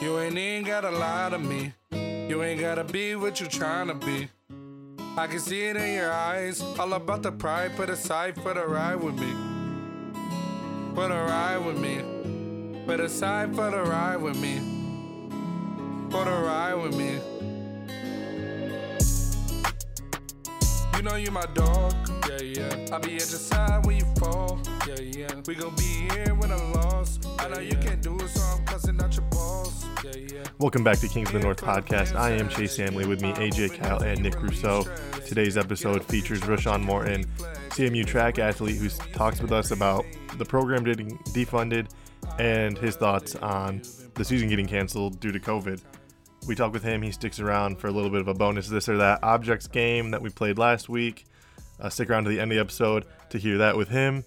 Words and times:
You 0.00 0.20
ain't 0.20 0.38
even 0.38 0.64
gotta 0.64 0.90
lie 0.90 1.30
to 1.30 1.38
me. 1.38 1.72
You 2.28 2.42
ain't 2.44 2.60
gotta 2.60 2.84
be 2.84 3.16
what 3.16 3.40
you 3.40 3.46
tryna 3.46 3.98
be. 4.04 4.28
I 5.16 5.26
can 5.26 5.40
see 5.40 5.62
it 5.62 5.76
in 5.76 5.94
your 5.94 6.12
eyes. 6.12 6.62
All 6.78 6.92
about 6.92 7.24
the 7.24 7.32
pride, 7.32 7.74
put 7.76 7.90
aside 7.90 8.40
for 8.40 8.54
the 8.54 8.64
ride 8.64 9.02
with 9.02 9.18
me. 9.18 9.32
For 10.94 11.08
the 11.08 11.14
ride 11.14 11.58
with 11.58 11.78
me. 11.78 12.84
Put 12.86 13.00
aside 13.00 13.56
for 13.56 13.70
the 13.72 13.82
ride 13.82 14.22
with 14.22 14.40
me. 14.40 14.60
For 16.10 16.24
the 16.24 16.30
ride 16.30 16.74
with 16.74 16.96
me. 16.96 17.18
You 20.96 21.02
know 21.02 21.16
you 21.16 21.30
my 21.30 21.46
dog, 21.54 21.94
yeah, 22.28 22.42
yeah. 22.42 22.86
I'll 22.92 23.00
be 23.00 23.14
at 23.14 23.30
your 23.30 23.38
side 23.38 23.86
when 23.86 23.96
you 23.98 24.06
fall, 24.18 24.60
yeah, 24.86 25.00
yeah. 25.00 25.28
We 25.46 25.54
gon' 25.54 25.74
be 25.76 26.08
here 26.12 26.34
when 26.34 26.50
I'm 26.50 26.72
lost. 26.72 27.26
I 27.38 27.48
know 27.48 27.60
you 27.60 27.76
can't 27.76 28.02
do 28.02 28.16
it, 28.16 28.28
so 28.28 28.42
I'm 28.42 28.64
cussing 28.64 29.00
out 29.00 29.14
your 29.14 29.24
balls, 29.26 29.48
yeah, 29.48 29.54
yeah. 29.54 29.67
Welcome 30.58 30.84
back 30.84 30.98
to 30.98 31.08
Kings 31.08 31.28
of 31.28 31.32
the 31.32 31.40
North 31.40 31.60
podcast. 31.60 32.14
I 32.14 32.30
am 32.30 32.48
Chase 32.48 32.76
Hamley 32.76 33.04
with 33.04 33.20
me, 33.20 33.32
AJ 33.32 33.80
Kyle, 33.80 34.00
and 34.00 34.22
Nick 34.22 34.40
Rousseau. 34.40 34.84
Today's 35.26 35.56
episode 35.56 36.04
features 36.04 36.40
Rashawn 36.42 36.84
Morton, 36.84 37.24
CMU 37.70 38.06
track 38.06 38.38
athlete, 38.38 38.76
who 38.76 38.88
talks 39.12 39.40
with 39.40 39.50
us 39.50 39.72
about 39.72 40.04
the 40.36 40.44
program 40.44 40.84
getting 40.84 41.18
defunded 41.30 41.90
and 42.38 42.78
his 42.78 42.94
thoughts 42.94 43.34
on 43.36 43.82
the 44.14 44.24
season 44.24 44.48
getting 44.48 44.68
canceled 44.68 45.18
due 45.18 45.32
to 45.32 45.40
COVID. 45.40 45.82
We 46.46 46.54
talk 46.54 46.72
with 46.72 46.84
him. 46.84 47.02
He 47.02 47.10
sticks 47.10 47.40
around 47.40 47.80
for 47.80 47.88
a 47.88 47.90
little 47.90 48.10
bit 48.10 48.20
of 48.20 48.28
a 48.28 48.34
bonus 48.34 48.68
this 48.68 48.88
or 48.88 48.98
that 48.98 49.24
objects 49.24 49.66
game 49.66 50.12
that 50.12 50.22
we 50.22 50.30
played 50.30 50.58
last 50.58 50.88
week. 50.88 51.24
Uh, 51.80 51.88
stick 51.88 52.08
around 52.08 52.24
to 52.24 52.30
the 52.30 52.38
end 52.38 52.52
of 52.52 52.56
the 52.56 52.60
episode 52.60 53.04
to 53.30 53.38
hear 53.38 53.58
that 53.58 53.76
with 53.76 53.88
him, 53.88 54.24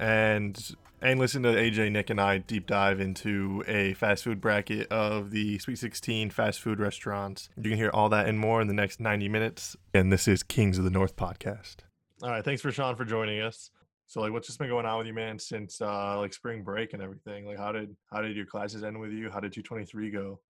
and 0.00 0.74
and 1.00 1.20
listen 1.20 1.42
to 1.42 1.50
AJ, 1.50 1.92
Nick, 1.92 2.10
and 2.10 2.20
I 2.20 2.38
deep 2.38 2.66
dive 2.66 3.00
into 3.00 3.62
a 3.66 3.94
fast 3.94 4.24
food 4.24 4.40
bracket 4.40 4.90
of 4.90 5.30
the 5.30 5.58
Sweet 5.58 5.78
16 5.78 6.30
fast 6.30 6.60
food 6.60 6.80
restaurants. 6.80 7.48
You 7.56 7.70
can 7.70 7.76
hear 7.76 7.90
all 7.92 8.08
that 8.10 8.28
and 8.28 8.38
more 8.38 8.60
in 8.60 8.68
the 8.68 8.74
next 8.74 9.00
90 9.00 9.28
minutes. 9.28 9.76
And 9.94 10.12
this 10.12 10.26
is 10.26 10.42
Kings 10.42 10.78
of 10.78 10.84
the 10.84 10.90
North 10.90 11.16
podcast. 11.16 11.76
All 12.22 12.30
right, 12.30 12.44
thanks 12.44 12.62
for 12.62 12.72
Sean 12.72 12.96
for 12.96 13.04
joining 13.04 13.40
us. 13.40 13.70
So 14.06 14.20
like 14.20 14.32
what's 14.32 14.46
just 14.46 14.58
been 14.58 14.68
going 14.68 14.86
on 14.86 14.98
with 14.98 15.08
you 15.08 15.14
man 15.14 15.38
since 15.38 15.80
uh 15.80 16.16
like 16.18 16.32
spring 16.32 16.62
break 16.62 16.92
and 16.92 17.02
everything? 17.02 17.44
Like 17.44 17.58
how 17.58 17.72
did 17.72 17.96
how 18.12 18.22
did 18.22 18.36
your 18.36 18.46
classes 18.46 18.84
end 18.84 19.00
with 19.00 19.10
you? 19.10 19.30
How 19.30 19.40
did 19.40 19.52
223 19.52 20.10
go? 20.10 20.40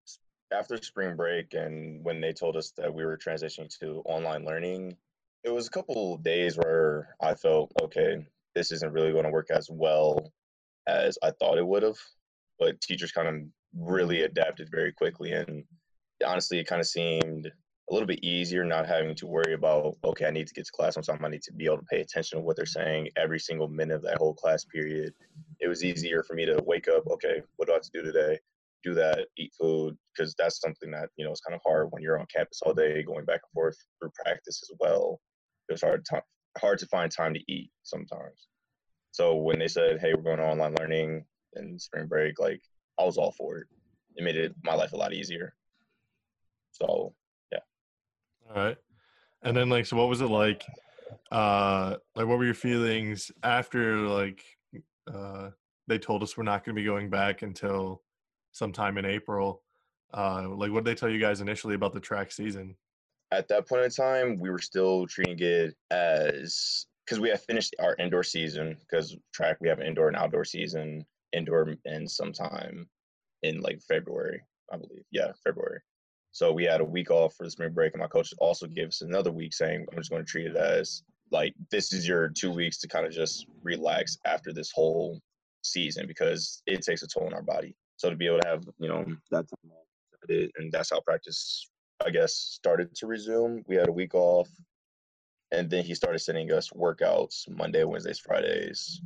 after 0.53 0.77
spring 0.81 1.17
break 1.17 1.55
and 1.55 2.05
when 2.05 2.21
they 2.21 2.33
told 2.33 2.57
us 2.57 2.73
that 2.77 2.93
we 2.93 3.05
were 3.05 3.17
transitioning 3.17 3.69
to 3.81 4.03
online 4.05 4.45
learning, 4.45 4.97
it 5.45 5.53
was 5.53 5.67
a 5.67 5.71
couple 5.71 6.17
days 6.19 6.57
where 6.57 7.15
I 7.21 7.35
felt, 7.35 7.73
okay, 7.83 8.25
this 8.55 8.73
isn't 8.73 8.93
really 8.93 9.13
going 9.13 9.25
to 9.25 9.31
work 9.31 9.51
as 9.51 9.69
well 9.71 10.33
as 10.87 11.19
I 11.23 11.31
thought 11.33 11.59
it 11.59 11.67
would 11.67 11.83
have. 11.83 11.99
But 12.59 12.81
teachers 12.81 13.13
kind 13.13 13.29
of 13.29 13.35
really 13.79 14.23
adapted 14.23 14.71
very 14.71 14.93
quickly. 14.93 15.33
And 15.33 15.65
honestly, 16.25 16.59
it 16.59 16.67
kind 16.67 16.81
of 16.81 16.87
seemed 16.87 17.47
a 17.47 17.93
little 17.93 18.07
bit 18.07 18.25
easier 18.25 18.65
not 18.65 18.87
having 18.87 19.15
to 19.17 19.27
worry 19.27 19.53
about, 19.55 19.97
okay, 20.05 20.27
I 20.27 20.31
need 20.31 20.49
to 20.49 20.55
get 20.55 20.67
to 20.67 20.73
class 20.73 20.97
on 20.97 21.03
time. 21.03 21.25
I 21.25 21.29
need 21.29 21.43
to 21.43 21.53
be 21.53 21.67
able 21.67 21.79
to 21.79 21.85
pay 21.85 22.01
attention 22.01 22.39
to 22.39 22.45
what 22.45 22.57
they're 22.57 22.67
saying 22.67 23.11
every 23.17 23.39
single 23.39 23.69
minute 23.69 23.97
of 23.97 24.03
that 24.03 24.19
whole 24.19 24.35
class 24.35 24.65
period. 24.65 25.13
It 25.61 25.69
was 25.69 25.85
easier 25.85 26.23
for 26.23 26.35
me 26.35 26.47
to 26.47 26.61
wake 26.65 26.89
up, 26.89 27.07
okay, 27.07 27.43
what 27.57 27.67
do 27.67 27.73
I 27.73 27.77
have 27.77 27.83
to 27.83 27.91
do 27.93 28.03
today? 28.03 28.39
do 28.87 28.95
that, 28.95 29.27
eat 29.37 29.53
food, 29.61 29.97
because 30.15 30.35
that's 30.39 30.61
something 30.61 30.91
that 30.93 31.09
you 31.17 31.25
know 31.25 31.33
is 31.33 31.41
kind 31.41 31.55
of 31.55 31.61
hard 31.67 31.89
when 31.91 32.03
you're 32.03 32.19
on 32.19 32.27
campus 32.35 32.63
all 32.63 32.73
day, 32.73 33.03
going 33.03 33.25
back 33.25 33.41
and 33.43 33.53
forth 33.53 33.77
through 33.99 34.13
practice 34.25 34.63
as 34.63 34.77
well. 34.79 35.21
It's 35.69 35.83
hard 35.83 36.05
to, 36.07 36.23
hard 36.59 36.79
to 36.79 36.87
find 36.87 37.11
time 37.11 37.35
to 37.35 37.41
eat 37.49 37.71
sometimes. 37.83 38.49
So 39.17 39.35
when 39.35 39.59
they 39.59 39.67
said, 39.67 39.99
"Hey, 39.99 40.13
we're 40.13 40.21
going 40.21 40.37
to 40.37 40.45
online 40.45 40.75
learning 40.75 41.25
and 41.55 41.81
spring 41.81 42.07
break," 42.07 42.39
like 42.39 42.61
I 42.99 43.05
was 43.05 43.17
all 43.17 43.33
for 43.33 43.57
it. 43.57 43.67
It 44.15 44.23
made 44.23 44.37
it 44.37 44.55
my 44.63 44.75
life 44.75 44.93
a 44.93 44.97
lot 44.99 45.15
easier. 45.15 45.55
So 46.71 47.15
yeah. 47.51 47.61
All 48.47 48.63
right. 48.63 48.77
And 49.43 49.57
then 49.57 49.71
like 49.71 49.87
so 49.87 49.97
what 49.97 50.11
was 50.11 50.21
it 50.21 50.27
like 50.27 50.67
uh 51.33 51.97
like 52.15 52.27
what 52.27 52.37
were 52.37 52.45
your 52.45 52.53
feelings 52.53 53.31
after 53.43 54.01
like 54.01 54.45
uh 55.11 55.49
they 55.87 55.97
told 55.97 56.23
us 56.23 56.37
we're 56.37 56.45
not 56.45 56.63
going 56.63 56.77
to 56.77 56.81
be 56.83 56.85
going 56.85 57.09
back 57.09 57.41
until 57.41 58.03
sometime 58.53 58.99
in 58.99 59.07
April. 59.07 59.63
Uh, 60.13 60.47
like, 60.51 60.73
what 60.73 60.85
did 60.85 60.91
they 60.91 60.99
tell 60.99 61.09
you 61.09 61.21
guys 61.21 61.41
initially 61.41 61.75
about 61.75 61.95
the 61.95 62.01
track 62.01 62.31
season? 62.33 62.77
At 63.33 63.49
that 63.49 63.67
point 63.67 63.85
in 63.85 63.91
time, 63.91 64.37
we 64.39 64.51
were 64.51 64.59
still 64.59 65.07
treating 65.07 65.39
it 65.39 65.75
as 65.91 66.87
because 67.07 67.21
we 67.21 67.29
have 67.29 67.43
finished 67.43 67.75
our 67.79 67.95
indoor 67.97 68.25
season 68.25 68.77
because 68.81 69.17
track 69.33 69.59
we 69.61 69.69
have 69.69 69.79
an 69.79 69.87
indoor 69.87 70.09
and 70.09 70.17
outdoor 70.17 70.45
season. 70.45 71.05
Indoor 71.33 71.75
in 71.85 72.09
sometime 72.09 72.89
in 73.43 73.61
like 73.61 73.81
February, 73.83 74.43
I 74.73 74.77
believe. 74.77 75.05
Yeah, 75.11 75.33
February. 75.45 75.81
So 76.33 76.53
we 76.53 76.65
had 76.65 76.81
a 76.81 76.85
week 76.85 77.11
off 77.11 77.35
for 77.35 77.45
the 77.45 77.51
spring 77.51 77.73
break, 77.73 77.95
and 77.95 78.01
my 78.01 78.09
coach 78.09 78.33
also 78.39 78.67
gave 78.67 78.89
us 78.89 79.03
another 79.03 79.33
week 79.33 79.55
saying, 79.55 79.87
I'm 79.91 79.99
just 79.99 80.11
going 80.11 80.25
to 80.25 80.31
treat 80.31 80.47
it 80.47 80.57
as 80.57 81.03
like 81.33 81.55
this 81.71 81.93
is 81.93 82.07
your 82.07 82.29
two 82.29 82.51
weeks 82.51 82.79
to 82.79 82.89
kind 82.89 83.07
of 83.07 83.13
just 83.13 83.47
relax 83.63 84.19
after 84.25 84.53
this 84.53 84.71
whole 84.75 85.21
season 85.63 86.07
because 86.07 86.63
it 86.67 86.83
takes 86.83 87.03
a 87.03 87.07
toll 87.07 87.27
on 87.27 87.35
our 87.35 87.43
body. 87.43 87.75
So 87.97 88.11
to 88.11 88.17
be 88.17 88.27
able 88.27 88.41
to 88.41 88.49
have 88.49 88.65
you 88.79 88.89
know 88.89 89.05
that 89.31 89.47
time 89.49 89.71
off, 89.71 90.49
and 90.59 90.73
that's 90.73 90.91
how 90.91 91.01
practice 91.01 91.69
I 92.05 92.11
guess 92.11 92.35
started 92.35 92.95
to 92.97 93.07
resume. 93.07 93.65
We 93.67 93.77
had 93.77 93.89
a 93.89 93.93
week 93.93 94.15
off, 94.15 94.49
and 95.53 95.71
then 95.71 95.85
he 95.85 95.95
started 95.95 96.19
sending 96.19 96.53
us 96.53 96.71
workouts 96.71 97.49
Monday, 97.49 97.85
Wednesdays, 97.85 98.19
Fridays, 98.19 99.01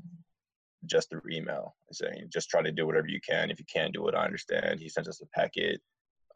just 0.86 1.10
through 1.10 1.22
email, 1.30 1.74
saying 1.92 2.28
just 2.32 2.48
try 2.48 2.62
to 2.62 2.72
do 2.72 2.86
whatever 2.86 3.08
you 3.08 3.20
can. 3.20 3.50
If 3.50 3.58
you 3.58 3.66
can't 3.72 3.92
do 3.92 4.08
it, 4.08 4.14
I 4.14 4.24
understand. 4.24 4.80
He 4.80 4.88
sent 4.88 5.08
us 5.08 5.20
a 5.20 5.26
packet 5.38 5.80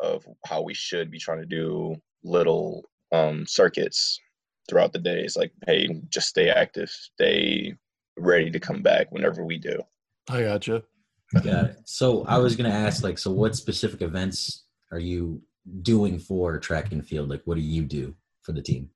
of 0.00 0.24
how 0.46 0.62
we 0.62 0.74
should 0.74 1.10
be 1.10 1.18
trying 1.18 1.40
to 1.40 1.46
do 1.46 1.96
little 2.22 2.84
um, 3.12 3.46
circuits 3.46 4.20
throughout 4.68 4.92
the 4.92 4.98
days. 4.98 5.36
Like, 5.36 5.52
hey, 5.66 5.88
just 6.08 6.28
stay 6.28 6.50
active, 6.50 6.90
stay 6.90 7.74
ready 8.18 8.50
to 8.50 8.60
come 8.60 8.82
back 8.82 9.10
whenever 9.10 9.44
we 9.44 9.58
do. 9.58 9.80
I 10.28 10.42
gotcha. 10.42 10.82
Got 11.42 11.64
it. 11.66 11.76
So 11.84 12.24
I 12.26 12.38
was 12.38 12.56
gonna 12.56 12.68
ask, 12.68 13.02
like, 13.02 13.18
so 13.18 13.30
what 13.30 13.56
specific 13.56 14.02
events 14.02 14.64
are 14.92 14.98
you 14.98 15.42
doing 15.82 16.18
for 16.18 16.58
track 16.58 16.92
and 16.92 17.06
field? 17.06 17.28
Like, 17.28 17.42
what 17.44 17.56
do 17.56 17.62
you 17.62 17.84
do 17.84 18.14
for 18.42 18.52
the 18.52 18.62
team? 18.62 18.90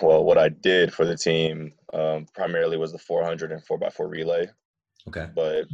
Well, 0.00 0.24
what 0.24 0.38
I 0.38 0.48
did 0.48 0.92
for 0.94 1.04
the 1.04 1.16
team 1.16 1.74
um, 1.92 2.26
primarily 2.34 2.76
was 2.76 2.92
the 2.92 2.98
400 2.98 3.52
and 3.52 3.64
4x4 3.64 4.08
relay. 4.08 4.48
Okay. 5.08 5.28
But 5.34 5.66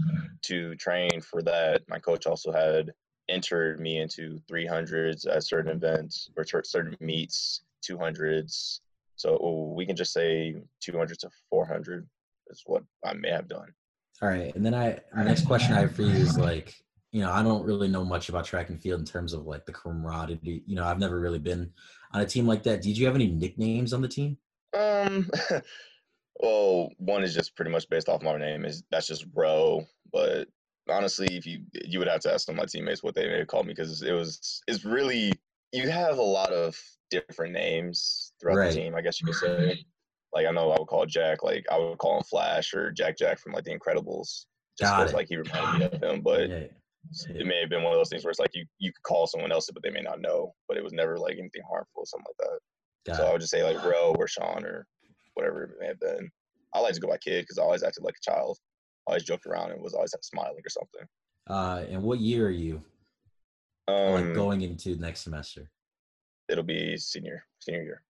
to 0.43 0.75
train 0.77 1.21
for 1.21 1.43
that, 1.43 1.83
my 1.89 1.99
coach 1.99 2.27
also 2.27 2.51
had 2.51 2.93
entered 3.29 3.81
me 3.81 3.99
into 3.99 4.41
300s 4.51 5.27
at 5.29 5.45
certain 5.45 5.71
events 5.71 6.31
or 6.37 6.45
certain 6.65 6.97
meets, 7.01 7.63
200s. 7.89 8.81
So 9.17 9.73
we 9.77 9.87
can 9.87 9.95
just 9.97 10.13
say 10.13 10.57
200 10.81 11.19
to 11.21 11.31
400 11.49 12.09
is 12.49 12.63
what 12.67 12.83
I 13.05 13.13
may 13.15 13.31
have 13.31 13.49
done. 13.49 13.73
All 14.21 14.29
right. 14.29 14.55
And 14.55 14.67
then 14.67 14.75
I, 14.75 14.99
my 15.15 15.23
next 15.23 15.47
question 15.47 15.75
I 15.75 15.81
have 15.81 15.95
for 15.95 16.03
you 16.03 16.11
is 16.11 16.37
like, 16.37 16.75
you 17.13 17.23
know, 17.23 17.33
I 17.33 17.43
don't 17.43 17.65
really 17.65 17.89
know 17.89 18.05
much 18.05 18.29
about 18.29 18.45
track 18.45 18.69
and 18.69 18.81
field 18.81 19.01
in 19.01 19.07
terms 19.07 19.33
of 19.33 19.47
like 19.47 19.67
the 19.67 19.73
camaraderie. 19.73 20.63
You 20.67 20.77
know, 20.77 20.85
I've 20.85 20.99
never 20.99 21.21
really 21.21 21.39
been 21.39 21.73
on 22.13 22.21
a 22.21 22.27
team 22.27 22.47
like 22.47 22.63
that. 22.65 22.83
Did 22.83 22.97
you 22.97 23.07
have 23.07 23.15
any 23.15 23.29
nicknames 23.29 23.93
on 23.93 24.03
the 24.03 24.09
team? 24.09 24.37
Um, 24.77 25.31
well, 26.41 26.91
one 26.99 27.23
is 27.23 27.35
just 27.35 27.57
pretty 27.57 27.71
much 27.71 27.89
based 27.89 28.09
off 28.09 28.23
my 28.23 28.37
name. 28.37 28.65
Is 28.65 28.83
that's 28.91 29.07
just 29.07 29.33
Bro. 29.33 29.87
But 30.13 30.49
honestly, 30.89 31.29
if 31.31 31.47
you 31.47 31.61
you 31.85 31.99
would 31.99 32.09
have 32.09 32.21
to 32.23 32.33
ask 32.33 32.47
some 32.47 32.55
of 32.55 32.59
my 32.59 32.67
teammates 32.67 33.03
what 33.03 33.15
they 33.15 33.29
may 33.29 33.45
call 33.45 33.63
me 33.63 33.73
because 33.73 34.03
it 34.03 34.13
was 34.13 34.63
it's 34.67 34.85
really 34.85 35.33
you 35.73 35.89
have 35.89 36.19
a 36.19 36.23
lot 36.23 36.53
of 36.53 36.77
different 37.11 37.53
names 37.53 38.33
throughout 38.41 38.57
right. 38.57 38.73
the 38.73 38.81
team. 38.81 38.95
I 38.95 39.03
guess 39.03 39.21
you 39.21 39.27
could 39.27 39.37
say. 39.37 39.85
Like 40.33 40.47
I 40.47 40.53
know 40.53 40.71
I 40.71 40.79
would 40.79 40.87
call 40.87 41.07
Jack 41.07 41.43
like 41.43 41.67
I 41.73 41.79
would 41.79 41.99
call 41.99 42.19
him 42.19 42.23
Flash 42.23 42.73
or 42.73 42.93
Jack 42.93 43.19
Jack 43.19 43.41
from 43.41 43.53
like 43.53 43.65
The 43.65 43.77
Incredibles, 43.77 44.45
just 44.79 45.13
like 45.13 45.27
he 45.29 45.37
reminded 45.37 45.91
me 45.93 45.99
of 45.99 46.03
him. 46.03 46.21
But 46.21 46.49
yeah. 46.49 46.65
It 47.29 47.47
may 47.47 47.61
have 47.61 47.71
been 47.71 47.83
one 47.83 47.93
of 47.93 47.99
those 47.99 48.09
things 48.09 48.25
where 48.25 48.31
it's 48.31 48.39
like 48.39 48.55
you 48.55 48.65
you 48.79 48.93
could 48.93 49.03
call 49.03 49.27
someone 49.27 49.53
else, 49.53 49.69
but 49.73 49.83
they 49.83 49.91
may 49.91 50.03
not 50.03 50.21
know. 50.21 50.53
But 50.69 50.77
it 50.77 50.85
was 50.85 50.93
never 50.93 51.19
like 51.19 51.39
anything 51.39 51.63
harmful, 51.69 52.03
or 52.03 52.07
something 52.07 52.27
like 52.29 52.49
that. 52.49 52.59
Got 53.07 53.17
so 53.17 53.25
it. 53.25 53.29
I 53.29 53.33
would 53.33 53.41
just 53.41 53.51
say 53.51 53.63
like 53.63 53.85
Ro 53.85 54.15
or 54.19 54.29
Sean 54.29 54.65
or 54.65 54.87
whatever 55.35 55.65
it 55.65 55.71
may 55.81 55.87
have 55.87 56.01
been. 56.01 56.31
I 56.75 56.81
like 56.81 56.95
to 56.95 57.01
go 57.01 57.09
by 57.09 57.19
kid 57.19 57.43
because 57.43 57.59
I 57.59 57.63
always 57.63 57.83
acted 57.83 58.05
like 58.05 58.15
a 58.17 58.31
child. 58.31 58.59
I 59.09 59.13
always 59.13 59.25
joked 59.25 59.47
around 59.47 59.73
and 59.73 59.83
was 59.83 59.95
always 59.95 60.15
smiling 60.23 60.63
or 60.65 60.69
something. 60.69 61.09
Uh, 61.49 61.85
and 61.91 62.03
what 62.03 62.21
year 62.21 62.47
are 62.47 62.51
you? 62.51 62.81
Um, 63.89 64.13
like 64.13 64.35
going 64.35 64.61
into 64.61 64.95
next 64.97 65.23
semester. 65.23 65.69
It'll 66.49 66.65
be 66.65 66.97
senior 66.97 67.45
senior 67.61 67.83
year. 67.83 68.03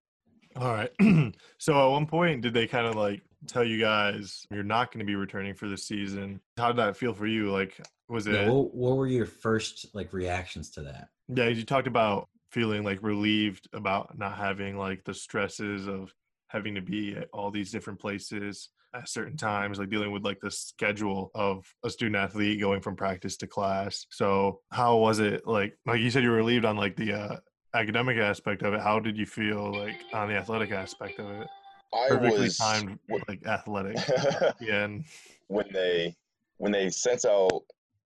All 0.56 0.72
right. 0.72 0.90
so 1.58 1.86
at 1.86 1.90
one 1.90 2.06
point, 2.06 2.42
did 2.42 2.52
they 2.52 2.66
kind 2.66 2.86
of 2.86 2.96
like 2.96 3.22
tell 3.46 3.64
you 3.64 3.80
guys 3.80 4.46
you're 4.50 4.62
not 4.62 4.92
going 4.92 5.00
to 5.00 5.04
be 5.04 5.16
returning 5.16 5.54
for 5.54 5.68
the 5.68 5.76
season? 5.76 6.40
How 6.56 6.68
did 6.68 6.76
that 6.76 6.96
feel 6.96 7.12
for 7.12 7.26
you? 7.26 7.50
Like, 7.50 7.80
was 8.08 8.26
it? 8.26 8.34
Yeah, 8.34 8.50
what, 8.50 8.74
what 8.74 8.96
were 8.96 9.06
your 9.06 9.26
first 9.26 9.86
like 9.94 10.12
reactions 10.12 10.70
to 10.70 10.82
that? 10.82 11.08
Yeah, 11.28 11.48
you 11.48 11.64
talked 11.64 11.86
about 11.86 12.28
feeling 12.50 12.82
like 12.82 12.98
relieved 13.02 13.68
about 13.72 14.18
not 14.18 14.36
having 14.36 14.76
like 14.76 15.04
the 15.04 15.14
stresses 15.14 15.86
of 15.86 16.12
having 16.48 16.74
to 16.74 16.82
be 16.82 17.16
at 17.16 17.28
all 17.32 17.50
these 17.50 17.70
different 17.70 18.00
places 18.00 18.70
at 18.92 19.08
certain 19.08 19.36
times, 19.36 19.78
like 19.78 19.88
dealing 19.88 20.10
with 20.10 20.24
like 20.24 20.40
the 20.40 20.50
schedule 20.50 21.30
of 21.34 21.64
a 21.84 21.90
student 21.90 22.16
athlete 22.16 22.60
going 22.60 22.80
from 22.80 22.96
practice 22.96 23.36
to 23.36 23.46
class. 23.46 24.04
So 24.10 24.60
how 24.72 24.96
was 24.96 25.20
it 25.20 25.46
like 25.46 25.78
like 25.86 26.00
you 26.00 26.10
said 26.10 26.24
you 26.24 26.30
were 26.30 26.36
relieved 26.36 26.64
on 26.64 26.76
like 26.76 26.96
the 26.96 27.12
uh, 27.12 27.36
academic 27.74 28.18
aspect 28.18 28.62
of 28.62 28.74
it. 28.74 28.80
How 28.80 28.98
did 28.98 29.16
you 29.16 29.26
feel 29.26 29.72
like 29.72 29.96
on 30.12 30.28
the 30.28 30.34
athletic 30.34 30.72
aspect 30.72 31.18
of 31.18 31.30
it? 31.30 31.48
I 31.92 32.08
Perfectly 32.08 32.40
was 32.42 32.56
timed 32.56 32.98
like 33.28 33.46
athletic. 33.46 33.96
Yeah, 34.60 34.84
and 34.84 35.04
when 35.48 35.66
they 35.72 36.16
when 36.58 36.72
they 36.72 36.90
sent 36.90 37.24
out 37.24 37.62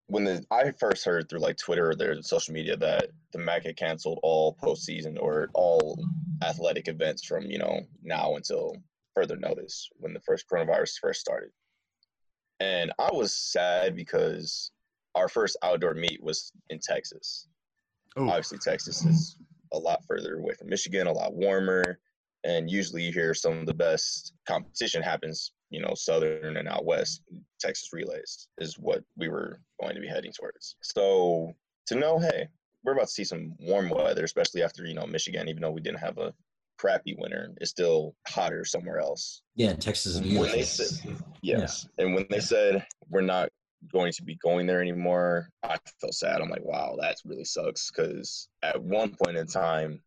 when 0.07 0.25
the 0.25 0.45
I 0.51 0.71
first 0.73 1.05
heard 1.05 1.29
through 1.29 1.41
like 1.41 1.57
Twitter 1.57 1.91
or 1.91 1.95
their 1.95 2.21
social 2.23 2.55
media 2.55 2.77
that 2.77 3.11
the 3.33 3.39
MAC 3.39 3.65
had 3.65 3.77
canceled 3.77 4.21
all 4.23 4.57
postseason 4.63 5.17
or 5.21 5.51
all 5.55 5.99
athletic 6.43 6.89
events 6.89 7.25
from 7.25 7.51
you 7.51 7.59
know 7.59 7.81
now 8.03 8.37
until 8.37 8.77
further 9.15 9.37
notice 9.37 9.89
when 9.97 10.13
the 10.15 10.21
first 10.21 10.49
coronavirus 10.49 10.99
first 11.01 11.21
started, 11.21 11.51
and 12.61 12.93
I 12.99 13.11
was 13.13 13.37
sad 13.37 13.95
because 13.97 14.71
our 15.15 15.29
first 15.29 15.57
outdoor 15.63 15.95
meet 15.95 16.23
was 16.23 16.53
in 16.71 16.81
Texas. 16.81 17.49
oh, 18.17 18.29
Obviously, 18.29 18.59
Texas 18.59 19.05
is 19.05 19.37
a 19.73 19.79
lot 19.79 20.05
further 20.07 20.39
away 20.39 20.55
from 20.55 20.69
Michigan, 20.69 21.07
a 21.07 21.13
lot 21.13 21.35
warmer, 21.35 21.99
and 22.45 22.71
usually 22.71 23.03
you 23.03 23.13
hear 23.13 23.35
some 23.35 23.59
of 23.59 23.67
the 23.67 23.75
best 23.75 24.35
competition 24.47 25.03
happens, 25.03 25.53
you 25.71 25.81
know, 25.81 25.95
southern 25.95 26.59
and 26.59 26.69
out 26.69 26.85
west. 26.85 27.23
Texas 27.59 27.89
relays 27.93 28.49
is 28.59 28.79
what 28.79 29.03
we 29.17 29.29
were 29.29 29.61
going 29.81 29.95
to 29.95 30.01
be 30.01 30.09
heading 30.09 30.33
towards. 30.33 30.77
So 30.83 31.55
to 31.87 31.95
know, 31.95 32.19
hey, 32.19 32.49
we're 32.85 32.93
about 32.93 33.07
to 33.07 33.13
see 33.13 33.25
some 33.25 33.55
warm 33.59 33.89
weather, 33.89 34.25
especially 34.25 34.63
after 34.63 34.85
you 34.85 34.95
know 34.95 35.07
Michigan, 35.07 35.49
even 35.49 35.63
though 35.63 35.71
we 35.71 35.81
didn't 35.81 36.01
have 36.01 36.19
a 36.19 36.35
crappy 36.79 37.17
winter, 37.19 37.55
it's 37.61 37.71
still 37.71 38.15
hotter 38.29 38.65
somewhere 38.65 38.99
else. 38.99 39.43
Yeah, 39.55 39.73
Texas 39.73 40.17
is 40.17 40.21
When 40.21 40.51
they 40.51 40.63
said, 40.63 41.17
yes, 41.43 41.89
and 41.99 42.15
when 42.15 42.27
they 42.29 42.41
said 42.41 42.87
we're 43.09 43.23
not 43.23 43.49
going 43.93 44.13
to 44.13 44.23
be 44.23 44.37
going 44.37 44.67
there 44.67 44.81
anymore, 44.81 45.49
I 45.63 45.77
felt 46.01 46.15
sad. 46.15 46.41
I'm 46.41 46.51
like, 46.51 46.65
wow, 46.65 46.97
that 47.01 47.17
really 47.25 47.45
sucks. 47.45 47.91
Because 47.91 48.49
at 48.63 48.83
one 48.83 49.15
point 49.15 49.37
in 49.37 49.47
time, 49.47 50.01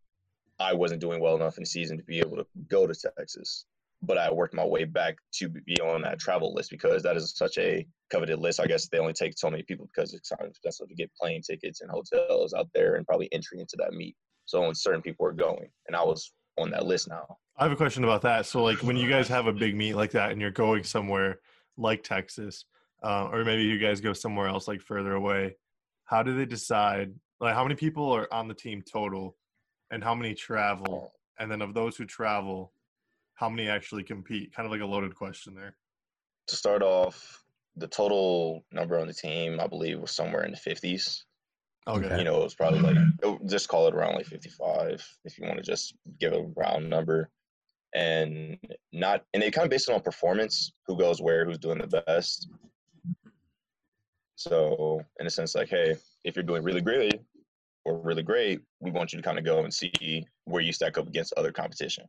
I 0.59 0.73
wasn't 0.73 1.01
doing 1.01 1.21
well 1.21 1.35
enough 1.35 1.57
in 1.57 1.63
the 1.63 1.69
season 1.69 1.97
to 1.97 2.03
be 2.03 2.19
able 2.19 2.37
to 2.37 2.45
go 2.67 2.87
to 2.87 2.93
Texas, 3.17 3.65
but 4.01 4.17
I 4.17 4.31
worked 4.31 4.53
my 4.53 4.65
way 4.65 4.85
back 4.85 5.17
to 5.35 5.49
be 5.49 5.79
on 5.81 6.01
that 6.03 6.19
travel 6.19 6.53
list 6.53 6.71
because 6.71 7.03
that 7.03 7.17
is 7.17 7.35
such 7.35 7.57
a 7.57 7.85
coveted 8.11 8.39
list. 8.39 8.59
I 8.59 8.65
guess 8.65 8.87
they 8.87 8.99
only 8.99 9.13
take 9.13 9.37
so 9.37 9.49
many 9.49 9.63
people 9.63 9.87
because 9.93 10.13
it's 10.13 10.29
kind 10.29 10.41
of 10.41 10.49
expensive 10.49 10.89
to 10.89 10.95
get 10.95 11.13
plane 11.19 11.41
tickets 11.41 11.81
and 11.81 11.91
hotels 11.91 12.53
out 12.53 12.69
there 12.73 12.95
and 12.95 13.05
probably 13.05 13.29
entry 13.31 13.59
into 13.59 13.75
that 13.77 13.93
meet. 13.93 14.15
So 14.45 14.61
only 14.63 14.75
certain 14.75 15.01
people 15.01 15.25
are 15.25 15.33
going, 15.33 15.69
and 15.87 15.95
I 15.95 16.03
was 16.03 16.31
on 16.57 16.71
that 16.71 16.85
list 16.85 17.07
now. 17.07 17.37
I 17.57 17.63
have 17.63 17.71
a 17.71 17.75
question 17.75 18.03
about 18.03 18.21
that. 18.21 18.45
So, 18.45 18.63
like, 18.63 18.83
when 18.83 18.97
you 18.97 19.09
guys 19.09 19.27
have 19.27 19.47
a 19.47 19.53
big 19.53 19.75
meet 19.75 19.95
like 19.95 20.11
that 20.11 20.31
and 20.31 20.39
you're 20.39 20.51
going 20.51 20.83
somewhere 20.83 21.39
like 21.75 22.03
Texas, 22.03 22.65
uh, 23.03 23.29
or 23.31 23.43
maybe 23.43 23.63
you 23.63 23.79
guys 23.79 23.99
go 23.99 24.13
somewhere 24.13 24.47
else 24.47 24.67
like 24.67 24.81
further 24.81 25.13
away, 25.13 25.55
how 26.05 26.23
do 26.23 26.35
they 26.35 26.45
decide? 26.45 27.13
Like, 27.39 27.55
how 27.55 27.63
many 27.63 27.75
people 27.75 28.11
are 28.11 28.31
on 28.33 28.47
the 28.47 28.53
team 28.53 28.81
total, 28.81 29.35
and 29.91 30.03
how 30.03 30.15
many 30.15 30.33
travel? 30.33 31.13
And 31.39 31.51
then 31.51 31.61
of 31.61 31.73
those 31.73 31.95
who 31.97 32.05
travel, 32.05 32.71
how 33.35 33.49
many 33.49 33.69
actually 33.69 34.03
compete? 34.03 34.53
Kind 34.53 34.65
of 34.65 34.71
like 34.71 34.81
a 34.81 34.85
loaded 34.85 35.15
question 35.15 35.53
there. 35.55 35.75
to 36.47 36.55
start 36.55 36.81
off, 36.81 37.43
the 37.75 37.87
total 37.87 38.65
number 38.71 38.97
on 38.97 39.07
the 39.07 39.13
team, 39.13 39.59
I 39.59 39.67
believe, 39.67 39.99
was 39.99 40.11
somewhere 40.11 40.43
in 40.43 40.51
the 40.51 40.57
50s. 40.57 41.23
Okay. 41.87 42.17
You 42.17 42.23
know, 42.23 42.41
it 42.41 42.43
was 42.43 42.55
probably 42.55 42.79
like, 42.79 42.97
oh, 43.23 43.39
just 43.45 43.69
call 43.69 43.87
it 43.87 43.93
around 43.93 44.15
like 44.15 44.25
55 44.25 45.05
if 45.23 45.37
you 45.37 45.45
want 45.45 45.57
to 45.57 45.63
just 45.63 45.93
give 46.19 46.33
a 46.33 46.41
round 46.55 46.89
number. 46.89 47.29
And 47.95 48.57
not, 48.91 49.23
and 49.33 49.41
they 49.41 49.51
kind 49.51 49.65
of 49.65 49.69
based 49.69 49.87
it 49.87 49.93
on 49.93 50.01
performance, 50.01 50.73
who 50.85 50.97
goes 50.97 51.21
where, 51.21 51.45
who's 51.45 51.57
doing 51.57 51.77
the 51.77 52.03
best. 52.05 52.49
So, 54.35 55.01
in 55.19 55.25
a 55.25 55.29
sense, 55.29 55.55
like, 55.55 55.69
hey, 55.69 55.95
if 56.23 56.35
you're 56.35 56.43
doing 56.43 56.63
really 56.63 56.81
great 56.81 57.21
or 57.87 57.97
really 58.01 58.21
great, 58.21 58.59
we 58.81 58.91
want 58.91 59.13
you 59.13 59.17
to 59.17 59.23
kind 59.23 59.39
of 59.39 59.45
go 59.45 59.63
and 59.63 59.73
see 59.73 60.25
where 60.43 60.61
you 60.61 60.73
stack 60.73 60.97
up 60.97 61.07
against 61.07 61.33
other 61.37 61.53
competition, 61.53 62.03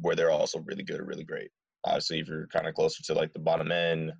where 0.00 0.14
they're 0.14 0.30
also 0.30 0.60
really 0.60 0.84
good 0.84 1.00
or 1.00 1.04
really 1.04 1.24
great. 1.24 1.50
Obviously, 1.84 2.20
if 2.20 2.28
you're 2.28 2.46
kind 2.46 2.68
of 2.68 2.74
closer 2.74 3.02
to 3.02 3.14
like 3.14 3.32
the 3.32 3.40
bottom 3.40 3.72
end, 3.72 4.12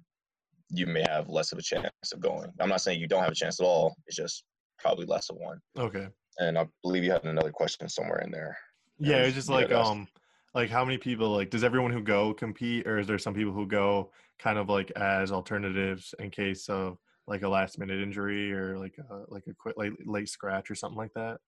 you 0.71 0.87
may 0.87 1.05
have 1.09 1.29
less 1.29 1.53
of 1.53 1.59
a 1.59 1.63
chance 1.63 1.91
of 2.13 2.21
going. 2.21 2.51
I'm 2.61 2.69
not 2.69 2.81
saying 2.81 3.01
you 3.01 3.07
don't 3.07 3.23
have 3.23 3.33
a 3.33 3.37
chance 3.37 3.61
at 3.61 3.65
all. 3.65 3.95
It's 4.07 4.17
just 4.17 4.43
probably 4.79 5.07
less 5.07 5.31
of 5.31 5.37
one. 5.37 5.61
Okay. 5.79 6.09
And 6.39 6.59
I 6.59 6.67
believe 6.83 7.05
you 7.05 7.13
had 7.13 7.25
another 7.25 7.53
question 7.53 7.89
somewhere 7.89 8.19
in 8.19 8.33
there. 8.33 8.57
Yeah, 8.99 9.19
Yeah, 9.19 9.23
it's 9.23 9.35
just 9.37 9.49
like 9.49 9.71
um, 9.71 10.09
like 10.55 10.69
how 10.69 10.85
many 10.85 10.99
people 10.99 11.31
like 11.31 11.51
does 11.51 11.63
everyone 11.63 11.93
who 11.93 12.03
go 12.03 12.35
compete, 12.35 12.89
or 12.89 12.99
is 12.99 13.07
there 13.07 13.19
some 13.19 13.35
people 13.35 13.53
who 13.53 13.67
go 13.67 14.11
kind 14.41 14.59
of 14.59 14.69
like 14.69 14.91
as 14.97 15.31
alternatives 15.31 16.15
in 16.19 16.31
case 16.31 16.69
of 16.69 16.99
like 17.29 17.43
a 17.43 17.49
last 17.49 17.79
minute 17.79 18.01
injury 18.01 18.53
or 18.53 18.79
like 18.79 18.97
a, 18.99 19.25
like 19.29 19.45
a 19.47 19.55
quick 19.55 19.77
late 19.77 19.93
late 20.07 20.29
scratch 20.29 20.71
or 20.71 20.75
something 20.75 20.97
like 20.97 21.13
that? 21.15 21.39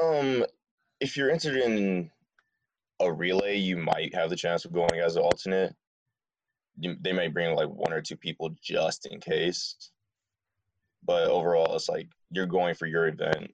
Um, 0.00 0.44
if 1.00 1.16
you're 1.16 1.30
entered 1.30 1.56
in 1.56 2.10
a 3.00 3.12
relay, 3.12 3.56
you 3.56 3.76
might 3.76 4.14
have 4.14 4.30
the 4.30 4.36
chance 4.36 4.64
of 4.64 4.72
going 4.72 5.00
as 5.00 5.16
an 5.16 5.22
alternate. 5.22 5.74
You, 6.78 6.96
they 7.00 7.12
may 7.12 7.28
bring 7.28 7.56
like 7.56 7.68
one 7.68 7.92
or 7.92 8.00
two 8.00 8.16
people 8.16 8.50
just 8.62 9.06
in 9.06 9.20
case. 9.20 9.90
But 11.04 11.28
overall, 11.28 11.74
it's 11.74 11.88
like 11.88 12.08
you're 12.30 12.46
going 12.46 12.74
for 12.74 12.86
your 12.86 13.08
event, 13.08 13.52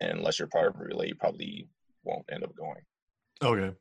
and 0.00 0.18
unless 0.18 0.38
you're 0.38 0.48
part 0.48 0.68
of 0.68 0.80
a 0.80 0.84
relay, 0.84 1.08
you 1.08 1.14
probably 1.14 1.68
won't 2.04 2.26
end 2.30 2.44
up 2.44 2.54
going. 2.54 2.82
Okay. 3.42 3.74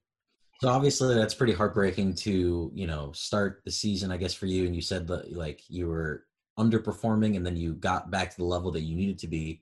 So 0.61 0.67
obviously 0.67 1.15
that's 1.15 1.33
pretty 1.33 1.53
heartbreaking 1.53 2.15
to, 2.15 2.69
you 2.73 2.85
know, 2.85 3.13
start 3.13 3.61
the 3.63 3.71
season, 3.71 4.11
I 4.11 4.17
guess, 4.17 4.33
for 4.33 4.45
you. 4.45 4.65
And 4.65 4.75
you 4.75 4.81
said 4.81 5.07
that 5.07 5.33
like 5.35 5.61
you 5.69 5.87
were 5.87 6.25
underperforming 6.59 7.35
and 7.35 7.45
then 7.45 7.55
you 7.55 7.73
got 7.73 8.11
back 8.11 8.31
to 8.31 8.37
the 8.37 8.43
level 8.43 8.71
that 8.71 8.81
you 8.81 8.95
needed 8.95 9.17
to 9.19 9.27
be. 9.27 9.61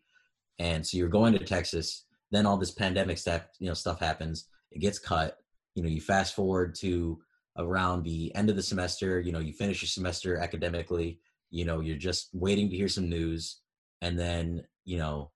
And 0.60 0.86
so 0.86 0.98
you're 0.98 1.08
going 1.08 1.34
to 1.34 1.40
Texas, 1.40 2.06
then 2.32 2.46
all 2.46 2.58
this 2.58 2.72
pandemic 2.72 3.18
stuff, 3.18 3.44
you 3.60 3.68
know, 3.68 3.74
stuff 3.74 4.00
happens, 4.00 4.48
it 4.72 4.80
gets 4.80 5.00
cut. 5.00 5.38
You 5.76 5.84
know, 5.84 5.90
you 5.90 6.02
fast 6.02 6.36
forward 6.36 6.74
to 6.76 7.20
around 7.58 8.04
the 8.04 8.34
end 8.36 8.50
of 8.50 8.56
the 8.56 8.64
semester, 8.64 9.20
you 9.20 9.32
know, 9.32 9.40
you 9.40 9.54
finish 9.54 9.82
your 9.82 9.88
semester 9.88 10.38
academically, 10.38 11.20
you 11.52 11.66
know, 11.66 11.80
you're 11.80 11.98
just 11.98 12.30
waiting 12.34 12.70
to 12.70 12.76
hear 12.76 12.88
some 12.88 13.10
news. 13.10 13.60
And 14.02 14.18
then, 14.18 14.66
you 14.86 14.98
know, 14.98 15.32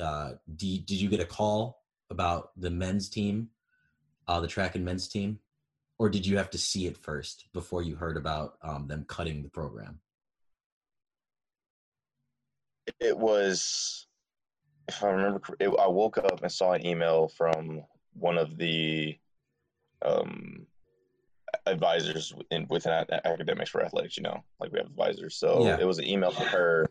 uh, 0.00 0.32
did, 0.56 0.86
did 0.86 1.00
you 1.00 1.08
get 1.08 1.20
a 1.20 1.24
call 1.24 1.82
about 2.10 2.50
the 2.56 2.70
men's 2.70 3.08
team 3.08 3.50
uh, 4.30 4.38
the 4.38 4.46
track 4.46 4.76
and 4.76 4.84
men's 4.84 5.08
team, 5.08 5.40
or 5.98 6.08
did 6.08 6.24
you 6.24 6.36
have 6.36 6.50
to 6.50 6.58
see 6.58 6.86
it 6.86 6.96
first 6.96 7.46
before 7.52 7.82
you 7.82 7.96
heard 7.96 8.16
about 8.16 8.54
um, 8.62 8.86
them 8.86 9.04
cutting 9.08 9.42
the 9.42 9.48
program? 9.48 9.98
It 12.98 13.16
was, 13.16 14.06
if 14.88 15.02
I 15.02 15.10
remember, 15.10 15.40
it, 15.58 15.68
I 15.68 15.86
woke 15.86 16.18
up 16.18 16.42
and 16.42 16.50
saw 16.50 16.72
an 16.72 16.84
email 16.84 17.28
from 17.28 17.82
one 18.14 18.38
of 18.38 18.56
the 18.56 19.16
um, 20.02 20.66
advisors 21.66 22.32
in 22.50 22.66
within 22.68 22.92
academics 23.24 23.70
for 23.70 23.84
athletics. 23.84 24.16
You 24.16 24.24
know, 24.24 24.42
like 24.58 24.72
we 24.72 24.78
have 24.78 24.88
advisors. 24.88 25.36
So 25.36 25.64
Yeah. 25.64 25.78
it 25.78 25.86
was 25.86 25.98
an 25.98 26.06
email 26.06 26.30
from 26.30 26.46
her, 26.46 26.86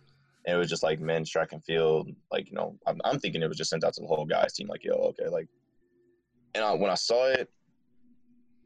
and 0.46 0.56
it 0.56 0.60
was 0.60 0.70
just 0.70 0.84
like 0.84 1.00
men's 1.00 1.30
track 1.30 1.52
and 1.52 1.64
field. 1.64 2.10
Like 2.32 2.50
you 2.50 2.56
know, 2.56 2.78
I'm, 2.88 3.00
I'm 3.04 3.20
thinking 3.20 3.42
it 3.42 3.48
was 3.48 3.58
just 3.58 3.70
sent 3.70 3.84
out 3.84 3.94
to 3.94 4.02
the 4.02 4.08
whole 4.08 4.26
guys 4.26 4.54
team. 4.54 4.68
Like 4.68 4.84
yo, 4.84 4.94
okay, 4.94 5.28
like. 5.28 5.48
And 6.56 6.64
I, 6.64 6.74
when 6.74 6.90
I 6.90 6.96
saw 6.96 7.28
it, 7.28 7.48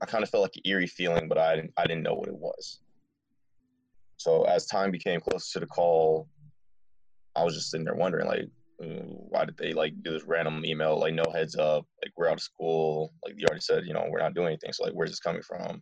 I 0.01 0.05
kind 0.05 0.23
of 0.23 0.29
felt 0.29 0.43
like 0.43 0.55
an 0.55 0.61
eerie 0.63 0.87
feeling, 0.87 1.27
but 1.27 1.37
I 1.37 1.57
didn't, 1.57 1.73
I 1.75 1.85
didn't 1.85 2.03
know 2.03 2.13
what 2.13 2.29
it 2.29 2.35
was. 2.35 2.79
So 4.15 4.43
as 4.43 4.67
time 4.67 4.89
became 4.89 5.19
closer 5.19 5.53
to 5.53 5.59
the 5.59 5.65
call, 5.65 6.29
I 7.35 7.43
was 7.43 7.55
just 7.55 7.71
sitting 7.71 7.85
there 7.85 7.95
wondering, 7.95 8.27
like, 8.27 8.49
why 9.29 9.45
did 9.45 9.57
they 9.57 9.73
like 9.73 9.93
do 10.03 10.11
this 10.11 10.23
random 10.23 10.65
email, 10.65 10.99
like 10.99 11.13
no 11.13 11.23
heads 11.31 11.55
up, 11.55 11.85
like 12.03 12.11
we're 12.17 12.27
out 12.27 12.33
of 12.33 12.41
school, 12.41 13.13
like 13.25 13.35
you 13.37 13.45
already 13.47 13.61
said, 13.61 13.85
you 13.85 13.93
know, 13.93 14.05
we're 14.09 14.19
not 14.19 14.33
doing 14.33 14.47
anything. 14.47 14.73
So 14.73 14.83
like, 14.83 14.93
where's 14.93 15.09
this 15.09 15.19
coming 15.19 15.41
from? 15.41 15.81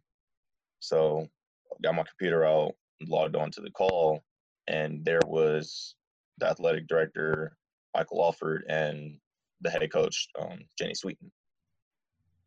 So 0.80 1.26
I 1.72 1.76
got 1.84 1.96
my 1.96 2.04
computer 2.04 2.46
out, 2.46 2.74
logged 3.08 3.36
on 3.36 3.52
to 3.52 3.62
the 3.62 3.72
call, 3.72 4.22
and 4.68 5.04
there 5.04 5.22
was 5.26 5.96
the 6.38 6.48
athletic 6.48 6.88
director, 6.88 7.56
Michael 7.96 8.24
Alford, 8.24 8.66
and 8.68 9.18
the 9.62 9.70
head 9.70 9.90
coach, 9.92 10.28
um, 10.40 10.60
Jenny 10.78 10.94
Swieton. 10.94 11.32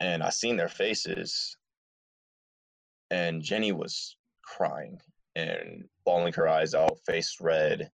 And 0.00 0.22
I 0.22 0.30
seen 0.30 0.56
their 0.56 0.68
faces, 0.68 1.56
and 3.10 3.42
Jenny 3.42 3.72
was 3.72 4.16
crying 4.44 4.98
and 5.36 5.84
bawling 6.04 6.32
her 6.34 6.48
eyes 6.48 6.74
out, 6.74 6.98
face 7.06 7.36
red. 7.40 7.90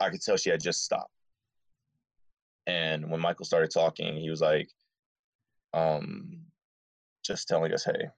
I 0.00 0.10
could 0.10 0.22
tell 0.22 0.36
she 0.36 0.50
had 0.50 0.62
just 0.62 0.84
stopped. 0.84 1.10
And 2.66 3.10
when 3.10 3.20
Michael 3.20 3.44
started 3.44 3.70
talking, 3.70 4.16
he 4.16 4.30
was 4.30 4.40
like, 4.40 4.68
um, 5.74 6.40
just 7.24 7.48
telling 7.48 7.72
us, 7.72 7.84
hey, 7.84 8.08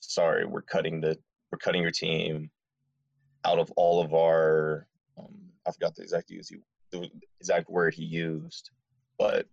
sorry, 0.00 0.46
we're 0.46 0.62
cutting 0.62 1.00
the 1.00 1.16
we're 1.50 1.58
cutting 1.58 1.82
your 1.82 1.90
team 1.90 2.50
out 3.44 3.58
of 3.58 3.70
all 3.76 4.02
of 4.02 4.14
our 4.14 4.86
um, 5.18 5.34
I 5.66 5.72
forgot 5.72 5.94
the 5.94 6.02
exact 6.02 6.30
use 6.30 6.48
he, 6.48 6.56
the 6.90 7.08
exact 7.40 7.68
word 7.68 7.94
he 7.94 8.04
used, 8.04 8.70
but 9.18 9.46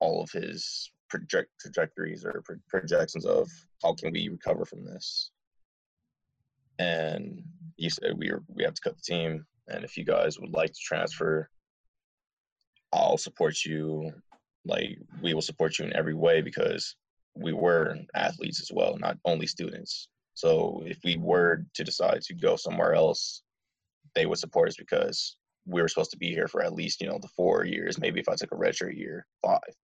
all 0.00 0.22
of 0.22 0.30
his 0.30 0.90
project 1.10 1.50
trajectories 1.60 2.24
or 2.24 2.42
pro- 2.44 2.56
projections 2.68 3.24
of 3.24 3.48
how 3.82 3.94
can 3.94 4.12
we 4.12 4.28
recover 4.28 4.64
from 4.64 4.84
this. 4.84 5.30
And 6.78 7.42
you 7.76 7.90
said 7.90 8.16
we 8.16 8.30
are 8.30 8.42
we 8.48 8.64
have 8.64 8.74
to 8.74 8.80
cut 8.82 8.96
the 8.96 9.02
team, 9.02 9.46
and 9.68 9.84
if 9.84 9.96
you 9.96 10.04
guys 10.04 10.38
would 10.38 10.52
like 10.52 10.72
to 10.72 10.80
transfer, 10.80 11.48
I'll 12.92 13.18
support 13.18 13.64
you. 13.64 14.12
Like 14.64 14.98
we 15.22 15.34
will 15.34 15.42
support 15.42 15.78
you 15.78 15.84
in 15.84 15.96
every 15.96 16.14
way 16.14 16.40
because 16.42 16.96
we 17.34 17.52
were 17.52 17.96
athletes 18.14 18.60
as 18.60 18.70
well, 18.72 18.96
not 18.98 19.18
only 19.24 19.46
students. 19.46 20.08
So 20.34 20.82
if 20.86 20.98
we 21.04 21.16
were 21.16 21.64
to 21.74 21.84
decide 21.84 22.22
to 22.22 22.34
go 22.34 22.56
somewhere 22.56 22.94
else, 22.94 23.42
they 24.14 24.26
would 24.26 24.38
support 24.38 24.68
us 24.68 24.76
because 24.76 25.36
we 25.66 25.82
were 25.82 25.88
supposed 25.88 26.10
to 26.12 26.16
be 26.16 26.30
here 26.30 26.48
for 26.48 26.62
at 26.62 26.72
least 26.72 27.00
you 27.00 27.08
know 27.08 27.18
the 27.20 27.28
four 27.28 27.64
years. 27.64 27.98
Maybe 27.98 28.20
if 28.20 28.28
I 28.28 28.34
took 28.34 28.52
a 28.52 28.56
redshirt 28.56 28.96
year, 28.96 29.26
five. 29.42 29.74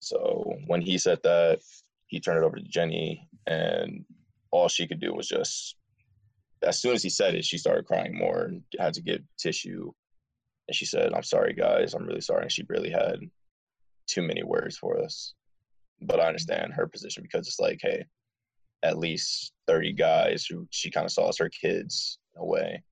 So 0.00 0.54
when 0.66 0.80
he 0.80 0.98
said 0.98 1.18
that, 1.24 1.60
he 2.06 2.20
turned 2.20 2.38
it 2.38 2.46
over 2.46 2.56
to 2.56 2.62
Jenny, 2.62 3.28
and 3.46 4.04
all 4.50 4.68
she 4.68 4.86
could 4.86 5.00
do 5.00 5.14
was 5.14 5.28
just. 5.28 5.76
As 6.62 6.80
soon 6.80 6.94
as 6.94 7.02
he 7.02 7.08
said 7.10 7.34
it, 7.34 7.44
she 7.44 7.58
started 7.58 7.86
crying 7.86 8.16
more 8.16 8.42
and 8.44 8.62
had 8.78 8.94
to 8.94 9.02
get 9.02 9.24
tissue. 9.38 9.90
And 10.68 10.74
she 10.74 10.84
said, 10.84 11.12
"I'm 11.14 11.22
sorry, 11.22 11.54
guys. 11.54 11.94
I'm 11.94 12.06
really 12.06 12.20
sorry." 12.20 12.42
And 12.42 12.52
she 12.52 12.64
really 12.68 12.90
had 12.90 13.18
too 14.06 14.22
many 14.22 14.42
words 14.42 14.76
for 14.76 14.98
us. 15.02 15.34
But 16.02 16.20
I 16.20 16.26
understand 16.26 16.72
her 16.74 16.86
position 16.86 17.22
because 17.22 17.46
it's 17.46 17.60
like, 17.60 17.78
hey, 17.82 18.04
at 18.82 18.98
least 18.98 19.52
30 19.66 19.92
guys 19.92 20.46
who 20.46 20.66
she 20.70 20.90
kind 20.90 21.04
of 21.04 21.12
saw 21.12 21.28
as 21.28 21.38
her 21.38 21.50
kids 21.50 22.18
in 22.34 22.42
a 22.42 22.44
way. 22.44 22.82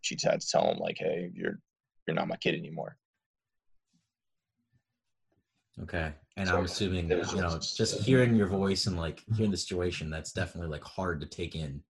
She 0.00 0.14
just 0.16 0.26
had 0.26 0.40
to 0.40 0.48
tell 0.48 0.66
them 0.66 0.78
like, 0.78 0.96
hey, 0.98 1.30
you're 1.34 1.58
you're 2.06 2.14
not 2.14 2.28
my 2.28 2.36
kid 2.36 2.54
anymore. 2.54 2.96
Okay. 5.82 6.12
And 6.36 6.48
So, 6.48 6.56
I'm 6.56 6.64
assuming, 6.64 7.10
you 7.10 7.16
know, 7.16 7.56
just- 7.56 7.76
just 7.76 8.00
hearing 8.02 8.34
your 8.34 8.46
voice 8.46 8.86
and 8.86 8.96
like 8.96 9.22
hearing 9.34 9.50
the 9.50 9.56
situation, 9.56 10.10
that's 10.10 10.32
definitely 10.32 10.70
like 10.70 10.84
hard 10.84 11.20
to 11.20 11.26
take 11.26 11.54
in. 11.54 11.82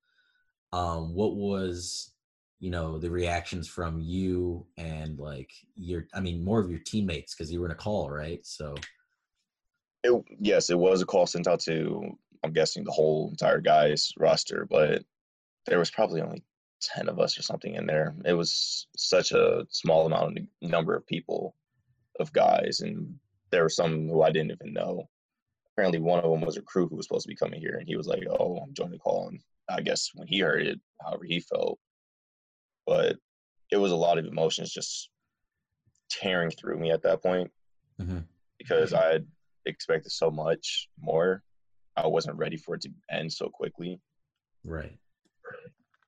Um, 0.77 1.15
what 1.15 1.37
was, 1.37 2.13
you 2.61 2.71
know, 2.71 2.99
the 2.99 3.11
reactions 3.11 3.67
from 3.67 3.99
you 3.99 4.67
and 4.77 5.19
like 5.19 5.51
your, 5.75 6.07
I 6.13 6.21
mean, 6.21 6.45
more 6.45 6.61
of 6.61 6.71
your 6.71 6.81
teammates 6.81 7.35
because 7.35 7.51
you 7.51 7.61
were 7.61 7.67
in 7.67 7.73
a 7.73 7.77
call, 7.77 8.11
right? 8.11 8.45
So, 8.45 8.75
It 10.05 10.13
yes, 10.39 10.69
it 10.69 10.79
was 10.79 11.01
a 11.01 11.07
call 11.07 11.27
sent 11.27 11.47
out 11.47 11.61
to 11.61 12.19
I'm 12.45 12.53
guessing 12.53 12.85
the 12.85 12.93
whole 12.93 13.31
entire 13.31 13.61
guys 13.61 14.13
roster, 14.19 14.67
but 14.71 15.03
there 15.65 15.79
was 15.79 15.91
probably 15.91 16.21
only 16.21 16.45
ten 16.83 17.09
of 17.09 17.19
us 17.19 17.39
or 17.39 17.43
something 17.43 17.75
in 17.75 17.87
there. 17.87 18.15
It 18.27 18.35
was 18.35 18.87
such 18.97 19.33
a 19.33 19.67
small 19.71 20.05
amount 20.05 20.39
of 20.39 20.71
number 20.71 20.95
of 20.95 21.07
people 21.07 21.57
of 22.21 22.33
guys, 22.35 22.81
and 22.81 23.15
there 23.51 23.63
were 23.63 23.71
some 23.71 24.09
who 24.09 24.23
I 24.23 24.31
didn't 24.31 24.53
even 24.53 24.75
know. 24.75 25.09
Apparently, 25.77 26.01
one 26.01 26.19
of 26.25 26.31
them 26.31 26.41
was 26.41 26.57
a 26.57 26.63
crew 26.63 26.89
who 26.89 26.97
was 26.97 27.07
supposed 27.07 27.25
to 27.25 27.29
be 27.29 27.37
coming 27.37 27.61
here, 27.61 27.77
and 27.79 27.87
he 27.87 27.97
was 27.97 28.07
like, 28.07 28.25
"Oh, 28.41 28.57
I'm 28.57 28.73
joining 28.73 28.93
the 28.93 28.99
call." 28.99 29.29
And 29.29 29.39
I 29.69 29.83
guess 29.83 30.11
when 30.15 30.27
he 30.27 30.39
heard 30.39 30.63
it, 30.67 30.81
however 31.03 31.25
he 31.25 31.39
felt, 31.41 31.79
but 32.87 33.19
it 33.71 33.77
was 33.77 33.93
a 33.93 33.97
lot 33.97 34.17
of 34.17 34.25
emotions 34.25 34.73
just 34.73 35.11
tearing 36.09 36.51
through 36.51 36.79
me 36.79 36.93
at 36.93 37.03
that 37.03 37.23
point 37.23 37.53
Mhm. 38.01 38.27
because 38.59 38.95
I 38.95 39.13
had 39.13 39.27
expected 39.67 40.13
so 40.13 40.31
much 40.31 40.89
more. 40.99 41.43
I 41.97 42.07
wasn't 42.07 42.39
ready 42.39 42.57
for 42.57 42.77
it 42.77 42.81
to 42.83 42.91
end 43.11 43.33
so 43.33 43.51
quickly. 43.51 44.01
right. 44.65 44.99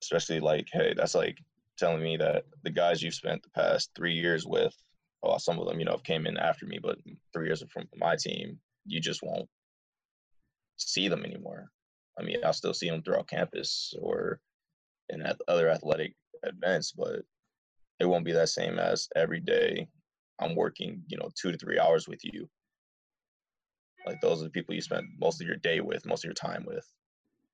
Especially 0.01 0.41
like, 0.41 0.69
hey, 0.73 0.95
that's 0.95 1.15
like 1.15 1.39
telling 1.77 2.03
me 2.03 2.17
that 2.17 2.45
the 2.63 2.71
guys 2.71 3.03
you've 3.03 3.15
spent 3.15 3.43
the 3.43 3.51
past 3.51 3.91
three 3.95 4.15
years 4.15 4.47
with, 4.47 4.75
well, 5.23 5.39
some 5.39 5.59
of 5.61 5.67
them, 5.69 5.79
you 5.79 5.85
know, 5.85 5.99
came 5.99 6.27
in 6.27 6.37
after 6.39 6.67
me, 6.67 6.79
but 6.81 6.99
three 7.33 7.47
years 7.47 7.63
from 7.71 7.89
my 7.97 8.17
team, 8.17 8.59
you 8.87 9.01
just 9.01 9.23
won't 9.23 9.49
see 10.79 11.09
them 11.09 11.25
anymore. 11.25 11.71
I 12.19 12.23
mean, 12.23 12.39
I'll 12.45 12.53
still 12.53 12.75
see 12.75 12.89
them 12.89 13.03
throughout 13.03 13.29
campus 13.29 13.95
or 14.01 14.41
in 15.11 15.25
other 15.47 15.71
athletic 15.71 16.15
events, 16.43 16.93
but 16.93 17.21
it 18.01 18.07
won't 18.07 18.25
be 18.25 18.33
that 18.33 18.49
same 18.49 18.79
as 18.79 19.09
every 19.17 19.41
day 19.41 19.89
I'm 20.41 20.55
working, 20.55 21.03
you 21.09 21.17
know, 21.19 21.31
two 21.41 21.53
to 21.53 21.59
three 21.59 21.79
hours 21.79 22.09
with 22.09 22.21
you. 22.25 22.49
Like 24.07 24.21
those 24.21 24.41
are 24.41 24.45
the 24.45 24.51
people 24.51 24.75
you 24.75 24.81
spend 24.81 25.07
most 25.21 25.41
of 25.41 25.47
your 25.47 25.57
day 25.57 25.81
with, 25.81 26.07
most 26.07 26.25
of 26.25 26.29
your 26.29 26.35
time 26.35 26.65
with. 26.67 26.87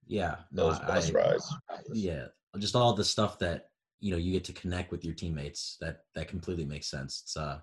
Yeah. 0.07 0.37
No, 0.53 0.69
Those 0.69 0.79
bus 0.81 1.11
I, 1.11 1.13
rides. 1.13 1.55
yeah. 1.93 2.27
Just 2.59 2.77
all 2.77 2.93
the 2.93 3.05
stuff 3.05 3.39
that, 3.39 3.69
you 4.01 4.11
know, 4.11 4.19
you 4.19 4.33
get 4.33 4.45
to 4.45 4.53
connect 4.53 4.93
with 4.93 5.05
your 5.05 5.15
teammates. 5.15 5.77
That, 5.81 6.01
that 6.15 6.29
completely 6.29 6.65
makes 6.65 6.91
sense. 6.91 7.23
It's, 7.25 7.37
uh, 7.37 7.61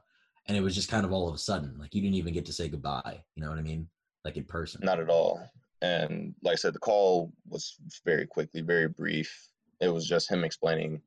and 0.47 0.57
it 0.57 0.61
was 0.61 0.73
just 0.75 0.89
kind 0.89 1.05
of 1.05 1.13
all 1.13 1.29
of 1.29 1.35
a 1.35 1.37
sudden, 1.37 1.77
like 1.77 1.93
you 1.93 2.01
didn't 2.01 2.15
even 2.15 2.33
get 2.33 2.45
to 2.47 2.53
say 2.53 2.67
goodbye. 2.67 3.23
You 3.35 3.43
know 3.43 3.49
what 3.49 3.59
I 3.59 3.61
mean? 3.61 3.87
Like 4.23 4.37
in 4.37 4.43
person. 4.43 4.81
Not 4.83 4.99
at 4.99 5.09
all. 5.09 5.49
And 5.81 6.35
like 6.43 6.53
I 6.53 6.55
said, 6.55 6.73
the 6.73 6.79
call 6.79 7.31
was 7.49 7.75
very 8.05 8.27
quickly, 8.27 8.61
very 8.61 8.87
brief. 8.87 9.49
It 9.79 9.89
was 9.89 10.07
just 10.07 10.29
him 10.29 10.43
explaining 10.43 11.01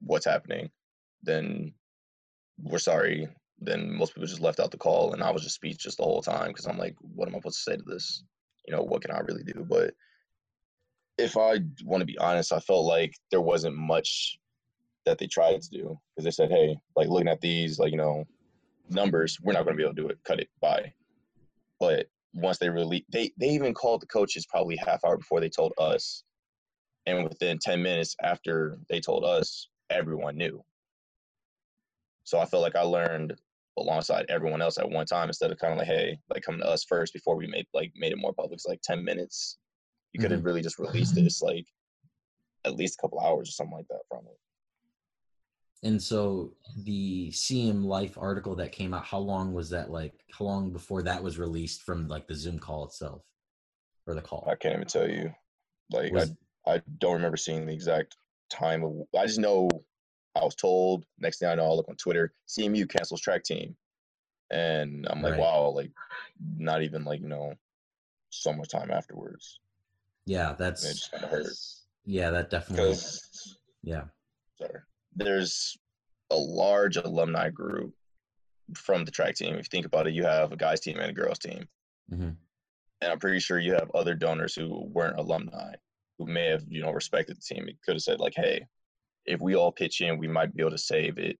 what's 0.00 0.26
happening. 0.26 0.70
Then 1.22 1.72
we're 2.62 2.78
sorry. 2.78 3.28
Then 3.60 3.90
most 3.90 4.14
people 4.14 4.28
just 4.28 4.40
left 4.40 4.60
out 4.60 4.70
the 4.70 4.76
call, 4.76 5.14
and 5.14 5.22
I 5.22 5.30
was 5.30 5.42
just 5.42 5.56
speechless 5.56 5.96
the 5.96 6.02
whole 6.02 6.22
time 6.22 6.48
because 6.48 6.66
I'm 6.66 6.78
like, 6.78 6.94
what 7.00 7.26
am 7.26 7.34
I 7.34 7.38
supposed 7.38 7.64
to 7.64 7.70
say 7.70 7.76
to 7.76 7.82
this? 7.82 8.22
You 8.66 8.76
know, 8.76 8.82
what 8.82 9.02
can 9.02 9.10
I 9.10 9.20
really 9.20 9.42
do? 9.42 9.66
But 9.68 9.94
if 11.16 11.36
I 11.36 11.60
want 11.84 12.00
to 12.00 12.06
be 12.06 12.18
honest, 12.18 12.52
I 12.52 12.60
felt 12.60 12.86
like 12.86 13.14
there 13.30 13.40
wasn't 13.40 13.76
much 13.76 14.38
that 15.06 15.18
they 15.18 15.26
tried 15.26 15.62
to 15.62 15.70
do 15.70 15.98
because 16.14 16.24
they 16.24 16.30
said, 16.30 16.50
hey, 16.50 16.76
like 16.94 17.08
looking 17.08 17.28
at 17.28 17.40
these, 17.40 17.78
like, 17.78 17.90
you 17.90 17.96
know, 17.96 18.24
numbers, 18.90 19.38
we're 19.42 19.54
not 19.54 19.64
going 19.64 19.74
to 19.74 19.78
be 19.78 19.82
able 19.82 19.94
to 19.94 20.02
do 20.02 20.08
it. 20.08 20.18
Cut 20.24 20.38
it. 20.38 20.48
Bye. 20.60 20.92
But 21.80 22.06
once 22.34 22.58
they 22.58 22.68
really 22.68 23.04
they 23.10 23.30
they 23.38 23.48
even 23.48 23.74
called 23.74 24.02
the 24.02 24.06
coaches 24.06 24.46
probably 24.46 24.76
half 24.76 25.04
hour 25.04 25.16
before 25.16 25.40
they 25.40 25.48
told 25.48 25.72
us. 25.78 26.22
And 27.06 27.24
within 27.24 27.58
10 27.58 27.82
minutes 27.82 28.14
after 28.22 28.78
they 28.90 29.00
told 29.00 29.24
us 29.24 29.68
everyone 29.90 30.36
knew. 30.36 30.62
So 32.24 32.38
i 32.38 32.44
felt 32.44 32.62
like 32.62 32.76
i 32.76 32.82
learned 32.82 33.34
alongside 33.78 34.26
everyone 34.28 34.60
else 34.60 34.76
at 34.76 34.90
one 34.90 35.06
time 35.06 35.28
instead 35.28 35.52
of 35.52 35.58
kind 35.58 35.72
of 35.72 35.78
like 35.78 35.86
hey 35.86 36.18
like 36.28 36.42
coming 36.42 36.60
to 36.60 36.66
us 36.66 36.84
first 36.84 37.12
before 37.12 37.36
we 37.36 37.46
made 37.46 37.64
like 37.72 37.92
made 37.96 38.12
it 38.12 38.18
more 38.18 38.32
public 38.32 38.54
it's 38.54 38.66
like 38.66 38.80
10 38.82 39.04
minutes. 39.04 39.58
You 40.12 40.20
could 40.20 40.30
have 40.30 40.40
mm-hmm. 40.40 40.48
really 40.48 40.62
just 40.62 40.78
released 40.78 41.14
this 41.14 41.42
like 41.42 41.66
at 42.64 42.74
least 42.74 42.98
a 42.98 43.02
couple 43.02 43.20
hours 43.20 43.48
or 43.48 43.52
something 43.52 43.76
like 43.76 43.88
that 43.88 44.00
from 44.08 44.26
it 44.26 44.38
And 45.82 46.02
so 46.02 46.52
the 46.84 47.30
CM 47.30 47.84
Life 47.84 48.18
article 48.18 48.56
that 48.56 48.72
came 48.72 48.92
out, 48.92 49.04
how 49.04 49.18
long 49.18 49.52
was 49.54 49.70
that 49.70 49.90
like 49.90 50.14
how 50.32 50.44
long 50.44 50.70
before 50.72 51.02
that 51.02 51.22
was 51.22 51.38
released 51.38 51.82
from 51.82 52.08
like 52.08 52.26
the 52.26 52.34
Zoom 52.34 52.58
call 52.58 52.84
itself? 52.84 53.22
Or 54.06 54.14
the 54.14 54.22
call? 54.22 54.48
i 54.50 54.54
can't 54.54 54.74
even 54.74 54.86
tell 54.86 55.06
you 55.06 55.30
like 55.92 56.12
Was- 56.12 56.32
I, 56.66 56.76
I 56.76 56.82
don't 56.96 57.12
remember 57.12 57.36
seeing 57.36 57.66
the 57.66 57.74
exact 57.74 58.16
time 58.48 58.82
of 58.82 59.02
i 59.18 59.26
just 59.26 59.38
know 59.38 59.68
i 60.34 60.42
was 60.42 60.54
told 60.54 61.04
next 61.18 61.40
thing 61.40 61.48
i 61.50 61.54
know 61.54 61.66
i 61.66 61.74
look 61.74 61.90
on 61.90 61.96
twitter 61.96 62.32
cmu 62.48 62.88
cancels 62.88 63.20
track 63.20 63.44
team 63.44 63.76
and 64.50 65.06
i'm 65.10 65.20
like 65.20 65.32
Right. 65.32 65.40
wow 65.40 65.68
like 65.68 65.90
not 66.56 66.82
even 66.82 67.04
like 67.04 67.20
you 67.20 67.28
know 67.28 67.52
so 68.30 68.50
much 68.50 68.70
time 68.70 68.90
afterwards 68.90 69.60
yeah, 70.24 70.54
that's 70.58 70.82
just 70.82 71.10
kind 71.10 71.24
of 71.24 71.30
hurt 71.30 71.52
yeah, 72.06 72.30
that 72.30 72.48
definitely 72.48 72.96
yeah. 73.82 74.04
sorry 74.58 74.80
there's 75.18 75.76
a 76.30 76.36
large 76.36 76.96
alumni 76.96 77.50
group 77.50 77.94
from 78.74 79.04
the 79.04 79.10
track 79.10 79.34
team. 79.34 79.54
If 79.54 79.58
you 79.66 79.70
think 79.70 79.86
about 79.86 80.06
it 80.06 80.14
you 80.14 80.24
have 80.24 80.52
a 80.52 80.56
guys 80.56 80.80
team 80.80 80.98
and 80.98 81.10
a 81.10 81.14
girls 81.14 81.38
team. 81.38 81.68
Mhm. 82.12 82.36
and 83.00 83.12
i'm 83.12 83.18
pretty 83.18 83.38
sure 83.38 83.58
you 83.58 83.74
have 83.74 83.90
other 83.94 84.14
donors 84.14 84.54
who 84.54 84.84
weren't 84.86 85.18
alumni 85.18 85.74
who 86.18 86.26
may 86.26 86.46
have 86.46 86.64
you 86.68 86.80
know 86.82 86.90
respected 86.90 87.36
the 87.36 87.40
team. 87.54 87.68
It 87.68 87.76
could 87.84 87.94
have 87.96 88.02
said 88.02 88.18
like 88.18 88.34
hey 88.34 88.66
if 89.26 89.40
we 89.40 89.54
all 89.56 89.70
pitch 89.72 90.00
in 90.00 90.18
we 90.18 90.26
might 90.26 90.54
be 90.54 90.62
able 90.62 90.70
to 90.72 90.78
save 90.78 91.18
it 91.18 91.38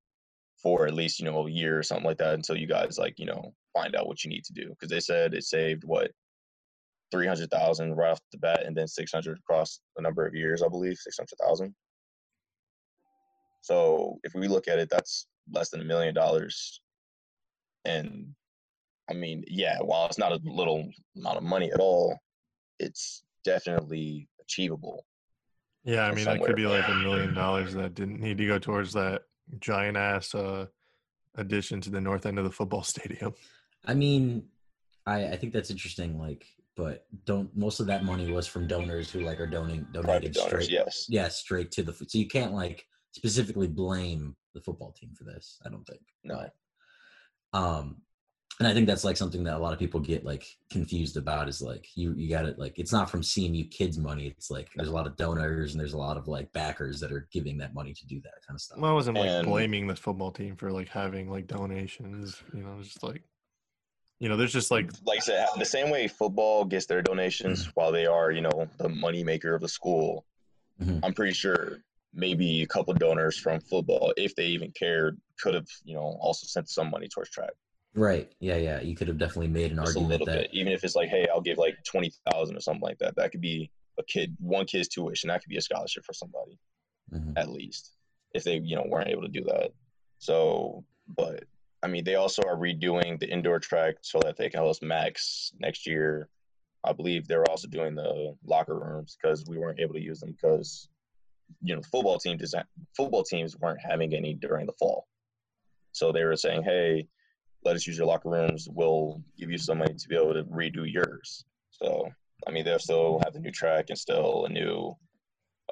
for 0.63 0.87
at 0.87 0.95
least 0.95 1.19
you 1.19 1.25
know 1.25 1.47
a 1.47 1.51
year 1.51 1.79
or 1.79 1.83
something 1.83 2.05
like 2.07 2.19
that 2.19 2.35
until 2.35 2.57
you 2.57 2.67
guys 2.67 2.99
like 2.99 3.19
you 3.19 3.27
know 3.27 3.55
find 3.75 3.95
out 3.97 4.07
what 4.07 4.23
you 4.25 4.31
need 4.31 4.45
to 4.45 4.53
do. 4.53 4.69
Because 4.71 4.91
they 4.91 5.01
said 5.01 5.33
it 5.35 5.45
saved 5.45 5.85
what 5.85 6.11
300,000 7.11 7.95
right 7.95 8.11
off 8.11 8.21
the 8.33 8.39
bat 8.39 8.65
and 8.67 8.77
then 8.77 8.87
600 8.87 9.39
across 9.39 9.81
a 9.97 10.03
number 10.03 10.27
of 10.27 10.35
years 10.35 10.63
I 10.63 10.69
believe 10.69 10.97
600,000 10.99 11.75
so 13.69 14.19
if 14.25 14.33
we 14.35 14.49
look 14.49 14.67
at 14.67 14.79
it 14.79 14.89
that's 14.89 15.27
less 15.53 15.69
than 15.69 15.83
a 15.83 15.85
million 15.85 16.15
dollars 16.15 16.81
and 17.85 18.35
I 19.11 19.13
mean 19.13 19.45
yeah 19.47 19.79
while 19.81 20.07
it's 20.07 20.19
not 20.19 20.33
a 20.33 20.41
little 20.43 20.89
amount 21.17 21.37
of 21.37 21.43
money 21.43 21.71
at 21.71 21.81
all 21.81 22.19
it's 22.79 23.25
definitely 23.45 24.27
achievable 24.41 25.05
Yeah, 25.85 26.05
I 26.07 26.11
Or 26.11 26.15
mean 26.15 26.25
that 26.25 26.43
could 26.43 26.57
be 26.57 26.67
like 26.67 26.89
a 26.89 26.95
million 26.95 27.35
dollars 27.35 27.75
that 27.75 27.95
didn't 27.95 28.21
need 28.21 28.39
to 28.39 28.47
go 28.47 28.59
towards 28.59 28.93
that 28.95 29.23
giant 29.61 29.97
ass 29.99 30.35
uh, 30.35 30.67
addition 31.35 31.81
to 31.83 31.91
the 31.91 32.01
north 32.01 32.25
end 32.27 32.39
of 32.39 32.45
the 32.45 32.51
football 32.51 32.83
stadium. 32.95 33.35
I 33.87 33.95
mean, 33.95 34.45
I 35.07 35.19
I 35.33 35.37
think 35.37 35.53
that's 35.53 35.71
interesting. 35.71 36.19
Like, 36.19 36.45
but 36.79 37.07
don't 37.25 37.55
most 37.57 37.81
of 37.81 37.87
that 37.87 38.05
money 38.05 38.31
was 38.31 38.47
from 38.47 38.67
donors 38.67 39.11
who 39.11 39.21
like 39.21 39.41
are 39.41 39.47
donating 39.47 39.87
donating 39.93 40.33
straight 40.33 40.71
yes 40.71 41.07
yeah 41.09 41.29
straight 41.29 41.71
to 41.73 41.83
the 41.83 41.93
so 41.93 42.19
you 42.19 42.29
can't 42.29 42.55
like 42.55 42.87
specifically 43.19 43.67
blame 43.69 44.35
the 44.55 44.61
football 44.61 44.93
team 44.93 45.11
for 45.17 45.25
this. 45.25 45.59
I 45.67 45.69
don't 45.69 45.85
think. 45.87 46.01
no 46.25 46.47
Um, 47.53 47.97
and 48.61 48.67
I 48.67 48.75
think 48.75 48.87
that's 48.89 49.05
like 49.05 49.17
something 49.17 49.45
that 49.45 49.57
a 49.57 49.59
lot 49.59 49.73
of 49.73 49.79
people 49.79 50.01
get 50.01 50.25
like 50.25 50.45
confused 50.71 51.17
about 51.17 51.49
is 51.49 51.63
like 51.63 51.87
you 51.95 52.13
you 52.15 52.29
got 52.29 52.45
it 52.45 52.59
like 52.59 52.77
it's 52.79 52.93
not 52.93 53.09
from 53.09 53.21
CMU 53.23 53.71
kids 53.71 53.99
money. 53.99 54.27
It's 54.27 54.51
like 54.51 54.69
there's 54.75 54.89
a 54.89 54.93
lot 54.93 55.07
of 55.07 55.17
donors 55.17 55.73
and 55.73 55.81
there's 55.81 55.93
a 55.93 55.99
lot 55.99 56.17
of 56.17 56.27
like 56.27 56.53
backers 56.53 56.99
that 57.01 57.13
are 57.13 57.29
giving 57.33 57.59
that 57.59 57.73
money 57.73 57.93
to 57.95 58.07
do 58.07 58.21
that 58.23 58.35
kind 58.47 58.57
of 58.57 58.61
stuff. 58.61 58.79
Well, 58.81 58.91
I 58.91 58.95
wasn't 58.95 59.17
like 59.17 59.29
And- 59.31 59.47
blaming 59.47 59.87
the 59.87 59.95
football 59.97 60.33
team 60.33 60.57
for 60.57 60.73
like 60.73 60.89
having 60.89 61.31
like 61.31 61.47
donations. 61.47 62.43
You 62.53 62.63
know, 62.65 62.83
just 62.83 63.03
like, 63.05 63.23
you 64.19 64.29
know, 64.29 64.37
there's 64.37 64.53
just 64.53 64.73
like 64.73 64.91
like 65.07 65.19
I 65.19 65.21
said, 65.21 65.47
the 65.57 65.65
same 65.65 65.89
way 65.91 66.09
football 66.09 66.65
gets 66.65 66.87
their 66.87 67.01
donations 67.03 67.67
while 67.77 67.93
they 67.93 68.07
are, 68.07 68.33
you 68.33 68.41
know, 68.41 68.69
the 68.79 68.89
money 68.89 69.23
maker 69.23 69.55
of 69.55 69.61
the 69.61 69.69
school. 69.69 70.27
Mhm. 70.83 70.99
I'm 71.05 71.15
pretty 71.15 71.33
sure 71.35 71.79
maybe 72.15 72.63
a 72.63 72.67
couple 72.67 72.95
donors 72.95 73.39
from 73.39 73.61
football, 73.61 74.13
if 74.17 74.35
they 74.35 74.47
even 74.47 74.73
cared, 74.73 75.21
could 75.41 75.55
have, 75.55 75.67
you 75.85 75.95
know, 75.95 76.17
also 76.21 76.47
sent 76.47 76.69
some 76.69 76.91
money 76.91 77.09
towards 77.09 77.31
track. 77.31 77.53
Right. 77.95 78.31
Yeah. 78.41 78.57
Yeah. 78.57 78.81
You 78.81 78.95
could 78.95 79.09
have 79.09 79.19
definitely 79.19 79.49
made 79.49 79.73
an 79.73 79.79
Just 79.79 79.97
a 79.97 80.01
argument 80.01 80.11
little 80.11 80.27
that 80.27 80.43
bit. 80.43 80.51
Even 80.53 80.73
if 80.73 80.85
it's 80.85 80.95
like, 80.97 81.09
hey, 81.09 81.27
I'll 81.33 81.41
give 81.41 81.59
like 81.59 81.77
twenty 81.85 82.13
thousand 82.31 82.57
or 82.57 82.61
something 82.61 82.83
like 82.83 82.99
that. 82.99 83.17
That 83.17 83.33
could 83.33 83.41
be 83.41 83.71
a 83.99 84.03
kid, 84.05 84.37
one 84.41 84.67
kid's 84.67 84.89
tuition. 84.89 85.29
That 85.29 85.43
could 85.43 85.49
be 85.49 85.57
a 85.57 85.63
scholarship 85.63 86.05
for 86.05 86.13
somebody. 86.13 86.59
Mhm. 87.15 87.33
at 87.39 87.49
least 87.49 87.95
if 88.35 88.45
they 88.45 88.59
you 88.59 88.77
know 88.77 88.85
weren't 88.87 89.09
able 89.09 89.23
to 89.23 89.29
do 89.29 89.43
that 89.45 89.71
so 90.19 90.85
but 91.17 91.45
i 91.83 91.87
mean 91.87 92.05
they 92.05 92.17
also 92.17 92.43
are 92.43 92.59
redoing 92.59 93.19
the 93.19 93.27
indoor 93.27 93.59
track 93.59 93.95
so 94.03 94.21
that 94.21 94.37
they 94.37 94.51
can 94.51 94.61
host 94.61 94.83
MACs 94.83 95.53
next 95.59 95.87
year 95.87 96.29
i 96.85 96.93
believe 96.93 97.27
they're 97.27 97.49
also 97.49 97.67
doing 97.67 97.95
the 97.95 98.37
locker 98.45 98.79
rooms 98.79 99.17
because 99.17 99.43
we 99.49 99.57
weren't 99.57 99.81
able 99.81 99.95
to 99.95 100.03
use 100.03 100.21
them 100.21 100.33
because 100.33 100.91
you 101.63 101.75
know 101.75 101.83
football 101.83 102.19
team 102.19 102.37
design 102.37 102.65
football 102.97 103.25
teams 103.25 103.57
weren't 103.59 103.81
having 103.81 104.15
any 104.15 104.35
during 104.35 104.67
the 104.67 104.73
fall. 104.79 105.07
So 105.93 106.13
they 106.13 106.25
were 106.25 106.37
saying 106.37 106.63
hey 106.63 107.07
let 107.65 107.75
us 107.75 107.87
use 107.87 107.99
your 107.99 108.07
locker 108.07 108.31
rooms. 108.31 108.69
We'll 108.71 109.21
give 109.37 109.51
you 109.51 109.59
some 109.59 109.79
money 109.79 109.95
to 109.95 110.09
be 110.09 110.17
able 110.17 110.35
to 110.35 110.45
redo 110.45 110.91
yours. 110.91 111.45
So 111.71 112.09
i 112.47 112.53
mean 112.53 112.65
they'll 112.65 112.79
still 112.79 113.21
have 113.25 113.33
the 113.33 113.41
new 113.41 113.51
track 113.51 113.87
and 113.89 113.99
still 113.99 114.47
a 114.47 114.49
new 114.49 114.97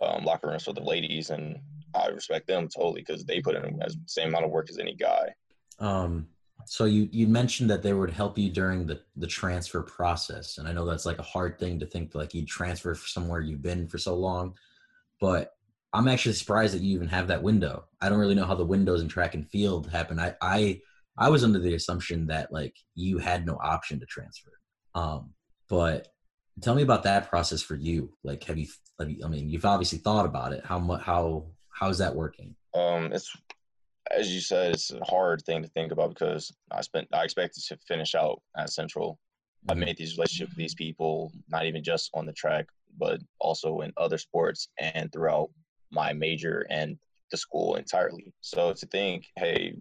um, 0.02 0.24
locker 0.24 0.48
rooms 0.48 0.64
for 0.64 0.72
the 0.72 0.82
ladies, 0.82 1.30
and 1.30 1.58
I 1.94 2.08
respect 2.08 2.46
them 2.46 2.68
totally 2.68 3.00
because 3.00 3.24
they 3.24 3.40
put 3.40 3.56
in 3.56 3.80
as 3.82 3.96
same 4.06 4.28
amount 4.28 4.44
of 4.44 4.50
work 4.50 4.68
as 4.68 4.78
any 4.78 4.94
guy. 4.94 5.34
Um, 5.78 6.28
so 6.66 6.84
you 6.84 7.08
you 7.12 7.26
mentioned 7.26 7.70
that 7.70 7.82
they 7.82 7.92
would 7.92 8.10
help 8.10 8.36
you 8.38 8.50
during 8.50 8.86
the 8.86 9.00
the 9.16 9.26
transfer 9.26 9.82
process, 9.82 10.58
and 10.58 10.68
I 10.68 10.72
know 10.72 10.84
that's 10.84 11.06
like 11.06 11.18
a 11.18 11.22
hard 11.22 11.58
thing 11.58 11.78
to 11.80 11.86
think 11.86 12.14
like 12.14 12.34
you 12.34 12.44
transfer 12.44 12.94
for 12.94 13.08
somewhere 13.08 13.40
you've 13.40 13.62
been 13.62 13.86
for 13.86 13.98
so 13.98 14.14
long, 14.14 14.54
but 15.20 15.55
I'm 15.96 16.08
actually 16.08 16.34
surprised 16.34 16.74
that 16.74 16.82
you 16.82 16.94
even 16.94 17.08
have 17.08 17.28
that 17.28 17.42
window. 17.42 17.86
I 18.02 18.10
don't 18.10 18.18
really 18.18 18.34
know 18.34 18.44
how 18.44 18.54
the 18.54 18.66
windows 18.66 19.00
in 19.00 19.08
track 19.08 19.34
and 19.34 19.48
field 19.48 19.90
happen. 19.90 20.20
I 20.20 20.34
I 20.42 20.80
I 21.16 21.30
was 21.30 21.42
under 21.42 21.58
the 21.58 21.74
assumption 21.74 22.26
that 22.26 22.52
like 22.52 22.76
you 22.94 23.16
had 23.16 23.46
no 23.46 23.58
option 23.62 23.98
to 24.00 24.06
transfer. 24.06 24.52
Um, 24.94 25.32
but 25.70 26.08
tell 26.60 26.74
me 26.74 26.82
about 26.82 27.04
that 27.04 27.30
process 27.30 27.62
for 27.62 27.76
you. 27.76 28.12
Like, 28.22 28.44
have 28.44 28.58
you? 28.58 28.66
Have 29.00 29.10
you 29.10 29.24
I 29.24 29.28
mean, 29.28 29.48
you've 29.48 29.64
obviously 29.64 29.98
thought 29.98 30.26
about 30.26 30.52
it. 30.52 30.66
How 30.66 30.78
much? 30.78 31.02
How 31.02 31.46
how's 31.70 31.96
that 31.98 32.14
working? 32.14 32.54
Um, 32.74 33.10
it's 33.12 33.34
as 34.14 34.32
you 34.34 34.40
said, 34.40 34.74
it's 34.74 34.92
a 34.92 35.02
hard 35.02 35.42
thing 35.46 35.62
to 35.62 35.68
think 35.70 35.92
about 35.92 36.10
because 36.10 36.54
I 36.70 36.82
spent 36.82 37.08
I 37.14 37.24
expected 37.24 37.64
to 37.64 37.78
finish 37.88 38.14
out 38.14 38.42
at 38.54 38.70
Central. 38.70 39.18
I 39.68 39.72
Mhm. 39.72 39.78
made 39.78 39.96
these 39.96 40.18
relationships 40.18 40.50
with 40.50 40.58
these 40.58 40.74
people, 40.74 41.32
not 41.48 41.64
even 41.64 41.82
just 41.82 42.10
on 42.12 42.26
the 42.26 42.34
track, 42.34 42.66
but 42.98 43.20
also 43.40 43.80
in 43.80 43.94
other 43.96 44.18
sports 44.18 44.68
and 44.78 45.10
throughout 45.10 45.50
my 45.96 46.12
major 46.12 46.66
and 46.70 46.96
the 47.32 47.36
school 47.36 47.74
entirely. 47.74 48.32
So 48.40 48.72
to 48.72 48.86
think, 48.86 49.26
hey, 49.36 49.74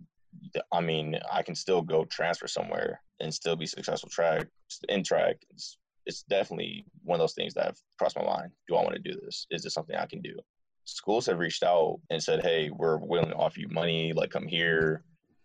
I 0.71 0.81
mean, 0.81 1.19
I 1.31 1.43
can 1.43 1.55
still 1.55 1.81
go 1.81 2.05
transfer 2.05 2.47
somewhere 2.47 3.01
and 3.19 3.33
still 3.33 3.55
be 3.55 3.65
successful 3.65 4.09
track 4.09 4.47
in 4.89 5.03
track. 5.03 5.37
It's, 5.51 5.77
it's 6.05 6.23
definitely 6.23 6.85
one 7.03 7.15
of 7.17 7.23
those 7.23 7.33
things 7.33 7.53
that 7.53 7.65
have 7.65 7.77
crossed 7.97 8.17
my 8.17 8.25
mind. 8.25 8.51
Do 8.67 8.75
I 8.75 8.83
want 8.83 8.95
to 8.95 9.11
do 9.11 9.19
this? 9.23 9.47
Is 9.51 9.63
this 9.63 9.73
something 9.73 9.95
I 9.95 10.05
can 10.05 10.21
do? 10.21 10.35
Schools 10.85 11.25
have 11.27 11.39
reached 11.39 11.63
out 11.63 11.99
and 12.09 12.21
said, 12.21 12.43
hey, 12.43 12.69
we're 12.69 12.97
willing 12.97 13.29
to 13.29 13.35
offer 13.35 13.59
you 13.59 13.67
money, 13.69 14.13
like 14.13 14.29
come 14.31 14.47
here. 14.47 15.03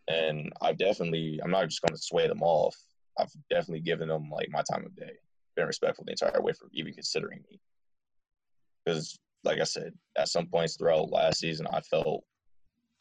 And 0.08 0.52
I've 0.60 0.78
definitely, 0.78 1.40
I'm 1.42 1.50
not 1.50 1.68
just 1.68 1.82
going 1.82 1.94
to 1.94 2.02
sway 2.02 2.26
them 2.26 2.42
off. 2.42 2.76
I've 3.18 3.32
definitely 3.48 3.80
given 3.80 4.08
them 4.08 4.28
like 4.30 4.48
my 4.50 4.62
time 4.70 4.84
of 4.84 4.96
day, 4.96 5.12
been 5.56 5.66
respectful 5.66 6.04
the 6.04 6.12
entire 6.12 6.42
way 6.42 6.52
for 6.52 6.68
even 6.72 6.92
considering 6.92 7.42
me. 7.50 7.60
Because, 8.84 9.18
like 9.44 9.60
I 9.60 9.64
said, 9.64 9.92
at 10.16 10.28
some 10.28 10.46
points 10.46 10.76
throughout 10.76 11.10
last 11.10 11.40
season, 11.40 11.66
I 11.72 11.80
felt, 11.80 12.24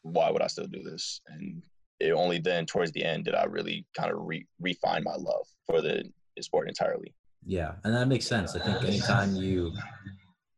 why 0.02 0.30
would 0.30 0.42
I 0.42 0.46
still 0.46 0.66
do 0.66 0.82
this? 0.82 1.20
And 1.28 1.62
it 1.98 2.12
only 2.12 2.38
then, 2.38 2.66
towards 2.66 2.92
the 2.92 3.04
end, 3.04 3.24
did 3.24 3.34
I 3.34 3.44
really 3.44 3.86
kind 3.96 4.10
of 4.10 4.18
re- 4.22 4.46
refine 4.60 5.04
my 5.04 5.16
love 5.16 5.46
for 5.66 5.80
the 5.80 6.04
sport 6.42 6.68
entirely. 6.68 7.14
Yeah, 7.46 7.72
and 7.84 7.94
that 7.94 8.08
makes 8.08 8.26
sense. 8.26 8.54
I 8.54 8.60
think 8.60 8.84
anytime 8.84 9.34
you 9.36 9.72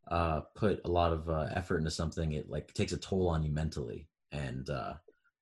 uh, 0.09 0.41
put 0.55 0.81
a 0.85 0.89
lot 0.89 1.13
of 1.13 1.29
uh, 1.29 1.47
effort 1.53 1.77
into 1.77 1.91
something, 1.91 2.33
it 2.33 2.49
like 2.49 2.73
takes 2.73 2.91
a 2.91 2.97
toll 2.97 3.29
on 3.29 3.43
you 3.43 3.51
mentally, 3.51 4.07
and 4.31 4.69
uh, 4.69 4.93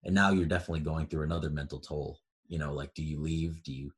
and 0.04 0.13
now 0.13 0.32
you're 0.32 0.45
definitely 0.45 0.82
going 0.82 1.08
through 1.08 1.23
another 1.23 1.49
mental 1.49 1.80
toll. 1.80 2.19
You 2.47 2.60
know, 2.60 2.73
like 2.73 2.93
do 2.93 3.04
you 3.04 3.19
leave? 3.19 3.63
Do 3.63 3.73
you? 3.73 3.91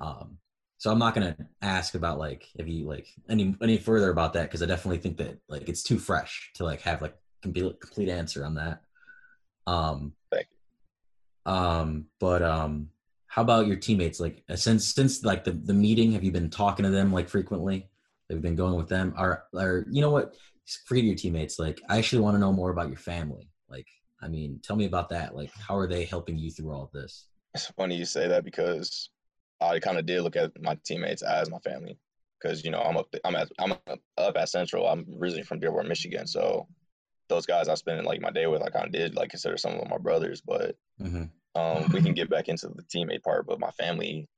Um, 0.00 0.38
so 0.78 0.90
I'm 0.90 0.98
not 0.98 1.14
gonna 1.14 1.36
ask 1.62 1.94
about 1.94 2.18
like 2.18 2.48
if 2.56 2.68
you 2.68 2.86
like 2.86 3.06
any 3.28 3.56
any 3.62 3.78
further 3.78 4.10
about 4.10 4.32
that 4.34 4.42
because 4.44 4.62
I 4.62 4.66
definitely 4.66 4.98
think 4.98 5.16
that 5.18 5.38
like 5.48 5.68
it's 5.68 5.82
too 5.82 5.98
fresh 5.98 6.50
to 6.54 6.64
like 6.64 6.80
have 6.82 7.00
like 7.00 7.16
complete 7.42 7.80
complete 7.80 8.08
answer 8.08 8.44
on 8.44 8.54
that. 8.56 8.82
Um, 9.66 10.12
Thank 10.32 10.46
you. 10.50 11.52
um, 11.52 12.06
but 12.18 12.42
um, 12.42 12.90
how 13.28 13.42
about 13.42 13.66
your 13.66 13.76
teammates? 13.76 14.20
Like 14.20 14.42
uh, 14.48 14.56
since 14.56 14.94
since 14.94 15.24
like 15.24 15.44
the 15.44 15.52
the 15.52 15.74
meeting, 15.74 16.12
have 16.12 16.24
you 16.24 16.32
been 16.32 16.50
talking 16.50 16.84
to 16.84 16.90
them 16.90 17.12
like 17.12 17.28
frequently? 17.28 17.88
Have 18.28 18.38
you 18.38 18.42
been 18.42 18.56
going 18.56 18.74
with 18.74 18.88
them? 18.88 19.14
Are 19.16 19.44
are 19.56 19.84
you 19.90 20.00
know 20.00 20.10
what? 20.10 20.34
Forget 20.86 21.04
your 21.04 21.14
teammates. 21.14 21.58
Like 21.58 21.80
I 21.88 21.98
actually 21.98 22.22
want 22.22 22.34
to 22.34 22.40
know 22.40 22.52
more 22.52 22.70
about 22.70 22.88
your 22.88 22.98
family. 22.98 23.50
Like 23.68 23.86
I 24.20 24.28
mean, 24.28 24.60
tell 24.62 24.76
me 24.76 24.86
about 24.86 25.10
that. 25.10 25.36
Like 25.36 25.50
how 25.56 25.76
are 25.76 25.86
they 25.86 26.04
helping 26.04 26.38
you 26.38 26.50
through 26.50 26.72
all 26.72 26.84
of 26.84 26.92
this? 26.92 27.26
It's 27.54 27.66
funny 27.66 27.96
you 27.96 28.04
say 28.04 28.26
that 28.28 28.44
because 28.44 29.10
I 29.60 29.78
kind 29.80 29.98
of 29.98 30.06
did 30.06 30.22
look 30.22 30.36
at 30.36 30.60
my 30.62 30.78
teammates 30.84 31.22
as 31.22 31.50
my 31.50 31.58
family. 31.58 31.98
Because 32.40 32.62
you 32.64 32.70
know 32.70 32.80
I'm 32.80 32.96
up, 32.98 33.06
I'm 33.24 33.36
at, 33.36 33.50
I'm 33.58 33.72
up 33.72 34.36
at 34.36 34.48
Central. 34.50 34.86
I'm 34.86 35.06
originally 35.18 35.44
from 35.44 35.60
Dearborn, 35.60 35.88
Michigan, 35.88 36.26
so 36.26 36.68
those 37.28 37.46
guys 37.46 37.68
I 37.68 37.74
spent 37.74 38.04
like 38.04 38.20
my 38.20 38.30
day 38.30 38.46
with, 38.46 38.60
I 38.62 38.68
kind 38.68 38.84
of 38.84 38.92
did 38.92 39.14
like 39.14 39.30
consider 39.30 39.56
some 39.56 39.72
of 39.72 39.80
them 39.80 39.88
my 39.90 39.98
brothers. 39.98 40.40
But 40.40 40.76
Mm-hmm. 41.00 41.24
um, 41.60 41.88
we 41.92 42.00
can 42.02 42.14
get 42.14 42.30
back 42.30 42.48
into 42.48 42.68
the 42.68 42.82
teammate 42.84 43.22
part. 43.22 43.46
But 43.46 43.58
my 43.58 43.70
family, 43.72 44.28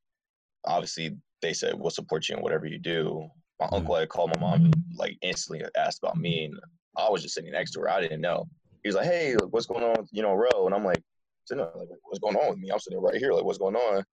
obviously, 0.64 1.16
they 1.42 1.52
said 1.52 1.74
we'll 1.74 1.90
support 1.90 2.28
you 2.28 2.36
in 2.36 2.42
whatever 2.42 2.66
you 2.66 2.78
do. 2.78 3.28
My 3.60 3.66
Mhm. 3.66 3.72
uncle 3.76 3.96
had 3.96 4.08
called 4.08 4.30
my 4.36 4.40
mom 4.40 4.70
like 4.94 5.18
instantly 5.22 5.66
asked 5.76 5.98
about 6.02 6.16
me, 6.16 6.44
and 6.44 6.60
I 6.96 7.10
was 7.10 7.22
just 7.22 7.34
sitting 7.34 7.50
next 7.52 7.72
to 7.72 7.80
her. 7.80 7.90
I 7.90 8.00
didn't 8.00 8.20
know. 8.20 8.48
He 8.82 8.88
was 8.88 8.96
like, 8.96 9.06
"Hey, 9.06 9.34
what's 9.50 9.66
going 9.66 9.84
on 9.84 9.94
with 9.98 10.08
you 10.12 10.22
know, 10.22 10.34
Ro?" 10.34 10.66
And 10.66 10.74
I'm 10.74 10.84
like, 10.84 11.02
"What's 11.48 12.20
going 12.20 12.36
on 12.36 12.50
with 12.50 12.58
me?" 12.58 12.70
I'm 12.70 12.78
sitting 12.78 13.00
right 13.00 13.16
here, 13.16 13.32
like, 13.32 13.44
"What's 13.44 13.58
going 13.58 13.76
on?" 13.76 14.04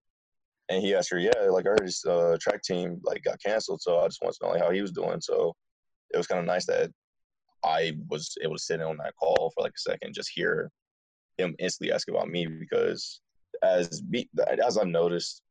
And 0.70 0.82
he 0.82 0.94
asked 0.94 1.10
her, 1.10 1.18
"Yeah, 1.18 1.32
like 1.50 1.66
I 1.66 1.70
heard 1.70 1.82
his 1.84 2.02
uh, 2.04 2.36
track 2.40 2.62
team 2.62 3.00
like 3.04 3.22
got 3.22 3.42
canceled, 3.44 3.82
so 3.82 3.98
I 4.00 4.06
just 4.06 4.20
wanted 4.22 4.38
to 4.40 4.46
know 4.46 4.52
like 4.52 4.62
how 4.62 4.70
he 4.70 4.80
was 4.80 4.92
doing." 4.92 5.20
So 5.20 5.54
it 6.12 6.16
was 6.16 6.26
kind 6.26 6.38
of 6.40 6.46
nice 6.46 6.66
that 6.66 6.90
I 7.64 7.92
was 8.08 8.34
able 8.42 8.56
to 8.56 8.62
sit 8.62 8.80
in 8.80 8.86
on 8.86 8.96
that 8.98 9.14
call 9.20 9.52
for 9.54 9.62
like 9.62 9.72
a 9.76 9.80
second, 9.80 10.14
just 10.14 10.30
hear 10.34 10.70
him 11.38 11.54
instantly 11.58 11.92
ask 11.92 12.08
about 12.08 12.28
me 12.28 12.46
because 12.46 13.20
as 13.62 14.00
be, 14.00 14.28
as 14.64 14.78
I've 14.78 14.86
noticed 14.86 15.42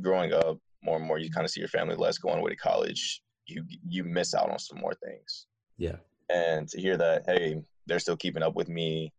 growing 0.00 0.32
up 0.32 0.58
more 0.82 0.96
and 0.96 1.04
more, 1.06 1.18
you 1.18 1.30
kind 1.30 1.44
of 1.44 1.50
see 1.50 1.60
your 1.60 1.68
family 1.68 1.96
less 1.96 2.18
going 2.18 2.38
away 2.38 2.50
to 2.50 2.56
college. 2.56 3.22
You 3.46 3.64
you 3.88 4.04
miss 4.04 4.34
out 4.34 4.50
on 4.50 4.58
some 4.58 4.78
more 4.78 4.94
things, 5.04 5.46
Yeah. 5.76 5.96
and 6.30 6.68
to 6.68 6.80
hear 6.80 6.96
that, 6.96 7.24
hey, 7.26 7.62
they're 7.86 8.00
still 8.00 8.16
keeping 8.16 8.42
up 8.42 8.54
with 8.56 8.68
me, 8.68 9.12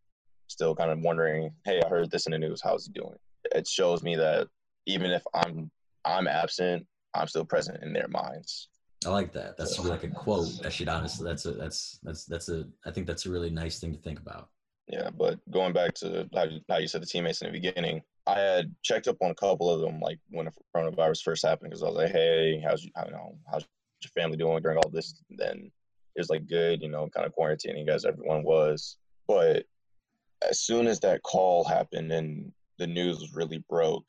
still 0.47 0.75
kind 0.75 0.91
of 0.91 0.99
wondering, 0.99 1.51
hey, 1.65 1.81
I 1.85 1.87
heard 1.89 2.11
this 2.11 2.25
in 2.25 2.31
the 2.31 2.39
news. 2.39 2.61
How's 2.63 2.85
he 2.87 2.91
doing? 2.91 3.15
It 3.55 3.67
shows 3.67 4.03
me 4.03 4.15
that 4.17 4.47
even 4.87 5.11
if 5.11 5.21
I'm 5.35 5.69
I'm 6.05 6.27
absent, 6.27 6.87
I'm 7.13 7.27
still 7.27 7.45
present 7.45 7.83
in 7.83 7.93
their 7.93 8.07
minds. 8.07 8.69
I 9.05 9.09
like 9.09 9.31
that. 9.33 9.57
That's 9.57 9.77
like 9.77 10.03
a 10.03 10.07
quote. 10.07 10.59
That 10.63 10.73
should 10.73 10.87
honestly. 10.89 11.25
That's 11.29 11.45
a. 11.45 11.51
That's 11.51 11.99
that's 12.01 12.25
that's 12.25 12.49
a. 12.49 12.65
I 12.85 12.91
think 12.91 13.05
that's 13.05 13.27
a 13.27 13.29
really 13.29 13.51
nice 13.51 13.79
thing 13.79 13.93
to 13.93 13.99
think 14.01 14.17
about. 14.19 14.49
Yeah, 14.87 15.09
but 15.11 15.37
going 15.51 15.73
back 15.73 15.93
to 15.95 16.27
how, 16.33 16.45
you- 16.45 16.61
how 16.69 16.77
you 16.77 16.87
said 16.87 17.01
the 17.01 17.05
teammates 17.05 17.41
in 17.41 17.47
the 17.51 17.59
beginning, 17.59 18.01
I 18.25 18.39
had 18.39 18.73
checked 18.83 19.07
up 19.09 19.17
on 19.21 19.31
a 19.31 19.35
couple 19.35 19.69
of 19.69 19.81
them, 19.81 19.99
like 19.99 20.17
when 20.29 20.45
the 20.45 20.53
coronavirus 20.75 21.21
first 21.23 21.45
happened, 21.45 21.69
because 21.69 21.83
I 21.83 21.87
was 21.87 21.95
like, 21.95 22.11
"Hey, 22.11 22.59
how's 22.65 22.83
you, 22.85 22.91
I 22.95 23.07
know, 23.09 23.37
how's 23.51 23.65
your 24.01 24.09
family 24.15 24.37
doing 24.37 24.61
during 24.63 24.77
all 24.77 24.89
this?" 24.89 25.21
And 25.29 25.37
then 25.37 25.71
it 26.15 26.19
was 26.19 26.29
like, 26.29 26.47
"Good," 26.47 26.81
you 26.81 26.89
know, 26.89 27.07
kind 27.09 27.27
of 27.27 27.35
quarantining 27.35 27.89
as 27.89 28.05
everyone 28.05 28.43
was. 28.43 28.97
But 29.27 29.65
as 30.47 30.59
soon 30.61 30.87
as 30.87 31.01
that 31.01 31.21
call 31.23 31.65
happened 31.65 32.11
and 32.11 32.51
the 32.79 32.87
news 32.87 33.33
really 33.35 33.63
broke, 33.69 34.07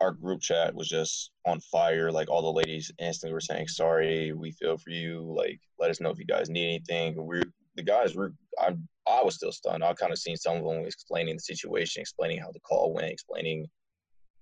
our 0.00 0.12
group 0.12 0.40
chat 0.40 0.74
was 0.74 0.88
just 0.88 1.30
on 1.46 1.60
fire. 1.60 2.12
Like 2.12 2.28
all 2.28 2.42
the 2.42 2.52
ladies 2.52 2.92
instantly 2.98 3.32
were 3.32 3.40
saying, 3.40 3.68
"Sorry, 3.68 4.32
we 4.32 4.52
feel 4.52 4.76
for 4.76 4.90
you. 4.90 5.22
Like, 5.36 5.60
let 5.78 5.90
us 5.90 6.00
know 6.00 6.10
if 6.10 6.18
you 6.18 6.26
guys 6.26 6.50
need 6.50 6.68
anything." 6.68 7.14
We're 7.16 7.42
the 7.76 7.82
guys 7.82 8.14
were. 8.14 8.32
I 8.58 8.76
I 9.08 9.22
was 9.22 9.36
still 9.36 9.52
stunned. 9.52 9.84
I 9.84 9.94
kind 9.94 10.12
of 10.12 10.18
seen 10.18 10.36
some 10.36 10.56
of 10.56 10.64
them 10.64 10.84
explaining 10.84 11.36
the 11.36 11.40
situation, 11.40 12.00
explaining 12.00 12.38
how 12.40 12.50
the 12.52 12.60
call 12.60 12.92
went, 12.92 13.12
explaining 13.12 13.66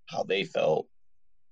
how 0.09 0.23
they 0.23 0.45
felt, 0.45 0.87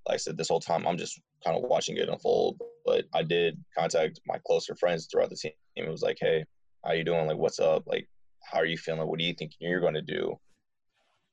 like 0.07 0.15
I 0.15 0.17
said, 0.17 0.37
this 0.37 0.49
whole 0.49 0.59
time 0.59 0.87
I'm 0.87 0.97
just 0.97 1.21
kind 1.43 1.57
of 1.57 1.63
watching 1.63 1.97
it 1.97 2.09
unfold. 2.09 2.59
But 2.85 3.05
I 3.13 3.23
did 3.23 3.63
contact 3.77 4.19
my 4.25 4.39
closer 4.45 4.75
friends 4.75 5.07
throughout 5.11 5.29
the 5.29 5.35
team. 5.35 5.51
It 5.75 5.89
was 5.89 6.01
like, 6.01 6.17
hey, 6.19 6.45
how 6.83 6.93
you 6.93 7.03
doing? 7.03 7.27
Like, 7.27 7.37
what's 7.37 7.59
up? 7.59 7.83
Like, 7.85 8.07
how 8.43 8.59
are 8.59 8.65
you 8.65 8.77
feeling? 8.77 9.07
What 9.07 9.19
do 9.19 9.25
you 9.25 9.33
think 9.33 9.53
you're 9.59 9.79
going 9.79 9.93
to 9.93 10.01
do? 10.01 10.37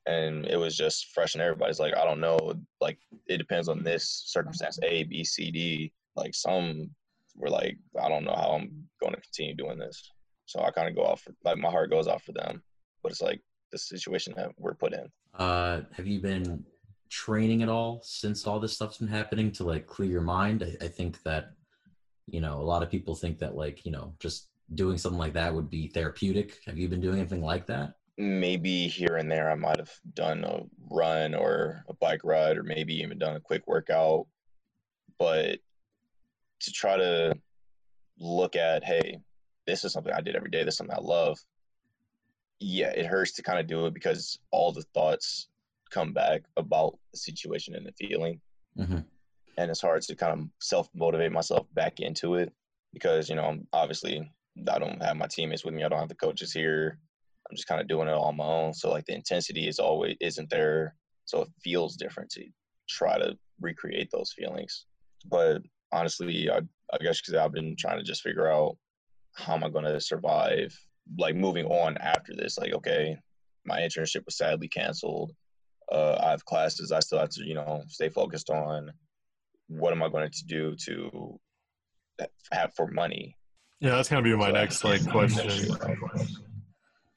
And 0.07 0.47
it 0.47 0.57
was 0.57 0.77
just 0.77 1.13
fresh 1.13 1.35
and 1.35 1.43
everybody's 1.43 1.79
like, 1.79 1.95
I 1.97 2.05
don't 2.05 2.21
know. 2.21 2.55
Like, 2.81 2.99
it 3.27 3.39
depends 3.39 3.69
on 3.69 3.85
this 3.85 4.23
circumstance, 4.27 4.79
A, 4.83 5.05
B, 5.05 5.23
C, 5.25 5.51
D. 5.51 5.93
Like, 6.17 6.35
some 6.35 6.91
were 7.37 7.51
like, 7.51 7.77
I 8.03 8.09
don't 8.09 8.25
know 8.25 8.35
how 8.35 8.53
I'm 8.53 8.89
going 9.01 9.15
to 9.15 9.21
continue 9.21 9.55
doing 9.55 9.79
this. 9.79 10.11
So 10.47 10.61
I 10.61 10.71
kind 10.71 10.89
of 10.89 10.97
go 10.97 11.03
off, 11.03 11.23
for, 11.23 11.35
like, 11.45 11.59
my 11.59 11.71
heart 11.71 11.91
goes 11.91 12.07
off 12.07 12.25
for 12.25 12.33
them. 12.33 12.63
But 13.03 13.13
it's 13.13 13.23
like 13.23 13.41
the 13.73 13.79
situation 13.79 14.35
that 14.37 14.51
we're 14.59 14.75
put 14.75 14.93
in. 14.93 15.07
Uh, 15.39 15.83
have 15.93 16.07
you 16.07 16.21
been 16.21 16.65
training 17.09 17.63
at 17.63 17.69
all 17.69 18.01
since 18.05 18.47
all 18.47 18.61
this 18.61 18.75
stuff's 18.75 18.99
been 18.99 19.09
happening 19.09 19.51
to 19.53 19.65
like 19.65 19.87
clear 19.87 20.11
your 20.11 20.21
mind? 20.23 20.63
I, 20.63 20.85
I 20.85 20.89
think 20.89 21.23
that, 21.23 21.53
you 22.27 22.41
know, 22.41 22.61
a 22.61 22.63
lot 22.63 22.83
of 22.83 22.91
people 22.91 23.15
think 23.15 23.39
that 23.39 23.55
like, 23.55 23.85
you 23.85 23.93
know, 23.93 24.15
just 24.19 24.49
doing 24.75 24.99
something 24.99 25.19
like 25.19 25.33
that 25.33 25.55
would 25.55 25.71
be 25.71 25.89
therapeutic. 25.89 26.59
Have 26.67 26.79
you 26.79 26.89
been 26.89 27.01
doing 27.01 27.19
anything 27.19 27.43
like 27.43 27.67
that? 27.67 27.95
Maybe 28.21 28.87
here 28.87 29.17
and 29.17 29.31
there, 29.31 29.51
I 29.51 29.55
might 29.55 29.79
have 29.79 29.93
done 30.15 30.45
a 30.45 30.61
run 30.91 31.35
or 31.35 31.85
a 31.89 31.95
bike 31.95 32.21
ride, 32.23 32.59
or 32.59 32.63
maybe 32.63 32.95
even 33.01 33.19
done 33.19 33.37
a 33.37 33.41
quick 33.41 33.67
workout. 33.67 34.27
But 35.19 35.59
to 36.61 36.73
try 36.73 36.97
to 36.97 37.35
look 38.19 38.57
at, 38.57 38.85
hey, 38.85 39.19
this 39.67 39.85
is 39.85 39.93
something 39.93 40.13
I 40.13 40.21
did 40.21 40.37
every 40.37 40.51
day. 40.51 40.65
This 40.65 40.75
is 40.75 40.79
something 40.79 40.97
I 40.97 41.01
love. 41.01 41.39
Yeah, 42.59 42.91
it 42.91 43.07
hurts 43.07 43.33
to 43.33 43.43
kind 43.43 43.59
of 43.59 43.67
do 43.67 43.87
it 43.87 43.95
because 43.95 44.39
all 44.51 44.71
the 44.71 44.85
thoughts 44.95 45.49
come 45.91 46.13
back 46.13 46.43
about 46.57 46.99
the 47.13 47.19
situation 47.19 47.75
and 47.75 47.87
the 47.87 47.93
feeling. 47.93 48.41
Mm-hmm. 48.79 48.99
And 49.57 49.71
it's 49.71 49.81
hard 49.81 50.03
to 50.03 50.15
kind 50.15 50.39
of 50.39 50.49
self 50.61 50.89
motivate 50.95 51.33
myself 51.33 51.67
back 51.75 52.01
into 52.01 52.35
it 52.35 52.53
because, 52.93 53.31
you 53.31 53.37
know, 53.37 53.45
I'm 53.45 53.67
obviously 53.73 54.31
I 54.71 54.79
don't 54.79 55.03
have 55.03 55.17
my 55.17 55.27
teammates 55.27 55.65
with 55.65 55.75
me. 55.75 55.85
I 55.85 55.89
don't 55.89 55.99
have 55.99 56.09
the 56.09 56.15
coaches 56.15 56.53
here. 56.53 56.99
I'm 57.51 57.57
just 57.57 57.69
kind 57.69 57.81
of 57.81 57.89
doing 57.89 58.09
it 58.09 58.13
all 58.13 58.27
on 58.27 58.37
my 58.37 58.45
own. 58.45 58.75
So 58.75 58.91
like 58.91 59.05
the 59.07 59.15
intensity 59.15 59.69
is 59.69 59.79
always 59.79 60.17
isn't 60.21 60.51
there. 60.51 60.95
So 61.25 61.43
it 61.43 61.49
feels 61.63 61.97
different 61.97 62.31
to 62.31 62.45
try 62.89 63.19
to 63.19 63.37
recreate 63.61 64.09
those 64.13 64.33
feelings. 64.37 64.87
But 65.27 65.63
honestly, 65.93 66.51
I 66.51 66.61
I 66.93 66.99
guess 67.01 67.21
because 67.21 67.35
I've 67.35 67.53
been 67.53 67.77
trying 67.79 67.99
to 67.99 68.05
just 68.05 68.23
figure 68.23 68.51
out 68.51 68.77
how 69.35 69.55
am 69.55 69.65
I 69.65 69.69
going 69.69 69.85
to 69.85 70.01
survive, 70.01 70.77
like 71.19 71.37
moving 71.37 71.67
on 71.67 71.97
after 71.99 72.35
this. 72.35 72.59
Like, 72.59 72.73
okay, 72.73 73.17
my 73.65 73.81
internship 73.81 74.25
was 74.25 74.37
sadly 74.37 74.67
canceled 74.69 75.33
uh, 75.91 76.17
I 76.23 76.31
have 76.31 76.45
classes 76.45 76.93
I 76.93 77.01
still 77.01 77.19
have 77.19 77.31
to, 77.31 77.45
you 77.45 77.55
know, 77.55 77.83
stay 77.89 78.09
focused 78.09 78.51
on. 78.51 78.93
What 79.69 79.93
am 79.93 80.03
I 80.03 80.09
going 80.09 80.31
to 80.31 80.45
do 80.47 80.77
to 80.87 81.39
have 82.53 82.73
for 82.75 82.87
money? 82.87 83.37
Yeah, 83.81 83.93
that's 83.93 84.09
gonna 84.09 84.23
be 84.23 84.37
my 84.37 84.51
next 84.51 84.85
like 84.85 85.07
question. 85.11 85.77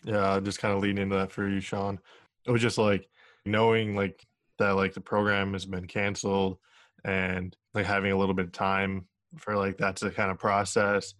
Yeah, 0.04 0.40
just 0.42 0.60
kind 0.60 0.74
of 0.74 0.82
leading 0.82 1.02
into 1.02 1.16
that 1.16 1.32
for 1.32 1.48
you, 1.48 1.60
Sean. 1.60 2.00
It 2.46 2.52
was 2.52 2.62
just 2.62 2.78
like 2.78 3.08
knowing 3.46 3.96
like 3.96 4.26
that 4.60 4.72
like 4.72 4.94
the 4.94 5.02
program 5.02 5.54
has 5.54 5.66
been 5.66 5.88
canceled 5.88 6.58
and 7.06 7.56
like 7.74 7.86
having 7.86 8.12
a 8.12 8.18
little 8.18 8.36
bit 8.36 8.46
of 8.46 8.52
time 8.52 9.08
for 9.38 9.56
like 9.56 9.78
that 9.78 9.96
to 9.98 10.12
kind 10.12 10.32
of 10.32 10.40
process, 10.40 11.14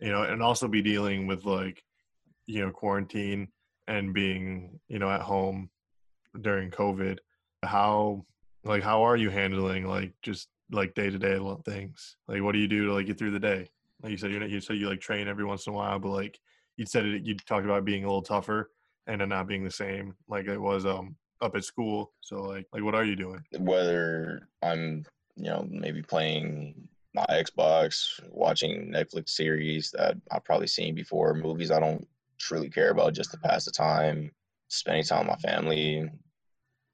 you 0.00 0.10
know, 0.10 0.22
and 0.22 0.42
also 0.42 0.68
be 0.68 0.82
dealing 0.82 1.26
with 1.26 1.44
like, 1.44 1.82
you 2.46 2.64
know, 2.64 2.70
quarantine 2.70 3.48
and 3.86 4.14
being, 4.14 4.80
you 4.88 4.98
know, 4.98 5.10
at 5.10 5.20
home 5.20 5.70
during 6.40 6.70
COVID. 6.70 7.18
How 7.62 8.24
like 8.64 8.82
how 8.82 9.02
are 9.02 9.16
you 9.16 9.30
handling 9.30 9.86
like 9.86 10.12
just 10.22 10.48
like 10.70 10.94
day 10.94 11.10
to 11.10 11.18
day 11.18 11.38
things? 11.64 12.16
Like 12.28 12.42
what 12.42 12.52
do 12.52 12.58
you 12.58 12.68
do 12.68 12.86
to 12.86 12.94
like 12.94 13.06
get 13.06 13.18
through 13.18 13.32
the 13.32 13.40
day? 13.40 13.68
Like 14.02 14.12
you 14.12 14.16
said, 14.16 14.30
you 14.30 14.42
you 14.44 14.60
said 14.60 14.76
you 14.76 14.88
like 14.88 15.00
train 15.00 15.28
every 15.28 15.44
once 15.44 15.66
in 15.66 15.72
a 15.72 15.76
while, 15.76 15.98
but 15.98 16.10
like 16.10 16.38
you 16.76 16.86
said 16.86 17.04
it, 17.04 17.24
you 17.24 17.34
talked 17.34 17.64
about 17.64 17.84
being 17.84 18.04
a 18.04 18.06
little 18.06 18.22
tougher 18.22 18.70
and 19.06 19.20
it 19.20 19.26
not 19.26 19.48
being 19.48 19.64
the 19.64 19.70
same 19.70 20.14
like 20.28 20.46
it 20.46 20.58
was 20.58 20.86
um 20.86 21.16
up 21.42 21.56
at 21.56 21.64
school. 21.64 22.12
So 22.20 22.42
like 22.42 22.66
like 22.72 22.82
what 22.82 22.94
are 22.94 23.04
you 23.04 23.16
doing? 23.16 23.42
Whether 23.58 24.48
I'm 24.62 25.04
you 25.36 25.50
know 25.50 25.66
maybe 25.70 26.02
playing 26.02 26.88
my 27.14 27.26
Xbox, 27.30 28.20
watching 28.30 28.92
Netflix 28.92 29.30
series 29.30 29.90
that 29.92 30.16
I've 30.30 30.44
probably 30.44 30.68
seen 30.68 30.94
before, 30.94 31.34
movies 31.34 31.70
I 31.70 31.80
don't 31.80 32.06
truly 32.38 32.70
care 32.70 32.90
about 32.90 33.14
just 33.14 33.32
to 33.32 33.38
pass 33.38 33.64
the 33.64 33.70
time, 33.70 34.30
spending 34.68 35.04
time 35.04 35.26
with 35.26 35.42
my 35.42 35.50
family, 35.50 36.08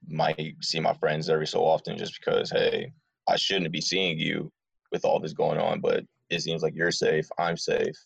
might 0.09 0.55
see 0.63 0.81
my 0.81 0.95
friends 0.95 1.29
every 1.29 1.47
so 1.47 1.65
often 1.65 1.99
just 1.99 2.19
because, 2.19 2.51
hey, 2.51 2.93
I 3.29 3.37
shouldn't 3.37 3.73
be 3.73 3.81
seeing 3.81 4.19
you 4.19 4.51
with 4.93 5.05
all 5.05 5.21
this 5.21 5.33
going 5.33 5.59
on, 5.59 5.81
but 5.81 6.05
it 6.31 6.41
seems 6.41 6.63
like 6.63 6.75
you're 6.75 6.91
safe, 6.91 7.29
I'm 7.39 7.57
safe. 7.57 7.97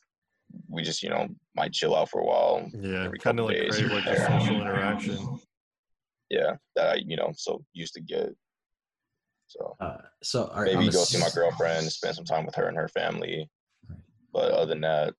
We 0.69 0.83
just, 0.83 1.03
you 1.03 1.11
know, 1.11 1.29
might 1.55 1.73
chill 1.73 1.95
out 1.95 2.11
for 2.11 2.21
a 2.21 2.25
while. 2.25 2.71
Yeah, 2.73 3.09
kind 3.21 3.39
of 3.41 3.47
like 3.47 3.69
crave 3.69 3.91
like 3.91 4.07
a 4.07 4.17
social 4.27 4.61
interaction. 4.61 5.41
Yeah, 6.29 6.57
that 6.77 6.91
I, 6.91 6.95
you 6.97 7.17
know, 7.17 7.33
so 7.37 7.65
used 7.73 7.95
to 7.95 8.01
get. 8.01 8.31
So, 9.49 9.77
uh, 9.81 9.97
so 10.23 10.49
are, 10.53 10.65
maybe 10.65 10.91
go 10.91 11.03
see 11.03 11.19
my 11.19 11.31
girlfriend, 11.35 11.91
spend 11.91 12.15
some 12.15 12.25
time 12.25 12.47
with 12.47 12.55
her 12.55 12.69
and 12.69 12.77
her 12.77 12.89
family. 12.89 13.51
But 14.33 14.53
other 14.53 14.67
than 14.67 14.83
that, 14.83 15.15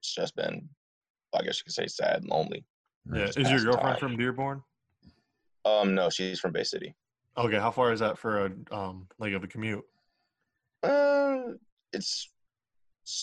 it's 0.00 0.14
just 0.14 0.36
been, 0.36 0.68
I 1.34 1.42
guess 1.42 1.58
you 1.58 1.64
could 1.64 1.72
say, 1.72 1.86
sad 1.86 2.20
and 2.20 2.28
lonely. 2.28 2.64
Yeah, 3.10 3.30
is 3.36 3.50
your 3.50 3.60
girlfriend 3.60 3.98
time. 3.98 4.10
from 4.10 4.16
Dearborn? 4.18 4.62
Um, 5.64 5.94
no, 5.94 6.10
she's 6.10 6.40
from 6.40 6.52
Bay 6.52 6.64
City. 6.64 6.94
Okay, 7.36 7.56
how 7.56 7.70
far 7.70 7.92
is 7.92 8.00
that 8.00 8.18
for 8.18 8.46
a 8.46 8.52
um 8.70 9.08
like 9.18 9.32
of 9.32 9.42
a 9.42 9.46
commute? 9.46 9.84
Uh, 10.82 11.38
it's, 11.92 12.28
it's 12.32 12.33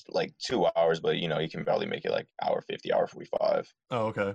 like 0.09 0.33
two 0.37 0.67
hours, 0.75 0.99
but 0.99 1.17
you 1.17 1.27
know 1.27 1.39
you 1.39 1.49
can 1.49 1.65
probably 1.65 1.87
make 1.87 2.05
it 2.05 2.11
like 2.11 2.27
hour 2.43 2.61
fifty, 2.69 2.93
hour 2.93 3.07
forty 3.07 3.29
five. 3.39 3.71
Oh, 3.89 4.07
okay. 4.07 4.33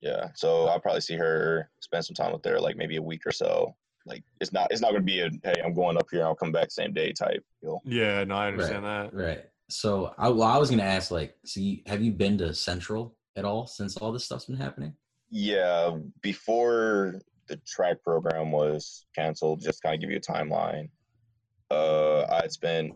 Yeah, 0.00 0.28
so 0.34 0.66
I'll 0.66 0.80
probably 0.80 1.02
see 1.02 1.16
her, 1.16 1.70
spend 1.80 2.06
some 2.06 2.14
time 2.14 2.32
with 2.32 2.44
her, 2.46 2.58
like 2.58 2.76
maybe 2.76 2.96
a 2.96 3.02
week 3.02 3.26
or 3.26 3.32
so. 3.32 3.74
Like 4.06 4.24
it's 4.40 4.52
not 4.52 4.68
it's 4.70 4.80
not 4.80 4.92
gonna 4.92 5.04
be 5.04 5.20
a 5.20 5.30
hey 5.44 5.60
I'm 5.62 5.74
going 5.74 5.98
up 5.98 6.06
here 6.10 6.24
I'll 6.24 6.34
come 6.34 6.52
back 6.52 6.70
same 6.70 6.94
day 6.94 7.12
type 7.12 7.44
deal. 7.62 7.82
Yeah, 7.84 8.24
no, 8.24 8.34
I 8.34 8.48
understand 8.48 8.84
right, 8.84 9.10
that. 9.10 9.14
Right. 9.14 9.44
So 9.68 10.14
I 10.16 10.28
well 10.30 10.48
I 10.48 10.56
was 10.56 10.70
gonna 10.70 10.82
ask 10.82 11.10
like, 11.10 11.36
see, 11.44 11.82
have 11.86 12.02
you 12.02 12.12
been 12.12 12.38
to 12.38 12.54
Central 12.54 13.16
at 13.36 13.44
all 13.44 13.66
since 13.66 13.96
all 13.98 14.10
this 14.10 14.24
stuff's 14.24 14.46
been 14.46 14.56
happening? 14.56 14.94
Yeah, 15.30 15.98
before 16.22 17.20
the 17.46 17.56
track 17.66 18.02
program 18.02 18.52
was 18.52 19.06
canceled, 19.14 19.60
just 19.60 19.82
kind 19.82 19.94
of 19.94 20.00
give 20.00 20.10
you 20.10 20.16
a 20.16 20.20
timeline. 20.20 20.88
Uh, 21.70 22.22
I'd 22.22 22.50
spent, 22.50 22.94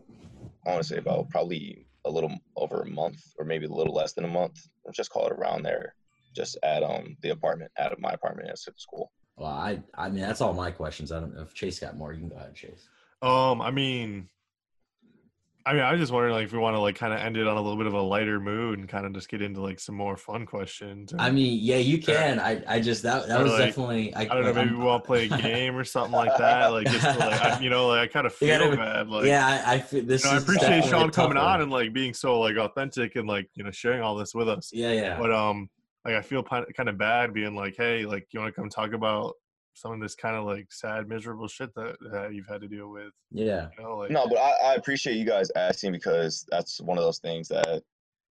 I 0.65 0.71
want 0.71 0.83
to 0.83 0.87
say 0.87 0.97
about 0.97 1.29
probably 1.29 1.87
a 2.05 2.09
little 2.09 2.35
over 2.55 2.81
a 2.81 2.89
month, 2.89 3.21
or 3.37 3.45
maybe 3.45 3.65
a 3.65 3.69
little 3.69 3.93
less 3.93 4.13
than 4.13 4.25
a 4.25 4.29
month. 4.29 4.67
Let's 4.85 4.97
just 4.97 5.11
call 5.11 5.27
it 5.27 5.33
around 5.33 5.63
there, 5.63 5.95
just 6.35 6.57
at 6.63 6.83
um 6.83 7.17
the 7.21 7.29
apartment, 7.29 7.71
out 7.77 7.91
of 7.91 7.99
my 7.99 8.11
apartment 8.11 8.49
at 8.49 8.59
school. 8.59 9.11
Well, 9.37 9.49
I 9.49 9.81
I 9.95 10.09
mean 10.09 10.21
that's 10.21 10.41
all 10.41 10.53
my 10.53 10.71
questions. 10.71 11.11
I 11.11 11.19
don't 11.19 11.35
know 11.35 11.41
if 11.41 11.53
Chase 11.53 11.79
got 11.79 11.97
more. 11.97 12.13
You 12.13 12.19
can 12.19 12.29
go 12.29 12.35
ahead, 12.35 12.55
Chase. 12.55 12.87
Um, 13.21 13.61
I 13.61 13.71
mean, 13.71 14.29
I 15.67 15.73
mean, 15.73 15.81
I 15.81 15.91
was 15.91 15.99
just 15.99 16.11
wondering, 16.11 16.35
like, 16.35 16.45
if 16.45 16.53
we 16.53 16.59
want 16.59 16.75
to 16.75 16.79
like 16.79 16.95
kind 16.95 17.11
of 17.11 17.19
end 17.19 17.37
it 17.37 17.47
on 17.47 17.57
a 17.57 17.61
little 17.61 17.77
bit 17.77 17.87
of 17.87 17.93
a 17.93 18.01
lighter 18.01 18.39
mood 18.39 18.77
and 18.77 18.87
kind 18.87 19.03
of 19.03 19.13
just 19.13 19.27
get 19.27 19.41
into 19.41 19.61
like 19.61 19.79
some 19.79 19.95
more 19.95 20.15
fun 20.15 20.45
questions. 20.45 21.11
I 21.17 21.31
mean, 21.31 21.57
yeah, 21.59 21.77
you 21.77 21.97
can. 21.97 22.39
I, 22.39 22.61
I 22.67 22.79
just 22.79 23.01
that 23.01 23.27
that 23.27 23.41
was 23.41 23.51
like, 23.53 23.65
definitely. 23.65 24.13
I, 24.13 24.21
I 24.21 24.25
don't 24.25 24.43
know. 24.43 24.53
Maybe 24.53 24.69
I'm, 24.69 24.77
we 24.77 24.85
want 24.85 25.03
to 25.03 25.07
play 25.07 25.25
a 25.25 25.37
game 25.37 25.75
or 25.75 25.83
something 25.83 26.13
like 26.13 26.37
that. 26.37 26.67
Like, 26.67 26.85
just 26.87 27.03
to, 27.03 27.17
like 27.17 27.41
I, 27.41 27.59
you 27.59 27.71
know, 27.71 27.87
like 27.87 28.01
I 28.01 28.13
kind 28.13 28.27
of 28.27 28.33
feel 28.35 28.59
gotta, 28.59 28.77
bad. 28.77 29.09
Like, 29.09 29.25
yeah, 29.25 29.63
I, 29.65 29.73
I 29.73 29.79
feel 29.79 30.05
this. 30.05 30.23
You 30.23 30.29
know, 30.29 30.35
I 30.35 30.39
appreciate 30.39 30.85
Sean 30.85 31.09
coming 31.09 31.37
on 31.37 31.61
and 31.61 31.71
like 31.71 31.93
being 31.93 32.13
so 32.13 32.39
like 32.39 32.57
authentic 32.57 33.15
and 33.15 33.27
like 33.27 33.49
you 33.55 33.63
know 33.63 33.71
sharing 33.71 34.01
all 34.01 34.15
this 34.15 34.35
with 34.35 34.47
us. 34.47 34.69
Yeah, 34.71 34.91
yeah. 34.91 35.17
But 35.17 35.31
um, 35.31 35.71
like 36.05 36.13
I 36.13 36.21
feel 36.21 36.43
kind 36.43 36.89
of 36.89 36.97
bad 36.99 37.33
being 37.33 37.55
like, 37.55 37.75
hey, 37.75 38.05
like 38.05 38.27
you 38.31 38.39
want 38.39 38.53
to 38.53 38.61
come 38.61 38.69
talk 38.69 38.93
about 38.93 39.33
some 39.75 39.91
of 39.91 39.99
this 39.99 40.15
kind 40.15 40.37
of 40.37 40.45
like 40.45 40.71
sad, 40.71 41.07
miserable 41.07 41.49
shit 41.49 41.73
that, 41.75 41.97
that 42.11 42.33
you've 42.33 42.47
had 42.47 42.61
to 42.61 42.67
deal 42.67 42.89
with. 42.89 43.11
Yeah. 43.29 43.67
You 43.77 43.83
know, 43.83 43.97
like, 43.97 44.09
no, 44.09 44.25
but 44.25 44.37
I, 44.37 44.71
I 44.71 44.75
appreciate 44.75 45.17
you 45.17 45.25
guys 45.25 45.51
asking 45.55 45.91
because 45.91 46.45
that's 46.49 46.81
one 46.81 46.97
of 46.97 47.03
those 47.03 47.19
things 47.19 47.49
that 47.49 47.83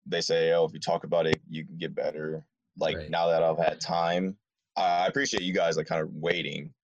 they 0.06 0.20
say, 0.20 0.52
oh, 0.52 0.66
if 0.66 0.74
you 0.74 0.80
talk 0.80 1.04
about 1.04 1.26
it, 1.26 1.40
you 1.48 1.64
can 1.64 1.78
get 1.78 1.94
better. 1.94 2.44
Like 2.78 2.96
right. 2.96 3.10
now 3.10 3.26
that 3.28 3.42
I've 3.42 3.58
had 3.58 3.80
time, 3.80 4.36
I 4.76 5.06
appreciate 5.06 5.42
you 5.42 5.54
guys 5.54 5.78
like 5.78 5.86
kind 5.86 6.02
of 6.02 6.10
waiting 6.12 6.74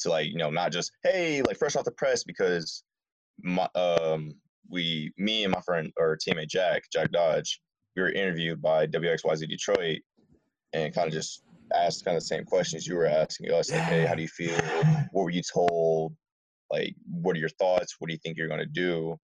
to 0.00 0.08
like, 0.08 0.28
you 0.28 0.38
know, 0.38 0.50
not 0.50 0.70
just, 0.70 0.92
hey, 1.02 1.42
like 1.42 1.58
fresh 1.58 1.74
off 1.74 1.84
the 1.84 1.90
press 1.90 2.22
because 2.22 2.84
my, 3.42 3.68
um, 3.74 4.30
we, 4.70 5.12
me 5.18 5.42
and 5.42 5.52
my 5.52 5.60
friend 5.62 5.92
or 5.98 6.16
teammate 6.16 6.48
Jack, 6.48 6.84
Jack 6.92 7.10
Dodge, 7.10 7.60
we 7.96 8.02
were 8.02 8.12
interviewed 8.12 8.62
by 8.62 8.86
WXYZ 8.86 9.48
Detroit 9.48 9.98
and 10.72 10.94
kind 10.94 11.08
of 11.08 11.12
just 11.12 11.42
asked 11.74 12.04
kind 12.04 12.16
of 12.16 12.22
the 12.22 12.26
same 12.26 12.44
questions 12.44 12.86
you 12.86 12.96
were 12.96 13.06
asking 13.06 13.50
us. 13.52 13.70
Like, 13.70 13.80
hey, 13.82 14.06
how 14.06 14.14
do 14.14 14.22
you 14.22 14.28
feel? 14.28 14.56
What 15.12 15.24
were 15.24 15.30
you 15.30 15.42
told? 15.42 16.14
Like, 16.70 16.94
what 17.08 17.36
are 17.36 17.38
your 17.40 17.48
thoughts? 17.50 17.96
What 17.98 18.08
do 18.08 18.12
you 18.14 18.20
think 18.22 18.36
you're 18.36 18.48
gonna 18.48 18.66
do? 18.66 19.16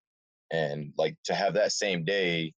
And 0.52 0.92
like 0.98 1.16
to 1.24 1.34
have 1.34 1.54
that 1.54 1.72
same 1.72 2.04
day, 2.04 2.52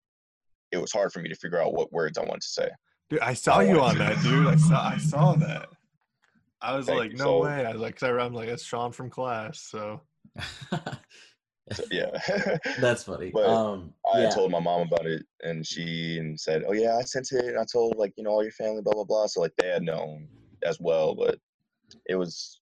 it 0.71 0.79
was 0.79 0.93
hard 0.93 1.13
for 1.13 1.21
me 1.21 1.29
to 1.29 1.35
figure 1.37 1.61
out 1.63 1.75
what 1.75 1.93
words 1.93 2.17
I 2.19 2.23
wanted 2.23 2.41
to 2.43 2.49
say. 2.49 2.69
Dude, 3.11 3.21
I 3.21 3.35
saw 3.35 3.61
you 3.61 3.81
on 3.81 3.99
that, 3.99 4.23
dude. 4.23 4.47
I 4.47 4.57
saw 4.57 4.89
I 4.89 4.99
saw 4.99 5.35
that. 5.35 5.69
I 6.63 6.75
was 6.77 6.87
Thank 6.87 6.99
like, 6.99 7.13
no 7.13 7.25
So- 7.25 7.43
way. 7.43 7.67
I 7.67 7.73
was 7.73 7.81
like, 7.83 7.99
'cause 7.99 8.09
I, 8.09 8.13
I'm 8.19 8.33
like, 8.33 8.49
it's 8.49 8.63
Sean 8.65 8.93
from 8.93 9.11
class. 9.11 9.61
So 9.69 10.01
So, 11.71 11.85
yeah. 11.91 12.11
That's 12.79 13.05
funny. 13.05 13.31
But 13.33 13.47
um, 13.47 13.95
I 14.13 14.23
yeah. 14.23 14.31
told 14.31 14.51
my 14.51 14.61
mom 14.61 14.89
about 14.89 15.07
it, 15.07 15.25
and 15.43 15.67
she 15.67 16.19
and 16.19 16.39
said, 16.39 16.65
"Oh 16.67 16.73
yeah, 16.73 16.97
I 16.97 17.03
sent 17.03 17.29
it." 17.33 17.45
And 17.47 17.59
I 17.59 17.65
told 17.71 17.97
like 17.97 18.13
you 18.17 18.25
know 18.25 18.31
all 18.31 18.43
your 18.43 18.53
family, 18.53 18.83
blah 18.83 18.95
blah 18.95 19.05
blah. 19.05 19.27
So 19.27 19.41
like 19.41 19.53
they 19.59 19.69
had 19.69 19.83
known 19.83 20.29
as 20.65 20.79
well, 20.81 21.15
but 21.15 21.39
it 22.09 22.17
was. 22.17 22.61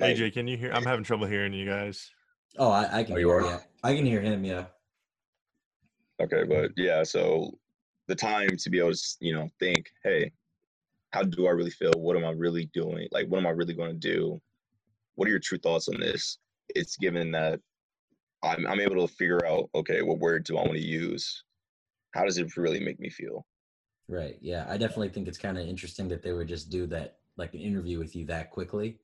like, 0.00 0.16
AJ, 0.16 0.32
can 0.32 0.48
you 0.48 0.56
hear? 0.56 0.72
I'm 0.72 0.84
having 0.84 1.04
trouble 1.04 1.26
hearing 1.26 1.52
you 1.52 1.66
guys. 1.66 2.10
oh, 2.58 2.70
I, 2.70 2.98
I 3.00 3.04
can 3.04 3.14
Oh, 3.14 3.18
you 3.18 3.28
hear. 3.28 3.40
are? 3.40 3.46
Yeah, 3.46 3.58
I 3.82 3.94
can 3.94 4.06
hear 4.06 4.20
him. 4.20 4.44
Yeah. 4.44 4.66
Okay, 6.20 6.44
but 6.44 6.70
yeah, 6.76 7.02
so 7.02 7.50
the 8.06 8.14
time 8.14 8.50
to 8.56 8.70
be 8.70 8.78
able 8.78 8.92
to 8.92 9.16
you 9.20 9.34
know 9.34 9.48
think, 9.60 9.90
hey, 10.02 10.30
how 11.12 11.22
do 11.22 11.46
I 11.46 11.50
really 11.50 11.70
feel? 11.70 11.92
What 11.96 12.16
am 12.16 12.24
I 12.24 12.30
really 12.30 12.70
doing? 12.72 13.06
Like, 13.12 13.28
what 13.28 13.38
am 13.38 13.46
I 13.46 13.50
really 13.50 13.74
going 13.74 13.92
to 13.92 14.08
do? 14.14 14.40
What 15.16 15.28
are 15.28 15.30
your 15.30 15.40
true 15.40 15.58
thoughts 15.58 15.88
on 15.88 16.00
this? 16.00 16.38
It's 16.68 16.96
given 16.96 17.30
that 17.32 17.60
I'm 18.42 18.66
I'm 18.66 18.80
able 18.80 19.06
to 19.06 19.12
figure 19.14 19.44
out, 19.46 19.68
okay, 19.74 20.02
what 20.02 20.18
word 20.18 20.44
do 20.44 20.56
I 20.58 20.62
want 20.62 20.74
to 20.74 20.80
use? 20.84 21.44
How 22.12 22.24
does 22.24 22.38
it 22.38 22.56
really 22.56 22.80
make 22.80 23.00
me 23.00 23.10
feel? 23.10 23.44
Right. 24.08 24.36
Yeah. 24.40 24.66
I 24.68 24.76
definitely 24.76 25.08
think 25.08 25.28
it's 25.28 25.38
kind 25.38 25.58
of 25.58 25.66
interesting 25.66 26.08
that 26.08 26.22
they 26.22 26.32
would 26.32 26.46
just 26.48 26.70
do 26.70 26.86
that, 26.88 27.16
like 27.36 27.54
an 27.54 27.60
interview 27.60 27.98
with 27.98 28.14
you 28.14 28.26
that 28.26 28.50
quickly. 28.50 28.98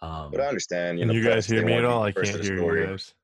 Um, 0.00 0.30
But 0.32 0.40
I 0.40 0.46
understand. 0.46 0.98
You 0.98 1.04
know, 1.04 1.12
you 1.12 1.22
guys 1.24 1.46
hear 1.46 1.64
me 1.64 1.74
at 1.74 1.84
all? 1.84 2.02
I 2.02 2.12
can't 2.12 2.26
hear 2.28 2.56
story. 2.56 2.80
you 2.82 2.86
guys. 2.88 3.14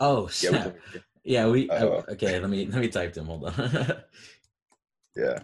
oh, 0.00 0.28
Yeah, 0.42 0.50
we 0.50 0.50
snap. 0.50 0.62
can 0.62 0.72
hear 0.72 0.80
you. 0.94 1.00
yeah. 1.24 1.48
We. 1.48 1.70
Uh-oh. 1.70 2.04
okay. 2.10 2.38
Let 2.40 2.50
me 2.50 2.66
let 2.66 2.80
me 2.80 2.88
type 2.88 3.14
them. 3.14 3.26
Hold 3.26 3.44
on. 3.44 3.52
yeah. 5.16 5.38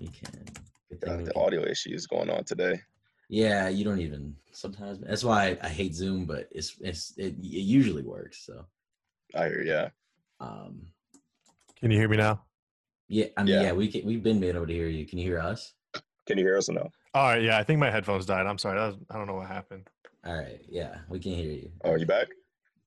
you 0.00 0.08
can. 0.08 0.44
Good 0.90 1.00
thing 1.00 1.24
the 1.24 1.32
can- 1.32 1.42
audio 1.42 1.62
issues 1.64 2.06
going 2.06 2.28
on 2.30 2.44
today. 2.44 2.80
Yeah, 3.28 3.68
you 3.68 3.84
don't 3.84 4.00
even 4.00 4.36
sometimes. 4.52 5.00
That's 5.00 5.24
why 5.24 5.48
I, 5.62 5.66
I 5.66 5.68
hate 5.68 5.94
Zoom, 5.94 6.26
but 6.26 6.48
it's 6.50 6.76
it's 6.80 7.14
it, 7.16 7.34
it 7.38 7.42
usually 7.42 8.02
works. 8.02 8.44
So, 8.44 8.66
I 9.34 9.46
hear, 9.48 9.62
yeah. 9.62 9.88
um, 10.40 10.82
Can 11.80 11.90
you 11.90 11.98
hear 11.98 12.08
me 12.08 12.16
now? 12.18 12.42
yeah, 13.08 13.26
I 13.36 13.42
mean, 13.42 13.54
Yeah. 13.54 13.62
yeah, 13.62 13.72
we 13.72 13.88
can, 13.88 14.04
we've 14.06 14.22
been 14.22 14.42
able 14.44 14.66
to 14.66 14.72
hear 14.72 14.88
you. 14.88 15.06
Can 15.06 15.18
you 15.18 15.24
hear 15.24 15.40
us? 15.40 15.72
Can 16.26 16.38
you 16.38 16.44
hear 16.44 16.56
us 16.56 16.68
or 16.68 16.72
no? 16.74 16.90
All 17.14 17.28
right. 17.28 17.42
Yeah, 17.42 17.58
I 17.58 17.62
think 17.64 17.78
my 17.78 17.90
headphones 17.90 18.24
died. 18.26 18.46
I'm 18.46 18.58
sorry. 18.58 18.78
That 18.78 18.86
was, 18.86 18.96
I 19.10 19.18
don't 19.18 19.26
know 19.26 19.34
what 19.34 19.46
happened. 19.48 19.88
All 20.26 20.34
right, 20.34 20.60
yeah, 20.70 20.96
we 21.10 21.18
can 21.18 21.32
hear 21.32 21.52
you. 21.52 21.70
Oh, 21.84 21.90
are 21.90 21.98
you 21.98 22.06
back? 22.06 22.28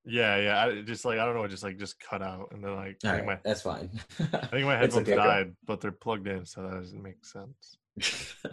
Yeah, 0.05 0.37
yeah. 0.37 0.65
I 0.65 0.81
just 0.81 1.05
like 1.05 1.19
I 1.19 1.25
don't 1.25 1.35
know. 1.35 1.43
It 1.43 1.49
just 1.49 1.63
like 1.63 1.77
just 1.77 1.99
cut 1.99 2.21
out, 2.23 2.49
and 2.51 2.63
then 2.63 2.75
like 2.75 2.97
All 3.03 3.11
I 3.11 3.13
right, 3.17 3.25
my 3.25 3.39
that's 3.43 3.61
fine. 3.61 3.91
I 4.33 4.47
think 4.47 4.65
my 4.65 4.75
headphones 4.77 5.07
okay. 5.07 5.15
died, 5.15 5.55
but 5.65 5.81
they're 5.81 5.91
plugged 5.91 6.27
in, 6.27 6.45
so 6.45 6.63
that 6.63 6.71
doesn't 6.71 7.03
make 7.03 7.23
sense. 7.25 7.77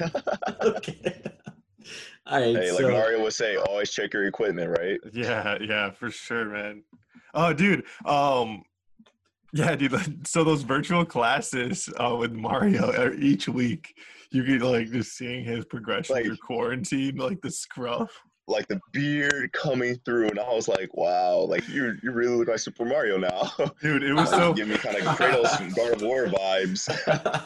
okay. 0.62 1.22
All 2.26 2.38
right, 2.38 2.54
Hey, 2.56 2.70
like 2.72 2.80
so 2.80 2.90
Mario 2.90 3.22
would 3.22 3.32
say, 3.32 3.56
always 3.56 3.90
check 3.90 4.12
your 4.12 4.26
equipment, 4.26 4.70
right? 4.78 5.00
Yeah, 5.12 5.58
yeah, 5.60 5.90
for 5.90 6.10
sure, 6.10 6.44
man. 6.46 6.84
Oh, 7.34 7.52
dude. 7.52 7.84
Um, 8.04 8.62
yeah, 9.52 9.74
dude. 9.74 10.26
So 10.26 10.44
those 10.44 10.62
virtual 10.62 11.04
classes 11.04 11.88
uh, 11.98 12.14
with 12.16 12.32
Mario 12.32 12.90
uh, 12.92 13.10
each 13.18 13.48
week, 13.48 13.94
you 14.30 14.44
get 14.44 14.62
like 14.62 14.90
just 14.92 15.16
seeing 15.16 15.44
his 15.44 15.64
progression 15.64 16.14
Like- 16.16 16.26
through 16.26 16.36
quarantine, 16.36 17.16
like 17.16 17.40
the 17.40 17.50
scruff. 17.50 18.10
Like 18.48 18.66
the 18.66 18.80
beard 18.92 19.52
coming 19.52 19.94
through, 20.04 20.26
and 20.28 20.40
I 20.40 20.52
was 20.52 20.66
like, 20.66 20.92
wow, 20.96 21.36
like 21.48 21.68
you 21.68 21.96
you 22.02 22.10
really 22.10 22.34
look 22.34 22.48
like 22.48 22.58
Super 22.58 22.84
Mario 22.84 23.16
now. 23.16 23.52
Dude, 23.80 24.02
it 24.02 24.12
was 24.14 24.28
so. 24.28 24.52
give 24.52 24.66
me 24.66 24.76
kind 24.76 24.96
of 24.96 25.04
Kratos 25.04 25.60
and 25.60 25.72
God 25.76 25.92
of 25.92 26.02
War 26.02 26.26
vibes. 26.26 26.88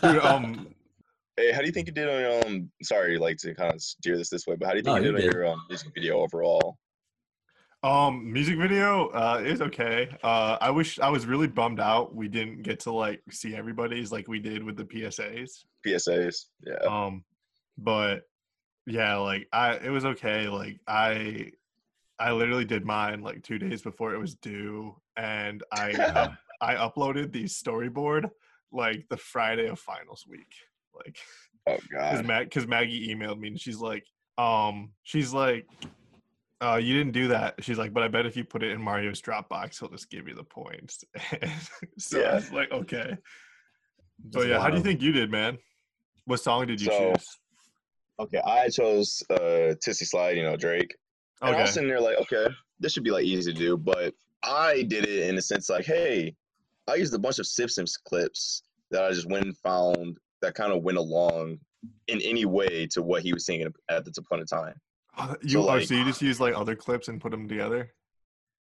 Dude, 0.00 0.22
um, 0.24 0.66
hey, 1.36 1.52
how 1.52 1.60
do 1.60 1.66
you 1.66 1.72
think 1.72 1.86
you 1.86 1.92
did 1.92 2.08
on 2.08 2.20
your 2.20 2.46
um? 2.46 2.70
Sorry, 2.82 3.18
like 3.18 3.38
to 3.38 3.54
kind 3.54 3.72
of 3.72 3.80
steer 3.80 4.16
this 4.16 4.28
this 4.28 4.46
way, 4.46 4.56
but 4.56 4.66
how 4.66 4.72
do 4.72 4.78
you 4.78 4.82
think 4.84 4.96
No, 4.96 5.02
you 5.02 5.10
you 5.10 5.16
did 5.16 5.26
on 5.28 5.32
your 5.32 5.46
um, 5.46 5.62
music 5.68 5.88
video 5.94 6.18
overall? 6.20 6.78
Um, 7.82 8.32
music 8.32 8.56
video, 8.56 9.08
uh, 9.08 9.42
is 9.44 9.60
okay. 9.60 10.08
Uh, 10.22 10.56
I 10.58 10.70
wish 10.70 10.98
I 10.98 11.10
was 11.10 11.26
really 11.26 11.48
bummed 11.48 11.80
out 11.80 12.14
we 12.14 12.28
didn't 12.28 12.62
get 12.62 12.80
to 12.80 12.92
like 12.92 13.20
see 13.30 13.54
everybody's 13.54 14.10
like 14.10 14.26
we 14.26 14.38
did 14.38 14.64
with 14.64 14.78
the 14.78 14.84
PSAs. 14.84 15.64
PSAs, 15.86 16.46
yeah. 16.66 16.76
Um, 16.76 17.24
but 17.76 18.22
yeah, 18.86 19.16
like 19.16 19.48
I, 19.52 19.74
it 19.74 19.90
was 19.90 20.06
okay. 20.06 20.48
Like 20.48 20.80
I, 20.88 21.50
I 22.18 22.32
literally 22.32 22.64
did 22.64 22.86
mine 22.86 23.20
like 23.20 23.42
two 23.42 23.58
days 23.58 23.82
before 23.82 24.14
it 24.14 24.18
was 24.18 24.34
due, 24.36 24.96
and 25.18 25.62
I, 25.70 25.92
up- 25.92 26.32
I 26.62 26.76
uploaded 26.76 27.32
the 27.32 27.44
storyboard 27.44 28.30
like 28.72 29.04
the 29.10 29.18
Friday 29.18 29.66
of 29.66 29.78
finals 29.78 30.24
week, 30.26 30.54
like 30.96 31.16
oh 31.66 31.78
because 31.90 32.20
God, 32.20 32.26
Mag, 32.26 32.46
because 32.46 32.66
Maggie 32.66 33.14
emailed 33.14 33.38
me 33.38 33.48
and 33.48 33.60
she's 33.60 33.78
like, 33.78 34.04
um, 34.38 34.92
she's 35.02 35.32
like, 35.32 35.66
uh, 36.60 36.76
you 36.76 36.94
didn't 36.96 37.12
do 37.12 37.28
that. 37.28 37.54
She's 37.60 37.78
like, 37.78 37.92
but 37.92 38.02
I 38.02 38.08
bet 38.08 38.26
if 38.26 38.36
you 38.36 38.44
put 38.44 38.62
it 38.62 38.70
in 38.70 38.80
Mario's 38.80 39.20
Dropbox, 39.20 39.78
he'll 39.80 39.88
just 39.90 40.10
give 40.10 40.28
you 40.28 40.34
the 40.34 40.44
points. 40.44 41.04
So 41.98 42.18
I 42.20 42.22
Yeah. 42.22 42.34
was 42.34 42.50
like, 42.52 42.72
okay. 42.72 43.16
So 44.32 44.42
yeah, 44.42 44.58
how 44.60 44.70
do 44.70 44.76
you 44.76 44.82
think 44.82 45.02
you 45.02 45.12
did, 45.12 45.30
man? 45.30 45.58
What 46.24 46.40
song 46.40 46.66
did 46.66 46.80
you 46.80 46.90
So, 46.90 47.12
choose? 47.12 47.26
okay, 48.20 48.40
I 48.44 48.68
chose 48.68 49.22
uh 49.30 49.74
Toosie 49.84 50.06
Slide, 50.06 50.36
you 50.36 50.44
know 50.44 50.56
Drake. 50.56 50.94
And 51.42 51.50
I 51.50 51.52
Okay. 51.52 51.62
was 51.62 51.72
sitting 51.74 51.88
there 51.88 52.00
like, 52.00 52.16
okay, 52.18 52.46
this 52.80 52.92
should 52.92 53.04
be 53.04 53.10
like 53.10 53.24
easy 53.24 53.52
to 53.52 53.58
do, 53.58 53.76
but 53.76 54.14
I 54.42 54.82
did 54.82 55.04
it 55.06 55.28
in 55.28 55.36
a 55.36 55.42
sense 55.42 55.68
like, 55.68 55.84
hey, 55.84 56.34
I 56.88 56.94
used 56.94 57.14
a 57.14 57.18
bunch 57.18 57.38
of 57.38 57.46
Simpsons 57.46 57.96
clips 57.96 58.62
that 58.90 59.04
I 59.04 59.10
just 59.10 59.28
went 59.30 59.46
and 59.46 59.56
found 59.58 60.18
that 60.44 60.54
kind 60.54 60.72
of 60.72 60.82
went 60.82 60.98
along 60.98 61.58
in 62.08 62.20
any 62.20 62.44
way 62.44 62.86
to 62.92 63.02
what 63.02 63.22
he 63.22 63.32
was 63.32 63.46
singing 63.46 63.66
at 63.90 64.04
the 64.04 64.22
point 64.22 64.42
in 64.42 64.46
time. 64.46 64.74
Uh, 65.16 65.34
you 65.42 65.50
so, 65.50 65.62
oh, 65.62 65.64
like- 65.64 65.86
so 65.86 65.94
you 65.94 66.04
just 66.04 66.22
use 66.22 66.40
like 66.40 66.54
other 66.54 66.76
clips 66.76 67.08
and 67.08 67.20
put 67.20 67.30
them 67.30 67.48
together? 67.48 67.92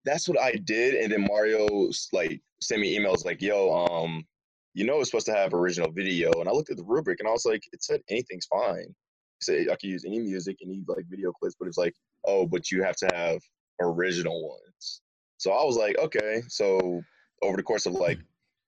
That's 0.04 0.28
what 0.28 0.40
I 0.40 0.52
did, 0.52 0.94
and 0.94 1.12
then 1.12 1.26
Mario 1.28 1.90
like 2.12 2.40
sent 2.62 2.80
me 2.80 2.98
emails 2.98 3.24
like, 3.24 3.42
yo, 3.42 3.70
um, 3.84 4.24
you 4.72 4.84
know, 4.84 5.00
it's 5.00 5.10
supposed 5.10 5.26
to 5.26 5.34
have 5.34 5.52
original 5.52 5.92
video, 5.92 6.30
and 6.40 6.48
I 6.48 6.52
looked 6.52 6.70
at 6.70 6.76
the 6.76 6.84
rubric 6.84 7.20
and 7.20 7.28
I 7.28 7.32
was 7.32 7.44
like, 7.44 7.62
it 7.72 7.82
said 7.82 8.00
anything's 8.08 8.46
fine. 8.46 8.94
Said 9.42 9.68
I 9.68 9.76
could 9.76 9.90
use 9.90 10.04
any 10.04 10.18
music, 10.18 10.58
any 10.62 10.82
like 10.86 11.04
video 11.08 11.32
clips, 11.32 11.56
but 11.58 11.68
it's 11.68 11.78
like, 11.78 11.94
oh, 12.26 12.46
but 12.46 12.70
you 12.70 12.82
have 12.82 12.96
to 12.96 13.10
have 13.14 13.40
original 13.80 14.48
ones. 14.48 15.02
So 15.38 15.52
I 15.52 15.64
was 15.64 15.76
like, 15.76 15.98
okay. 15.98 16.42
So 16.48 17.02
over 17.42 17.56
the 17.56 17.62
course 17.62 17.86
of 17.86 17.94
like 17.94 18.18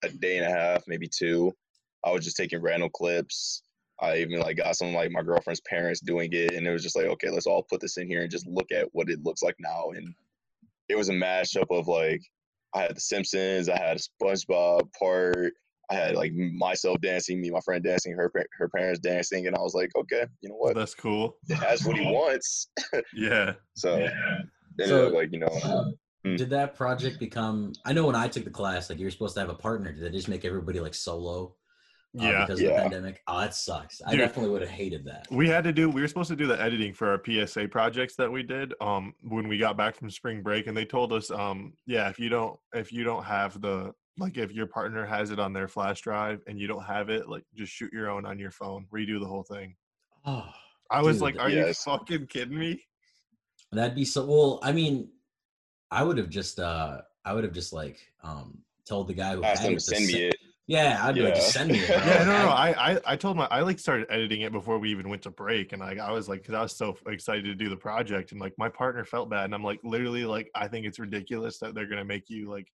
a 0.03 0.09
day 0.09 0.39
and 0.39 0.47
a 0.47 0.51
half, 0.51 0.83
maybe 0.87 1.09
two, 1.09 1.53
I 2.05 2.11
was 2.11 2.25
just 2.25 2.37
taking 2.37 2.61
random 2.63 2.91
clips. 2.93 3.63
I 4.01 4.19
even 4.19 4.41
like 4.41 4.57
got 4.57 4.77
some 4.77 4.93
like 4.93 5.11
my 5.13 5.23
girlfriend's 5.23 5.61
parents 5.69 6.01
doing 6.01 6.31
it, 6.33 6.55
and 6.55 6.67
it 6.67 6.71
was 6.73 6.83
just 6.83 6.97
like, 6.97 7.07
okay, 7.07 7.31
let's 7.31 7.47
all 7.47 7.63
put 7.69 7.81
this 7.81 7.97
in 7.99 8.09
here 8.09 8.23
and 8.23 8.31
just 8.31 8.47
look 8.47 8.73
at 8.73 8.89
what 8.93 9.09
it 9.09 9.23
looks 9.25 9.43
like 9.43 9.55
now. 9.61 9.91
And 9.95 10.15
it 10.89 10.97
was 10.97 11.09
a 11.09 11.13
mashup 11.13 11.67
of 11.71 11.87
like 11.89 12.21
I 12.75 12.83
had 12.83 12.97
The 12.97 13.01
Simpsons, 13.01 13.69
I 13.69 13.79
had 13.79 13.97
a 13.99 14.01
SpongeBob 14.25 14.89
part, 14.99 15.53
I 15.91 15.95
had 15.95 16.17
like 16.17 16.33
myself 16.35 17.01
dancing, 17.01 17.41
me, 17.41 17.49
and 17.49 17.55
my 17.55 17.61
friend 17.61 17.85
dancing, 17.85 18.13
her 18.15 18.33
her 18.59 18.69
parents 18.71 18.99
dancing, 19.01 19.47
and 19.47 19.55
I 19.55 19.61
was 19.61 19.75
like, 19.75 19.91
okay, 19.97 20.27
you 20.41 20.49
know 20.49 20.57
what? 20.57 20.75
That's 20.75 20.95
cool. 20.95 21.37
That's 21.47 21.85
what 21.87 21.97
he 21.97 22.05
wants. 22.07 22.69
Yeah. 23.15 23.53
So, 23.75 23.95
ended 23.95 24.89
So- 24.89 25.09
up, 25.09 25.13
like 25.15 25.33
you 25.33 25.39
know, 25.41 25.93
Mm. 26.25 26.37
Did 26.37 26.51
that 26.51 26.77
project 26.77 27.19
become? 27.19 27.73
I 27.85 27.93
know 27.93 28.07
when 28.07 28.15
I 28.15 28.29
took 28.29 28.45
the 28.45 28.51
class, 28.51 28.89
like 28.89 29.01
you're 29.01 29.11
supposed 29.11 29.35
to 29.35 29.41
have 29.41 29.49
a 29.51 29.55
partner. 29.55 29.91
Did 29.93 30.05
they 30.05 30.11
just 30.11 30.29
make 30.29 30.45
everybody 30.45 30.79
like 30.79 30.95
solo? 30.95 31.57
Uh, 32.21 32.23
Yeah. 32.25 32.41
because 32.47 32.61
of 32.61 32.67
the 32.69 32.73
pandemic. 32.75 33.23
Oh, 33.27 33.41
that 33.41 33.55
sucks. 33.55 34.01
I 34.07 34.17
definitely 34.17 34.51
would 34.51 34.63
have 34.63 34.71
hated 34.71 35.05
that. 35.07 35.27
We 35.31 35.49
had 35.49 35.65
to 35.65 35.73
do 35.73 35.89
we 35.91 36.01
were 36.01 36.09
supposed 36.09 36.29
to 36.31 36.37
do 36.37 36.47
the 36.47 36.61
editing 36.61 36.93
for 36.93 37.09
our 37.09 37.21
PSA 37.25 37.69
projects 37.69 38.17
that 38.17 38.31
we 38.31 38.43
did 38.43 38.75
um 38.81 39.15
when 39.23 39.49
we 39.49 39.59
got 39.59 39.77
back 39.77 39.97
from 39.97 40.11
spring 40.11 40.43
break 40.43 40.67
and 40.67 40.77
they 40.77 40.85
told 40.85 41.13
us 41.13 41.31
um 41.31 41.73
yeah, 41.87 42.09
if 42.09 42.19
you 42.19 42.29
don't 42.29 42.59
if 42.75 42.93
you 42.93 43.05
don't 43.05 43.25
have 43.25 43.61
the 43.61 43.93
like 44.19 44.37
if 44.37 44.53
your 44.53 44.67
partner 44.67 45.07
has 45.07 45.31
it 45.31 45.39
on 45.39 45.53
their 45.55 45.69
flash 45.69 46.03
drive 46.03 46.43
and 46.47 46.59
you 46.59 46.67
don't 46.67 46.85
have 46.85 47.09
it, 47.09 47.29
like 47.29 47.45
just 47.55 47.73
shoot 47.73 47.91
your 47.93 48.11
own 48.11 48.27
on 48.27 48.39
your 48.39 48.51
phone, 48.51 48.87
redo 48.93 49.19
the 49.19 49.27
whole 49.27 49.43
thing. 49.43 49.75
Oh, 50.27 50.47
I 50.91 51.01
was 51.01 51.17
Dude, 51.17 51.23
like, 51.23 51.39
are 51.41 51.49
yes. 51.49 51.85
you 51.87 51.93
fucking 51.93 52.27
kidding 52.27 52.59
me? 52.59 52.85
that'd 53.73 53.95
be 53.97 54.05
so. 54.05 54.27
Well, 54.27 54.61
I 54.63 54.71
mean, 54.73 55.09
I 55.91 56.05
would 56.05 56.19
have 56.19 56.29
just, 56.29 56.61
uh 56.61 57.01
I 57.25 57.33
would 57.33 57.43
have 57.45 57.55
just 57.55 57.73
like, 57.73 57.99
um 58.23 58.59
told 58.87 59.09
the 59.09 59.15
guy 59.15 59.35
who 59.35 59.43
asked 59.45 59.63
had 59.63 59.71
them 59.71 59.77
to 59.77 59.81
send 59.81 60.05
se- 60.05 60.13
me 60.13 60.21
it. 60.25 60.37
Yeah, 60.73 61.01
I'd 61.03 61.15
be 61.15 61.21
like, 61.21 61.35
just 61.35 61.53
send 61.53 61.71
me 61.71 61.81
it. 61.81 61.89
Yeah, 61.91 62.25
no, 62.25 62.45
no, 62.45 62.49
I, 62.49 62.93
I, 62.95 63.01
I 63.05 63.17
told 63.17 63.37
my, 63.37 63.45
I 63.51 63.61
like 63.61 63.79
started 63.79 64.07
editing 64.09 64.41
it 64.41 64.53
before 64.53 64.79
we 64.79 64.91
even 64.91 65.11
went 65.11 65.21
to 65.23 65.31
break, 65.31 65.73
and 65.73 65.83
like 65.83 65.99
I 65.99 66.11
was 66.13 66.31
like, 66.31 66.41
because 66.41 66.55
I 66.55 66.63
was 66.63 66.75
so 66.75 66.97
excited 67.07 67.45
to 67.45 67.55
do 67.55 67.69
the 67.69 67.77
project, 67.77 68.33
and 68.33 68.41
like 68.41 68.55
my 68.57 68.71
partner 68.71 69.05
felt 69.05 69.29
bad, 69.29 69.45
and 69.45 69.55
I'm 69.55 69.63
like, 69.63 69.81
literally, 69.85 70.25
like 70.25 70.51
I 70.55 70.69
think 70.69 70.87
it's 70.87 70.99
ridiculous 70.99 71.59
that 71.59 71.75
they're 71.75 71.87
gonna 71.89 72.07
make 72.07 72.31
you 72.31 72.49
like 72.49 72.69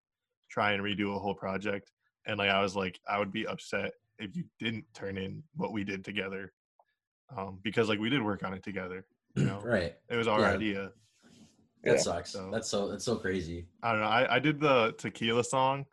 try 0.49 0.73
and 0.75 0.83
redo 0.83 1.17
a 1.17 1.19
whole 1.19 1.35
project, 1.35 1.91
and 2.27 2.39
like 2.39 2.51
I 2.51 2.63
was 2.63 2.77
like, 2.77 3.01
I 3.09 3.19
would 3.19 3.33
be 3.33 3.49
upset 3.49 3.91
if 4.21 4.37
you 4.37 4.45
didn't 4.61 4.85
turn 4.95 5.19
in 5.19 5.43
what 5.57 5.73
we 5.73 5.83
did 5.83 6.05
together, 6.05 6.53
um, 7.37 7.59
because 7.65 7.89
like 7.89 7.99
we 7.99 8.11
did 8.11 8.23
work 8.23 8.45
on 8.45 8.55
it 8.55 8.63
together, 8.63 9.05
you 9.35 9.45
know, 9.51 9.61
right. 9.65 9.97
it 10.09 10.15
was 10.17 10.29
our 10.29 10.43
Yeah. 10.43 10.53
idea. 10.53 10.93
That 11.83 11.97
Yeah. 11.97 12.01
sucks. 12.01 12.31
So- 12.31 12.49
That's 12.53 12.69
so. 12.69 12.89
That's 12.89 13.05
so 13.05 13.17
crazy. 13.17 13.67
I 13.83 13.91
don't 13.91 14.03
know. 14.03 14.07
I, 14.07 14.37
I 14.37 14.39
did 14.39 14.61
the 14.61 14.95
tequila 14.99 15.43
song, 15.43 15.85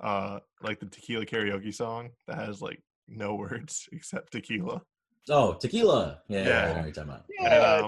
uh, 0.00 0.40
like 0.62 0.80
the 0.80 0.86
tequila 0.86 1.26
karaoke 1.26 1.74
song 1.74 2.10
that 2.26 2.36
has 2.36 2.60
like 2.62 2.82
no 3.08 3.34
words 3.42 3.88
except 3.92 4.32
tequila. 4.32 4.82
Oh, 5.28 5.52
tequila. 5.54 6.20
Yeah, 6.28 6.38
Yeah. 6.38 6.48
yeah. 6.48 6.62
I 6.72 6.74
know 6.78 6.84
you're 6.84 6.92
talking 6.92 7.10
about. 7.10 7.24
Yeah. 7.38 7.86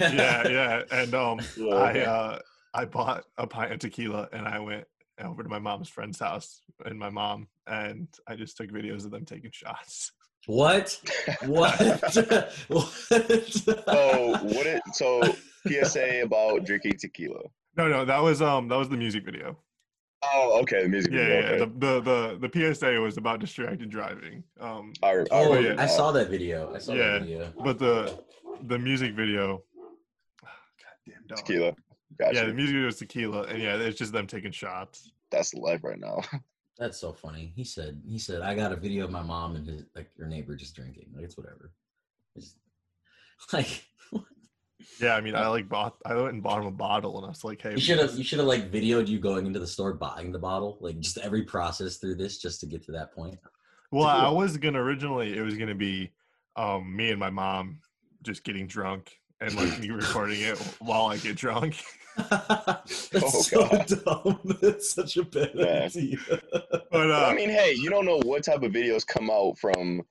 yeah, 0.12 0.48
yeah. 0.48 0.82
And 0.90 1.14
um, 1.14 1.40
I 1.72 2.00
uh, 2.00 2.38
I 2.74 2.84
bought 2.84 3.24
a 3.38 3.46
pint 3.46 3.72
of 3.72 3.78
tequila 3.78 4.28
and 4.32 4.46
I 4.46 4.58
went 4.60 4.84
over 5.24 5.42
to 5.42 5.48
my 5.48 5.58
mom's 5.58 5.88
friend's 5.88 6.20
house 6.20 6.62
and 6.84 6.98
my 6.98 7.10
mom 7.10 7.48
and 7.66 8.06
I 8.26 8.36
just 8.36 8.56
took 8.56 8.70
videos 8.70 9.04
of 9.04 9.10
them 9.10 9.24
taking 9.24 9.50
shots. 9.50 10.12
What? 10.46 11.00
What? 11.46 11.78
what? 12.68 12.92
So 13.50 14.38
what? 14.42 14.66
It, 14.66 14.82
so 14.92 15.22
PSA 15.66 16.22
about 16.22 16.64
drinking 16.64 16.98
tequila. 16.98 17.40
No, 17.76 17.88
no, 17.88 18.04
that 18.04 18.22
was 18.22 18.40
um, 18.40 18.68
that 18.68 18.76
was 18.76 18.88
the 18.88 18.96
music 18.96 19.24
video. 19.24 19.58
Oh, 20.22 20.58
okay. 20.62 20.82
The 20.82 20.88
music 20.88 21.12
Yeah, 21.12 21.18
video. 21.18 21.40
yeah. 21.40 21.46
okay. 21.46 21.58
The, 21.58 22.00
the 22.00 22.38
the 22.40 22.48
the 22.48 22.74
PSA 22.74 23.00
was 23.00 23.16
about 23.16 23.40
distracted 23.40 23.88
driving. 23.90 24.42
Um, 24.60 24.92
I, 25.02 25.10
I 25.10 25.24
Oh, 25.30 25.58
yeah. 25.58 25.74
I 25.78 25.86
saw 25.86 26.10
that 26.12 26.28
video. 26.28 26.72
I 26.74 26.78
saw 26.78 26.92
Yeah. 26.94 27.10
that 27.12 27.20
video. 27.22 27.52
but 27.62 27.78
the 27.78 28.18
the 28.66 28.78
music 28.78 29.14
video. 29.14 29.62
Goddamn 30.42 31.22
dog. 31.28 31.38
tequila. 31.38 31.74
Gotcha. 32.18 32.34
Yeah, 32.34 32.44
the 32.46 32.54
music 32.54 32.74
video 32.74 32.88
is 32.88 32.96
tequila, 32.96 33.42
and 33.42 33.62
yeah, 33.62 33.76
it's 33.76 33.98
just 33.98 34.12
them 34.12 34.26
taking 34.26 34.50
shots. 34.50 35.12
That's 35.30 35.54
life 35.54 35.84
right 35.84 35.98
now. 36.00 36.20
That's 36.78 36.98
so 36.98 37.12
funny. 37.12 37.52
He 37.56 37.64
said, 37.64 38.00
he 38.06 38.18
said, 38.18 38.40
I 38.40 38.54
got 38.54 38.70
a 38.72 38.76
video 38.76 39.04
of 39.04 39.10
my 39.10 39.22
mom 39.22 39.56
and 39.56 39.66
his 39.66 39.84
like 39.96 40.10
your 40.16 40.28
neighbor 40.28 40.54
just 40.56 40.74
drinking. 40.76 41.06
Like 41.14 41.24
it's 41.24 41.36
whatever. 41.36 41.72
It's 42.36 42.54
like 43.52 43.84
Yeah, 45.00 45.14
I 45.14 45.20
mean, 45.20 45.34
I 45.36 45.46
like 45.48 45.68
bought, 45.68 45.96
I 46.04 46.14
went 46.14 46.32
and 46.34 46.42
bought 46.42 46.60
him 46.60 46.66
a 46.66 46.72
bottle, 46.72 47.16
and 47.18 47.26
I 47.26 47.28
was 47.28 47.44
like, 47.44 47.62
hey, 47.62 47.72
you 47.74 47.80
should 47.80 47.98
have 47.98 48.16
you 48.16 48.24
should 48.24 48.38
have 48.40 48.48
like 48.48 48.70
videoed 48.72 49.06
you 49.06 49.18
going 49.20 49.46
into 49.46 49.60
the 49.60 49.66
store 49.66 49.92
buying 49.94 50.32
the 50.32 50.38
bottle. 50.38 50.78
Like 50.80 50.98
just 50.98 51.18
every 51.18 51.42
process 51.44 51.96
through 51.98 52.16
this 52.16 52.38
just 52.38 52.60
to 52.60 52.66
get 52.66 52.82
to 52.86 52.92
that 52.92 53.12
point. 53.14 53.38
Well, 53.92 54.06
I 54.06 54.28
was 54.30 54.56
gonna 54.56 54.80
originally 54.82 55.36
it 55.36 55.42
was 55.42 55.56
gonna 55.56 55.74
be 55.74 56.10
um 56.56 56.94
me 56.96 57.10
and 57.10 57.20
my 57.20 57.30
mom 57.30 57.80
just 58.22 58.42
getting 58.42 58.66
drunk 58.66 59.12
and 59.40 59.54
like 59.54 59.78
me 59.78 59.90
recording 59.90 60.40
it 60.40 60.58
while 60.80 61.06
I 61.06 61.16
get 61.16 61.36
drunk. 61.36 61.76
That's 62.16 63.12
Oh, 63.14 63.28
so 63.28 63.68
God. 63.68 63.86
dumb. 64.04 64.58
That's 64.60 64.90
such 64.92 65.16
a 65.16 65.22
bad 65.22 65.52
Yeah. 65.54 65.84
idea. 65.84 66.18
But 66.26 66.90
Well, 66.90 67.12
uh 67.12 67.28
I 67.30 67.34
mean, 67.34 67.50
hey, 67.50 67.72
you 67.74 67.88
don't 67.90 68.04
know 68.04 68.18
what 68.24 68.42
type 68.44 68.62
of 68.62 68.72
videos 68.72 69.06
come 69.06 69.30
out 69.30 69.56
from 69.58 70.02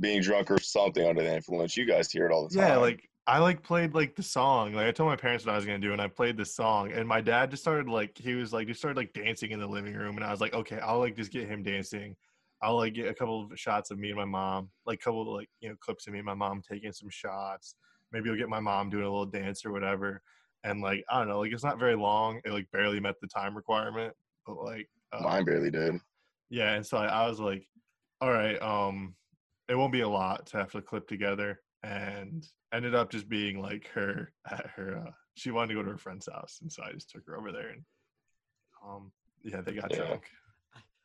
being 0.00 0.20
drunk 0.20 0.50
or 0.50 0.58
something 0.60 1.06
under 1.06 1.22
the 1.22 1.34
influence. 1.34 1.76
You 1.76 1.84
guys 1.86 2.10
hear 2.10 2.26
it 2.26 2.32
all 2.32 2.48
the 2.48 2.54
time. 2.56 2.66
yeah, 2.68 2.76
like 2.76 3.08
I 3.28 3.38
like 3.40 3.62
played 3.62 3.94
like 3.94 4.16
the 4.16 4.22
song. 4.22 4.72
Like 4.72 4.86
I 4.86 4.90
told 4.90 5.10
my 5.10 5.16
parents 5.16 5.44
what 5.44 5.52
I 5.52 5.56
was 5.56 5.66
gonna 5.66 5.78
do, 5.78 5.92
and 5.92 6.00
I 6.00 6.08
played 6.08 6.38
this 6.38 6.54
song. 6.54 6.92
And 6.92 7.06
my 7.06 7.20
dad 7.20 7.50
just 7.50 7.62
started 7.62 7.86
like 7.86 8.16
he 8.16 8.34
was 8.34 8.54
like 8.54 8.66
just 8.68 8.80
started 8.80 8.96
like 8.96 9.12
dancing 9.12 9.50
in 9.50 9.60
the 9.60 9.66
living 9.66 9.94
room, 9.94 10.16
and 10.16 10.24
I 10.24 10.30
was 10.30 10.40
like, 10.40 10.54
okay, 10.54 10.78
I'll 10.78 10.98
like 10.98 11.14
just 11.14 11.30
get 11.30 11.46
him 11.46 11.62
dancing. 11.62 12.16
I'll 12.62 12.78
like 12.78 12.94
get 12.94 13.06
a 13.06 13.14
couple 13.14 13.44
of 13.44 13.58
shots 13.58 13.90
of 13.90 13.98
me 13.98 14.08
and 14.08 14.16
my 14.16 14.24
mom, 14.24 14.70
like 14.86 15.00
a 15.00 15.04
couple 15.04 15.20
of 15.20 15.28
like 15.28 15.50
you 15.60 15.68
know 15.68 15.76
clips 15.78 16.06
of 16.06 16.14
me 16.14 16.20
and 16.20 16.26
my 16.26 16.34
mom 16.34 16.62
taking 16.66 16.90
some 16.90 17.10
shots. 17.10 17.74
Maybe 18.12 18.30
I'll 18.30 18.36
get 18.36 18.48
my 18.48 18.60
mom 18.60 18.88
doing 18.88 19.04
a 19.04 19.10
little 19.10 19.26
dance 19.26 19.62
or 19.62 19.72
whatever. 19.72 20.22
And 20.64 20.80
like 20.80 21.04
I 21.10 21.18
don't 21.18 21.28
know, 21.28 21.40
like 21.40 21.52
it's 21.52 21.62
not 21.62 21.78
very 21.78 21.96
long. 21.96 22.40
It 22.46 22.50
like 22.50 22.70
barely 22.72 22.98
met 22.98 23.16
the 23.20 23.28
time 23.28 23.54
requirement, 23.54 24.14
but 24.46 24.56
like 24.56 24.88
uh, 25.12 25.20
mine 25.20 25.44
barely 25.44 25.70
did. 25.70 25.96
yeah, 26.48 26.72
and 26.72 26.86
so 26.86 26.96
I, 26.96 27.06
I 27.08 27.28
was 27.28 27.40
like, 27.40 27.68
all 28.22 28.32
right, 28.32 28.60
um, 28.62 29.14
it 29.68 29.74
won't 29.74 29.92
be 29.92 30.00
a 30.00 30.08
lot 30.08 30.46
to 30.46 30.56
have 30.56 30.72
to 30.72 30.80
clip 30.80 31.06
together, 31.06 31.60
and 31.82 32.48
ended 32.72 32.94
up 32.94 33.10
just 33.10 33.28
being 33.28 33.60
like 33.60 33.88
her 33.94 34.32
at 34.50 34.66
her. 34.76 35.04
Uh, 35.06 35.10
she 35.34 35.50
wanted 35.50 35.68
to 35.68 35.74
go 35.74 35.82
to 35.82 35.90
her 35.90 35.98
friend's 35.98 36.28
house, 36.30 36.58
and 36.62 36.72
so 36.72 36.82
I 36.82 36.92
just 36.92 37.10
took 37.10 37.26
her 37.26 37.36
over 37.36 37.52
there, 37.52 37.68
and 37.70 37.82
um, 38.84 39.12
yeah, 39.42 39.60
they 39.60 39.74
got 39.74 39.90
Yeah. 39.90 39.98
drunk. 40.06 40.24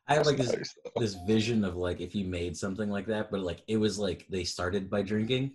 I 0.08 0.16
have 0.16 0.26
like 0.26 0.38
this 0.38 0.54
this 0.98 1.16
vision 1.26 1.64
of 1.64 1.76
like 1.76 2.02
if 2.02 2.14
you 2.14 2.26
made 2.26 2.58
something 2.58 2.90
like 2.90 3.06
that, 3.08 3.32
but 3.32 3.40
like 3.40 3.62
it 3.68 3.78
was 3.78 3.98
like 3.98 4.26
they 4.30 4.44
started 4.44 4.90
by 4.90 5.02
drinking, 5.02 5.52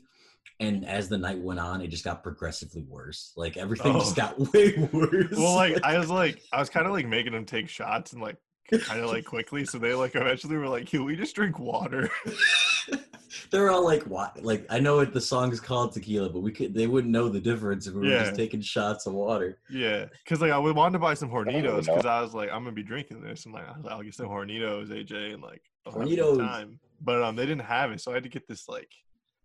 and 0.59 0.87
as 0.87 1.09
the 1.09 1.19
night 1.19 1.39
went 1.39 1.61
on, 1.61 1.83
it 1.83 1.89
just 1.89 2.05
got 2.05 2.23
progressively 2.23 2.83
worse. 2.89 3.33
Like 3.37 3.57
everything 3.59 3.93
just 3.99 4.17
Oh. 4.19 4.23
got 4.39 4.39
way 4.55 4.89
worse. 4.93 5.37
Well, 5.37 5.55
like 5.55 5.85
I 5.85 5.99
was 5.99 6.09
like, 6.09 6.43
I 6.51 6.61
was 6.61 6.71
kind 6.71 6.87
of 6.87 6.93
like 6.93 7.07
making 7.07 7.33
them 7.33 7.45
take 7.45 7.69
shots 7.69 8.15
and 8.15 8.23
like 8.23 8.37
kind 8.81 9.01
of 9.03 9.11
like 9.11 9.27
quickly, 9.27 9.67
so 9.67 9.79
they 9.79 9.93
like 9.93 10.15
eventually 10.15 10.57
were 10.57 10.69
like, 10.69 10.87
"Can 10.87 11.05
we 11.05 11.15
just 11.15 11.35
drink 11.35 11.59
water?" 11.59 12.09
they're 13.51 13.71
all 13.71 13.85
like, 13.85 14.03
"What?" 14.05 14.43
Like 14.43 14.67
I 14.71 14.79
know 14.81 14.97
what 14.97 15.13
the 15.13 15.21
song 15.21 15.53
is 15.53 15.61
called 15.61 15.93
tequila, 15.93 16.31
but 16.31 16.41
we 16.41 16.53
could 16.53 16.75
they 16.75 16.87
wouldn't 16.87 17.13
know 17.13 17.29
the 17.29 17.41
difference 17.41 17.87
if 17.87 17.95
we 17.95 18.01
were 18.01 18.07
Yeah. 18.07 18.25
just 18.25 18.37
taking 18.37 18.61
shots 18.61 19.07
of 19.07 19.13
water. 19.15 19.59
Yeah, 19.71 20.07
because 20.25 20.41
like 20.41 20.51
I 20.53 20.59
would 20.59 20.75
wanted 20.77 20.95
to 20.95 20.99
buy 21.01 21.15
some 21.15 21.31
Hornitos 21.31 21.87
because 21.87 22.07
I 22.07 22.21
was 22.21 22.35
like, 22.35 22.49
I'm 22.51 22.63
gonna 22.65 22.73
be 22.73 22.83
drinking 22.83 23.23
this, 23.23 23.45
and 23.45 23.55
like 23.55 23.69
I 23.69 23.73
was 23.77 23.85
like, 23.85 23.93
I'll 23.95 24.03
get 24.03 24.15
some 24.15 24.27
Hornitos, 24.27 24.89
AJ, 24.91 25.35
and 25.35 25.43
like 25.43 25.63
a 25.87 25.91
good 25.91 26.09
Hornitos. 26.19 26.39
time. 26.39 26.81
But 27.01 27.23
um, 27.23 27.37
they 27.37 27.47
didn't 27.47 27.65
have 27.65 27.93
it, 27.93 28.01
so 28.01 28.11
I 28.11 28.15
had 28.15 28.23
to 28.25 28.29
get 28.29 28.47
this 28.49 28.69
like 28.69 28.91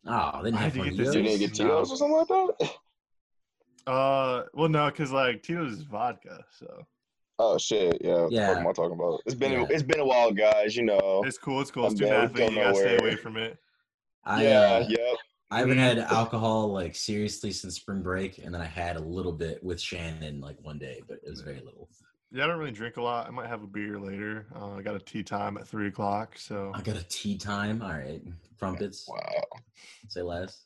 Oh, 0.06 0.40
they 0.44 0.50
didn't 0.50 0.60
I 0.60 0.64
have 0.64 0.76
had 0.76 0.84
to 0.84 0.90
get 0.90 0.98
this- 0.98 1.16
You 1.16 1.22
didn't 1.24 1.40
get 1.40 1.60
No. 1.60 1.66
Tito's 1.66 1.92
or 1.92 1.98
something 1.98 2.18
like 2.18 2.28
that? 2.28 2.72
uh, 3.92 4.44
well, 4.54 4.70
no, 4.70 4.86
because 4.88 5.12
like 5.12 5.44
Tito's 5.44 5.74
is 5.74 5.82
vodka, 5.84 6.44
so 6.58 6.86
Oh 7.40 7.58
shit, 7.58 7.98
yeah. 8.02 8.28
Yeah. 8.30 8.50
What 8.50 8.58
am 8.60 8.68
I 8.68 8.72
talking 8.74 8.94
about? 8.98 9.20
It's 9.26 9.36
been 9.36 9.52
Yeah. 9.54 9.66
it's 9.70 9.82
been 9.84 10.00
a 10.00 10.06
while, 10.06 10.32
guys. 10.32 10.76
You 10.76 10.84
know. 10.84 11.24
it's 11.26 11.38
cool. 11.38 11.62
It's 11.62 11.72
cool. 11.72 11.86
I'm 11.88 11.96
Student 11.96 12.12
down, 12.16 12.24
athlete, 12.26 12.50
you 12.52 12.56
gotta 12.58 12.74
know 12.74 12.80
stay 12.80 12.98
away 12.98 13.16
from 13.16 13.38
it. 13.38 13.58
I, 14.26 14.44
yeah. 14.44 14.60
uh, 14.60 14.86
Yep. 14.90 15.18
I 15.52 15.60
haven't 15.60 15.78
had 15.78 16.00
alcohol 16.00 16.74
like 16.74 16.96
seriously 16.96 17.52
since 17.52 17.76
spring 17.76 18.02
break, 18.02 18.40
and 18.40 18.52
then 18.52 18.62
I 18.62 18.66
had 18.66 18.96
a 18.96 19.00
little 19.00 19.32
bit 19.32 19.64
with 19.64 19.80
Shannon 19.80 20.42
like 20.42 20.58
one 20.64 20.80
day, 20.80 21.04
but 21.08 21.20
it 21.24 21.30
was 21.30 21.42
very 21.42 21.60
little. 21.60 21.88
Yeah, 22.32 22.46
I 22.46 22.48
don't 22.48 22.58
really 22.58 22.72
drink 22.72 22.98
a 22.98 23.04
lot. 23.04 23.28
I 23.28 23.30
might 23.30 23.48
have 23.48 23.62
a 23.62 23.68
beer 23.68 24.00
later. 24.00 24.48
Uh, 24.56 24.72
I 24.72 24.82
got 24.82 24.96
a 24.96 25.00
tee 25.00 25.22
time 25.22 25.58
at 25.58 25.68
three 25.68 25.90
o'clock, 25.90 26.40
so 26.40 26.72
I 26.74 26.82
got 26.82 26.98
a 26.98 27.04
tee 27.04 27.38
time. 27.38 27.84
All 27.84 27.92
right, 27.92 28.20
crumpets. 28.58 29.08
Wow. 29.08 29.44
Say 30.08 30.24
less. 30.24 30.64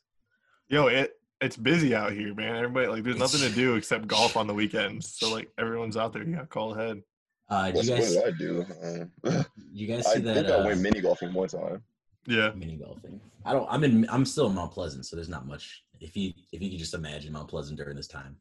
yo, 0.68 0.86
it 0.86 1.20
it's 1.42 1.58
busy 1.58 1.94
out 1.94 2.12
here, 2.12 2.34
man. 2.34 2.56
Everybody 2.56 2.86
like, 2.88 3.02
there's 3.04 3.18
nothing 3.18 3.40
to 3.40 3.50
do 3.50 3.76
except 3.76 4.06
golf 4.06 4.38
on 4.38 4.46
the 4.46 4.54
weekends. 4.54 5.18
So 5.18 5.30
like, 5.34 5.50
everyone's 5.58 5.98
out 5.98 6.14
there. 6.14 6.24
You 6.24 6.36
gotta 6.36 6.46
call 6.46 6.74
ahead. 6.74 7.02
Uh, 7.50 7.66
did 7.66 7.74
What's, 7.74 7.88
you 7.88 7.94
guys, 7.96 8.14
did 8.14 8.24
I 8.24 8.30
do? 8.38 8.66
Um, 8.82 9.46
you 9.72 9.86
guys 9.86 10.06
I 10.06 10.14
see 10.14 10.20
that 10.20 10.34
think 10.34 10.48
I 10.48 10.52
uh, 10.52 10.64
went 10.64 10.80
mini 10.80 11.02
golfing 11.02 11.34
one 11.34 11.48
time. 11.48 11.82
Yeah. 12.28 12.50
mini 12.54 12.76
golfing? 12.76 13.20
I 13.44 13.52
don't. 13.52 13.66
I'm 13.70 13.82
in. 13.84 14.06
I'm 14.10 14.24
still 14.24 14.46
in 14.48 14.54
Mount 14.54 14.72
Pleasant, 14.72 15.06
so 15.06 15.16
there's 15.16 15.28
not 15.28 15.46
much. 15.46 15.82
If 16.00 16.16
you 16.16 16.32
if 16.52 16.60
you 16.62 16.70
could 16.70 16.78
just 16.78 16.94
imagine 16.94 17.32
Mount 17.32 17.48
Pleasant 17.48 17.78
during 17.78 17.96
this 17.96 18.06
time, 18.08 18.36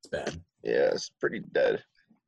it's 0.00 0.08
bad. 0.10 0.40
Yeah, 0.62 0.90
it's 0.92 1.10
pretty 1.20 1.40
dead. 1.52 1.82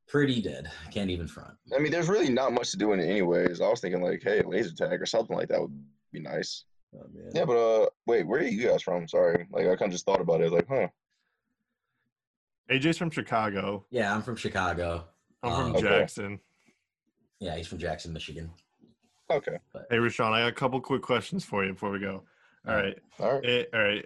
Pretty 0.07 0.41
dead. 0.41 0.69
I 0.85 0.91
can't 0.91 1.09
even 1.09 1.27
front. 1.27 1.53
I 1.75 1.79
mean, 1.79 1.91
there's 1.91 2.09
really 2.09 2.29
not 2.29 2.51
much 2.51 2.71
to 2.71 2.77
do 2.77 2.91
in 2.91 2.99
it 2.99 3.05
anyways. 3.09 3.61
I 3.61 3.69
was 3.69 3.79
thinking 3.79 4.01
like, 4.01 4.21
hey, 4.23 4.41
laser 4.45 4.75
tag 4.75 5.01
or 5.01 5.05
something 5.05 5.37
like 5.37 5.47
that 5.47 5.61
would 5.61 5.71
be 6.11 6.19
nice. 6.19 6.65
Oh, 6.93 7.05
man. 7.13 7.31
Yeah, 7.33 7.45
but 7.45 7.55
uh, 7.55 7.87
wait, 8.05 8.27
where 8.27 8.41
are 8.41 8.43
you 8.43 8.67
guys 8.67 8.81
from? 8.81 9.07
Sorry, 9.07 9.47
like 9.51 9.63
I 9.67 9.75
kind 9.77 9.83
of 9.83 9.91
just 9.91 10.05
thought 10.05 10.19
about 10.19 10.41
it. 10.41 10.51
Like, 10.51 10.67
huh? 10.69 10.87
AJ's 12.69 12.97
from 12.97 13.09
Chicago. 13.09 13.85
Yeah, 13.89 14.13
I'm 14.13 14.21
from 14.21 14.35
Chicago. 14.35 15.05
I'm 15.43 15.51
from 15.51 15.61
Um, 15.67 15.75
Okay. 15.77 15.81
Jackson. 15.87 16.39
Yeah, 17.39 17.55
he's 17.55 17.67
from 17.67 17.77
Jackson, 17.79 18.11
Michigan. 18.13 18.51
Okay, 19.31 19.57
Hey, 19.89 19.97
Rashawn, 19.97 20.31
I 20.33 20.41
got 20.41 20.47
a 20.47 20.51
couple 20.51 20.79
quick 20.81 21.01
questions 21.01 21.45
for 21.45 21.63
you 21.65 21.73
before 21.73 21.91
we 21.91 21.99
go. 21.99 22.23
All 22.67 22.75
right. 22.75 22.97
all 23.19 23.33
right. 23.35 23.45
Eh, 23.45 23.63
all 23.73 23.81
right. 23.83 24.05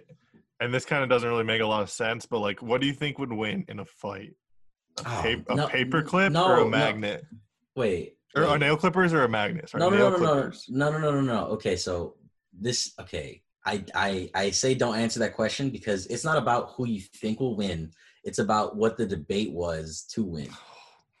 And 0.60 0.72
this 0.72 0.84
kind 0.86 1.02
of 1.02 1.08
doesn't 1.10 1.28
really 1.28 1.44
make 1.44 1.60
a 1.60 1.66
lot 1.66 1.82
of 1.82 1.90
sense, 1.90 2.24
but 2.26 2.38
like, 2.38 2.62
what 2.62 2.80
do 2.80 2.86
you 2.86 2.94
think 2.94 3.18
would 3.18 3.32
win 3.32 3.64
in 3.68 3.80
a 3.80 3.84
fight? 3.84 4.34
A, 4.98 5.00
Oh, 5.00 5.02
pa- 5.46 5.52
a 5.52 5.56
no, 5.56 5.66
paper 5.68 6.02
clip 6.02 6.32
no, 6.32 6.46
or 6.46 6.60
a 6.60 6.66
magnet? 6.66 7.26
Wait. 7.74 8.16
Or 8.34 8.42
wait. 8.42 8.48
are 8.48 8.58
nail 8.58 8.76
clippers 8.76 9.12
or 9.12 9.24
a 9.24 9.28
magnet? 9.28 9.68
Sorry, 9.68 9.80
no, 9.80 9.90
no, 9.90 9.96
nail 9.96 10.10
no, 10.12 10.16
no, 10.16 10.34
no, 10.34 10.50
no, 10.68 10.90
no, 10.90 10.98
no, 10.98 11.10
no, 11.10 11.20
no. 11.20 11.44
Okay, 11.52 11.76
so 11.76 12.14
this. 12.58 12.94
Okay, 12.98 13.42
I, 13.66 13.84
I, 13.94 14.30
I 14.34 14.50
say 14.50 14.74
don't 14.74 14.96
answer 14.96 15.18
that 15.20 15.34
question 15.34 15.68
because 15.70 16.06
it's 16.06 16.24
not 16.24 16.38
about 16.38 16.70
who 16.76 16.86
you 16.86 17.00
think 17.00 17.40
will 17.40 17.56
win. 17.56 17.90
It's 18.24 18.38
about 18.38 18.76
what 18.76 18.96
the 18.96 19.04
debate 19.06 19.52
was 19.52 20.06
to 20.12 20.22
win. 20.24 20.48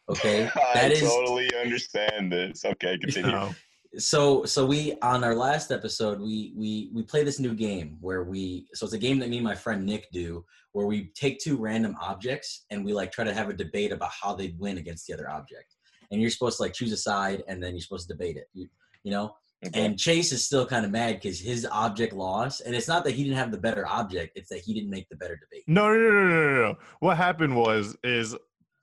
Okay, 0.08 0.44
I 0.54 0.74
that 0.74 0.92
is 0.92 1.00
totally 1.00 1.50
understand 1.60 2.30
this. 2.30 2.64
Okay, 2.64 2.96
continue. 2.96 3.32
No. 3.32 3.52
So. 3.98 4.44
So 4.44 4.66
we 4.66 4.96
on 5.02 5.24
our 5.24 5.34
last 5.34 5.70
episode 5.70 6.20
we 6.20 6.52
we 6.56 6.90
we 6.92 7.02
play 7.02 7.24
this 7.24 7.38
new 7.38 7.54
game 7.54 7.98
where 8.00 8.24
we. 8.24 8.66
So 8.74 8.84
it's 8.86 8.94
a 8.94 8.98
game 8.98 9.18
that 9.20 9.28
me 9.28 9.36
and 9.38 9.44
my 9.44 9.54
friend 9.54 9.84
Nick 9.84 10.10
do 10.12 10.44
where 10.72 10.86
we 10.86 11.10
take 11.14 11.38
two 11.38 11.56
random 11.56 11.96
objects 12.00 12.66
and 12.70 12.84
we 12.84 12.92
like 12.92 13.10
try 13.10 13.24
to 13.24 13.32
have 13.34 13.48
a 13.48 13.54
debate 13.54 13.92
about 13.92 14.10
how 14.10 14.34
they'd 14.34 14.58
win 14.58 14.78
against 14.78 15.06
the 15.06 15.14
other 15.14 15.30
object. 15.30 15.74
And 16.10 16.20
you're 16.20 16.30
supposed 16.30 16.58
to 16.58 16.62
like 16.64 16.74
choose 16.74 16.92
a 16.92 16.96
side 16.96 17.42
and 17.48 17.62
then 17.62 17.72
you're 17.72 17.80
supposed 17.80 18.08
to 18.08 18.14
debate 18.14 18.36
it. 18.36 18.48
You, 18.52 18.68
you 19.02 19.10
know. 19.10 19.34
Okay. 19.64 19.84
And 19.86 19.98
Chase 19.98 20.32
is 20.32 20.44
still 20.44 20.66
kind 20.66 20.84
of 20.84 20.90
mad 20.90 21.14
because 21.14 21.40
his 21.40 21.66
object 21.72 22.12
lost. 22.12 22.60
And 22.60 22.74
it's 22.74 22.86
not 22.86 23.04
that 23.04 23.12
he 23.12 23.24
didn't 23.24 23.38
have 23.38 23.50
the 23.50 23.58
better 23.58 23.86
object, 23.88 24.36
it's 24.36 24.50
that 24.50 24.58
he 24.58 24.74
didn't 24.74 24.90
make 24.90 25.08
the 25.08 25.16
better 25.16 25.34
debate. 25.36 25.64
No, 25.66 25.88
no, 25.88 25.98
no, 25.98 26.10
no, 26.10 26.28
no, 26.28 26.28
no, 26.28 26.62
no. 26.72 26.74
What 27.00 27.16
happened 27.16 27.56
was, 27.56 27.96
is 28.04 28.36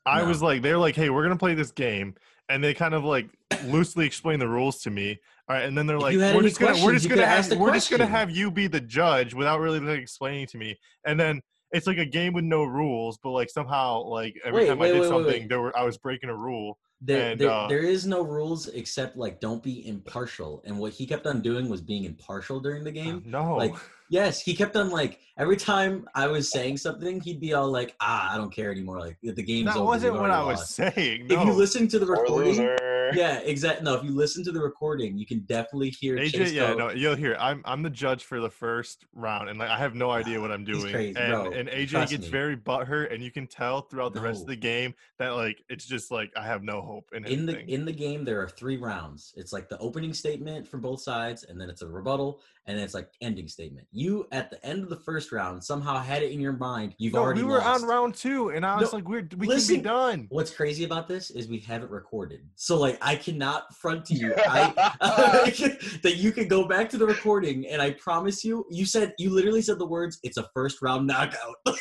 I 0.06 0.22
No. 0.22 0.28
was 0.28 0.42
like, 0.42 0.64
they're 0.64 0.80
like, 0.80 0.96
hey, 0.96 1.12
we're 1.12 1.22
gonna 1.24 1.38
play 1.38 1.54
this 1.54 1.72
game, 1.72 2.16
and 2.54 2.64
they 2.64 2.74
kind 2.74 2.94
of 2.94 3.04
like 3.04 3.28
loosely 3.66 4.06
explain 4.06 4.38
the 4.38 4.48
rules 4.48 4.82
to 4.84 4.92
me. 4.92 5.20
All 5.50 5.56
right, 5.56 5.66
and 5.66 5.76
then 5.78 5.88
they're 5.88 6.00
like, 6.00 6.16
we're 6.16 6.44
just 6.44 6.60
gonna, 6.60 6.86
we're 6.86 6.94
just 6.94 7.10
gonna 7.10 7.26
have, 7.26 7.52
ask 7.52 7.56
we're 7.56 7.74
just 7.74 7.90
gonna 7.90 8.06
have 8.06 8.30
you 8.30 8.52
be 8.52 8.68
the 8.68 8.80
judge 8.80 9.34
without 9.34 9.60
really 9.60 9.80
like 9.80 10.00
explaining 10.00 10.46
to 10.48 10.58
me. 10.58 10.78
And 11.06 11.20
then 11.20 11.42
it's 11.74 11.88
like 11.88 11.98
a 11.98 12.06
game 12.06 12.34
with 12.34 12.46
no 12.46 12.64
rules, 12.64 13.18
but 13.22 13.32
like 13.32 13.50
somehow 13.50 14.02
like 14.04 14.40
every 14.46 14.62
Wait, 14.62 14.68
time 14.70 14.78
wait, 14.80 14.90
I 14.90 14.92
did 14.92 14.94
wait, 14.94 15.02
wait, 15.02 15.08
something, 15.10 15.42
wait. 15.42 15.50
there 15.50 15.60
were 15.62 15.78
I 15.78 15.84
was 15.84 15.98
breaking 15.98 16.30
a 16.30 16.36
rule. 16.36 16.78
There, 17.06 17.32
And, 17.32 17.42
there, 17.42 17.50
uh, 17.50 17.68
there 17.68 17.80
is 17.84 18.06
no 18.08 18.22
rules 18.22 18.70
except 18.70 19.18
like 19.18 19.42
don't 19.42 19.62
be 19.62 19.86
impartial. 19.86 20.62
And 20.66 20.80
what 20.80 20.94
he 20.94 21.06
kept 21.06 21.28
on 21.28 21.42
doing 21.42 21.68
was 21.68 21.82
being 21.82 22.06
impartial 22.06 22.62
during 22.62 22.86
the 22.86 22.92
game. 22.92 23.24
No, 23.26 23.58
Like, 23.58 23.76
yes, 24.10 24.40
he 24.42 24.56
kept 24.56 24.78
on 24.78 24.90
like 24.90 25.20
every 25.38 25.58
time 25.58 26.08
I 26.16 26.28
was 26.28 26.50
saying 26.50 26.78
something, 26.78 27.20
he'd 27.20 27.42
be 27.42 27.54
all 27.54 27.70
like, 27.70 27.94
"Ah, 28.00 28.34
I 28.34 28.38
don't 28.38 28.54
care 28.54 28.72
anymore. 28.72 29.00
Like 29.02 29.18
the 29.22 29.44
game's 29.44 29.66
that 29.74 29.76
over. 29.78 29.86
wasn't 29.86 30.14
what 30.14 30.32
I 30.32 30.36
already 30.36 30.52
was 30.52 30.60
lost." 30.60 30.76
saying. 30.96 31.28
No. 31.28 31.42
If 31.42 31.48
you 31.48 31.54
listen 31.54 31.88
to 31.90 32.00
the 32.00 32.06
Or 32.06 32.22
recording, 32.22 32.70
loser. 33.08 33.20
yeah, 33.20 33.40
exactly. 33.40 33.84
No, 33.84 33.96
if 33.96 34.04
you 34.04 34.12
listen 34.12 34.44
to 34.46 34.52
the 34.52 34.62
recording, 34.62 35.18
you 35.18 35.26
can 35.26 35.40
definitely 35.42 35.90
hear 35.90 36.18
AJ, 36.18 36.32
Chase 36.32 36.52
yeah, 36.52 36.68
go, 36.68 36.76
no, 36.76 36.92
you'll 36.92 37.16
hear. 37.16 37.36
I'm 37.40 37.62
I'm 37.66 37.82
the 37.84 37.90
judge 37.90 38.24
for 38.24 38.40
the 38.40 38.50
first 38.50 39.06
round, 39.14 39.50
and 39.50 39.60
like 39.60 39.70
I 39.70 39.78
have 39.78 39.96
no 39.96 40.12
idea 40.22 40.40
what 40.40 40.52
I'm 40.52 40.66
He's 40.66 40.78
doing. 40.78 40.94
crazy, 40.94 41.20
and 41.20 41.32
bro. 41.32 41.52
and 41.52 41.70
AJ 41.70 42.10
gets 42.10 42.24
me. 42.26 42.30
very 42.30 42.58
butthurt, 42.58 43.14
and 43.14 43.24
you 43.24 43.32
can 43.32 43.48
tell 43.48 43.82
throughout 43.82 44.14
the 44.14 44.22
rest 44.22 44.42
of 44.42 44.48
the 44.48 44.56
game 44.56 44.94
that 45.20 45.30
like 45.30 45.64
it's 45.70 45.86
just 45.86 46.12
like 46.12 46.32
I 46.36 46.46
have 46.46 46.64
no 46.64 46.82
hope 46.82 47.10
in 47.14 47.26
in 47.26 47.46
the 47.46 47.60
in 47.66 47.86
the 47.86 47.92
game 47.92 48.24
there 48.24 48.42
are 48.42 48.50
three 48.50 48.78
rounds 48.78 49.34
it's 49.36 49.54
like 49.54 49.70
the 49.70 49.78
opening 49.80 50.14
statement 50.14 50.68
for 50.68 50.78
both 50.78 51.02
sides 51.02 51.44
and 51.44 51.60
then 51.60 51.70
it's 51.70 51.82
a 51.82 51.88
rebuttal 51.88 52.42
and 52.66 52.80
it's 52.80 52.94
like 52.94 53.10
ending 53.22 53.48
statement 53.48 53.86
you 53.92 54.26
at 54.32 54.50
the 54.50 54.64
end 54.66 54.84
of 54.84 54.90
the 54.90 54.96
first 54.96 55.32
round 55.32 55.62
somehow 55.64 55.98
had 56.00 56.24
it 56.24 56.32
in 56.32 56.40
your 56.40 56.54
mind 56.54 56.96
you've 56.98 57.14
no, 57.14 57.20
already 57.20 57.42
we 57.42 57.48
were 57.50 57.58
lost. 57.58 57.84
on 57.84 57.90
round 57.90 58.16
two, 58.16 58.50
and 58.50 58.66
I 58.66 58.78
was 58.78 58.92
No, 58.94 58.98
like, 59.00 59.08
we're 59.10 59.28
we 59.38 59.48
listen. 59.48 59.76
can 59.76 59.84
be 59.84 59.90
done. 59.90 60.28
what's 60.30 60.52
crazy 60.52 60.84
about 60.86 61.08
this 61.08 61.30
is 61.32 61.48
we 61.48 61.60
have 61.60 61.84
it 61.84 61.90
recorded 61.90 62.42
so 62.56 62.80
like 62.80 62.98
i 63.02 63.16
cannot 63.16 63.74
front 63.76 64.06
to 64.06 64.14
you 64.14 64.34
I, 64.38 64.74
that 66.04 66.16
you 66.18 66.32
can 66.32 66.48
go 66.48 66.68
back 66.68 66.90
to 66.92 66.98
the 66.98 67.06
recording 67.06 67.68
and 67.68 67.82
i 67.82 67.92
promise 67.92 68.44
you 68.44 68.66
you 68.70 68.86
said 68.86 69.14
you 69.18 69.30
literally 69.30 69.62
said 69.62 69.80
the 69.80 69.86
words 69.88 70.20
it's 70.24 70.38
a 70.38 70.48
first 70.54 70.82
round 70.82 71.08
knockout 71.08 71.56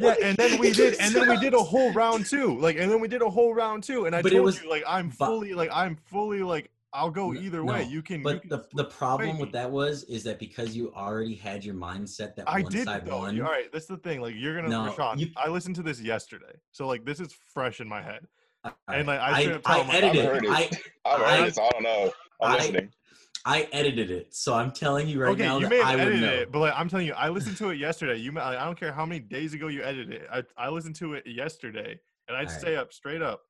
Yeah, 0.00 0.14
and 0.22 0.36
then 0.36 0.60
we 0.60 0.70
did, 0.70 0.94
and 1.00 1.12
then 1.12 1.28
we 1.28 1.36
did 1.40 1.54
a 1.54 1.58
whole 1.58 1.92
round 1.92 2.24
two, 2.24 2.56
like, 2.60 2.76
and 2.78 2.88
then 2.88 3.00
we 3.00 3.08
did 3.08 3.20
a 3.20 3.28
whole 3.28 3.52
round 3.52 3.82
two, 3.82 4.04
and 4.06 4.14
I 4.14 4.22
But 4.22 4.30
it 4.30 4.36
told 4.36 4.44
was- 4.44 4.62
you, 4.62 4.70
like, 4.70 4.84
I'm 4.86 5.10
fully, 5.10 5.54
like, 5.54 5.70
I'm 5.72 5.96
fully, 5.96 6.44
like, 6.44 6.70
I'll 6.98 7.10
go 7.10 7.30
No, 7.30 7.40
either 7.40 7.64
way. 7.64 7.84
You 7.84 8.02
can, 8.02 8.18
you 8.18 8.24
but 8.24 8.40
can 8.42 8.50
the, 8.50 8.64
the 8.74 8.84
problem 8.84 9.36
sway 9.36 9.44
with 9.44 9.52
that 9.52 9.70
was 9.70 10.02
is 10.04 10.24
that 10.24 10.40
because 10.40 10.74
you 10.76 10.92
already 10.94 11.36
had 11.36 11.64
your 11.64 11.76
mindset 11.76 12.34
that 12.34 12.44
I 12.48 12.62
one 12.62 12.72
did 12.72 12.84
side 12.86 13.06
though. 13.06 13.18
won 13.18 13.40
All 13.40 13.46
right, 13.46 13.70
that's 13.72 13.86
the 13.86 13.98
thing. 13.98 14.20
Like, 14.20 14.34
you're 14.36 14.56
gonna, 14.56 14.68
No, 14.68 14.90
Rashawn. 14.90 15.18
you- 15.18 15.30
I 15.36 15.48
listened 15.48 15.76
to 15.76 15.82
this 15.82 16.00
yesterday, 16.00 16.52
so 16.72 16.86
like, 16.88 17.04
this 17.04 17.20
is 17.20 17.32
fresh 17.54 17.80
in 17.80 17.88
my 17.88 18.02
head. 18.02 18.26
All 18.64 18.72
And, 18.88 19.06
like, 19.06 19.20
I 19.20 19.42
straight 19.42 19.54
up 19.54 19.62
tell 19.62 19.76
I, 19.76 19.80
him, 19.82 19.88
like, 19.88 19.96
edited 20.02 20.26
I've 20.26 20.32
heard 20.32 20.44
it. 20.44 20.50
I, 20.50 20.70
I've 21.06 21.20
I- 21.22 21.46
it, 21.46 21.54
so 21.54 21.62
I 21.62 21.70
don't 21.70 21.82
know. 21.84 22.12
I'm 22.42 22.50
I- 22.52 22.56
listening. 22.56 22.92
I 23.44 23.68
edited 23.72 24.10
it, 24.10 24.34
so 24.34 24.52
I'm 24.54 24.72
telling 24.72 25.08
you 25.08 25.22
right 25.22 25.30
okay, 25.32 25.44
now 25.44 25.56
you 25.56 25.62
that 25.62 25.70
may 25.70 25.78
have 25.78 25.86
I 25.88 25.94
would 25.94 26.02
edited 26.08 26.20
know. 26.22 26.34
it, 26.34 26.52
but 26.52 26.58
like, 26.58 26.74
I'm 26.76 26.88
telling 26.88 27.06
you, 27.06 27.14
I 27.14 27.28
listened 27.28 27.56
to 27.58 27.70
it 27.70 27.78
yesterday. 27.78 28.16
You, 28.16 28.32
may, 28.32 28.40
like, 28.40 28.58
I 28.58 28.64
don't 28.64 28.78
care 28.78 28.92
how 28.92 29.06
many 29.06 29.20
days 29.20 29.54
ago 29.54 29.68
you 29.68 29.82
edited 29.84 30.12
it. 30.12 30.28
I, 30.30 30.42
I 30.58 30.68
listened 30.68 30.96
to 30.96 31.14
it 31.14 31.24
yesterday, 31.26 31.98
and 32.26 32.36
I'd 32.36 32.48
All 32.48 32.52
right. 32.52 32.60
say 32.60 32.76
up 32.76 32.92
straight 32.92 33.22
up, 33.22 33.42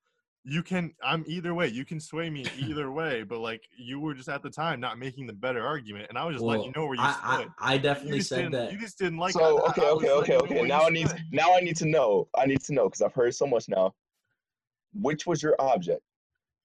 you 0.43 0.63
can. 0.63 0.93
I'm 1.03 1.23
either 1.27 1.53
way. 1.53 1.67
You 1.67 1.85
can 1.85 1.99
sway 1.99 2.29
me 2.29 2.45
either 2.59 2.91
way, 2.91 3.23
but 3.23 3.39
like, 3.39 3.67
you 3.77 3.99
were 3.99 4.13
just 4.13 4.29
at 4.29 4.41
the 4.41 4.49
time 4.49 4.79
not 4.79 4.97
making 4.97 5.27
the 5.27 5.33
better 5.33 5.65
argument, 5.65 6.07
and 6.09 6.17
I 6.17 6.25
was 6.25 6.35
just 6.35 6.45
letting 6.45 6.65
you 6.65 6.71
know 6.75 6.85
where 6.85 6.95
you 6.95 7.01
I, 7.01 7.11
stood. 7.11 7.47
I, 7.59 7.71
I 7.71 7.73
You 7.73 7.79
definitely 7.79 8.17
just 8.19 8.29
said 8.29 8.51
that. 8.51 8.71
You 8.71 8.79
just 8.79 8.97
didn't 8.97 9.19
like. 9.19 9.33
So 9.33 9.59
I- 9.59 9.67
I- 9.67 9.69
okay, 9.69 9.81
okay, 9.81 10.09
okay, 10.11 10.37
letting 10.37 10.57
you 10.57 10.57
know 10.57 10.61
okay. 10.61 10.67
Now 10.67 10.85
I 10.85 10.89
need 10.89 11.07
stood. 11.07 11.23
now 11.31 11.55
I 11.55 11.59
need 11.59 11.75
to 11.77 11.85
know. 11.85 12.27
I 12.37 12.45
need 12.45 12.61
to 12.61 12.73
know 12.73 12.85
because 12.85 13.01
I've 13.01 13.13
heard 13.13 13.35
so 13.35 13.45
much 13.45 13.69
now. 13.69 13.93
Which 14.93 15.27
was 15.27 15.43
your 15.43 15.55
object? 15.59 16.01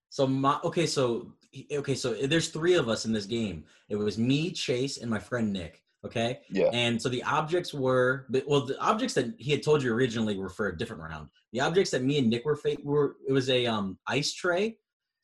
So 0.09 0.27
my 0.27 0.59
okay, 0.64 0.87
so 0.87 1.33
okay, 1.72 1.95
so 1.95 2.12
eh, 2.14 2.27
there's 2.27 2.49
three 2.49 2.75
of 2.75 2.89
us 2.89 3.05
in 3.05 3.12
this 3.12 3.27
game. 3.27 3.64
It 3.89 3.97
was 3.97 4.18
me, 4.18 4.51
Chase, 4.51 4.99
and 4.99 5.11
my 5.11 5.18
friend 5.18 5.53
Nick. 5.53 5.84
Okay, 6.05 6.41
Yeah. 6.51 6.69
and 6.73 7.01
so 7.01 7.09
the 7.09 7.23
objects 7.23 7.73
were 7.73 8.27
well, 8.47 8.67
the 8.67 8.79
objects 8.81 9.15
that 9.15 9.35
he 9.39 9.51
had 9.51 9.63
told 9.63 9.83
you 9.83 9.93
originally 9.93 10.37
were 10.37 10.51
for 10.51 10.69
a 10.69 10.77
different 10.77 11.03
round. 11.03 11.29
The 11.53 11.61
objects 11.61 11.91
that 11.93 12.03
me 12.03 12.19
and 12.19 12.29
Nick 12.29 12.45
were 12.45 12.57
fa- 12.57 12.77
were 12.83 13.17
it 13.27 13.33
was 13.33 13.49
a 13.49 13.65
um 13.67 13.99
ice 14.07 14.33
tray, 14.35 14.77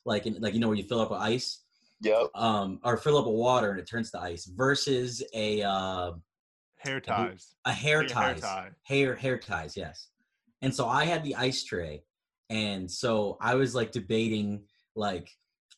like 0.06 0.26
in, 0.26 0.40
like 0.40 0.54
you 0.54 0.60
know 0.60 0.68
where 0.68 0.76
you 0.76 0.84
fill 0.84 1.00
up 1.00 1.10
with 1.10 1.20
ice, 1.20 1.64
Yep. 2.02 2.30
um 2.34 2.80
or 2.82 2.96
fill 2.96 3.18
up 3.18 3.26
with 3.26 3.34
water 3.34 3.70
and 3.72 3.78
it 3.80 3.86
turns 3.88 4.10
to 4.12 4.20
ice 4.20 4.46
versus 4.46 5.22
a 5.34 5.62
uh 5.62 6.12
hair 6.78 6.98
ties. 7.00 7.54
a 7.66 7.72
hair 7.72 8.02
Like 8.02 8.10
a 8.10 8.14
hair 8.14 8.32
ties 8.34 8.40
tie. 8.40 8.70
hair 8.84 9.14
hair 9.14 9.38
ties 9.38 9.76
yes 9.76 10.08
and 10.62 10.74
so 10.74 10.88
i 10.88 11.04
had 11.04 11.22
the 11.22 11.34
ice 11.34 11.62
tray 11.62 12.02
and 12.48 12.90
so 12.90 13.36
i 13.42 13.54
was 13.54 13.74
like 13.74 13.92
debating 13.92 14.62
like 14.96 15.28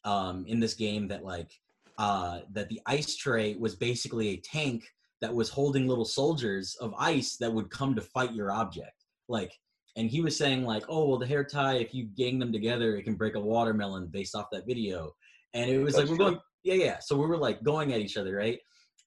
um 0.05 0.45
in 0.47 0.61
this 0.61 0.75
game 0.75 1.09
that 1.09 1.25
like 1.25 1.51
uh 1.99 2.41
that 2.53 2.69
the 2.69 2.81
ice 2.87 3.17
tray 3.17 3.55
was 3.59 3.77
basically 3.77 4.29
a 4.29 4.41
tank 4.41 4.85
that 5.21 5.35
was 5.35 5.49
holding 5.49 5.87
little 5.87 6.05
soldiers 6.05 6.77
of 6.81 6.95
ice 6.99 7.37
that 7.37 7.53
would 7.53 7.71
come 7.71 7.95
to 7.95 8.01
fight 8.01 8.35
your 8.35 8.51
object. 8.51 9.05
Like 9.29 9.53
and 9.97 10.09
he 10.09 10.21
was 10.21 10.37
saying 10.37 10.65
like 10.65 10.85
oh 10.89 11.07
well 11.07 11.19
the 11.19 11.27
hair 11.27 11.45
tie 11.45 11.77
if 11.77 11.95
you 11.95 12.05
gang 12.17 12.39
them 12.39 12.53
together 12.53 12.97
it 12.97 13.03
can 13.03 13.15
break 13.15 13.35
a 13.35 13.41
watermelon 13.41 14.09
based 14.09 14.35
off 14.35 14.47
that 14.53 14.67
video. 14.67 15.13
And 15.55 15.71
it 15.71 15.79
was 15.79 15.95
That's 15.95 16.11
like 16.11 16.19
we're 16.19 16.25
going 16.25 16.41
yeah 16.65 16.75
yeah. 16.75 16.99
So 17.01 17.17
we 17.17 17.27
were 17.27 17.37
like 17.37 17.63
going 17.63 17.93
at 17.93 18.01
each 18.01 18.17
other 18.17 18.37
right? 18.37 18.59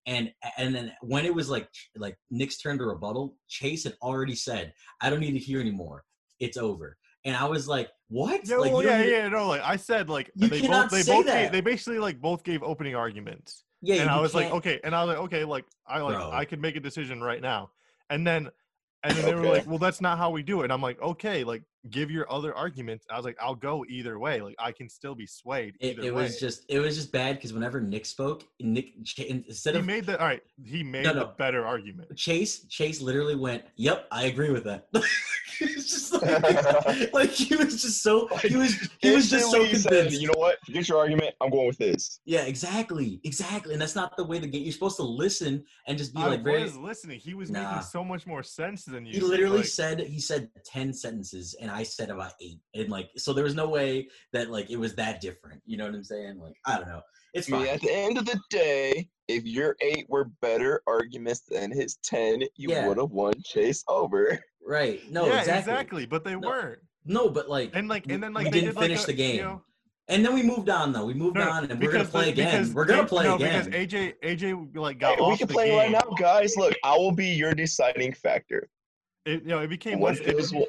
And 0.05 0.31
and 0.57 0.73
then 0.73 0.91
when 1.01 1.25
it 1.25 1.33
was 1.33 1.49
like 1.49 1.67
like 1.95 2.15
Nick's 2.29 2.57
turn 2.57 2.77
to 2.77 2.85
rebuttal, 2.85 3.35
Chase 3.47 3.85
had 3.85 3.95
already 4.03 4.35
said, 4.35 4.71
"I 5.01 5.09
don't 5.09 5.19
need 5.19 5.31
to 5.31 5.39
hear 5.39 5.59
anymore. 5.59 6.03
It's 6.39 6.57
over." 6.57 6.95
And 7.25 7.35
I 7.35 7.45
was 7.45 7.67
like, 7.67 7.89
"What? 8.07 8.47
Yeah, 8.47 8.57
like, 8.57 8.71
well, 8.71 8.83
you 8.83 8.89
yeah, 8.89 9.03
yeah, 9.03 9.27
no, 9.27 9.47
like 9.47 9.61
I 9.61 9.75
said, 9.75 10.09
like 10.09 10.31
You 10.35 10.47
they 10.47 10.61
cannot 10.61 10.83
both, 10.83 10.91
they 10.91 11.01
say 11.01 11.13
both, 11.13 11.25
that. 11.25 11.41
Gave, 11.43 11.51
they 11.51 11.61
basically 11.61 11.99
like 11.99 12.21
both 12.21 12.43
gave 12.43 12.61
opening 12.61 12.95
arguments, 12.95 13.63
yeah." 13.81 13.95
and 13.95 14.09
I 14.09 14.21
was 14.21 14.35
like, 14.35 14.51
okay, 14.51 14.79
and 14.83 14.95
I 14.95 15.03
was 15.03 15.15
like, 15.15 15.23
okay, 15.25 15.43
like 15.43 15.65
I 15.87 15.99
like 15.99 16.15
Bro. 16.15 16.29
I 16.31 16.45
could 16.45 16.61
make 16.61 16.75
a 16.75 16.79
decision 16.79 17.21
right 17.21 17.41
now, 17.41 17.71
and 18.11 18.25
then, 18.25 18.49
and 19.03 19.17
then 19.17 19.25
they 19.25 19.33
were 19.33 19.47
like, 19.49 19.67
well, 19.67 19.79
that's 19.79 20.01
not 20.01 20.19
how 20.19 20.29
we 20.29 20.43
do 20.43 20.61
it. 20.61 20.65
And 20.65 20.73
I'm 20.73 20.81
like, 20.83 21.01
okay, 21.01 21.43
like 21.43 21.63
give 21.91 22.09
your 22.11 22.31
other 22.31 22.53
arguments. 22.55 23.05
I 23.09 23.15
was 23.17 23.25
like, 23.25 23.37
I'll 23.41 23.55
go 23.55 23.85
either 23.89 24.19
way. 24.19 24.41
Like 24.41 24.55
I 24.59 24.71
can 24.71 24.89
still 24.89 25.15
be 25.15 25.25
swayed 25.27 25.75
It, 25.79 25.97
either 25.97 26.07
it 26.07 26.13
way. 26.15 26.23
was 26.23 26.39
just 26.39 26.65
it 26.69 26.79
was 26.79 26.95
just 26.95 27.11
bad 27.11 27.35
because 27.35 27.53
whenever 27.53 27.79
Nick 27.81 28.05
spoke, 28.05 28.43
Nick 28.59 29.03
Ch- 29.03 29.19
instead 29.19 29.75
he 29.75 29.79
of 29.79 29.85
made 29.85 30.05
the 30.05 30.19
all 30.19 30.27
right. 30.27 30.41
He 30.63 30.83
made 30.83 31.03
No, 31.03 31.13
the 31.13 31.19
no. 31.21 31.33
better 31.37 31.65
argument. 31.65 32.15
Chase, 32.17 32.65
Chase 32.65 33.01
literally 33.01 33.35
went, 33.35 33.63
"Yep, 33.75 34.07
I 34.11 34.25
agree 34.25 34.51
with 34.51 34.63
that." 34.65 34.87
it's 35.61 35.89
just 35.89 36.13
like, 36.21 37.13
like 37.13 37.29
he 37.29 37.55
was 37.55 37.81
just 37.81 38.01
so 38.03 38.27
he 38.37 38.55
was 38.55 38.73
he 38.99 39.11
was 39.11 39.29
just 39.29 39.51
so 39.51 39.61
Instantly 39.63 39.67
he 39.69 39.75
said, 39.75 39.91
convinced. 39.91 40.21
you 40.21 40.27
know 40.27 40.33
what? 40.37 40.57
Forget 40.65 40.87
your 40.89 40.97
argument. 40.99 41.35
I'm 41.41 41.49
going 41.49 41.67
with 41.67 41.77
this. 41.77 42.19
yeah, 42.25 42.41
exactly, 42.45 43.19
exactly, 43.23 43.73
and 43.73 43.81
that's 43.81 43.95
not 43.95 44.15
the 44.17 44.23
way 44.23 44.39
to 44.39 44.47
get. 44.47 44.61
You're 44.61 44.71
supposed 44.73 44.97
to 44.97 45.03
listen 45.03 45.63
and 45.87 45.97
just 45.97 46.13
be 46.13 46.21
I 46.21 46.27
like 46.27 46.43
very. 46.43 46.63
was 46.63 46.77
listening. 46.77 47.19
He 47.19 47.33
was 47.33 47.49
Nah. 47.51 47.69
making 47.69 47.83
so 47.83 48.03
much 48.03 48.25
more 48.25 48.43
sense 48.43 48.83
than 48.85 49.05
you. 49.05 49.13
He 49.13 49.19
literally 49.21 49.57
like, 49.57 49.65
said 49.65 49.99
he 49.99 50.19
said 50.19 50.49
ten 50.65 50.91
sentences, 50.93 51.55
and 51.61 51.69
I 51.71 51.74
said 51.83 52.09
about 52.09 52.33
eight, 52.41 52.59
and 52.73 52.89
like 52.89 53.09
so 53.17 53.33
there 53.33 53.43
was 53.43 53.55
no 53.55 53.67
way 53.69 54.07
that 54.33 54.49
like 54.49 54.69
it 54.69 54.77
was 54.77 54.95
that 54.95 55.21
different. 55.21 55.61
You 55.65 55.77
know 55.77 55.85
what 55.85 55.95
I'm 55.95 56.03
saying? 56.03 56.39
Like 56.39 56.55
I 56.65 56.77
don't 56.77 56.87
know. 56.87 57.01
It's 57.33 57.51
I 57.51 57.57
mean, 57.57 57.65
fine. 57.65 57.75
at 57.75 57.81
the 57.81 57.91
end 57.91 58.17
of 58.17 58.25
the 58.25 58.39
day, 58.49 59.09
if 59.27 59.43
your 59.45 59.75
eight 59.81 60.05
were 60.09 60.25
better 60.41 60.81
arguments 60.87 61.41
than 61.49 61.71
his 61.71 61.97
ten, 62.03 62.41
you 62.55 62.69
Yeah. 62.69 62.87
would 62.87 62.97
have 62.97 63.11
won 63.11 63.33
Chase 63.43 63.83
over. 63.87 64.39
Right? 64.67 64.99
No, 65.11 65.27
yeah, 65.27 65.41
exactly. 65.59 66.07
But 66.07 66.23
they 66.23 66.35
No, 66.35 66.47
weren't. 66.47 66.79
No, 67.05 67.29
but 67.29 67.47
like 67.47 67.69
And 67.75 67.87
like, 67.87 68.09
and 68.09 68.23
then 68.23 68.33
like 68.33 68.45
we 68.45 68.49
didn't 68.49 68.69
did, 68.69 68.75
like, 68.77 68.83
finish 68.87 69.03
a- 69.03 69.05
the 69.05 69.11
you 69.11 69.17
game. 69.17 69.37
know- 69.43 69.61
And 70.07 70.25
then 70.25 70.33
we 70.33 70.41
moved 70.41 70.69
on 70.69 70.91
though. 70.91 71.05
We 71.05 71.13
moved 71.13 71.35
No, 71.35 71.45
no, 71.45 71.51
on 71.51 71.69
and 71.69 71.79
we're 71.79 71.91
gonna 71.91 72.03
play 72.03 72.25
like, 72.25 72.33
again. 72.33 72.61
because 72.63 72.73
We're 72.73 72.85
gonna 72.85 73.05
play 73.05 73.25
no, 73.25 73.35
again. 73.35 73.65
because 73.65 73.79
AJ 73.79 74.13
AJ 74.23 74.75
like 74.75 74.95
Hey, 74.95 74.99
got 75.01 75.19
we 75.19 75.23
off 75.25 75.37
can 75.37 75.47
the 75.47 75.53
play 75.53 75.67
game. 75.67 75.77
right 75.77 75.91
now, 75.91 76.15
guys. 76.17 76.55
Look, 76.57 76.73
I 76.83 76.97
will 76.97 77.11
be 77.11 77.27
your 77.27 77.53
deciding 77.53 78.13
factor. 78.13 78.67
It, 79.27 79.43
you 79.43 79.49
know, 79.49 79.59
it 79.59 79.67
became 79.67 79.99
what 79.99 80.13
less. 80.17 80.21
It, 80.21 80.27
feels 80.35 80.51
wo- 80.51 80.65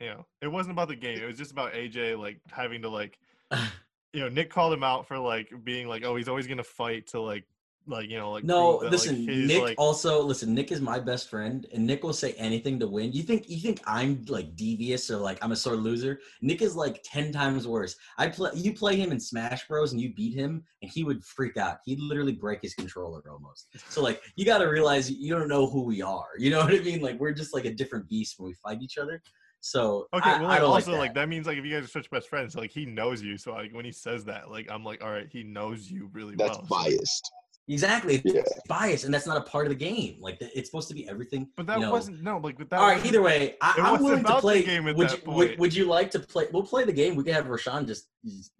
you 0.00 0.08
know, 0.08 0.26
it 0.42 0.48
wasn't 0.48 0.72
about 0.72 0.88
the 0.88 0.96
game. 0.96 1.18
It 1.18 1.26
was 1.26 1.38
just 1.38 1.52
about 1.52 1.72
AJ 1.72 2.18
like 2.18 2.40
having 2.50 2.82
to 2.82 2.88
like, 2.88 3.18
you 4.12 4.20
know, 4.20 4.28
Nick 4.28 4.50
called 4.50 4.72
him 4.72 4.82
out 4.82 5.06
for 5.06 5.18
like 5.18 5.52
being 5.64 5.88
like, 5.88 6.04
oh, 6.04 6.16
he's 6.16 6.28
always 6.28 6.46
gonna 6.46 6.64
fight 6.64 7.06
to 7.08 7.20
like, 7.20 7.44
like 7.88 8.10
you 8.10 8.18
know, 8.18 8.32
like 8.32 8.44
no, 8.44 8.80
that, 8.80 8.90
listen, 8.90 9.24
like, 9.24 9.34
his, 9.34 9.48
Nick 9.48 9.62
like, 9.62 9.74
also 9.78 10.20
listen, 10.20 10.52
Nick 10.54 10.72
is 10.72 10.80
my 10.80 10.98
best 10.98 11.30
friend 11.30 11.66
and 11.72 11.86
Nick 11.86 12.02
will 12.02 12.12
say 12.12 12.32
anything 12.32 12.80
to 12.80 12.86
win. 12.88 13.12
You 13.12 13.22
think 13.22 13.48
you 13.48 13.58
think 13.58 13.80
I'm 13.86 14.24
like 14.28 14.56
devious 14.56 15.08
or 15.10 15.18
like 15.18 15.42
I'm 15.42 15.52
a 15.52 15.56
sore 15.56 15.76
loser? 15.76 16.18
Nick 16.42 16.62
is 16.62 16.74
like 16.74 17.00
10 17.04 17.32
times 17.32 17.66
worse. 17.66 17.96
I 18.18 18.28
play 18.28 18.50
you 18.54 18.74
play 18.74 18.96
him 18.96 19.12
in 19.12 19.20
Smash 19.20 19.68
Bros 19.68 19.92
and 19.92 20.00
you 20.00 20.12
beat 20.14 20.34
him 20.34 20.64
and 20.82 20.90
he 20.90 21.04
would 21.04 21.24
freak 21.24 21.56
out. 21.56 21.78
He'd 21.84 22.00
literally 22.00 22.32
break 22.32 22.60
his 22.60 22.74
controller 22.74 23.22
almost. 23.30 23.68
So 23.88 24.02
like 24.02 24.20
you 24.34 24.44
got 24.44 24.58
to 24.58 24.66
realize 24.66 25.10
you 25.10 25.32
don't 25.32 25.48
know 25.48 25.66
who 25.66 25.82
we 25.82 26.02
are. 26.02 26.30
You 26.38 26.50
know 26.50 26.64
what 26.64 26.74
I 26.74 26.80
mean? 26.80 27.00
Like 27.00 27.20
we're 27.20 27.32
just 27.32 27.54
like 27.54 27.66
a 27.66 27.72
different 27.72 28.08
beast 28.08 28.34
when 28.38 28.48
we 28.48 28.54
fight 28.54 28.82
each 28.82 28.98
other. 28.98 29.22
So 29.66 30.06
Okay, 30.14 30.30
I, 30.30 30.38
well, 30.40 30.46
I 30.46 30.48
like, 30.50 30.60
don't 30.60 30.70
also 30.70 30.90
like, 30.92 30.98
like 31.00 31.14
that. 31.14 31.20
that 31.22 31.28
means 31.28 31.46
like 31.46 31.58
if 31.58 31.64
you 31.64 31.74
guys 31.74 31.84
are 31.84 31.88
such 31.88 32.08
best 32.10 32.28
friends, 32.28 32.54
like 32.54 32.70
he 32.70 32.86
knows 32.86 33.20
you. 33.20 33.36
So 33.36 33.52
like 33.52 33.74
when 33.74 33.84
he 33.84 33.90
says 33.90 34.24
that, 34.26 34.48
like 34.50 34.70
I'm 34.70 34.84
like, 34.84 35.02
all 35.02 35.10
right, 35.10 35.26
he 35.30 35.42
knows 35.42 35.90
you 35.90 36.08
really 36.12 36.36
That's 36.36 36.58
well. 36.58 36.66
so- 36.66 36.74
biased. 36.90 37.32
Exactly. 37.68 38.22
It's 38.24 38.32
Yeah. 38.32 38.42
bias, 38.68 39.02
and 39.02 39.12
that's 39.12 39.26
not 39.26 39.36
a 39.38 39.40
part 39.40 39.66
of 39.66 39.70
the 39.70 39.74
game. 39.76 40.18
Like 40.20 40.36
it's 40.40 40.68
supposed 40.68 40.86
to 40.86 40.94
be 40.94 41.08
everything. 41.08 41.48
But 41.56 41.66
that 41.66 41.80
you 41.80 41.86
know. 41.86 41.90
wasn't 41.90 42.22
no 42.22 42.38
like 42.38 42.60
with 42.60 42.70
that. 42.70 42.78
All 42.78 42.86
right. 42.86 43.04
Either 43.04 43.22
way, 43.22 43.56
I, 43.60 43.70
It 43.76 43.80
I'm 43.82 43.90
wasn't 43.90 44.02
willing 44.04 44.18
to 44.22 44.24
about 44.26 44.36
the 44.36 44.40
play. 44.42 44.62
game 44.62 44.86
at 44.86 44.94
would, 44.94 45.08
that 45.08 45.26
you, 45.26 45.32
would, 45.32 45.48
point. 45.48 45.58
would 45.58 45.74
you 45.74 45.86
like 45.86 46.12
to 46.12 46.20
play? 46.20 46.46
We'll 46.52 46.62
play 46.62 46.84
the 46.84 46.92
game. 46.92 47.16
We 47.16 47.24
can 47.24 47.34
have 47.34 47.46
Rashawn 47.46 47.88
just. 47.88 48.06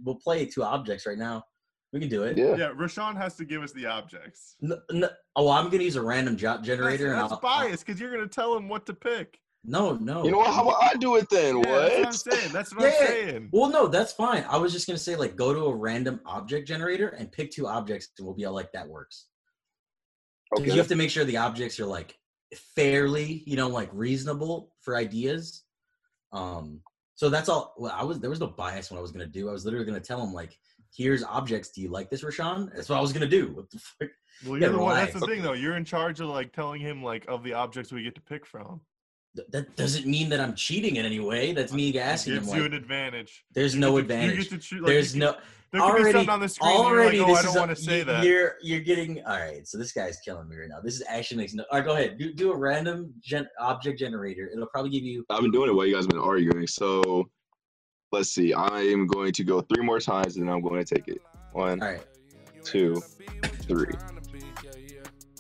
We'll 0.02 0.16
play 0.16 0.44
two 0.44 0.64
objects 0.64 1.06
right 1.06 1.18
now. 1.18 1.44
We 1.92 2.00
can 2.00 2.08
do 2.08 2.24
it. 2.24 2.36
Yeah. 2.36 2.56
Yeah, 2.56 2.70
Rashawn 2.76 3.16
has 3.16 3.36
to 3.36 3.44
give 3.44 3.62
us 3.62 3.70
the 3.70 3.86
objects. 3.86 4.56
No, 4.60 4.76
no, 4.90 5.08
oh, 5.36 5.50
I'm 5.52 5.70
gonna 5.70 5.84
use 5.84 5.94
a 5.94 6.02
random 6.02 6.36
job 6.36 6.64
generator. 6.64 7.10
That's, 7.10 7.12
and 7.22 7.30
that's 7.30 7.32
I'll, 7.34 7.40
biased 7.40 7.86
because 7.86 8.00
you're 8.00 8.10
gonna 8.10 8.26
tell 8.26 8.56
him 8.56 8.68
what 8.68 8.86
to 8.86 8.92
pick. 8.92 9.38
No, 9.68 9.94
no. 9.96 10.24
You 10.24 10.30
know 10.30 10.38
what? 10.38 10.54
How 10.54 10.62
about 10.62 10.82
I 10.82 10.94
do 10.96 11.16
it 11.16 11.28
then? 11.28 11.58
Yeah, 11.58 11.70
what? 11.70 11.90
That's 12.02 12.24
what 12.24 12.34
I'm 12.34 12.40
saying. 12.40 12.52
That's 12.52 12.74
what 12.74 12.82
Yeah. 12.84 12.88
I'm 12.88 13.06
saying. 13.06 13.48
Well, 13.52 13.68
no, 13.70 13.88
that's 13.88 14.12
fine. 14.12 14.44
I 14.48 14.56
was 14.56 14.72
just 14.72 14.86
gonna 14.86 14.98
say 14.98 15.16
like 15.16 15.34
go 15.36 15.52
to 15.52 15.66
a 15.66 15.74
random 15.74 16.20
object 16.24 16.68
generator 16.68 17.08
and 17.08 17.30
pick 17.30 17.50
two 17.50 17.66
objects, 17.66 18.08
and 18.18 18.26
we'll 18.26 18.36
be 18.36 18.44
all 18.44 18.54
like 18.54 18.72
that 18.72 18.88
works. 18.88 19.26
Because 20.50 20.62
Okay. 20.64 20.72
you 20.72 20.78
have 20.78 20.88
to 20.88 20.96
make 20.96 21.10
sure 21.10 21.24
the 21.24 21.38
objects 21.38 21.80
are 21.80 21.86
like 21.86 22.16
fairly, 22.76 23.42
you 23.46 23.56
know, 23.56 23.68
like 23.68 23.90
reasonable 23.92 24.72
for 24.80 24.96
ideas. 24.96 25.64
Um, 26.32 26.80
so 27.16 27.28
that's 27.28 27.48
all. 27.48 27.74
Well, 27.76 27.92
I 27.94 28.04
was 28.04 28.20
there 28.20 28.30
was 28.30 28.40
no 28.40 28.46
bias 28.46 28.90
when 28.90 28.98
I 28.98 29.02
was 29.02 29.10
gonna 29.10 29.26
do. 29.26 29.48
I 29.48 29.52
was 29.52 29.64
literally 29.64 29.86
gonna 29.86 29.98
tell 30.00 30.22
him 30.22 30.32
like, 30.32 30.56
"Here's 30.94 31.24
objects. 31.24 31.70
Do 31.70 31.80
you 31.80 31.88
like 31.88 32.08
this, 32.10 32.22
Rashawn?" 32.22 32.72
That's 32.74 32.88
what 32.88 32.98
I 32.98 33.00
was 33.00 33.12
gonna 33.12 33.26
do. 33.26 33.48
What 33.52 33.70
the 33.70 33.78
fuck? 33.80 34.10
Well, 34.46 34.60
you're 34.60 34.70
the 34.70 34.78
one. 34.78 34.94
That's 34.94 35.14
the 35.14 35.26
thing, 35.26 35.42
though. 35.42 35.54
You're 35.54 35.76
in 35.76 35.84
charge 35.84 36.20
of 36.20 36.28
like 36.28 36.52
telling 36.52 36.80
him 36.80 37.02
like 37.02 37.24
of 37.26 37.42
the 37.42 37.54
objects 37.54 37.90
we 37.90 38.02
get 38.02 38.14
to 38.16 38.20
pick 38.20 38.44
from. 38.46 38.80
Th- 39.36 39.48
That 39.50 39.76
doesn't 39.76 40.06
mean 40.06 40.28
that 40.30 40.40
I'm 40.40 40.54
cheating 40.54 40.96
in 40.96 41.04
any 41.06 41.20
way. 41.20 41.52
That's 41.52 41.72
me 41.72 41.90
It 41.90 41.96
asking 41.96 42.34
him. 42.34 42.40
gives 42.40 42.54
you 42.54 42.62
Like, 42.62 42.70
an 42.72 42.74
advantage. 42.76 43.44
there's 43.54 43.74
You 43.74 43.80
no 43.80 43.88
get 43.88 43.92
to- 43.92 43.96
you 43.96 44.00
advantage. 44.20 44.38
get 44.38 44.48
to 44.50 44.58
choose- 44.58 44.80
like, 44.80 44.88
There's 44.88 45.14
you 45.14 45.20
no. 45.20 45.36
There 45.72 45.80
could 45.80 45.86
be 45.88 45.92
already, 46.00 46.12
something 46.12 46.30
on 46.30 46.40
the 46.40 46.48
screen. 46.48 46.76
already, 46.76 47.18
like, 47.18 47.28
oh, 47.28 47.34
I 47.34 47.42
don't 47.42 47.56
want 47.56 47.70
to 47.70 47.76
say 47.76 47.98
you- 47.98 48.04
that. 48.04 48.24
You're 48.24 48.54
you're 48.62 48.80
getting 48.80 49.22
all 49.24 49.36
right. 49.36 49.66
So 49.66 49.76
this 49.78 49.92
guy's 49.92 50.18
killing 50.20 50.48
me 50.48 50.56
right 50.56 50.68
now. 50.68 50.80
This 50.80 50.94
is 50.94 51.02
actually 51.08 51.38
makes 51.38 51.54
no. 51.54 51.64
All 51.72 51.78
right, 51.78 51.84
go 51.86 51.92
ahead. 51.94 52.18
Do 52.18 52.32
do 52.32 52.52
a 52.52 52.56
random 52.56 53.12
gen, 53.20 53.46
object 53.60 53.98
generator. 53.98 54.48
It'll 54.52 54.66
probably 54.68 54.90
give 54.90 55.02
you. 55.02 55.24
I've 55.28 55.42
been 55.42 55.50
doing 55.50 55.68
it 55.68 55.72
while 55.74 55.84
you 55.84 55.94
guys 55.94 56.04
have 56.04 56.10
been 56.10 56.20
arguing. 56.20 56.66
So 56.68 57.28
let's 58.12 58.30
see. 58.30 58.54
I 58.54 58.78
am 58.78 59.06
going 59.08 59.32
to 59.32 59.44
go 59.44 59.60
three 59.60 59.84
more 59.84 59.98
times 59.98 60.36
and 60.36 60.48
I'm 60.48 60.62
going 60.62 60.82
to 60.82 60.94
take 60.94 61.08
it. 61.08 61.20
One, 61.52 61.82
All 61.82 61.88
right. 61.88 62.02
two, 62.64 63.02
three. 63.62 63.92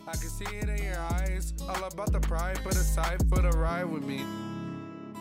I 0.06 0.12
can 0.12 0.28
see 0.28 0.44
it 0.56 0.68
in 0.68 0.82
your 0.84 0.98
eyes. 0.98 1.52
All 1.68 1.84
about 1.84 2.12
the 2.12 2.20
pride, 2.20 2.58
put 2.62 2.74
aside 2.74 3.18
for 3.28 3.40
the 3.40 3.50
ride 3.50 3.84
with 3.84 4.04
me. 4.04 4.20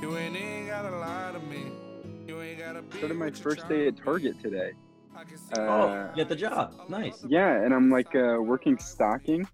You 0.02 0.16
ain't 0.18 0.36
even 0.36 0.68
gotta 0.68 0.96
lie 0.96 1.32
to 1.34 1.40
me. 1.40 1.72
You 2.28 2.42
ain't 2.42 2.60
gotta 2.60 2.82
be 2.82 2.98
Started 2.98 3.18
my 3.18 3.32
first 3.32 3.68
day 3.68 3.88
at 3.88 3.98
Target 4.04 4.40
today. 4.42 4.72
I 5.16 5.24
can 5.24 5.38
see 5.38 5.54
Uh, 5.54 5.60
Oh, 5.62 6.10
you 6.12 6.24
got 6.24 6.30
the 6.30 6.36
job. 6.36 6.74
Nice. 6.90 7.24
Yeah, 7.28 7.64
and 7.64 7.74
I'm 7.74 7.90
like 7.90 8.14
uh, 8.16 8.38
working 8.42 8.78
stocking, 8.78 9.48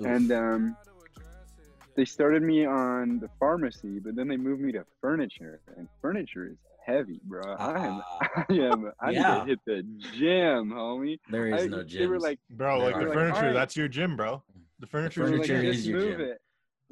Oof. 0.00 0.06
and 0.06 0.32
um, 0.32 0.76
they 1.96 2.04
started 2.04 2.42
me 2.42 2.64
on 2.64 3.18
the 3.20 3.28
pharmacy, 3.38 3.98
but 3.98 4.16
then 4.16 4.28
they 4.28 4.36
moved 4.36 4.60
me 4.62 4.72
to 4.72 4.84
furniture, 5.00 5.60
and 5.76 5.88
furniture 6.00 6.46
is 6.46 6.56
heavy, 6.86 7.20
bro. 7.24 7.54
I 7.58 7.86
am, 7.86 8.02
Ah, 8.22 8.44
I 8.48 8.52
am, 8.54 8.92
I 9.00 9.10
Yeah. 9.10 9.34
need 9.34 9.40
to 9.40 9.46
hit 9.46 9.60
the 9.66 9.82
gym, 10.18 10.70
homie. 10.72 11.18
there 11.30 11.48
is 11.48 11.64
I- 11.64 11.66
no 11.68 11.82
They 11.82 12.06
were 12.06 12.18
like, 12.20 12.38
Bro, 12.50 12.78
There 12.78 12.86
like 12.86 12.94
are. 12.96 13.00
the 13.00 13.06
Like, 13.06 13.14
furniture, 13.14 13.52
that's 13.52 13.76
your 13.76 13.88
gym, 13.88 14.16
bro. 14.16 14.42
The 14.80 14.86
furniture 14.86 15.24
they 15.24 15.30
were 15.30 15.34
is 15.36 15.40
like, 15.40 15.48
your 15.48 15.58
furniture 15.58 15.70
is 15.78 15.86
your 15.88 16.00
move 16.00 16.18
gym. 16.18 16.20
it. 16.20 16.38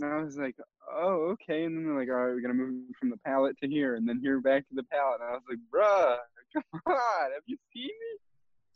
And 0.00 0.12
I 0.12 0.22
was 0.22 0.36
like, 0.36 0.56
oh, 0.90 1.34
okay. 1.34 1.64
And 1.64 1.76
then 1.76 1.84
they're 1.84 1.98
like, 1.98 2.08
all 2.08 2.14
right, 2.14 2.34
we're 2.34 2.40
gonna 2.40 2.54
move 2.54 2.84
from 2.98 3.10
the 3.10 3.18
pallet 3.18 3.56
to 3.62 3.68
here, 3.68 3.96
and 3.96 4.08
then 4.08 4.20
here 4.22 4.40
back 4.40 4.66
to 4.68 4.74
the 4.74 4.82
pallet. 4.84 5.20
And 5.20 5.28
I 5.30 5.32
was 5.32 5.42
like, 5.48 5.58
bruh, 5.72 6.16
come 6.54 6.62
on, 6.86 7.32
have 7.32 7.42
you 7.46 7.56
seen 7.74 7.84
me? 7.86 8.18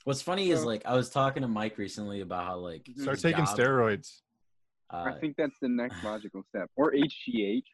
What's 0.05 0.23
funny 0.23 0.51
is 0.51 0.65
like 0.65 0.83
I 0.87 0.95
was 0.95 1.11
talking 1.11 1.43
to 1.43 1.49
Mike 1.49 1.79
recently 1.79 2.21
about 2.21 2.45
how 2.45 2.57
like 2.59 2.85
Mhm. 2.85 3.01
Start 3.03 3.19
taking 3.21 3.45
job, 3.45 3.59
steroids. 3.59 4.21
Uh, 4.89 5.05
I 5.07 5.13
think 5.19 5.37
that's 5.37 5.57
the 5.61 5.69
next 5.69 6.03
logical 6.05 6.45
step, 6.49 6.71
or 6.77 6.93
HGH. 6.93 7.65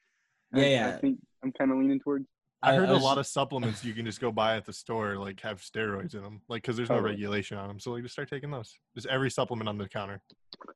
I- 0.55 0.59
Yeah, 0.61 0.89
I 0.97 1.01
think 1.01 1.19
I'm 1.43 1.53
kind 1.53 1.71
of 1.71 1.79
leaning 1.79 2.01
towards. 2.01 2.27
I 2.65 2.75
heard 2.77 2.89
a 2.89 2.93
was- 2.95 3.03
lot 3.03 3.19
of 3.19 3.27
supplements 3.27 3.85
you 3.85 3.93
can 3.93 4.05
just 4.07 4.21
go 4.21 4.31
buy 4.31 4.57
at 4.57 4.65
the 4.65 4.73
store, 4.73 5.17
like 5.17 5.41
have 5.41 5.61
steroids 5.61 6.15
in 6.15 6.23
them, 6.23 6.41
like 6.49 6.63
because 6.63 6.77
there's 6.77 6.89
no 6.91 6.97
Oh, 6.97 6.99
really? 7.01 7.11
regulation 7.17 7.59
on 7.59 7.67
them. 7.69 7.81
So 7.81 7.91
like, 7.93 8.03
just 8.03 8.13
start 8.15 8.31
taking 8.31 8.51
those. 8.51 8.79
Just 8.95 9.09
every 9.09 9.31
supplement 9.31 9.69
on 9.69 9.79
the 9.79 9.89
counter. 9.89 10.23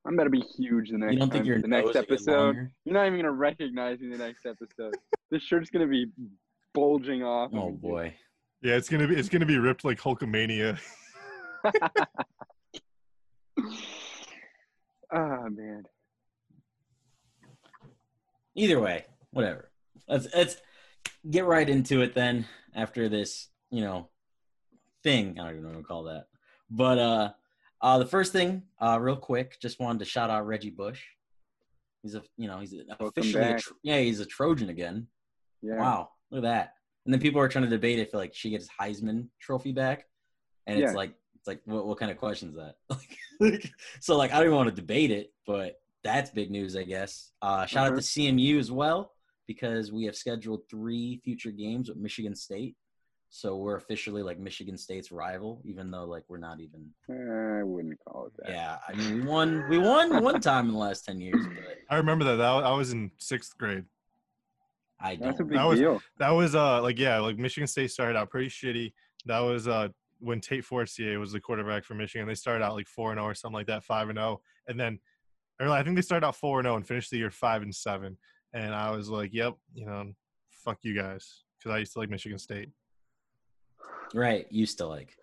I'm 0.06 0.16
gonna 0.16 0.30
be 0.30 0.40
huge 0.40 0.90
the 0.90 0.98
next 0.98 1.12
You 1.12 1.18
don't 1.20 1.30
think 1.30 1.44
time- 1.44 1.46
your 1.46 1.60
the 1.62 1.68
next 1.68 1.86
nose 1.86 1.94
will 1.94 2.02
get 2.02 2.10
episode. 2.12 2.56
You're 2.84 2.94
not 2.94 3.06
even 3.06 3.18
gonna 3.18 3.30
recognize 3.32 4.00
me 4.00 4.08
the 4.10 4.18
next 4.18 4.46
episode. 4.46 4.94
this 5.30 5.42
shirt's 5.42 5.70
gonna 5.70 5.86
be 5.86 6.06
bulging 6.74 7.22
off. 7.22 7.50
Oh 7.54 7.70
boy. 7.70 8.14
Yeah, 8.62 8.74
it's 8.74 8.88
gonna 8.88 9.06
be 9.06 9.14
it's 9.16 9.28
gonna 9.28 9.46
be 9.46 9.58
ripped 9.58 9.84
like 9.84 10.00
Hulkamania. 10.00 10.78
Ah 15.12 15.44
man. 15.48 15.84
Either 18.56 18.80
way, 18.80 19.04
whatever. 19.30 19.70
Let's 20.08 20.26
let's 20.34 20.56
get 21.30 21.44
right 21.44 21.68
into 21.68 22.02
it 22.02 22.14
then. 22.14 22.46
After 22.74 23.08
this, 23.08 23.48
you 23.70 23.80
know, 23.80 24.10
thing 25.02 25.38
I 25.40 25.44
don't 25.44 25.52
even 25.52 25.62
know 25.62 25.68
what 25.70 25.76
to 25.78 25.82
call 25.84 26.02
that. 26.04 26.26
But 26.70 26.98
uh, 26.98 27.30
uh, 27.80 27.98
the 27.98 28.06
first 28.06 28.32
thing, 28.32 28.62
uh, 28.80 28.98
real 29.00 29.16
quick, 29.16 29.58
just 29.60 29.80
wanted 29.80 30.00
to 30.00 30.04
shout 30.04 30.28
out 30.30 30.46
Reggie 30.46 30.70
Bush. 30.70 31.02
He's 32.02 32.14
a 32.14 32.22
you 32.36 32.48
know 32.48 32.60
he's 32.60 32.74
officially 33.00 33.42
a 33.44 33.48
back. 33.52 33.60
tr- 33.60 33.72
yeah 33.82 33.98
he's 33.98 34.20
a 34.20 34.26
Trojan 34.26 34.68
again. 34.68 35.06
Yeah. 35.62 35.76
Wow, 35.78 36.10
look 36.30 36.38
at 36.38 36.48
that. 36.48 36.74
And 37.04 37.12
then 37.14 37.20
people 37.20 37.40
are 37.40 37.48
trying 37.48 37.64
to 37.64 37.70
debate 37.70 37.98
if 37.98 38.12
like 38.14 38.34
she 38.34 38.50
gets 38.50 38.68
Heisman 38.80 39.28
Trophy 39.40 39.72
back, 39.72 40.04
and 40.66 40.78
it's 40.78 40.92
Yeah. 40.92 40.96
like 40.96 41.14
it's 41.36 41.46
like 41.46 41.62
what 41.64 41.86
what 41.86 41.98
kind 41.98 42.10
of 42.10 42.18
question 42.18 42.50
is 42.50 42.56
that? 42.56 42.74
Like, 43.38 43.70
so 44.00 44.16
like 44.16 44.32
I 44.32 44.36
don't 44.38 44.46
even 44.46 44.56
want 44.56 44.70
to 44.70 44.74
debate 44.74 45.10
it, 45.10 45.30
but 45.46 45.74
that's 46.02 46.30
big 46.30 46.50
news, 46.50 46.74
I 46.74 46.84
guess. 46.84 47.32
Uh, 47.42 47.66
shout 47.66 47.88
out 47.92 47.96
to 47.96 48.00
CMU 48.02 48.58
as 48.58 48.70
well 48.72 49.12
because 49.46 49.92
we 49.92 50.04
have 50.04 50.16
scheduled 50.16 50.62
three 50.68 51.20
future 51.24 51.50
games 51.50 51.88
with 51.88 51.98
Michigan 51.98 52.34
State, 52.34 52.76
so 53.28 53.56
we're 53.56 53.76
officially 53.76 54.22
like 54.22 54.38
Michigan 54.38 54.76
State's 54.76 55.10
rival, 55.12 55.60
even 55.64 55.90
though 55.90 56.04
like 56.04 56.24
we're 56.28 56.38
not 56.38 56.58
even. 56.60 56.88
I 57.08 57.62
wouldn't 57.64 57.98
call 58.04 58.26
it 58.26 58.32
that. 58.38 58.50
Yeah, 58.50 58.78
I 58.88 58.92
mean 58.94 59.16
we 59.16 59.22
won 59.26 59.68
we 59.68 59.78
won 59.78 60.22
one 60.22 60.40
time 60.40 60.66
in 60.66 60.72
the 60.72 60.78
last 60.78 61.04
ten 61.04 61.20
years, 61.20 61.44
but 61.46 61.64
I 61.90 61.96
remember 61.96 62.24
that. 62.24 62.36
That 62.36 62.44
I 62.64 62.72
was 62.72 62.92
in 62.92 63.10
sixth 63.18 63.56
grade. 63.58 63.84
I 65.00 65.16
That's 65.16 65.40
a 65.40 65.44
big 65.44 65.58
That 65.58 65.64
was- 65.64 65.78
deal. 65.78 66.00
That 66.18 66.30
was 66.30 66.54
uh 66.54 66.80
like 66.82 66.98
yeah, 66.98 67.18
like 67.18 67.36
Michigan 67.38 67.66
State 67.66 67.90
started 67.90 68.16
out 68.16 68.30
pretty 68.30 68.48
shitty. 68.48 68.92
That 69.26 69.40
was 69.40 69.68
uh 69.68 69.88
when 70.18 70.40
Tate 70.40 70.64
Forcier 70.64 71.20
was 71.20 71.32
the 71.32 71.40
quarterback 71.40 71.84
for 71.84 71.94
Michigan. 71.94 72.26
They 72.26 72.34
started 72.34 72.64
out 72.64 72.74
like 72.74 72.88
four 72.88 73.10
and 73.12 73.18
zero 73.18 73.28
or 73.28 73.34
something 73.34 73.54
like 73.54 73.66
that, 73.66 73.84
five 73.84 74.08
and 74.08 74.16
zero, 74.16 74.40
and 74.68 74.80
then 74.80 74.98
or 75.60 75.68
I 75.68 75.82
think 75.82 75.96
they 75.96 76.02
started 76.02 76.26
out 76.26 76.36
four 76.36 76.58
and 76.60 76.64
zero 76.66 76.76
and 76.76 76.86
finished 76.86 77.10
the 77.10 77.18
year 77.18 77.30
five 77.30 77.60
and 77.62 77.74
seven. 77.74 78.16
And 78.52 78.74
I 78.74 78.90
was 78.90 79.08
like, 79.08 79.34
yep, 79.34 79.54
you 79.74 79.86
know, 79.86 80.12
fuck 80.50 80.78
you 80.82 80.94
guys, 80.94 81.42
because 81.58 81.74
I 81.74 81.78
used 81.78 81.92
to 81.94 81.98
like 81.98 82.10
Michigan 82.10 82.38
State. 82.38 82.70
Right, 84.14 84.46
used 84.50 84.78
to 84.78 84.86
like. 84.86 85.16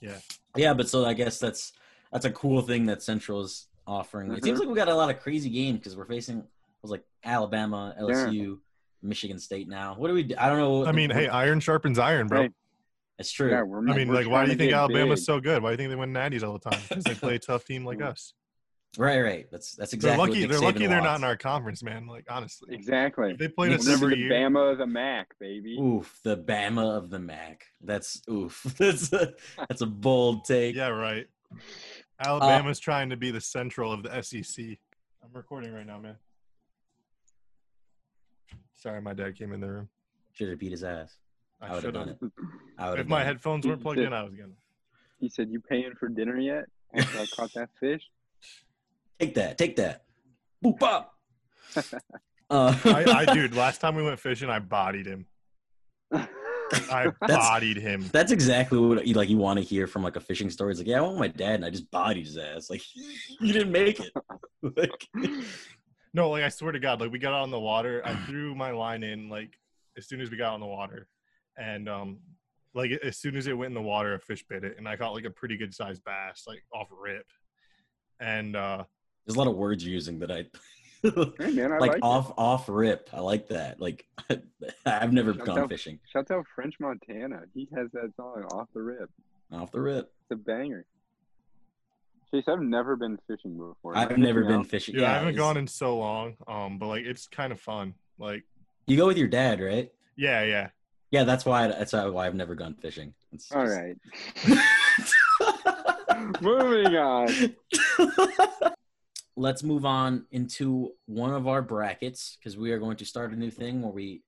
Yeah. 0.00 0.18
Yeah, 0.56 0.74
but 0.74 0.88
so 0.88 1.04
I 1.04 1.14
guess 1.14 1.38
that's 1.38 1.72
that's 2.12 2.24
a 2.24 2.30
cool 2.30 2.62
thing 2.62 2.86
that 2.86 3.02
Central 3.02 3.40
is 3.40 3.68
offering. 3.86 4.32
It 4.32 4.44
seems 4.44 4.58
mm-hmm. 4.58 4.68
like 4.68 4.68
we 4.68 4.74
got 4.74 4.88
a 4.88 4.94
lot 4.94 5.10
of 5.10 5.20
crazy 5.20 5.48
games 5.48 5.78
because 5.78 5.96
we're 5.96 6.06
facing 6.06 6.38
it 6.38 6.44
was 6.82 6.90
like 6.90 7.04
Alabama, 7.24 7.94
LSU, 8.00 8.58
Michigan 9.02 9.38
State 9.38 9.68
now. 9.68 9.94
What 9.96 10.08
do 10.08 10.14
we 10.14 10.24
do? 10.24 10.34
I 10.38 10.48
don't 10.48 10.58
know. 10.58 10.84
I 10.84 10.92
mean, 10.92 11.10
hey, 11.10 11.28
iron 11.28 11.60
sharpens 11.60 11.98
iron, 11.98 12.26
bro. 12.26 12.42
Hey, 12.42 12.50
it's 13.18 13.30
true. 13.30 13.50
yeah, 13.50 13.62
we're, 13.62 13.88
I 13.88 13.94
mean, 13.94 14.08
we're 14.08 14.14
like, 14.14 14.28
why 14.28 14.44
do 14.44 14.50
you 14.50 14.56
think 14.56 14.72
Alabama's 14.72 15.20
big. 15.20 15.26
so 15.26 15.40
good? 15.40 15.62
Why 15.62 15.70
do 15.70 15.72
you 15.72 15.76
think 15.76 15.90
they 15.90 16.00
win 16.00 16.12
natties 16.12 16.42
all 16.42 16.58
the 16.58 16.70
time? 16.70 16.80
Because 16.88 17.04
they 17.04 17.14
play 17.14 17.36
a 17.36 17.38
tough 17.38 17.64
team 17.64 17.84
like 17.84 18.02
us. 18.02 18.34
Right, 18.98 19.20
right. 19.20 19.46
That's 19.50 19.74
that's 19.74 19.94
exactly. 19.94 20.16
they're 20.16 20.26
lucky. 20.28 20.40
Nick 20.40 20.50
They're 20.50 20.58
Saban 20.60 20.62
lucky 20.64 20.86
they're 20.86 21.00
not 21.00 21.18
in 21.18 21.24
our 21.24 21.36
conference, 21.36 21.82
man. 21.82 22.06
Like 22.06 22.26
honestly, 22.28 22.74
Exactly. 22.74 23.30
if 23.32 23.38
they 23.38 23.48
played 23.48 23.70
Nick 23.70 23.80
us 23.80 23.88
every 23.88 24.14
the 24.16 24.20
year. 24.20 24.30
Bama 24.30 24.72
of 24.72 24.76
the 24.78 24.86
MAC, 24.86 25.38
baby. 25.38 25.78
Oof, 25.80 26.20
the 26.24 26.36
Bama 26.36 26.94
of 26.96 27.08
the 27.08 27.18
MAC. 27.18 27.64
That's 27.82 28.20
oof. 28.30 28.62
That's 28.78 29.10
a, 29.14 29.32
that's 29.56 29.80
a 29.80 29.86
bold 29.86 30.44
take. 30.44 30.76
Yeah, 30.76 30.88
right. 30.88 31.26
Uh, 31.52 31.56
Alabama's 32.26 32.78
trying 32.78 33.08
to 33.10 33.16
be 33.16 33.30
the 33.30 33.40
central 33.40 33.92
of 33.92 34.02
the 34.02 34.22
SEC. 34.22 34.62
I'm 35.24 35.30
recording 35.32 35.72
right 35.72 35.86
now, 35.86 35.98
man. 35.98 36.16
Sorry, 38.74 39.00
my 39.00 39.14
dad 39.14 39.36
came 39.36 39.52
in 39.52 39.60
the 39.60 39.68
room. 39.70 39.88
Should 40.32 40.48
have 40.50 40.58
beat 40.58 40.72
his 40.72 40.84
ass. 40.84 41.16
I 41.60 41.68
I 41.68 41.74
would 41.74 41.84
have 41.84 41.94
done 41.94 42.08
it. 42.10 42.18
I 42.78 42.90
would 42.90 42.94
If 42.94 42.98
have 42.98 43.08
my 43.08 43.22
it. 43.22 43.26
headphones 43.26 43.66
weren't 43.66 43.80
plugged 43.82 44.00
in, 44.00 44.12
I 44.12 44.22
was 44.22 44.34
gonna. 44.34 44.52
He 45.20 45.28
said, 45.28 45.48
"You 45.50 45.60
paying 45.60 45.92
for 45.98 46.08
dinner 46.08 46.38
yet?" 46.38 46.64
After 46.94 47.18
I 47.20 47.26
caught 47.34 47.54
that 47.54 47.70
fish. 47.80 48.02
Take 49.22 49.34
that. 49.34 49.56
Take 49.56 49.76
that. 49.76 50.02
Boop 50.64 50.82
up. 50.82 51.14
Uh, 52.50 52.76
I, 52.84 53.04
I, 53.06 53.24
dude, 53.34 53.54
last 53.54 53.80
time 53.80 53.94
we 53.94 54.02
went 54.02 54.18
fishing, 54.18 54.50
I 54.50 54.58
bodied 54.58 55.06
him. 55.06 55.26
I 56.12 57.06
bodied 57.20 57.76
him. 57.76 58.10
That's 58.12 58.32
exactly 58.32 58.80
what 58.80 59.06
you 59.06 59.14
like. 59.14 59.28
You 59.28 59.36
want 59.36 59.60
to 59.60 59.64
hear 59.64 59.86
from 59.86 60.02
like 60.02 60.16
a 60.16 60.20
fishing 60.20 60.50
story. 60.50 60.72
It's 60.72 60.80
like, 60.80 60.88
yeah, 60.88 60.98
I 60.98 61.02
want 61.02 61.18
my 61.18 61.28
dad, 61.28 61.54
and 61.54 61.64
I 61.64 61.70
just 61.70 61.88
bodied 61.92 62.26
his 62.26 62.36
ass. 62.36 62.68
Like, 62.68 62.82
you 63.40 63.52
didn't 63.52 63.70
make 63.70 64.00
it. 64.00 64.12
like, 64.60 65.08
No, 66.12 66.30
like 66.30 66.42
I 66.42 66.48
swear 66.48 66.72
to 66.72 66.80
God, 66.80 67.00
like 67.00 67.12
we 67.12 67.20
got 67.20 67.32
out 67.32 67.42
on 67.42 67.52
the 67.52 67.60
water. 67.60 68.02
I 68.04 68.16
threw 68.26 68.56
my 68.56 68.72
line 68.72 69.04
in 69.04 69.28
like 69.28 69.56
as 69.96 70.08
soon 70.08 70.20
as 70.20 70.32
we 70.32 70.36
got 70.36 70.54
on 70.54 70.60
the 70.60 70.66
water, 70.66 71.06
and 71.56 71.88
um, 71.88 72.18
like 72.74 72.90
as 73.04 73.18
soon 73.18 73.36
as 73.36 73.46
it 73.46 73.56
went 73.56 73.70
in 73.70 73.74
the 73.74 73.82
water, 73.82 74.14
a 74.14 74.18
fish 74.18 74.44
bit 74.48 74.64
it, 74.64 74.78
and 74.78 74.88
I 74.88 74.96
caught 74.96 75.14
like 75.14 75.26
a 75.26 75.30
pretty 75.30 75.56
good 75.56 75.72
sized 75.72 76.02
bass, 76.02 76.42
like 76.48 76.64
off 76.74 76.88
rip. 76.90 77.26
And 78.20 78.54
uh, 78.54 78.84
there's 79.26 79.36
a 79.36 79.38
lot 79.38 79.48
of 79.48 79.54
words 79.56 79.84
you're 79.84 79.92
using 79.94 80.18
that 80.20 80.30
I 80.30 80.46
hey 81.42 81.50
man, 81.50 81.72
I 81.72 81.78
like, 81.78 81.90
like, 81.90 81.96
it. 81.98 82.02
off 82.02 82.32
off 82.38 82.68
rip. 82.68 83.08
I 83.12 83.20
like 83.20 83.48
that. 83.48 83.80
Like, 83.80 84.06
I've 84.86 85.12
never 85.12 85.34
Shout 85.34 85.46
gone 85.46 85.58
out. 85.60 85.68
fishing 85.68 85.98
Shouts 86.12 86.30
out 86.30 86.44
French 86.54 86.74
Montana. 86.78 87.42
He 87.54 87.68
has 87.74 87.88
that 87.92 88.12
song 88.16 88.44
off 88.52 88.68
the 88.74 88.82
rip. 88.82 89.10
off 89.52 89.72
the 89.72 89.80
rip. 89.80 90.12
It's 90.30 90.30
a 90.30 90.36
banger. 90.36 90.84
Chase, 92.32 92.44
I've 92.48 92.62
never 92.62 92.94
been 92.96 93.18
fishing 93.26 93.58
before. 93.58 93.96
I've 93.96 94.16
never 94.16 94.40
missing 94.40 94.48
been 94.52 94.60
out? 94.60 94.66
fishing. 94.68 94.94
Yeah, 94.96 95.10
I 95.12 95.18
haven't 95.18 95.34
gone 95.36 95.56
in 95.56 95.66
so 95.66 95.98
long. 95.98 96.36
Um, 96.46 96.78
but 96.78 96.86
like 96.86 97.04
it's 97.04 97.26
kind 97.26 97.52
of 97.52 97.60
fun. 97.60 97.94
Like, 98.18 98.44
You 98.86 98.96
go 98.96 99.06
with 99.08 99.18
your 99.18 99.28
dad, 99.28 99.60
right? 99.60 99.90
yeah, 100.16 100.42
yeah. 100.44 100.68
Yeah, 101.10 101.24
that's 101.24 101.44
why. 101.44 101.66
That's 101.66 101.92
why 101.92 102.26
I've 102.26 102.34
never 102.34 102.54
gone 102.54 102.74
fishing. 102.74 103.12
It's 103.32 103.50
All 103.52 103.66
just- 103.66 103.76
right. 103.76 103.96
Moving 106.40 106.96
on. 106.96 107.54
Let's 109.36 109.62
move 109.62 109.86
on 109.86 110.26
into 110.30 110.92
one 111.06 111.32
of 111.32 111.48
our 111.48 111.62
brackets 111.62 112.36
because 112.38 112.56
we 112.56 112.70
are 112.72 112.78
going 112.78 112.98
to 112.98 113.06
start 113.06 113.32
a 113.32 113.36
new 113.36 113.50
thing 113.50 113.80
where 113.80 113.92
we 113.92 114.22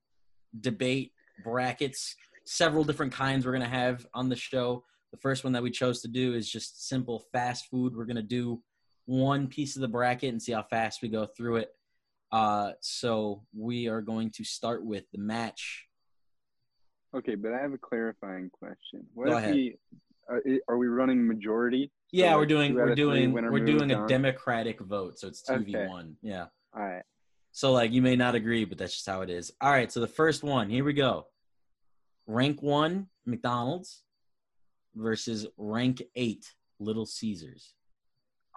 debate 0.59 1.11
brackets, 1.43 2.15
several 2.45 2.83
different 2.83 3.13
kinds 3.13 3.45
we're 3.45 3.51
going 3.51 3.61
to 3.61 3.69
have 3.69 4.05
on 4.13 4.29
the 4.29 4.35
show. 4.35 4.83
The 5.11 5.17
first 5.17 5.43
one 5.43 5.53
that 5.53 5.63
we 5.63 5.69
chose 5.69 6.01
to 6.01 6.07
do 6.07 6.33
is 6.33 6.49
just 6.49 6.87
simple 6.87 7.23
fast 7.31 7.67
food. 7.69 7.95
We're 7.95 8.05
going 8.05 8.15
to 8.15 8.23
do 8.23 8.61
one 9.05 9.47
piece 9.47 9.75
of 9.75 9.81
the 9.81 9.87
bracket 9.87 10.31
and 10.31 10.41
see 10.41 10.53
how 10.53 10.63
fast 10.63 11.01
we 11.01 11.09
go 11.09 11.25
through 11.25 11.57
it. 11.57 11.69
Uh, 12.31 12.71
so 12.81 13.43
we 13.55 13.87
are 13.87 14.01
going 14.01 14.31
to 14.31 14.43
start 14.43 14.83
with 14.83 15.03
the 15.11 15.19
match. 15.19 15.85
Okay, 17.15 17.35
but 17.35 17.53
I 17.53 17.61
have 17.61 17.73
a 17.73 17.77
clarifying 17.77 18.49
question. 18.49 19.05
What 19.13 19.27
Go 19.27 19.37
ahead. 19.37 19.53
we 19.53 19.77
are, 20.27 20.41
are 20.67 20.77
we 20.77 20.87
running 20.87 21.25
majority? 21.25 21.91
So, 22.15 22.21
Yeah, 22.23 22.33
we're 22.35 22.39
like, 22.41 22.47
doing 22.49 22.73
two 22.73 22.81
out 22.81 22.87
we're 22.89 22.95
doing 22.95 23.31
we're 23.33 23.59
doing 23.65 23.91
a 23.91 23.95
on? 24.01 24.07
democratic 24.07 24.79
vote, 24.79 25.19
so 25.19 25.27
it's 25.27 25.41
two 25.41 25.59
v 25.59 25.75
one. 25.87 26.15
Yeah. 26.21 26.45
All 26.75 26.81
right. 26.83 27.03
So 27.51 27.71
like 27.71 27.91
you 27.91 28.01
may 28.01 28.15
not 28.15 28.35
agree, 28.35 28.65
but 28.65 28.77
that's 28.77 28.93
just 28.93 29.05
how 29.05 29.21
it 29.21 29.29
is. 29.29 29.51
All 29.61 29.71
right, 29.71 29.91
so 29.91 29.99
the 29.99 30.07
first 30.07 30.43
one, 30.43 30.69
here 30.69 30.83
we 30.83 30.93
go. 30.93 31.27
Rank 32.27 32.61
one, 32.61 33.07
McDonald's 33.25 34.03
versus 34.95 35.45
rank 35.57 36.01
eight, 36.15 36.45
Little 36.79 37.05
Caesars. 37.05 37.73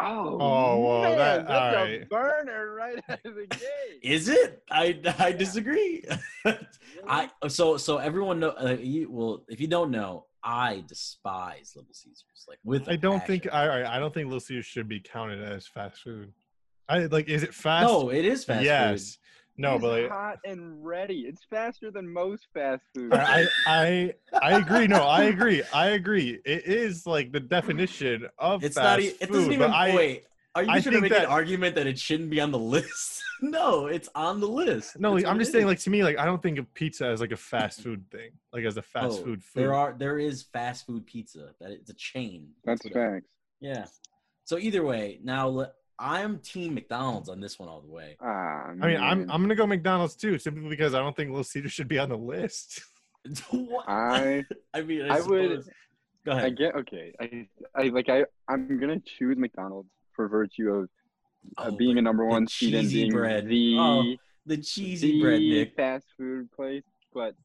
Oh, 0.00 0.38
Oh, 0.40 0.80
well, 0.80 1.02
man, 1.02 1.18
that- 1.18 1.48
that's 1.48 1.76
all 1.76 1.82
a 1.84 1.98
right. 1.98 2.08
burner 2.08 2.74
right 2.74 3.02
out 3.08 3.18
of 3.24 3.34
the 3.34 3.46
gate. 3.48 4.00
Is 4.02 4.28
it? 4.28 4.62
I 4.70 5.00
I 5.18 5.32
disagree. 5.32 6.04
I 7.08 7.28
so 7.48 7.76
so 7.76 7.98
everyone 7.98 8.38
know. 8.38 8.50
Uh, 8.50 8.76
you, 8.80 9.10
well, 9.10 9.44
if 9.48 9.60
you 9.60 9.66
don't 9.66 9.90
know, 9.90 10.26
I 10.44 10.84
despise 10.86 11.72
Little 11.76 11.92
Caesars. 11.92 12.44
Like 12.48 12.58
with 12.64 12.88
I 12.88 12.96
don't 12.96 13.24
think 13.26 13.44
passion. 13.44 13.56
I 13.58 13.80
I 13.82 13.96
I 13.96 13.98
don't 13.98 14.12
think 14.14 14.26
Little 14.26 14.40
Caesars 14.40 14.66
should 14.66 14.88
be 14.88 15.00
counted 15.00 15.42
as 15.42 15.66
fast 15.66 16.00
food. 16.02 16.32
I 16.88 17.00
like 17.06 17.28
is 17.28 17.42
it 17.42 17.54
fast? 17.54 17.86
No, 17.88 18.10
it 18.10 18.24
is 18.24 18.44
fast 18.44 18.64
yes. 18.64 19.18
No, 19.60 19.74
It's 19.74 19.82
but 19.82 20.02
like, 20.02 20.10
hot 20.10 20.38
and 20.44 20.84
ready. 20.84 21.22
It's 21.22 21.42
faster 21.50 21.90
than 21.90 22.08
most 22.08 22.46
fast 22.54 22.84
food. 22.94 23.12
I, 23.12 23.44
I 23.66 24.14
I 24.40 24.52
agree. 24.58 24.86
No, 24.86 25.02
I 25.02 25.24
agree. 25.24 25.64
I 25.74 25.88
agree. 25.88 26.38
It 26.44 26.64
is 26.66 27.06
like 27.08 27.32
the 27.32 27.40
definition 27.40 28.28
of 28.38 28.62
It's 28.62 28.76
fast 28.76 28.84
not. 28.86 29.00
e- 29.00 29.16
It 29.20 29.32
doesn't 29.32 29.52
even. 29.52 29.58
but 29.70 29.70
I, 29.76 29.94
wait, 29.96 30.24
are 30.58 30.62
you 30.64 30.70
I 30.70 30.74
just 30.76 30.84
gonna 30.86 30.96
think 31.00 31.02
make 31.10 31.12
an 31.12 31.22
that- 31.22 31.28
argument 31.28 31.74
that 31.76 31.86
it 31.86 31.98
shouldn't 31.98 32.30
be 32.30 32.40
on 32.40 32.50
the 32.50 32.58
list? 32.76 33.22
no, 33.42 33.86
it's 33.86 34.08
on 34.14 34.40
the 34.40 34.48
list. 34.48 34.98
No, 34.98 35.12
like, 35.12 35.24
I'm 35.26 35.38
just 35.38 35.52
saying. 35.52 35.66
Like 35.66 35.78
to 35.80 35.90
me, 35.90 36.02
like 36.04 36.18
I 36.18 36.24
don't 36.24 36.42
think 36.42 36.58
of 36.58 36.72
pizza 36.74 37.06
as 37.06 37.20
like 37.20 37.32
a 37.32 37.36
fast 37.36 37.82
food 37.82 38.04
thing, 38.10 38.30
like 38.52 38.64
as 38.64 38.76
a 38.76 38.82
fast 38.82 39.20
Oh, 39.20 39.24
food 39.24 39.42
food. 39.44 39.62
There 39.62 39.74
are 39.74 39.94
there 39.96 40.18
is 40.18 40.42
fast 40.52 40.86
food 40.86 41.06
pizza. 41.06 41.50
That 41.60 41.70
it's 41.70 41.90
a 41.90 41.94
chain. 41.94 42.48
That's 42.64 42.84
what 42.84 42.92
it- 42.92 42.94
facts. 42.94 43.26
Yeah. 43.60 43.86
So 44.44 44.58
either 44.58 44.82
way, 44.84 45.20
now 45.22 45.66
I'm 45.98 46.38
team 46.38 46.74
McDonald's 46.74 47.28
on 47.28 47.38
this 47.40 47.58
one 47.58 47.68
all 47.68 47.80
the 47.80 47.90
way. 47.92 48.16
Ah, 48.20 48.68
I 48.70 48.74
mean, 48.74 48.96
I'm. 49.00 49.30
I'm 49.30 49.42
gonna 49.42 49.54
go 49.54 49.66
McDonald's 49.66 50.16
too, 50.16 50.38
simply 50.38 50.68
because 50.68 50.94
I 50.94 50.98
don't 51.00 51.14
think 51.16 51.30
Little 51.30 51.44
Caesars 51.44 51.72
should 51.72 51.88
be 51.88 51.98
on 51.98 52.08
the 52.08 52.16
list. 52.18 52.82
What? 53.50 53.84
I 53.88 54.44
I 54.72 54.80
mean, 54.82 55.02
I, 55.02 55.16
I 55.18 55.20
would- 55.20 55.50
suppose- 55.62 55.70
Go 56.24 56.32
I 56.32 56.50
get 56.50 56.74
okay. 56.74 57.12
I 57.20 57.46
I 57.74 57.82
like 57.88 58.08
I 58.08 58.24
I'm 58.48 58.78
gonna 58.80 59.00
choose 59.00 59.36
McDonald's 59.38 59.88
for 60.18 60.28
virtue 60.28 60.68
of 60.70 60.88
uh, 61.56 61.68
Oh, 61.68 61.76
being 61.76 61.96
a 61.96 62.02
number 62.02 62.24
one 62.24 62.46
seed 62.48 62.74
and 62.74 62.90
being 62.90 63.12
bread. 63.12 63.48
the 63.48 63.76
Oh, 63.78 64.14
the 64.46 64.56
cheesy 64.58 65.12
the 65.12 65.20
bread, 65.22 65.40
Nick. 65.40 65.76
fast 65.76 66.06
food 66.16 66.50
place. 66.52 66.82
But 67.14 67.36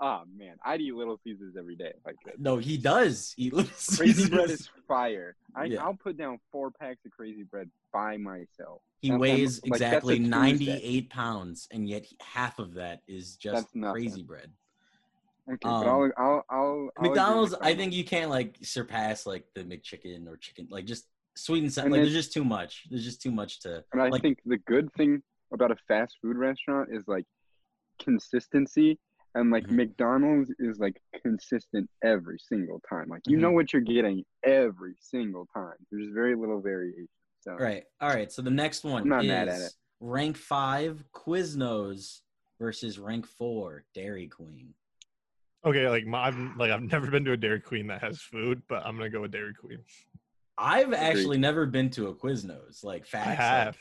oh 0.00 0.22
man, 0.36 0.56
I'd 0.64 0.82
eat 0.82 0.94
Little 0.94 1.18
Caesars 1.24 1.54
every 1.58 1.76
day 1.76 1.92
if 1.96 2.06
I 2.06 2.12
could. 2.22 2.38
No, 2.38 2.58
he 2.58 2.76
does 2.76 3.34
eat 3.38 3.54
Little 3.54 3.70
Crazy 3.96 4.28
bread 4.28 4.50
is 4.50 4.68
fire. 4.86 5.34
I, 5.56 5.64
Yeah. 5.64 5.82
I'll 5.82 5.94
put 5.94 6.18
down 6.18 6.38
four 6.52 6.70
packs 6.70 7.00
of 7.06 7.12
crazy 7.12 7.42
bread 7.44 7.70
by 7.92 8.18
myself. 8.18 8.82
He 9.00 9.10
weighs 9.10 9.62
like, 9.62 9.80
exactly. 9.80 10.18
98 10.18 11.08
pounds, 11.08 11.66
and 11.70 11.88
yet 11.88 12.04
half 12.20 12.58
of 12.58 12.74
that 12.74 13.00
is 13.08 13.36
just 13.36 13.66
crazy 13.72 14.22
bread. 14.22 14.52
Okay, 15.50 15.68
Um, 15.68 15.82
but 15.82 15.88
I'll 15.88 16.12
I'll 16.18 16.44
I'll, 16.50 16.90
I'll 16.98 17.02
McDonald's, 17.02 17.54
I 17.54 17.74
think 17.74 17.94
you 17.94 18.04
can't 18.04 18.30
like 18.30 18.58
surpass 18.62 19.26
like 19.26 19.46
the 19.54 19.64
McChicken 19.64 20.28
or 20.28 20.36
chicken, 20.36 20.68
like 20.70 20.84
just 20.84 21.06
sweet 21.44 21.62
and 21.62 21.72
sour. 21.72 21.84
And 21.84 21.92
Like 21.92 22.02
there's 22.02 22.12
just 22.12 22.32
too 22.32 22.44
much. 22.44 22.84
There's 22.90 23.04
just 23.04 23.20
too 23.22 23.30
much 23.30 23.60
to. 23.60 23.82
And 23.92 24.02
I 24.02 24.08
like, 24.08 24.22
think 24.22 24.38
the 24.44 24.58
good 24.58 24.92
thing 24.94 25.22
about 25.52 25.70
a 25.70 25.76
fast 25.88 26.16
food 26.22 26.36
restaurant 26.36 26.90
is 26.92 27.04
like 27.06 27.24
consistency. 27.98 28.98
And 29.34 29.50
like 29.52 29.64
Mhm. 29.68 29.76
McDonald's 29.76 30.50
is 30.58 30.78
like 30.80 31.00
consistent 31.22 31.88
every 32.02 32.38
single 32.38 32.80
time. 32.88 33.08
Like 33.08 33.22
you 33.26 33.36
Mm-hmm. 33.36 33.42
know 33.42 33.52
what 33.52 33.72
you're 33.72 33.82
getting 33.82 34.24
every 34.42 34.94
single 34.98 35.46
time. 35.54 35.76
There's 35.90 36.08
very 36.12 36.34
little 36.34 36.60
variation. 36.60 37.08
So 37.40 37.52
Right. 37.54 37.84
All 38.00 38.08
right. 38.08 38.30
So 38.32 38.42
the 38.42 38.50
next 38.50 38.82
one 38.84 39.02
I'm 39.02 39.08
not 39.08 39.24
is 39.24 39.28
mad 39.28 39.48
at 39.48 39.60
it. 39.60 39.72
rank 40.00 40.36
five 40.36 41.04
Quiznos 41.14 42.22
versus 42.58 42.98
rank 42.98 43.24
four 43.26 43.84
Dairy 43.94 44.26
Queen. 44.28 44.74
Okay, 45.64 45.88
like 45.88 46.06
my, 46.06 46.24
I've 46.26 46.56
like 46.56 46.70
I've 46.70 46.82
never 46.82 47.10
been 47.10 47.24
to 47.26 47.32
a 47.32 47.36
Dairy 47.36 47.60
Queen 47.60 47.86
that 47.88 48.00
has 48.02 48.20
food, 48.20 48.62
but 48.68 48.84
I'm 48.84 48.96
gonna 48.96 49.10
go 49.10 49.20
with 49.20 49.30
Dairy 49.30 49.54
Queen. 49.54 49.78
I've 50.60 50.92
actually 50.92 51.38
never 51.38 51.66
been 51.66 51.90
to 51.90 52.08
a 52.08 52.14
Quiznos. 52.14 52.84
Like 52.84 53.06
facts. 53.06 53.26
I 53.26 53.30
like- 53.30 53.38
have. 53.38 53.78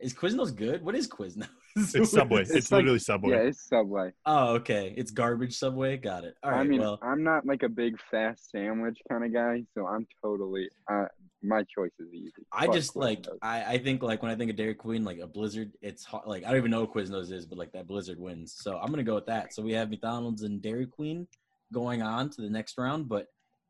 is 0.00 0.12
Quiznos 0.14 0.54
good? 0.54 0.84
What 0.84 0.94
is 0.94 1.08
Quiznos? 1.08 1.48
It's 1.76 2.10
Subway. 2.10 2.40
It's 2.42 2.50
It's, 2.52 2.70
like- 2.70 2.80
literally 2.80 2.98
Subway. 3.00 3.30
yeah, 3.30 3.42
it's 3.48 3.66
Subway. 3.68 4.12
Oh, 4.26 4.54
okay. 4.56 4.94
It's 4.96 5.10
garbage 5.10 5.56
Subway. 5.56 5.96
Got 5.96 6.24
it. 6.24 6.36
All 6.42 6.50
right. 6.50 6.60
I 6.60 6.64
mean, 6.64 6.80
well, 6.80 6.98
I'm 7.02 7.24
not 7.24 7.46
like 7.46 7.62
a 7.64 7.68
big 7.68 7.96
fast 8.10 8.50
sandwich 8.50 8.98
kind 9.10 9.24
of 9.24 9.32
guy, 9.32 9.64
so 9.74 9.86
I'm 9.86 10.06
totally 10.22 10.68
uh, 10.90 11.06
my 11.42 11.62
choice 11.76 11.90
is 11.98 12.12
easy. 12.12 12.32
I 12.52 12.66
Fuck 12.66 12.74
just 12.74 12.96
like 12.96 13.26
I, 13.42 13.64
I 13.74 13.78
think 13.78 14.02
like 14.02 14.22
when 14.22 14.30
I 14.30 14.36
think 14.36 14.50
of 14.50 14.56
Dairy 14.56 14.74
Queen, 14.74 15.04
like 15.04 15.18
a 15.18 15.26
Blizzard, 15.26 15.72
it's 15.82 16.04
hard, 16.04 16.26
like 16.26 16.44
I 16.44 16.48
don't 16.48 16.58
even 16.58 16.70
know 16.70 16.82
what 16.82 16.94
Quiznos 16.94 17.32
is, 17.32 17.44
but 17.44 17.58
like 17.58 17.72
that 17.72 17.86
Blizzard 17.86 18.18
wins. 18.20 18.54
So 18.56 18.78
I'm 18.78 18.90
gonna 18.90 19.02
go 19.02 19.14
with 19.16 19.26
that. 19.26 19.52
So 19.54 19.62
we 19.62 19.72
have 19.72 19.90
McDonald's 19.90 20.42
and 20.42 20.62
Dairy 20.62 20.86
Queen 20.86 21.26
going 21.72 22.02
on 22.02 22.30
to 22.30 22.40
the 22.42 22.50
next 22.50 22.78
round. 22.78 23.08
But 23.08 23.26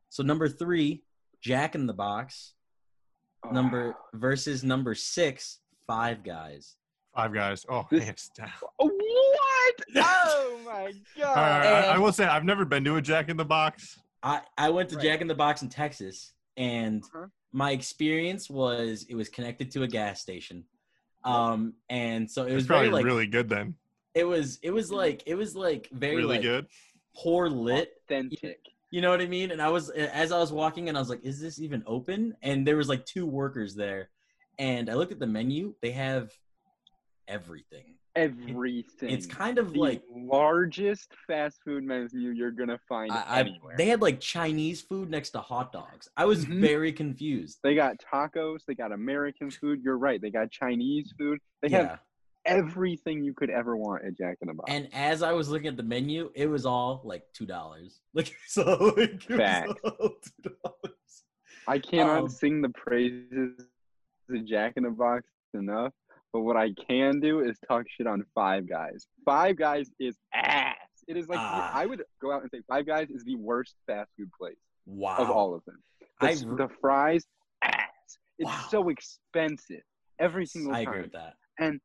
so 0.09 0.21
number 0.21 0.47
three, 0.47 1.01
Jack 1.45 1.75
in 1.75 1.85
the 1.85 1.93
Box, 1.93 2.53
number 3.51 3.95
versus 4.13 4.63
number 4.63 4.95
six, 4.95 5.59
Five 5.85 6.23
Guys. 6.23 6.75
Five 7.15 7.33
guys. 7.33 7.65
Oh, 7.69 7.85
This- 7.91 8.03
hands 8.03 8.31
down. 8.35 8.49
Oh, 8.79 8.87
what? 8.87 9.75
Oh 9.95 10.59
my 10.65 10.91
god! 11.17 11.27
All 11.27 11.35
right, 11.35 11.85
I, 11.85 11.95
I 11.95 11.97
will 11.99 12.11
say 12.11 12.25
I've 12.25 12.43
never 12.43 12.65
been 12.65 12.83
to 12.85 12.95
a 12.95 13.01
Jack 13.01 13.29
in 13.29 13.37
the 13.37 13.45
Box. 13.45 13.99
I 14.23 14.41
I 14.57 14.69
went 14.71 14.89
to 14.89 14.95
Right. 14.95 15.05
Jack 15.05 15.21
in 15.21 15.27
the 15.27 15.35
Box 15.35 15.61
in 15.61 15.69
Texas, 15.69 16.33
and 16.57 17.03
Uh-huh. 17.03 17.27
my 17.53 17.71
experience 17.71 18.49
was 18.49 19.05
it 19.07 19.15
was 19.15 19.29
connected 19.29 19.69
to 19.71 19.83
a 19.83 19.87
gas 19.87 20.19
station. 20.21 20.63
Um, 21.23 21.73
and 21.89 22.29
so 22.29 22.43
it 22.43 22.51
It 22.51 22.55
was 22.55 22.63
was 22.63 22.67
probably 22.67 22.87
very 22.87 22.93
like 22.95 23.05
really 23.05 23.27
good 23.27 23.47
then. 23.49 23.75
it 24.13 24.23
was 24.25 24.59
it 24.63 24.71
was 24.71 24.91
like 24.91 25.23
it 25.27 25.35
was 25.35 25.55
like 25.55 25.87
very 25.91 26.17
Really 26.17 26.35
like 26.35 26.41
good. 26.41 26.65
poor 27.15 27.49
lit 27.49 27.93
Authentic. 28.09 28.59
You 28.91 29.01
know 29.01 29.09
what 29.09 29.21
i 29.21 29.25
mean 29.25 29.51
and 29.51 29.61
i 29.61 29.69
was 29.69 29.89
as 29.89 30.31
i 30.31 30.37
was 30.39 30.51
walking 30.51 30.87
and 30.89 30.97
i 30.97 31.01
was 31.01 31.09
like 31.09 31.23
is 31.23 31.39
this 31.39 31.59
even 31.59 31.83
open 31.85 32.35
and 32.41 32.65
there 32.65 32.77
was 32.77 32.87
like 32.89 33.05
two 33.05 33.25
workers 33.25 33.75
there 33.75 34.09
and 34.59 34.89
i 34.89 34.93
looked 34.93 35.11
at 35.11 35.19
the 35.19 35.27
menu 35.27 35.73
they 35.81 35.91
have 35.91 36.31
everything 37.27 37.95
Everything. 38.17 39.09
it's 39.09 39.25
kind 39.25 39.57
of 39.57 39.73
the 39.73 39.79
like 39.79 40.01
largest 40.09 41.09
fast 41.27 41.59
food 41.65 41.83
menu 41.83 42.29
you're 42.29 42.49
gonna 42.51 42.79
find 42.87 43.11
I, 43.11 43.41
anywhere. 43.41 43.75
they 43.77 43.87
had 43.87 44.01
like 44.01 44.21
chinese 44.21 44.79
food 44.81 45.09
next 45.09 45.31
to 45.31 45.39
hot 45.39 45.73
dogs 45.73 46.07
i 46.15 46.23
was 46.23 46.45
Mhm. 46.45 46.61
very 46.61 46.93
confused 46.93 47.59
They 47.61 47.75
got 47.75 47.97
tacos. 47.97 48.59
They 48.67 48.73
got 48.75 48.93
American 48.93 49.51
food. 49.51 49.81
You're 49.83 49.97
right. 49.97 50.21
They 50.21 50.29
got 50.29 50.49
Chinese 50.51 51.13
food. 51.17 51.39
They 51.61 51.69
yeah 51.69 51.77
have 51.89 51.99
everything 52.45 53.23
you 53.23 53.33
could 53.33 53.49
ever 53.49 53.75
want 53.75 54.03
at 54.05 54.17
Jack 54.17 54.37
in 54.41 54.47
the 54.47 54.53
Box. 54.53 54.71
and 54.71 54.87
as 54.93 55.23
i 55.23 55.31
was 55.31 55.49
looking 55.49 55.67
at 55.67 55.77
the 55.77 55.83
menu 55.83 56.31
it 56.35 56.47
was 56.47 56.65
all 56.65 57.01
like 57.03 57.23
two 57.33 57.45
dollars 57.45 57.99
like 58.13 58.33
so 58.47 58.93
like, 58.97 59.23
all 59.83 60.09
$2. 60.43 60.51
I 61.67 61.79
cannot 61.79 62.19
um, 62.23 62.29
sing 62.29 62.61
the 62.61 62.69
praises 62.69 63.59
of 64.29 64.45
Jack 64.45 64.73
in 64.77 64.83
the 64.83 64.91
Box 64.91 65.23
enough. 65.55 65.93
But 66.31 66.41
what 66.41 66.57
I 66.57 66.73
can 66.87 67.19
do 67.19 67.39
is 67.39 67.57
talk 67.67 67.85
shit 67.89 68.05
on 68.07 68.23
Five 68.35 68.69
Guys. 68.69 69.07
Five 69.23 69.55
Guys 69.57 69.89
is 69.99 70.15
ass. 70.33 70.75
It 71.07 71.17
is 71.17 71.27
like 71.27 71.39
Ah. 71.39 71.71
I 71.73 71.85
would 71.87 72.03
go 72.21 72.31
out 72.31 72.41
and 72.43 72.51
say 72.51 72.59
Five 72.67 72.85
Guys 72.85 73.09
is 73.09 73.23
the 73.23 73.35
worst 73.35 73.73
fast 73.87 74.11
food 74.17 74.29
place 74.37 74.57
wow 74.85 75.15
of 75.17 75.29
all 75.31 75.55
of 75.55 75.63
them. 75.65 75.81
The, 76.21 76.27
I 76.27 76.35
the 76.35 76.69
fries, 76.81 77.25
ass. 77.63 77.87
It's 78.37 78.45
Wow. 78.47 78.67
so 78.69 78.89
expensive 78.89 79.81
every 80.19 80.45
single 80.45 80.71
i 80.73 80.83
time. 80.83 80.93
agree 80.93 81.01
with 81.03 81.13
that 81.13 81.33
and 81.59 81.79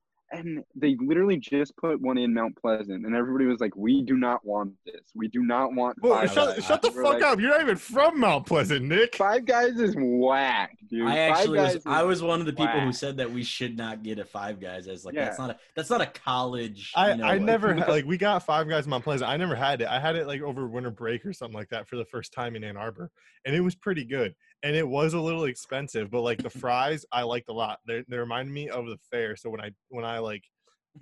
they 0.76 0.96
literally 1.00 1.36
just 1.36 1.76
put 1.76 2.00
one 2.00 2.16
in 2.16 2.32
Mount 2.32 2.56
Pleasant, 2.56 3.04
and 3.04 3.14
everybody 3.16 3.46
was 3.46 3.60
like, 3.60 3.74
"We 3.76 4.02
do 4.02 4.16
not 4.16 4.44
want 4.44 4.72
this. 4.86 5.00
We 5.14 5.28
do 5.28 5.42
not 5.42 5.74
want." 5.74 6.00
Well, 6.02 6.14
Five 6.20 6.32
shut, 6.32 6.56
Guys." 6.56 6.64
shut 6.66 6.82
the 6.82 6.90
We're 6.90 7.02
fuck 7.02 7.14
like, 7.14 7.22
up. 7.22 7.40
You're 7.40 7.50
not 7.50 7.60
even 7.60 7.76
from 7.76 8.20
Mount 8.20 8.46
Pleasant, 8.46 8.86
Nick. 8.86 9.16
Five 9.16 9.44
Guys 9.44 9.80
is 9.80 9.94
whack, 9.98 10.76
dude. 10.88 11.08
I 11.08 11.18
actually 11.18 11.58
was. 11.58 11.78
I 11.84 12.02
was 12.04 12.22
one 12.22 12.40
of 12.40 12.46
the 12.46 12.52
people 12.52 12.80
who 12.80 12.92
said 12.92 13.16
that 13.16 13.30
we 13.30 13.42
should 13.42 13.76
not 13.76 14.02
get 14.02 14.18
a 14.18 14.24
Five 14.24 14.60
Guys 14.60 14.86
as 14.86 15.04
like 15.04 15.14
Yeah. 15.14 15.24
that's 15.24 15.38
not 15.38 15.50
a 15.50 15.56
that's 15.74 15.90
not 15.90 16.00
a 16.00 16.06
college. 16.06 16.92
I, 16.94 17.10
you 17.10 17.16
know, 17.16 17.24
I 17.24 17.32
like- 17.32 17.42
never 17.42 17.74
had, 17.74 17.88
like 17.88 18.04
we 18.04 18.16
got 18.16 18.44
Five 18.44 18.68
Guys 18.68 18.84
in 18.84 18.90
Mount 18.90 19.04
Pleasant. 19.04 19.28
I 19.30 19.36
never 19.36 19.54
had 19.56 19.80
it. 19.80 19.88
I 19.88 19.98
had 19.98 20.16
it 20.16 20.26
like 20.26 20.42
over 20.42 20.66
winter 20.68 20.90
break 20.90 21.26
or 21.26 21.32
something 21.32 21.56
like 21.58 21.68
that 21.70 21.88
for 21.88 21.96
the 21.96 22.04
first 22.04 22.32
time 22.32 22.54
in 22.56 22.62
Ann 22.64 22.76
Arbor, 22.76 23.10
and 23.44 23.54
it 23.54 23.60
was 23.60 23.74
pretty 23.74 24.04
good. 24.04 24.34
And 24.62 24.76
it 24.76 24.86
was 24.86 25.14
a 25.14 25.20
little 25.20 25.44
expensive, 25.44 26.10
but 26.10 26.20
like 26.20 26.42
the 26.42 26.50
fries, 26.50 27.06
I 27.10 27.22
liked 27.22 27.48
a 27.48 27.52
lot. 27.52 27.78
They 27.86 28.04
they 28.08 28.18
reminded 28.18 28.52
me 28.52 28.68
of 28.68 28.86
the 28.86 28.98
fair. 29.10 29.36
So 29.36 29.48
when 29.50 29.60
I 29.60 29.70
when 29.88 30.04
I 30.04 30.18
like 30.18 30.44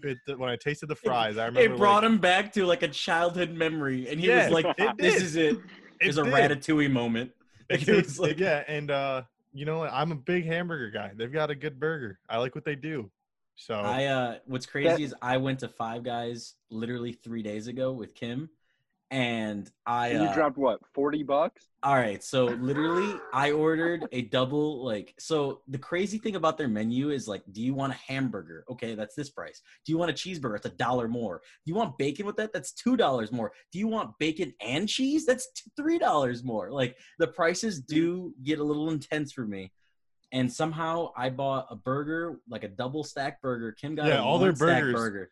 bit 0.01 0.17
the, 0.27 0.37
when 0.39 0.49
I 0.49 0.57
tasted 0.57 0.87
the 0.87 0.95
fries, 0.95 1.39
I 1.39 1.47
remember 1.47 1.75
It 1.75 1.79
brought 1.79 2.05
like, 2.05 2.13
him 2.13 2.19
back 2.19 2.53
to 2.53 2.67
like 2.67 2.83
a 2.83 2.89
childhood 2.89 3.51
memory, 3.51 4.09
and 4.09 4.21
he 4.21 4.29
Yeah, 4.29 4.45
was 4.45 4.51
like, 4.51 4.67
it 4.79 4.97
"This 4.99 5.15
did. 5.17 5.23
is 5.25 5.37
it." 5.37 5.57
it 5.57 5.65
There's 6.01 6.19
a 6.19 6.23
did. 6.23 6.33
ratatouille 6.33 6.91
moment. 6.91 7.33
It 7.69 7.79
Like, 7.79 7.81
did. 7.81 7.89
it 7.89 8.05
was 8.07 8.19
like, 8.21 8.39
yeah, 8.39 8.63
and 8.69 8.91
uh, 8.91 9.23
you 9.53 9.65
know. 9.65 9.83
I'm 9.83 10.13
a 10.13 10.17
big 10.17 10.45
hamburger 10.45 10.91
guy. 10.91 11.13
They've 11.17 11.33
got 11.33 11.51
a 11.51 11.55
good 11.55 11.81
burger. 11.81 12.19
I 12.29 12.39
like 12.39 12.55
what 12.55 12.65
they 12.65 12.77
do. 12.77 13.11
So 13.57 13.75
I 13.75 14.05
uh, 14.05 14.39
what's 14.47 14.67
crazy 14.67 15.03
is 15.03 15.15
I 15.21 15.37
went 15.37 15.59
to 15.61 15.69
Five 15.69 16.05
Guys 16.05 16.55
literally 16.71 17.13
three 17.13 17.43
days 17.43 17.67
ago 17.67 17.91
with 17.93 18.15
Kim, 18.15 18.49
and 19.11 19.71
I 19.87 20.09
And 20.09 20.23
you 20.23 20.29
uh, 20.29 20.35
dropped 20.35 20.59
what? 20.59 20.81
Forty 20.95 21.23
bucks? 21.23 21.65
All 21.83 21.95
right, 21.95 22.23
so 22.23 22.47
literally, 22.47 23.15
I 23.33 23.53
ordered 23.53 24.07
a 24.13 24.23
double 24.23 24.85
like. 24.85 25.15
So 25.19 25.61
the 25.69 25.79
crazy 25.79 26.19
thing 26.19 26.37
about 26.37 26.59
their 26.59 26.69
menu 26.69 27.11
is 27.11 27.27
like, 27.29 27.43
do 27.53 27.63
you 27.63 27.73
want 27.73 27.93
a 27.93 27.97
hamburger? 28.13 28.65
Okay, 28.71 28.95
that's 28.95 29.15
this 29.15 29.31
price. 29.31 29.63
Do 29.87 29.93
you 29.93 29.99
want 29.99 30.11
a 30.11 30.15
cheeseburger? 30.15 30.57
It's 30.57 30.67
a 30.67 30.71
dollar 30.71 31.09
more. 31.09 31.41
Do 31.65 31.71
you 31.71 31.75
want 31.77 31.97
bacon 31.97 32.27
with 32.27 32.37
that? 32.37 32.53
That's 32.53 32.73
two 32.73 32.97
dollars 32.97 33.33
more. 33.33 33.53
Do 33.73 33.79
you 33.79 33.87
want 33.89 34.11
bacon 34.19 34.53
and 34.61 34.89
cheese? 34.89 35.25
That's 35.25 35.49
three 35.77 35.99
dollars 35.99 36.43
more. 36.45 36.71
Like 36.71 36.97
the 37.19 37.29
prices 37.29 37.81
do 37.81 38.35
get 38.43 38.59
a 38.59 38.65
little 38.65 38.91
intense 38.91 39.33
for 39.33 39.47
me. 39.47 39.73
And 40.31 40.53
somehow 40.53 41.13
I 41.17 41.31
bought 41.31 41.69
a 41.71 41.77
burger, 41.77 42.41
like 42.51 42.63
a 42.65 42.69
double 42.69 43.03
stack 43.03 43.41
burger. 43.41 43.73
Kim 43.73 43.95
got 43.95 44.09
Yeah, 44.09 44.19
a 44.19 44.23
all 44.23 44.39
their 44.39 44.51
one-stack 44.51 44.83
burgers- 44.83 44.95
burger. 44.95 45.31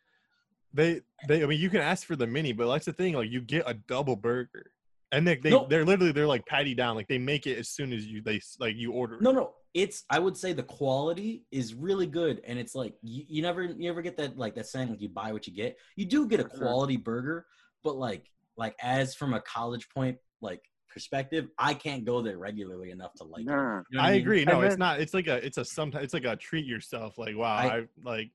They 0.76 1.00
they 1.28 1.42
I 1.42 1.46
mean 1.46 1.60
you 1.60 1.70
can 1.70 1.80
ask 1.80 2.06
for 2.06 2.16
the 2.16 2.26
mini, 2.26 2.52
but 2.52 2.70
that's 2.70 2.86
the 2.86 2.92
thing. 2.92 3.14
Like 3.14 3.30
you 3.30 3.40
get 3.40 3.64
a 3.66 3.74
double 3.74 4.16
burger, 4.16 4.70
and 5.12 5.26
they 5.26 5.36
they 5.36 5.50
No. 5.50 5.66
they're 5.68 5.84
literally 5.84 6.12
they're 6.12 6.26
like 6.26 6.46
patty 6.46 6.74
down. 6.74 6.96
Like 6.96 7.08
they 7.08 7.18
make 7.18 7.46
it 7.46 7.58
as 7.58 7.68
soon 7.68 7.92
as 7.92 8.06
you 8.06 8.22
they 8.22 8.40
like 8.60 8.76
you 8.76 8.92
order. 8.92 9.16
it. 9.16 9.22
No, 9.22 9.32
no, 9.32 9.54
it's 9.74 10.04
I 10.10 10.18
would 10.18 10.36
say 10.36 10.52
the 10.52 10.62
quality 10.62 11.44
is 11.50 11.74
really 11.74 12.06
good, 12.06 12.40
and 12.46 12.58
it's 12.58 12.74
like 12.74 12.94
you, 13.02 13.24
you 13.28 13.42
never 13.42 13.64
you 13.64 13.90
ever 13.90 14.02
get 14.02 14.16
that 14.18 14.38
like 14.38 14.54
that 14.54 14.66
saying 14.66 14.90
like 14.90 15.00
you 15.00 15.08
buy 15.08 15.32
what 15.32 15.46
you 15.46 15.52
get. 15.52 15.76
You 15.96 16.04
do 16.06 16.26
get 16.28 16.40
a 16.40 16.44
quality 16.44 16.96
burger, 16.96 17.46
but 17.82 17.96
like 17.96 18.30
like 18.56 18.74
as 18.82 19.14
from 19.14 19.34
a 19.34 19.40
college 19.40 19.88
point 19.90 20.18
like 20.40 20.60
perspective, 20.88 21.48
I 21.58 21.74
can't 21.74 22.04
go 22.06 22.22
there 22.22 22.38
regularly 22.38 22.90
enough 22.90 23.12
to 23.18 23.24
like. 23.24 23.40
it. 23.40 23.44
You 23.44 23.50
know 23.50 23.82
what 23.92 24.00
I 24.00 24.12
mean? 24.12 24.20
agree. 24.22 24.44
No, 24.46 24.56
And 24.56 24.64
it's 24.64 24.72
then- 24.72 24.78
not. 24.78 25.00
It's 25.00 25.12
like 25.14 25.26
a 25.26 25.44
it's 25.44 25.58
a 25.58 25.64
sometimes 25.64 26.04
it's 26.04 26.14
like 26.14 26.24
a 26.24 26.36
treat 26.36 26.64
yourself. 26.66 27.18
Like 27.18 27.36
wow, 27.36 27.54
I, 27.54 27.66
I- 27.78 27.84
like 28.02 28.30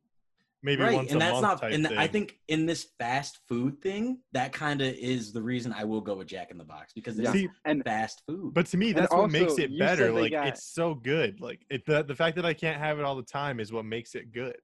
maybe 0.64 0.82
Right, 0.84 0.95
once 0.95 1.12
and 1.12 1.22
a 1.22 1.26
that's 1.26 1.32
month 1.34 1.43
not. 1.43 1.62
type 1.62 1.74
And 1.74 1.88
thing. 1.88 1.97
I 1.97 2.07
think 2.07 2.38
in 2.47 2.66
this 2.66 2.88
fast 2.99 3.39
food 3.47 3.82
thing, 3.82 4.20
that 4.34 4.53
kind 4.53 4.82
of 4.82 4.93
is 4.93 5.34
the 5.34 5.41
reason 5.41 5.74
I 5.74 5.84
will 5.84 6.01
go 6.01 6.16
with 6.16 6.28
Jack 6.28 6.51
in 6.51 6.57
the 6.57 6.64
Box 6.64 6.93
because 6.93 7.18
it's 7.18 7.28
Yeah. 7.28 7.34
See, 7.34 7.49
And 7.66 7.84
fast 7.84 8.22
food. 8.28 8.53
but 8.53 8.66
to 8.68 8.78
me 8.78 8.89
And 8.89 8.97
that's 8.99 9.14
what 9.14 9.32
makes 9.32 9.57
it 9.57 9.78
better. 9.78 10.12
Like 10.12 10.32
got- 10.32 10.47
it's 10.47 10.64
so 10.64 10.93
good. 10.93 11.41
Like 11.41 11.62
it 11.70 11.86
the, 11.86 12.03
the 12.03 12.16
fact 12.16 12.36
that 12.36 12.45
I 12.45 12.53
can't 12.53 12.78
have 12.80 12.99
it 12.99 13.05
all 13.05 13.16
the 13.16 13.24
time 13.24 13.59
is 13.59 13.72
what 13.72 13.86
makes 13.86 14.14
it 14.16 14.32
good. 14.32 14.57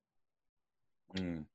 Mm. 1.15 1.45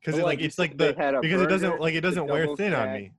Because 0.00 0.18
But 0.20 0.26
like 0.26 0.40
it's 0.40 0.58
like 0.58 0.76
the 0.76 0.94
had 0.96 1.14
a 1.14 1.20
because 1.20 1.40
it 1.42 1.48
doesn't 1.48 1.80
like 1.80 1.94
it 1.94 2.00
doesn't 2.02 2.26
wear 2.26 2.42
double 2.42 2.56
thin 2.56 2.74
on 2.74 2.92
me. 2.92 3.12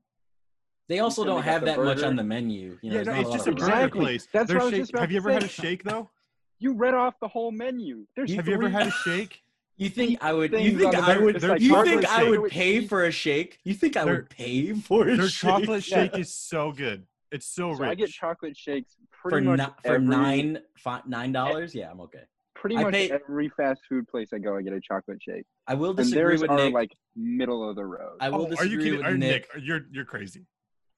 They 0.88 0.99
also 0.99 1.23
don't 1.26 1.41
have 1.41 1.61
the 1.61 1.67
that 1.67 1.80
much 1.80 2.03
on 2.03 2.15
the 2.15 2.23
menu. 2.23 2.78
You 2.84 2.91
know, 2.91 2.97
Yeah, 2.97 3.03
no, 3.03 3.13
it's 3.21 3.32
just 3.32 3.47
a 3.47 3.51
of 3.51 3.55
burger 3.57 3.71
Exactly. 3.71 4.01
place. 4.01 4.28
That's 4.32 4.47
Their 4.49 4.59
what 4.59 4.71
shake- 4.73 4.95
have 4.99 5.11
you 5.11 5.17
ever 5.17 5.32
had 5.32 5.43
a 5.43 5.47
shake 5.47 5.84
though? 5.84 6.11
You 6.59 6.73
read 6.73 6.93
off 6.93 7.15
the 7.19 7.28
whole 7.28 7.51
menu. 7.51 8.05
There's 8.15 8.34
Have 8.36 8.47
you 8.47 8.53
ever 8.53 8.69
had 8.69 8.88
a 8.88 8.91
shake? 8.91 9.41
You 9.78 9.89
think 9.89 10.17
I 10.23 10.32
would? 10.34 10.53
You 10.53 10.78
think 10.78 10.95
I 10.95 11.17
would? 11.17 11.41
Like 11.43 11.59
you 11.61 11.69
chocolate 11.69 11.88
think 11.88 12.05
I 12.07 12.30
would 12.30 12.49
pay 12.49 12.88
for 12.88 13.03
a 13.05 13.11
shake? 13.11 13.59
You 13.63 13.73
think 13.73 13.97
I 13.97 14.05
Their- 14.05 14.13
would 14.15 14.30
pay 14.30 14.73
for 14.73 15.07
a 15.07 15.17
Their 15.17 15.28
shake 15.28 15.49
chocolate 15.51 15.88
Yeah. 15.89 16.03
shake 16.03 16.17
is 16.17 16.34
so 16.34 16.71
good. 16.71 17.05
It's 17.32 17.45
so, 17.47 17.73
So 17.73 17.80
rich. 17.82 17.89
I 17.91 17.95
get 17.95 18.09
chocolate 18.09 18.55
shakes 18.55 18.95
for 19.11 19.32
pretty 19.32 19.47
much 19.47 19.59
ni- 19.59 19.65
for 19.84 19.95
every, 19.95 20.07
nine 20.07 20.59
nine 21.07 21.32
dollars? 21.34 21.76
Yeah, 21.76 21.91
I'm 21.91 21.99
okay. 22.01 22.21
Pretty 22.53 22.78
I 22.78 22.84
much 22.84 22.93
pay- 22.93 23.11
every 23.11 23.49
fast 23.57 23.82
food 23.89 24.07
place 24.07 24.30
I 24.34 24.38
go, 24.38 24.55
I 24.55 24.61
get 24.61 24.71
a 24.73 24.80
chocolate 24.80 25.21
shake, 25.21 25.43
I 25.67 25.73
will 25.73 25.93
disagree 25.93 26.21
theirs 26.21 26.41
with 26.41 26.51
are 26.51 26.55
Nick. 26.57 26.73
like 26.73 26.91
middle 27.15 27.67
of 27.69 27.76
the 27.76 27.84
road. 27.86 28.17
I 28.21 28.30
will 28.30 28.43
Oh, 28.43 28.45
are 28.45 28.49
you 28.65 28.78
disagree 28.78 28.84
kidding? 28.86 28.97
with 28.99 29.05
Are, 29.07 29.17
Nick. 29.17 29.47
Nick, 29.55 29.63
you're 29.65 29.82
you're 29.91 30.05
crazy. 30.05 30.45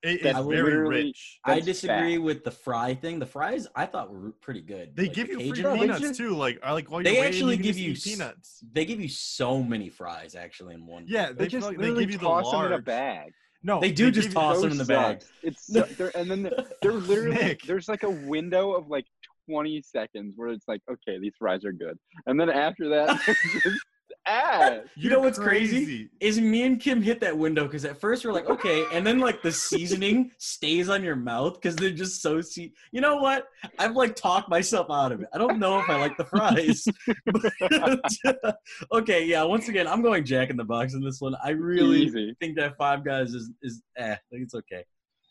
It 0.07 0.17
is 0.17 0.23
That's 0.23 0.45
very 0.45 0.77
rich. 0.87 1.39
I 1.43 1.59
disagree 1.59 2.15
fat. 2.15 2.21
with 2.23 2.43
the 2.43 2.51
fry 2.51 2.93
thing. 2.93 3.19
The 3.19 3.25
fries 3.25 3.67
I 3.75 3.85
thought 3.85 4.11
were 4.11 4.31
pretty 4.41 4.61
good. 4.61 4.95
They 4.95 5.03
Like, 5.03 5.13
give 5.13 5.27
the 5.27 5.33
you 5.43 5.51
Cajun 5.51 5.63
No, 5.63 5.71
they 5.73 5.77
ones, 5.79 5.81
peanuts 5.87 6.01
just- 6.01 6.17
too. 6.19 6.35
Like, 6.35 6.59
I 6.63 6.71
like 6.73 6.89
while 6.89 7.03
They 7.03 7.13
you're 7.13 7.21
waiting, 7.21 7.35
actually 7.35 7.51
you 7.53 7.57
can 7.57 7.63
give 7.63 7.77
you 7.77 7.91
eat 7.91 7.97
s- 7.97 8.03
peanuts. 8.03 8.63
They 8.71 8.85
give 8.85 8.99
you 9.01 9.09
so 9.09 9.61
many 9.63 9.89
fries 9.89 10.35
actually 10.35 10.75
in 10.75 10.85
one. 10.85 11.05
Yeah, 11.07 11.27
they 11.27 11.33
they 11.33 11.47
just 11.47 11.67
like, 11.67 11.77
they 11.77 11.93
give 11.93 12.11
you 12.11 12.17
the 12.17 12.25
toss 12.25 12.51
them 12.51 12.65
in 12.65 12.71
a 12.73 12.81
bag. 12.81 13.31
No, 13.63 13.79
They 13.81 13.91
do 13.91 14.11
just 14.11 14.31
toss 14.31 14.61
them 14.61 14.71
in 14.71 14.77
the 14.77 14.85
bag. 14.85 15.21
sucks. 15.21 15.33
It's 15.43 15.67
so, 15.73 15.81
they're, 15.97 16.15
and 16.15 16.29
then 16.31 16.43
they're, 16.43 16.65
they're 16.81 16.91
literally 17.11 17.35
Nick. 17.35 17.61
there's 17.63 17.89
like 17.89 18.03
a 18.03 18.09
window 18.09 18.71
of 18.73 18.87
like 18.87 19.05
20 19.49 19.81
seconds 19.81 20.33
where 20.35 20.49
it's 20.49 20.67
like 20.67 20.81
okay 20.91 21.17
these 21.19 21.33
fries 21.39 21.63
are 21.65 21.71
good, 21.73 21.97
and 22.27 22.39
then 22.39 22.49
after 22.49 22.89
that 22.89 23.19
they're 23.25 23.35
just 23.63 23.85
ass. 24.27 24.79
You 24.95 25.09
know 25.09 25.17
You're 25.17 25.25
what's 25.25 25.37
crazy? 25.39 26.09
Is 26.19 26.39
me 26.39 26.63
and 26.63 26.79
Kim 26.79 27.01
hit 27.01 27.19
that 27.21 27.37
window 27.37 27.63
because 27.65 27.85
at 27.85 27.99
first 27.99 28.25
we're 28.25 28.31
like, 28.33 28.49
okay, 28.49 28.85
and 28.91 29.05
then 29.05 29.19
like 29.19 29.41
the 29.41 29.51
seasoning 29.51 30.31
stays 30.37 30.89
on 30.89 31.03
your 31.03 31.15
mouth 31.15 31.53
because 31.55 31.75
they're 31.75 31.91
just 31.91 32.21
so 32.21 32.41
see. 32.41 32.73
You 32.91 33.01
know 33.01 33.17
what? 33.17 33.47
I've 33.79 33.95
like 33.95 34.15
talked 34.15 34.49
myself 34.49 34.87
out 34.89 35.11
of 35.11 35.21
it. 35.21 35.27
I 35.33 35.37
don't 35.37 35.59
know 35.59 35.79
if 35.79 35.89
I 35.89 35.99
like 35.99 36.17
the 36.17 36.25
fries. 36.25 36.85
But- 37.25 38.55
okay, 38.91 39.25
yeah. 39.25 39.43
Once 39.43 39.69
again, 39.69 39.87
I'm 39.87 40.01
going 40.01 40.23
Jack 40.25 40.49
in 40.49 40.57
the 40.57 40.63
Box 40.63 40.93
in 40.93 41.01
this 41.03 41.21
one. 41.21 41.35
I 41.43 41.51
really 41.51 42.03
Easy. 42.03 42.35
think 42.39 42.55
that 42.57 42.77
Five 42.77 43.05
Guys 43.05 43.33
is 43.33 43.51
is 43.61 43.81
eh. 43.97 44.15
Like 44.31 44.41
it's 44.41 44.55
okay. 44.55 44.83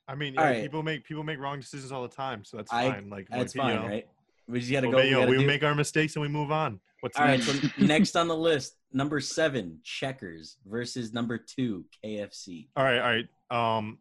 I 0.08 0.14
mean, 0.14 0.34
yeah, 0.34 0.42
right. 0.44 0.62
people 0.62 0.82
make 0.84 1.04
people 1.04 1.24
make 1.24 1.38
wrong 1.40 1.58
decisions 1.58 1.90
all 1.90 2.02
the 2.02 2.14
time, 2.14 2.44
so 2.44 2.56
that's 2.58 2.72
I- 2.72 2.90
fine. 2.92 3.10
Like, 3.10 3.26
That's 3.28 3.56
like, 3.56 3.64
fine, 3.66 3.74
you 3.74 3.80
know, 3.80 3.88
right? 3.88 4.06
We 4.48 4.60
just 4.60 4.70
gotta 4.72 4.88
well, 4.88 4.98
go. 4.98 5.02
but, 5.02 5.08
you 5.08 5.16
gotta 5.16 5.30
we 5.30 5.38
do- 5.38 5.46
make 5.46 5.62
our 5.64 5.74
mistakes 5.74 6.14
and 6.16 6.22
we 6.22 6.28
move 6.28 6.50
on. 6.52 6.80
What's 7.00 7.18
All 7.18 7.24
right, 7.26 7.38
next? 7.38 7.60
so 7.62 7.68
next 7.84 8.16
on 8.16 8.26
the 8.28 8.36
list, 8.36 8.76
number 8.92 9.20
seven, 9.20 9.80
Checkers 9.84 10.56
versus 10.66 11.12
number 11.12 11.36
two, 11.38 11.84
KFC. 12.04 12.68
all 12.76 12.84
right, 12.84 12.98
all 12.98 13.10
right. 13.50 13.76
Um, 13.78 13.98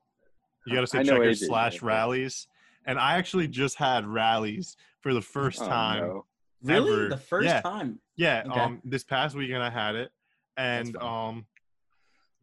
you 0.66 0.74
got 0.74 0.82
to 0.82 0.88
say 0.88 1.00
I 1.00 1.04
checkers 1.04 1.42
AJ, 1.42 1.46
slash 1.48 1.74
yeah. 1.76 1.80
Rally's, 1.88 2.48
and 2.86 2.98
I 2.98 3.18
actually 3.18 3.48
just 3.48 3.76
had 3.78 4.06
Rally's 4.08 4.78
for 5.02 5.14
the 5.14 5.22
first 5.22 5.62
Oh, 5.62 5.68
time. 5.68 6.02
no. 6.08 6.26
Really, 6.64 6.94
Ever. 6.94 7.10
the 7.10 7.18
first 7.18 7.46
Yeah. 7.48 7.62
time. 7.62 8.00
Yeah, 8.16 8.44
Okay. 8.50 8.60
um, 8.60 8.82
this 8.84 9.04
past 9.04 9.36
weekend 9.36 9.62
I 9.62 9.70
had 9.70 9.96
it, 9.96 10.10
and 10.58 10.96
um, 10.98 11.46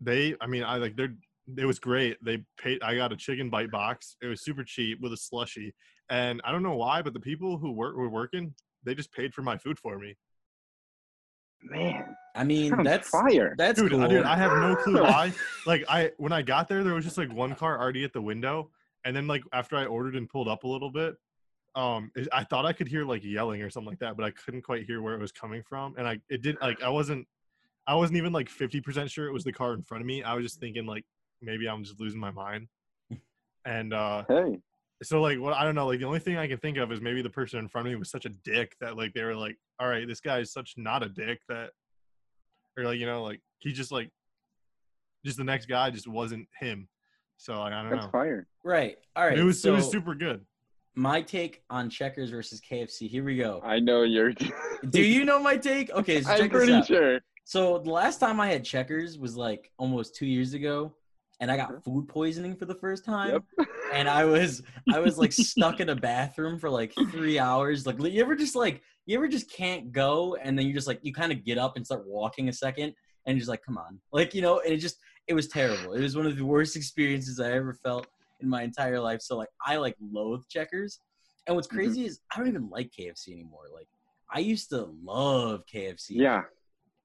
they, 0.00 0.36
I 0.40 0.46
mean, 0.46 0.62
I 0.64 0.76
like 0.76 0.94
they're, 0.96 1.14
it 1.57 1.64
was 1.64 1.78
great. 1.80 2.22
They 2.24 2.44
paid. 2.59 2.82
I 2.82 2.94
got 2.94 3.12
a 3.12 3.16
chicken 3.16 3.50
bite 3.50 3.70
box. 3.72 4.16
It 4.22 4.26
was 4.26 4.44
super 4.44 4.62
cheap 4.62 5.00
with 5.00 5.12
a 5.12 5.16
slushy, 5.16 5.74
and 6.12 6.42
I 6.44 6.52
don't 6.52 6.62
know 6.62 6.76
why, 6.76 7.00
but 7.00 7.14
the 7.14 7.20
people 7.20 7.56
who 7.56 7.72
work 7.72 7.96
were 7.96 8.10
working, 8.10 8.54
they 8.84 8.94
just 8.94 9.10
paid 9.12 9.32
for 9.32 9.40
my 9.40 9.56
food 9.56 9.78
for 9.78 9.98
me. 9.98 10.14
Man, 11.62 12.14
I 12.34 12.44
mean, 12.44 12.68
sounds 12.68 12.84
that's 12.84 13.08
fire. 13.08 13.54
that's 13.56 13.80
dude, 13.80 13.92
cool. 13.92 14.02
I- 14.02 14.08
dude, 14.08 14.24
I 14.24 14.36
have 14.36 14.52
no 14.60 14.76
clue 14.76 15.02
why. 15.02 15.32
Like 15.64 15.84
I, 15.88 16.10
when 16.18 16.32
I 16.32 16.42
got 16.42 16.68
there, 16.68 16.84
there 16.84 16.92
was 16.92 17.04
just 17.04 17.16
like 17.16 17.32
one 17.32 17.54
car 17.54 17.80
already 17.80 18.04
at 18.04 18.12
the 18.12 18.20
window, 18.20 18.70
and 19.06 19.16
then 19.16 19.26
like 19.26 19.42
after 19.54 19.74
I 19.76 19.86
ordered 19.86 20.14
and 20.14 20.28
pulled 20.28 20.48
up 20.48 20.64
a 20.64 20.68
little 20.68 20.90
bit, 20.90 21.14
um, 21.74 22.10
I 22.30 22.44
thought 22.44 22.66
I 22.66 22.74
could 22.74 22.88
hear 22.88 23.06
like 23.06 23.24
yelling 23.24 23.62
or 23.62 23.70
something 23.70 23.88
like 23.88 24.00
that, 24.00 24.14
but 24.14 24.24
I 24.26 24.32
couldn't 24.32 24.62
quite 24.62 24.84
hear 24.84 25.00
where 25.00 25.14
it 25.14 25.20
was 25.20 25.32
coming 25.32 25.62
from, 25.66 25.94
and 25.96 26.06
I 26.06 26.18
it 26.28 26.42
didn't 26.42 26.60
like 26.60 26.82
I 26.82 26.90
wasn't, 26.90 27.26
I 27.86 27.94
wasn't 27.94 28.18
even 28.18 28.34
like 28.34 28.50
fifty 28.50 28.82
percent 28.82 29.10
sure 29.10 29.28
it 29.28 29.32
was 29.32 29.44
the 29.44 29.52
car 29.52 29.72
in 29.72 29.82
front 29.82 30.02
of 30.02 30.06
me. 30.06 30.22
I 30.22 30.34
was 30.34 30.44
just 30.44 30.60
thinking 30.60 30.84
like 30.84 31.06
maybe 31.40 31.66
I'm 31.68 31.84
just 31.84 31.98
losing 31.98 32.20
my 32.20 32.32
mind, 32.32 32.68
and 33.64 33.94
uh, 33.94 34.24
Hey, 34.28 34.58
so 35.03 35.20
like 35.20 35.38
what 35.38 35.55
I 35.55 35.64
don't 35.64 35.74
know, 35.74 35.86
like 35.86 35.98
the 36.00 36.07
only 36.07 36.18
thing 36.18 36.36
I 36.36 36.46
can 36.46 36.59
think 36.59 36.76
of 36.78 36.92
is 36.92 37.00
maybe 37.00 37.22
the 37.22 37.30
person 37.30 37.59
in 37.59 37.68
front 37.68 37.86
of 37.86 37.92
me 37.92 37.98
was 37.98 38.11
such 38.11 38.24
a 38.24 38.30
dick 38.30 38.76
that 38.80 38.96
like 38.96 39.12
they 39.14 39.24
were 39.24 39.34
like, 39.34 39.57
all 39.80 39.88
right, 39.88 40.07
this 40.07 40.20
guy 40.20 40.38
is 40.38 40.53
such 40.53 40.74
not 40.76 41.03
a 41.03 41.09
dick 41.09 41.40
that, 41.48 41.70
or 42.78 42.84
like 42.84 42.98
you 42.98 43.07
know 43.07 43.22
like 43.22 43.40
he 43.59 43.72
just 43.72 43.92
like, 43.92 44.11
just 45.24 45.36
the 45.38 45.44
next 45.44 45.66
guy 45.66 45.90
just 45.90 46.09
wasn't 46.09 46.46
him. 46.59 46.88
So 47.36 47.59
like, 47.61 47.72
I 47.72 47.82
don't 47.82 47.90
that's 47.90 48.05
know. 48.05 48.11
fire. 48.11 48.46
right. 48.64 48.96
All 49.16 49.26
right. 49.26 49.38
It 49.38 49.42
was 49.42 49.61
so 49.61 49.72
it 49.72 49.76
was 49.76 49.90
super 49.90 50.14
good. 50.14 50.44
my 50.94 51.22
take 51.22 51.62
on 51.70 51.90
Checkers 51.90 52.30
versus 52.30 52.61
KFC. 52.61 53.09
Here 53.09 53.24
we 53.24 53.36
go. 53.36 53.61
I 53.64 53.80
know 53.80 54.03
you're. 54.03 54.32
Do 54.90 55.03
you 55.03 55.24
know 55.24 55.38
my 55.40 55.57
take? 55.57 55.90
Okay, 55.90 56.22
so 56.22 56.30
I'm 56.30 56.38
check 56.38 56.53
this 56.53 56.59
pretty 56.59 56.72
out. 56.74 56.86
sure. 56.86 57.20
So 57.44 57.78
the 57.78 57.90
last 57.90 58.18
time 58.20 58.38
I 58.40 58.48
had 58.48 58.64
Checkers 58.64 59.18
was 59.18 59.36
like 59.36 59.70
almost 59.78 60.14
two 60.14 60.26
years 60.26 60.55
ago, 60.55 60.94
and 61.41 61.51
I 61.51 61.57
got 61.57 61.83
food 61.85 62.09
poisoning 62.09 62.57
for 62.57 62.66
the 62.66 62.74
first 62.74 63.05
time. 63.05 63.30
Yep. 63.59 63.68
And 63.93 64.09
I 64.09 64.24
was 64.24 64.62
I 64.91 65.01
was 65.01 65.18
like 65.18 65.33
stuck 65.35 65.80
in 65.80 65.91
a 65.91 65.95
bathroom 65.95 66.59
for 66.59 66.70
like 66.70 66.95
three 67.11 67.39
hours. 67.39 67.87
Like 67.87 68.01
you 68.01 68.22
ever 68.22 68.35
just 68.35 68.57
like 68.57 68.80
you 69.05 69.18
ever 69.18 69.28
just 69.28 69.53
can't 69.53 69.93
go 69.93 70.35
and 70.37 70.59
then 70.59 70.66
you 70.66 70.72
just 70.72 70.87
like 70.87 71.01
you 71.03 71.12
kind 71.12 71.30
of 71.30 71.45
get 71.45 71.59
up 71.59 71.76
and 71.76 71.85
start 71.85 72.07
walking 72.07 72.49
a 72.49 72.55
second 72.55 72.95
and 73.26 73.37
you're 73.37 73.41
just 73.41 73.51
like 73.51 73.62
come 73.62 73.76
on 73.76 74.01
like 74.11 74.33
you 74.33 74.41
know 74.41 74.61
and 74.61 74.72
it 74.72 74.78
just 74.78 74.97
it 75.28 75.35
was 75.35 75.47
terrible. 75.49 75.93
It 75.93 76.01
was 76.01 76.16
one 76.16 76.24
of 76.24 76.39
the 76.39 76.43
worst 76.45 76.74
experiences 76.74 77.39
I 77.39 77.53
ever 77.53 77.74
felt 77.74 78.07
in 78.41 78.49
my 78.49 78.62
entire 78.62 78.99
life. 78.99 79.20
So 79.20 79.37
like 79.37 79.51
I 79.66 79.76
like 79.76 79.97
loathe 80.01 80.45
checkers. 80.49 80.99
And 81.47 81.55
what's 81.55 81.68
Mhm. 81.68 81.72
crazy 81.72 82.07
is 82.07 82.20
I 82.35 82.39
don't 82.39 82.49
even 82.49 82.70
like 82.70 82.91
KFC 82.99 83.33
anymore. 83.33 83.64
Like 83.74 83.89
I 84.33 84.39
used 84.39 84.70
to 84.70 84.89
love 85.05 85.64
KFC. 85.70 86.12
Yeah. 86.12 86.45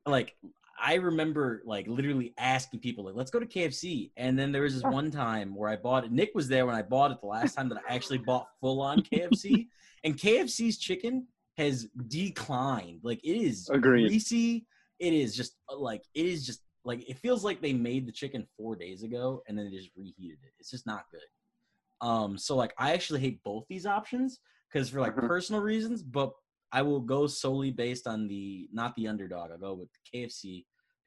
Like 0.05 0.37
I 0.79 0.95
remember 0.95 1.61
like 1.65 1.87
literally 1.87 2.33
asking 2.37 2.81
people 2.81 3.05
like 3.05 3.15
let's 3.15 3.31
go 3.31 3.39
to 3.39 3.45
KFC. 3.45 4.11
And 4.17 4.37
then 4.37 4.51
there 4.51 4.61
was 4.61 4.73
this 4.75 4.83
Oh. 4.83 4.89
one 4.91 5.09
time 5.11 5.55
where 5.55 5.69
I 5.69 5.75
bought 5.75 6.03
it. 6.05 6.11
Nick 6.11 6.31
was 6.35 6.47
there 6.47 6.65
when 6.65 6.75
I 6.75 6.81
bought 6.83 7.11
it 7.11 7.19
the 7.21 7.27
last 7.27 7.55
time 7.55 7.69
that 7.69 7.79
I 7.89 7.95
actually 7.95 8.19
bought 8.19 8.47
full 8.61 8.81
on 8.81 9.01
KFC. 9.01 9.67
and 10.03 10.15
KFC's 10.17 10.77
chicken 10.77 11.27
has 11.57 11.87
declined. 12.07 12.99
Like 13.03 13.19
it 13.23 13.35
is 13.37 13.67
Agreed. 13.69 14.07
greasy. 14.09 14.67
It 14.99 15.13
is 15.13 15.35
just 15.35 15.55
uh, 15.71 15.77
like 15.77 16.03
it 16.13 16.25
is 16.25 16.45
just 16.45 16.61
like 16.85 17.07
it 17.09 17.17
feels 17.17 17.43
like 17.43 17.61
they 17.61 17.73
made 17.73 18.07
the 18.07 18.11
chicken 18.11 18.47
four 18.57 18.75
days 18.75 19.03
ago 19.03 19.41
and 19.47 19.57
then 19.57 19.65
they 19.69 19.75
just 19.75 19.89
reheated 19.95 20.37
it. 20.43 20.53
It's 20.59 20.69
just 20.71 20.85
not 20.85 21.05
good. 21.11 22.07
Um, 22.07 22.37
so 22.37 22.55
like 22.55 22.73
I 22.77 22.93
actually 22.93 23.19
hate 23.21 23.43
both 23.43 23.65
these 23.67 23.85
options 23.87 24.39
because 24.71 24.89
for 24.89 25.01
like 25.01 25.15
Mhm. 25.15 25.27
personal 25.27 25.61
reasons, 25.61 26.03
but 26.03 26.31
I 26.71 26.81
will 26.81 26.99
go 26.99 27.27
solely 27.27 27.71
based 27.71 28.07
on 28.07 28.27
the 28.27 28.67
not 28.71 28.95
the 28.95 29.07
underdog. 29.07 29.51
I'll 29.51 29.57
go 29.57 29.73
with 29.73 29.89
KFC 30.13 30.65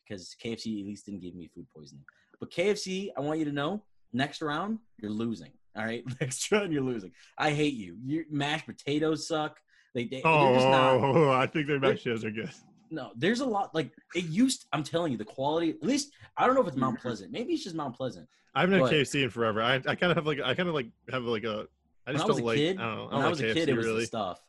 because 0.09 0.35
KFC 0.43 0.81
at 0.81 0.87
least 0.87 1.07
didn't 1.07 1.21
give 1.21 1.35
me 1.35 1.51
food 1.55 1.67
poisoning. 1.75 2.05
But 2.39 2.51
KFC, 2.51 3.11
I 3.17 3.21
want 3.21 3.39
you 3.39 3.45
to 3.45 3.53
know, 3.53 3.83
next 4.13 4.41
round 4.43 4.79
you're 4.99 5.11
losing. 5.11 5.53
All 5.77 5.85
right, 5.85 6.03
next 6.21 6.51
round 6.51 6.73
you're 6.73 6.83
losing. 6.83 7.13
I 7.39 7.51
hate 7.53 7.75
you. 7.75 7.97
Your 8.05 8.25
mashed 8.31 8.67
potatoes 8.67 9.29
suck. 9.29 9.59
They, 9.95 10.05
they 10.05 10.23
Oh, 10.25 10.45
they're 10.47 10.55
just 10.55 10.69
not. 10.69 10.95
Oh, 10.95 11.31
I 11.43 11.47
think 11.47 11.67
their 11.67 11.79
mashed 11.81 12.05
potatoes 12.05 12.25
are 12.25 12.31
good. 12.31 12.51
No, 12.93 13.13
there's 13.17 13.41
a 13.41 13.47
lot 13.47 13.73
like 13.75 13.93
it 14.17 14.25
used. 14.25 14.67
I'm 14.73 14.83
telling 14.83 15.13
you, 15.13 15.19
the 15.19 15.25
quality. 15.25 15.71
At 15.71 15.83
least 15.83 16.13
I 16.37 16.47
don't 16.47 16.55
know 16.57 16.63
if 16.63 16.69
it's 16.69 16.77
Mount. 16.77 17.01
Pleasant. 17.01 17.31
Maybe 17.31 17.53
it's 17.53 17.63
just 17.63 17.77
Mount 17.77 17.97
Pleasant. 17.97 18.27
I 18.55 18.63
haven't 18.63 18.81
had 18.81 18.91
KFC 18.91 19.23
in 19.23 19.31
forever. 19.31 19.63
I, 19.63 19.75
I 19.77 19.95
kind 19.95 20.11
of 20.11 20.17
have 20.17 20.27
like 20.27 20.41
I 20.41 20.55
kind 20.55 20.69
of 20.69 20.75
like 20.75 20.89
have 21.13 21.23
like 21.23 21.45
a 21.45 21.69
I 22.07 22.13
When 22.13 22.17
just 22.17 22.25
I 22.25 22.27
was 22.29 22.37
don't 22.39 22.43
a 22.43 22.47
like 22.47 22.57
kid, 22.57 22.81
I 22.81 22.83
don't 22.83 22.97
know. 22.97 23.03
I 23.03 23.05
when 23.05 23.11
don't 23.11 23.21
I 23.21 23.25
like 23.25 23.31
was 23.31 23.41
a 23.43 23.55
kid, 23.55 23.69
it 23.69 23.77
was 23.77 23.87
really. 23.87 24.01
the 24.01 24.07
stuff. 24.07 24.41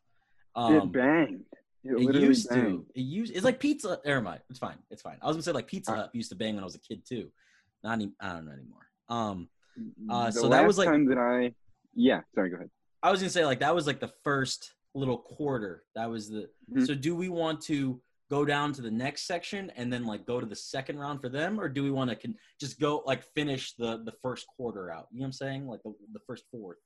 It 0.55 0.59
Um, 0.81 0.91
banged. 0.91 1.45
It, 1.83 1.93
It 1.93 2.15
used 2.15 2.49
banged. 2.49 2.85
to. 2.85 2.85
It 2.93 3.01
used. 3.01 3.35
It's 3.35 3.43
like 3.45 3.59
pizza. 3.59 3.99
Never 4.05 4.21
mind. 4.21 4.41
It's 4.49 4.59
fine. 4.59 4.77
It's 4.91 5.01
fine. 5.01 5.17
I 5.21 5.27
was 5.27 5.35
gonna 5.35 5.43
say 5.43 5.51
like 5.51 5.67
Pizza 5.67 5.91
Uh, 5.91 5.95
Hut 5.95 6.09
used 6.13 6.29
to 6.29 6.35
bang 6.35 6.55
when 6.55 6.63
I 6.63 6.65
was 6.65 6.75
a 6.75 6.79
kid 6.79 7.05
too. 7.05 7.31
Not 7.83 7.93
any. 7.93 8.11
I 8.19 8.33
don't 8.33 8.45
know 8.45 8.51
anymore. 8.51 8.87
Um, 9.09 9.49
Uh, 10.09 10.25
the 10.27 10.31
so 10.33 10.49
that 10.49 10.67
was, 10.67 10.77
like- 10.77 10.89
time 10.89 11.05
that 11.05 11.17
I. 11.17 11.55
Yeah. 11.95 12.21
Sorry. 12.35 12.49
Go 12.49 12.57
ahead. 12.57 12.69
I 13.01 13.09
was 13.09 13.19
gonna 13.19 13.29
say 13.31 13.45
like 13.45 13.59
that 13.61 13.73
was 13.73 13.87
like 13.87 13.99
the 13.99 14.11
first 14.23 14.73
little 14.93 15.17
quarter. 15.17 15.83
That 15.95 16.09
was 16.09 16.29
the. 16.29 16.49
Mhm. 16.71 16.85
So 16.85 16.93
do 16.93 17.15
we 17.15 17.29
want 17.29 17.61
to 17.63 17.99
go 18.29 18.45
down 18.45 18.71
to 18.73 18.81
the 18.81 18.91
next 18.91 19.23
section 19.23 19.69
and 19.71 19.91
then 19.91 20.05
like 20.05 20.25
go 20.25 20.39
to 20.39 20.45
the 20.45 20.55
second 20.55 20.99
round 20.99 21.19
for 21.21 21.29
them, 21.29 21.59
or 21.59 21.67
do 21.67 21.81
we 21.83 21.91
want 21.91 22.09
to 22.11 22.15
con- 22.15 22.37
just 22.59 22.79
go 22.79 23.01
like 23.07 23.23
finish 23.33 23.73
the 23.75 24.03
the 24.03 24.11
first 24.21 24.45
quarter 24.55 24.91
out? 24.91 25.07
You 25.11 25.19
know 25.19 25.23
what 25.23 25.27
I'm 25.27 25.31
saying? 25.33 25.67
Like 25.67 25.81
the 25.83 25.93
the 26.13 26.19
first 26.27 26.43
fourth. 26.51 26.77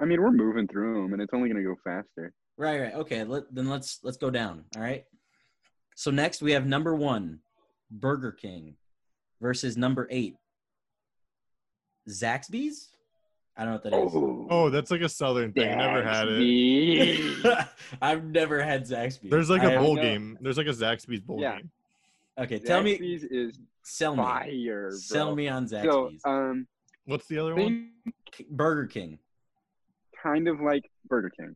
I 0.00 0.04
mean, 0.06 0.20
we're 0.22 0.30
moving 0.32 0.66
through 0.66 1.02
them, 1.02 1.12
and 1.12 1.20
it's 1.22 1.32
only 1.34 1.48
gonna 1.48 1.62
go 1.62 1.76
faster. 1.84 2.32
Right, 2.56 2.80
right. 2.80 2.94
Okay, 2.94 3.24
let, 3.24 3.44
then 3.54 3.68
let's 3.68 4.00
let's 4.02 4.16
go 4.16 4.30
down. 4.30 4.64
All 4.76 4.82
right. 4.82 5.04
So 5.96 6.10
next 6.10 6.40
we 6.42 6.52
have 6.52 6.66
number 6.66 6.94
one, 6.94 7.40
Burger 7.90 8.32
King, 8.32 8.76
versus 9.40 9.76
number 9.76 10.08
eight, 10.10 10.36
Zaxby's. 12.08 12.88
I 13.56 13.64
don't 13.64 13.72
know 13.72 13.74
what 13.74 13.82
that 13.84 14.06
is. 14.06 14.46
Oh, 14.50 14.70
that's 14.70 14.90
like 14.90 15.02
a 15.02 15.08
southern 15.08 15.52
thing. 15.52 15.76
Never 15.76 16.02
had 16.02 16.28
it. 16.30 17.68
I've 18.02 18.24
never 18.24 18.62
had 18.62 18.84
Zaxby's. 18.84 19.30
There's 19.30 19.50
like 19.50 19.62
I 19.62 19.66
a 19.66 19.70
have- 19.72 19.80
bowl 19.82 19.96
know. 19.96 20.02
game. 20.02 20.38
There's 20.40 20.56
like 20.56 20.66
a 20.68 20.70
Zaxby's 20.70 21.20
bowl 21.20 21.40
Yeah. 21.40 21.56
game. 21.56 21.70
Okay, 22.38 22.58
tell 22.58 22.82
me, 22.82 22.96
Zaxby's 22.98 23.24
is 23.24 23.58
sell 23.82 24.16
me, 24.16 24.22
fire, 24.22 24.90
sell 24.92 25.34
me 25.36 25.48
on 25.48 25.66
Zaxby's. 25.66 25.82
So, 25.84 26.04
Zaxby's. 26.08 26.20
um, 26.24 26.66
What's 27.04 27.26
the 27.26 27.38
other 27.38 27.54
one? 27.54 27.90
Burger 28.50 28.86
King. 28.86 29.18
Kind 30.22 30.48
of 30.48 30.60
like 30.60 30.90
Burger 31.08 31.30
King. 31.30 31.54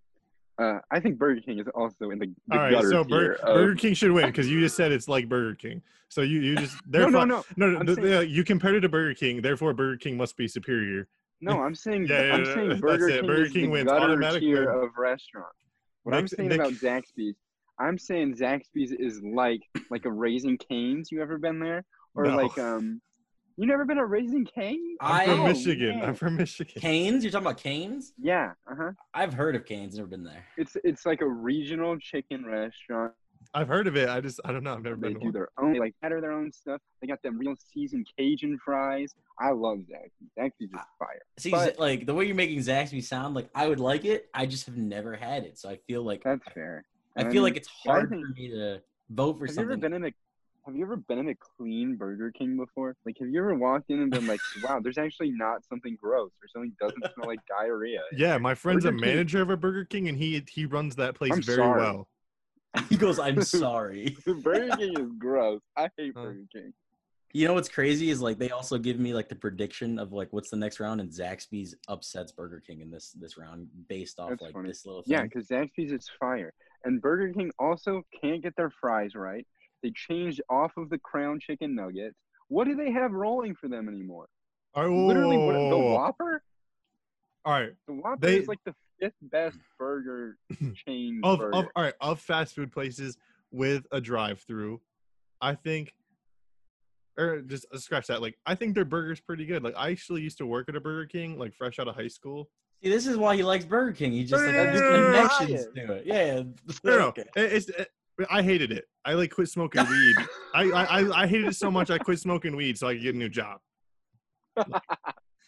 Uh, 0.58 0.78
I 0.90 1.00
think 1.00 1.18
Burger 1.18 1.40
King 1.40 1.58
is 1.58 1.66
also 1.74 2.10
in 2.10 2.18
the, 2.20 2.26
the 2.48 2.54
All 2.54 2.58
right, 2.62 2.72
gutter 2.72 2.90
so 2.90 3.04
Bur- 3.04 3.32
of- 3.42 3.54
Burger 3.56 3.74
King 3.74 3.94
should 3.94 4.12
win 4.12 4.26
because 4.26 4.48
you 4.48 4.60
just 4.60 4.76
said 4.76 4.92
it's 4.92 5.08
like 5.08 5.28
Burger 5.28 5.54
King. 5.56 5.82
So 6.08 6.20
you 6.22 6.40
you 6.40 6.56
just 6.56 6.74
No, 6.86 6.98
therefore 7.00 7.26
no, 7.26 7.44
no, 7.56 7.70
no 7.70 7.82
no, 7.82 7.92
I'm 7.92 7.94
saying- 8.02 8.30
you 8.30 8.44
compared 8.44 8.76
it 8.76 8.80
to 8.82 8.88
Burger 8.88 9.14
King. 9.14 9.42
Therefore, 9.42 9.72
Burger 9.74 9.96
King 9.96 10.16
must 10.16 10.36
be 10.36 10.46
superior. 10.46 11.08
no. 11.40 11.60
I'm 11.60 11.74
saying 11.74 12.06
Yeah, 12.06 12.22
yeah, 12.26 12.34
I'm 12.34 12.44
yeah, 12.44 12.54
saying 12.54 12.68
that's 12.68 12.80
Burger 12.80 13.08
it. 13.08 13.20
King 13.20 13.26
Burger 13.26 13.42
is 13.44 13.52
King 13.52 13.62
the 13.64 13.68
wins. 13.70 13.90
gutter 13.90 14.38
tier 14.40 14.72
win. 14.74 14.84
of 14.84 14.90
restaurant. 14.96 15.48
What 16.04 16.12
Nick- 16.12 16.20
I'm 16.20 16.28
saying 16.28 16.48
Nick- 16.50 16.60
about 16.60 16.72
Zaxby's, 16.74 17.34
I'm 17.80 17.98
saying 17.98 18.36
Zaxby's 18.36 18.92
is 18.92 19.20
like 19.24 19.62
like 19.90 20.04
a 20.04 20.12
Raising 20.12 20.56
Canes. 20.58 21.10
You 21.10 21.20
ever 21.20 21.36
been 21.38 21.58
there? 21.58 21.84
Or 22.14 22.26
No. 22.26 22.36
like 22.36 22.56
um, 22.58 23.00
you 23.56 23.66
never 23.66 23.84
been 23.84 23.96
to 23.98 24.06
Raising 24.06 24.44
Canes? 24.44 24.96
I'm 25.00 25.28
from 25.28 25.40
Oh, 25.40 25.46
Michigan. 25.48 25.98
man. 26.00 26.08
I'm 26.08 26.14
from 26.14 26.36
Michigan. 26.36 26.80
Canes? 26.80 27.22
You're 27.24 27.30
talking 27.32 27.46
about 27.46 27.58
Canes? 27.58 28.12
Yeah, 28.18 28.52
uh 28.70 28.74
huh. 28.76 28.90
I've 29.12 29.34
heard 29.34 29.54
of 29.56 29.64
Canes, 29.64 29.96
never 29.96 30.08
been 30.08 30.24
there. 30.24 30.44
It's 30.56 30.76
it's 30.84 31.06
like 31.06 31.20
a 31.20 31.28
regional 31.28 31.96
chicken 31.98 32.44
restaurant. 32.46 33.12
I've 33.52 33.68
heard 33.68 33.86
of 33.86 33.96
it. 33.96 34.08
I 34.08 34.20
just 34.20 34.40
I 34.44 34.50
don't 34.52 34.64
know. 34.64 34.72
I've 34.74 34.82
never 34.82 34.96
They 34.96 35.08
been 35.08 35.14
to 35.14 35.20
do 35.20 35.24
one. 35.26 35.32
their 35.32 35.48
own, 35.58 35.72
they 35.74 35.78
like 35.78 35.94
batter 36.02 36.20
their 36.20 36.32
own 36.32 36.50
stuff. 36.50 36.80
They 37.00 37.06
got 37.06 37.22
them 37.22 37.38
real 37.38 37.54
seasoned 37.72 38.08
Cajun 38.18 38.58
fries. 38.64 39.14
I 39.38 39.50
love 39.50 39.78
Zaxby's. 39.78 40.30
Zaxby's 40.38 40.72
is 40.72 40.80
fire. 40.98 41.20
See, 41.38 41.50
But- 41.50 41.78
like 41.78 42.06
the 42.06 42.14
way 42.14 42.24
you're 42.24 42.34
making 42.34 42.58
Zaxby 42.60 43.02
sound, 43.04 43.34
like 43.34 43.48
I 43.54 43.68
would 43.68 43.80
like 43.80 44.04
it. 44.04 44.28
I 44.34 44.46
just 44.46 44.66
have 44.66 44.76
never 44.76 45.14
had 45.14 45.44
it, 45.44 45.58
so 45.58 45.68
I 45.68 45.76
feel 45.86 46.02
like 46.02 46.22
That's 46.24 46.42
fair. 46.52 46.84
I 47.16 47.20
And 47.22 47.30
feel 47.32 47.42
mean, 47.42 47.52
like 47.52 47.56
it's 47.58 47.68
I 47.86 47.90
hard 47.90 48.08
think- 48.10 48.24
for 48.26 48.32
me 48.32 48.48
to 48.48 48.82
vote 49.10 49.38
for 49.38 49.46
Have 49.46 49.54
you 49.54 49.62
ever 49.62 49.72
something. 49.74 49.80
been 49.80 49.92
in 49.92 50.04
a 50.06 50.14
Have 50.66 50.74
you 50.76 50.84
ever 50.84 50.96
been 50.96 51.18
in 51.18 51.28
a 51.28 51.34
clean 51.34 51.96
Burger 51.96 52.30
King 52.30 52.56
before? 52.56 52.96
Like, 53.04 53.16
have 53.20 53.28
you 53.28 53.38
ever 53.38 53.54
walked 53.54 53.90
in 53.90 54.00
and 54.00 54.10
been 54.10 54.26
like, 54.26 54.40
"Wow, 54.64 54.80
there's 54.80 54.96
actually 54.96 55.30
not 55.30 55.62
something 55.66 55.96
gross 56.00 56.30
or 56.42 56.48
something 56.48 56.72
doesn't 56.80 57.04
smell 57.14 57.26
like 57.26 57.40
diarrhea"? 57.46 58.00
Yeah, 58.16 58.38
my 58.38 58.54
friend's 58.54 58.84
a 58.86 58.88
Burger 58.90 58.98
King- 59.04 59.10
manager 59.14 59.42
of 59.42 59.50
a 59.50 59.56
Burger 59.58 59.84
King, 59.84 60.08
and 60.08 60.16
he 60.16 60.42
he 60.50 60.64
runs 60.64 60.96
that 60.96 61.14
place 61.16 61.32
I'm 61.34 61.42
very 61.42 61.58
sorry. 61.58 61.80
well. 61.80 62.08
he 62.88 62.96
goes, 62.96 63.18
"I'm 63.18 63.42
sorry." 63.42 64.16
Burger 64.26 64.74
King 64.76 64.98
is 64.98 65.10
gross. 65.18 65.60
I 65.76 65.90
hate 65.98 66.12
Huh. 66.16 66.22
Burger 66.24 66.44
King. 66.52 66.72
You 67.34 67.48
know 67.48 67.54
what's 67.54 67.68
crazy 67.68 68.10
is 68.10 68.22
like 68.22 68.38
they 68.38 68.50
also 68.50 68.78
give 68.78 68.98
me 69.00 69.12
like 69.12 69.28
the 69.28 69.34
prediction 69.34 69.98
of 69.98 70.12
like 70.12 70.32
what's 70.32 70.48
the 70.50 70.56
next 70.56 70.80
round, 70.80 71.00
and 71.00 71.10
Zaxby's 71.10 71.74
upsets 71.88 72.32
Burger 72.32 72.62
King 72.66 72.80
in 72.80 72.90
this 72.90 73.10
this 73.12 73.36
round 73.36 73.68
based 73.88 74.18
off 74.18 74.30
That's 74.30 74.42
like 74.42 74.52
funny. 74.54 74.68
this 74.68 74.86
little 74.86 75.02
thing. 75.02 75.12
Yeah, 75.12 75.22
because 75.24 75.48
Zaxby's 75.48 75.92
is 75.92 76.08
fire, 76.18 76.54
and 76.84 77.02
Burger 77.02 77.34
King 77.34 77.50
also 77.58 78.02
can't 78.22 78.42
get 78.42 78.56
their 78.56 78.72
fries 78.80 79.14
right. 79.14 79.46
They 79.84 79.90
changed 79.94 80.40
off 80.48 80.72
of 80.78 80.88
the 80.88 80.98
Crown 80.98 81.38
Chicken 81.38 81.74
Nuggets. 81.74 82.16
What 82.48 82.64
do 82.64 82.74
they 82.74 82.90
have 82.90 83.12
rolling 83.12 83.54
for 83.54 83.68
them 83.68 83.86
anymore? 83.86 84.26
All 84.74 84.84
right, 84.88 84.90
Literally, 84.90 85.36
what, 85.36 85.52
the 85.52 85.58
whoa, 85.58 85.68
whoa, 85.68 85.78
whoa. 85.78 85.94
Whopper. 85.94 86.42
All 87.44 87.52
right, 87.52 87.72
The 87.86 87.92
Whopper 87.92 88.18
They- 88.26 88.38
is 88.38 88.48
like 88.48 88.60
the 88.64 88.74
fifth 88.98 89.12
best 89.20 89.58
burger 89.78 90.38
chain 90.86 91.20
of 91.22 91.38
burger. 91.38 91.54
of 91.54 91.66
all 91.76 91.82
right 91.82 91.92
of 92.00 92.18
fast 92.18 92.54
food 92.54 92.72
places 92.72 93.18
with 93.50 93.84
a 93.92 94.00
drive-through, 94.00 94.80
I 95.42 95.54
think, 95.54 95.92
or 97.18 97.42
just 97.42 97.66
uh, 97.72 97.76
scratch 97.76 98.06
that. 98.06 98.22
Like 98.22 98.38
I 98.46 98.54
think 98.54 98.74
their 98.74 98.86
burger's 98.86 99.20
pretty 99.20 99.44
good. 99.44 99.62
Like 99.62 99.74
I 99.76 99.90
actually 99.90 100.22
used 100.22 100.38
to 100.38 100.46
work 100.46 100.70
at 100.70 100.76
a 100.76 100.80
Burger 100.80 101.06
King, 101.06 101.38
like 101.38 101.52
fresh 101.54 101.78
out 101.78 101.88
of 101.88 101.94
high 101.94 102.08
school. 102.08 102.48
See, 102.82 102.88
this 102.88 103.06
is 103.06 103.18
why 103.18 103.36
he 103.36 103.42
likes 103.42 103.66
Burger 103.66 103.92
King. 103.92 104.12
He 104.12 104.24
just 104.24 104.42
like 104.42 104.54
no, 104.54 104.72
connections 104.72 105.66
to 105.76 105.92
it. 105.92 106.06
Yeah. 106.06 106.42
No, 106.84 106.98
no, 106.98 106.98
Okay. 107.08 107.24
it- 107.36 107.52
it's. 107.52 107.68
It, 107.68 107.88
I 108.30 108.42
hated 108.42 108.70
it. 108.72 108.84
I 109.04 109.14
like 109.14 109.30
quit 109.32 109.48
smoking 109.48 109.84
weed. 109.90 110.16
I, 110.54 110.62
I 110.70 110.84
I 111.00 111.22
I 111.22 111.26
hated 111.26 111.48
it 111.48 111.56
so 111.56 111.70
much. 111.70 111.90
I 111.90 111.98
quit 111.98 112.18
smoking 112.18 112.56
weed 112.56 112.78
so 112.78 112.88
I 112.88 112.94
could 112.94 113.02
get 113.02 113.14
a 113.14 113.18
new 113.18 113.28
job. 113.28 113.58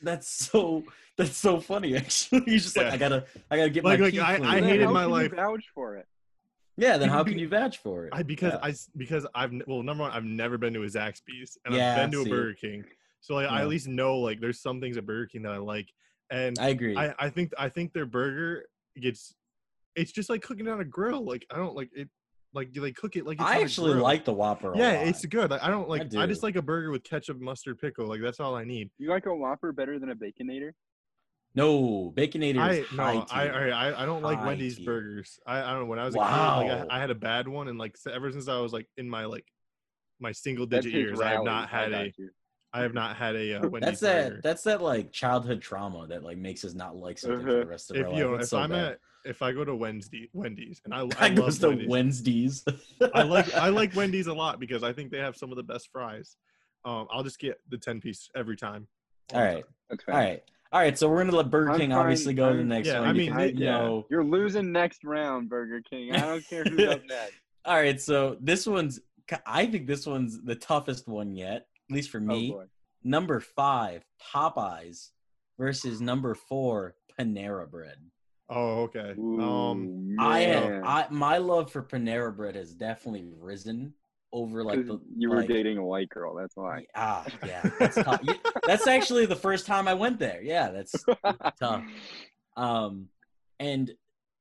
That's 0.02 0.28
so 0.28 0.84
that's 1.16 1.36
so 1.36 1.58
funny. 1.58 1.96
Actually, 1.96 2.42
he's 2.46 2.64
just 2.64 2.76
like 2.76 2.86
Yeah. 2.88 2.92
I 2.92 2.96
gotta 2.98 3.24
I 3.50 3.56
gotta 3.56 3.70
get 3.70 3.84
Like- 3.84 3.98
my 3.98 4.04
like, 4.06 4.12
teeth 4.14 4.22
I- 4.22 4.56
I 4.56 4.60
hated 4.60 4.84
how 4.84 4.92
my 4.92 5.02
can 5.04 5.08
you 5.10 5.14
life. 5.16 5.32
vouch 5.32 5.64
for 5.74 5.96
it. 5.96 6.06
Yeah, 6.76 6.98
then 6.98 7.08
how 7.08 7.24
can 7.24 7.38
you 7.38 7.48
vouch 7.48 7.78
for 7.78 8.04
it? 8.06 8.10
I 8.12 8.22
because 8.22 8.52
Yeah. 8.52 8.58
I 8.62 8.68
s- 8.70 8.90
because 8.94 9.26
I've 9.34 9.52
well 9.66 9.82
number 9.82 10.02
one 10.02 10.12
I've 10.12 10.24
never 10.24 10.58
been 10.58 10.74
to 10.74 10.82
a 10.82 10.86
Zaxby's 10.86 11.56
and 11.64 11.74
Yeah, 11.74 11.92
I've 11.92 12.10
been 12.10 12.22
to 12.24 12.28
a. 12.28 12.30
Burger 12.30 12.52
King, 12.52 12.84
so 13.22 13.34
like 13.36 13.48
I 13.48 13.62
at 13.62 13.68
least 13.68 13.88
know 13.88 14.18
like 14.18 14.38
there's 14.40 14.60
some 14.60 14.82
things 14.82 14.98
at 14.98 15.06
Burger 15.06 15.26
King 15.26 15.42
that 15.42 15.52
I 15.52 15.56
like, 15.58 15.88
and 16.30 16.58
I 16.58 16.68
agree. 16.68 16.94
I 16.94 17.14
I 17.18 17.30
think 17.30 17.52
I 17.58 17.70
think 17.70 17.94
their 17.94 18.04
burger 18.06 18.66
gets 19.00 19.34
it's 19.94 20.12
just 20.12 20.28
like 20.28 20.42
cooking 20.42 20.68
on 20.68 20.80
a 20.80 20.84
grill. 20.84 21.24
Like 21.24 21.46
I 21.50 21.56
don't 21.56 21.74
like 21.74 21.88
it 21.94 22.10
like 22.56 22.72
do 22.72 22.80
they 22.80 22.90
cook 22.90 23.14
it 23.16 23.24
like 23.26 23.38
it's 23.40 23.48
I 23.48 23.60
actually 23.60 23.94
like 23.94 24.24
the 24.24 24.32
Whopper. 24.32 24.72
a 24.72 24.78
yeah 24.78 24.92
lot. 24.98 25.06
it's 25.06 25.24
good. 25.26 25.50
Like, 25.50 25.62
I 25.62 25.68
don't 25.68 25.88
like 25.88 26.02
I, 26.16 26.26
just 26.26 26.40
do. 26.40 26.46
like 26.48 26.56
a 26.56 26.62
burger 26.62 26.90
with 26.90 27.04
ketchup, 27.04 27.38
mustard, 27.40 27.78
pickle. 27.78 28.06
Like 28.08 28.20
that's 28.22 28.40
all 28.40 28.54
I 28.56 28.64
need. 28.64 28.90
You 28.98 29.10
like 29.10 29.26
a 29.26 29.34
Whopper 29.34 29.70
better 29.72 29.98
than 30.00 30.10
a 30.10 30.14
Baconator? 30.16 30.70
no 31.54 32.12
Baconator. 32.16 32.58
I 32.58 32.70
is 32.72 32.86
high 32.88 33.14
no 33.14 33.26
I, 33.30 33.44
tier. 33.48 33.72
I 33.74 34.02
I 34.02 34.06
don't 34.06 34.22
like 34.22 34.38
High 34.38 34.46
Wendy's 34.48 34.76
tier. 34.76 34.86
burgers. 34.86 35.38
I, 35.46 35.62
I 35.62 35.70
don't 35.70 35.80
know 35.80 35.86
when 35.86 35.98
I 35.98 36.04
was 36.04 36.14
a 36.14 36.18
Wow. 36.18 36.62
kid 36.62 36.68
like 36.68 36.90
I, 36.90 36.96
I 36.96 37.00
had 37.00 37.10
a 37.10 37.14
bad 37.14 37.48
one 37.48 37.68
and 37.68 37.78
like 37.78 37.92
s- 37.94 38.12
ever 38.12 38.30
since 38.32 38.48
I 38.48 38.58
was 38.58 38.72
like 38.72 38.86
in 38.96 39.08
my 39.08 39.24
like 39.24 39.46
my 40.20 40.32
single 40.32 40.66
That's 40.66 40.84
digit 40.84 40.98
his 41.00 41.08
years 41.08 41.20
I 41.20 41.26
have 41.28 41.32
rally. 41.36 41.44
not 41.46 41.68
had 41.68 41.90
got 41.92 42.00
a 42.02 42.12
you. 42.16 42.30
I 42.72 42.82
have 42.82 42.94
not 42.94 43.16
had 43.16 43.36
a 43.36 43.54
uh, 43.54 43.68
Wendy's 43.68 44.00
That's 44.00 44.00
burger. 44.00 44.34
that. 44.36 44.42
That's 44.42 44.62
that 44.64 44.82
like 44.82 45.12
childhood 45.12 45.62
trauma 45.62 46.06
that 46.08 46.22
like 46.22 46.36
makes 46.36 46.64
us 46.64 46.74
not 46.74 46.96
like 46.96 47.18
something 47.18 47.40
for 47.40 47.52
the 47.52 47.60
Uh-huh. 47.60 47.68
rest 47.70 47.90
of 47.90 47.96
if 47.96 48.06
our 48.06 48.12
you 48.14 48.32
life. 48.32 48.42
if 48.42 48.48
so 48.48 48.58
I'm 48.58 48.70
bad. 48.70 48.92
at 48.92 48.98
if 49.26 49.42
I 49.42 49.52
go 49.52 49.64
to 49.64 49.74
Wednesday 49.74 50.28
Wendy's 50.32 50.80
and 50.84 50.94
I, 50.94 51.00
I 51.00 51.02
I 51.18 51.28
love 51.28 51.36
goes 51.36 51.58
to 51.60 51.68
Wendy's. 51.68 51.88
Wednesdays. 51.88 52.64
I 53.14 53.22
like 53.22 53.52
I 53.54 53.68
like 53.80 53.94
Wendy's 53.94 54.26
a 54.28 54.32
lot 54.34 54.60
because 54.60 54.82
I 54.82 54.92
think 54.92 55.10
they 55.10 55.18
have 55.18 55.36
some 55.36 55.50
of 55.50 55.56
the 55.56 55.62
best 55.62 55.88
fries. 55.92 56.36
Um, 56.84 57.08
I'll 57.10 57.22
just 57.24 57.38
get 57.38 57.58
the 57.68 57.78
ten 57.78 58.00
piece 58.00 58.28
every 58.36 58.56
time. 58.56 58.86
All 59.32 59.40
the 59.40 59.46
right. 59.46 59.54
time. 59.54 59.64
That's 59.90 60.04
All 60.08 60.14
fine. 60.14 60.24
right. 60.24 60.42
All 60.72 60.80
right. 60.80 60.98
So 60.98 61.08
we're 61.08 61.24
gonna 61.24 61.36
let 61.36 61.50
Burger 61.50 61.70
I'm 61.72 61.78
King 61.78 61.90
fine. 61.90 61.98
obviously 61.98 62.34
go 62.34 62.50
to 62.52 62.56
the 62.58 62.64
next 62.64 62.86
Yeah, 62.88 63.00
one. 63.00 63.08
I 63.08 63.12
mean, 63.12 63.32
because, 63.32 63.52
they- 63.52 63.58
you 63.58 63.64
yeah. 63.64 63.78
know. 63.78 64.06
You're 64.10 64.24
losing 64.24 64.72
next 64.72 65.04
round, 65.04 65.48
Burger 65.48 65.80
King. 65.88 66.14
I 66.14 66.20
don't 66.20 66.46
care 66.48 66.64
who's 66.64 66.86
up 66.88 67.02
next. 67.08 67.34
All 67.64 67.74
right. 67.76 68.00
So 68.00 68.36
this 68.40 68.66
one's. 68.66 69.00
I 69.44 69.66
think 69.66 69.88
this 69.88 70.06
one's 70.06 70.40
the 70.42 70.54
toughest 70.54 71.08
one 71.08 71.34
yet, 71.34 71.66
at 71.90 71.94
least 71.94 72.10
for 72.10 72.20
me. 72.20 72.54
Oh 72.56 72.64
number 73.02 73.40
five, 73.40 74.04
Popeyes 74.34 75.10
versus 75.58 76.00
number 76.00 76.34
four, 76.34 76.94
Panera 77.18 77.68
Bread. 77.70 77.96
Oh, 78.48 78.82
okay. 78.82 79.14
Ooh, 79.18 79.40
Um, 79.40 80.18
I 80.20 80.40
have. 80.40 80.84
I 80.84 81.06
my 81.10 81.38
love 81.38 81.70
for 81.72 81.82
Panera 81.82 82.34
Bread 82.34 82.54
has 82.54 82.72
definitely 82.72 83.24
risen 83.40 83.94
over 84.32 84.62
like 84.62 84.86
the 84.86 85.00
you 85.16 85.30
were 85.30 85.36
like, 85.36 85.48
dating 85.48 85.78
a 85.78 85.84
white 85.84 86.08
girl. 86.08 86.34
That's 86.34 86.56
why. 86.56 86.86
Ah, 86.94 87.24
yeah, 87.44 87.68
that's 87.78 87.96
tough. 87.96 88.20
That's 88.66 88.86
actually 88.86 89.26
the 89.26 89.36
first 89.36 89.66
time 89.66 89.86
I 89.86 89.94
went 89.94 90.18
there. 90.18 90.42
Yeah, 90.42 90.70
that's 90.70 91.04
tough. 91.60 91.84
Um, 92.56 93.06
and 93.60 93.92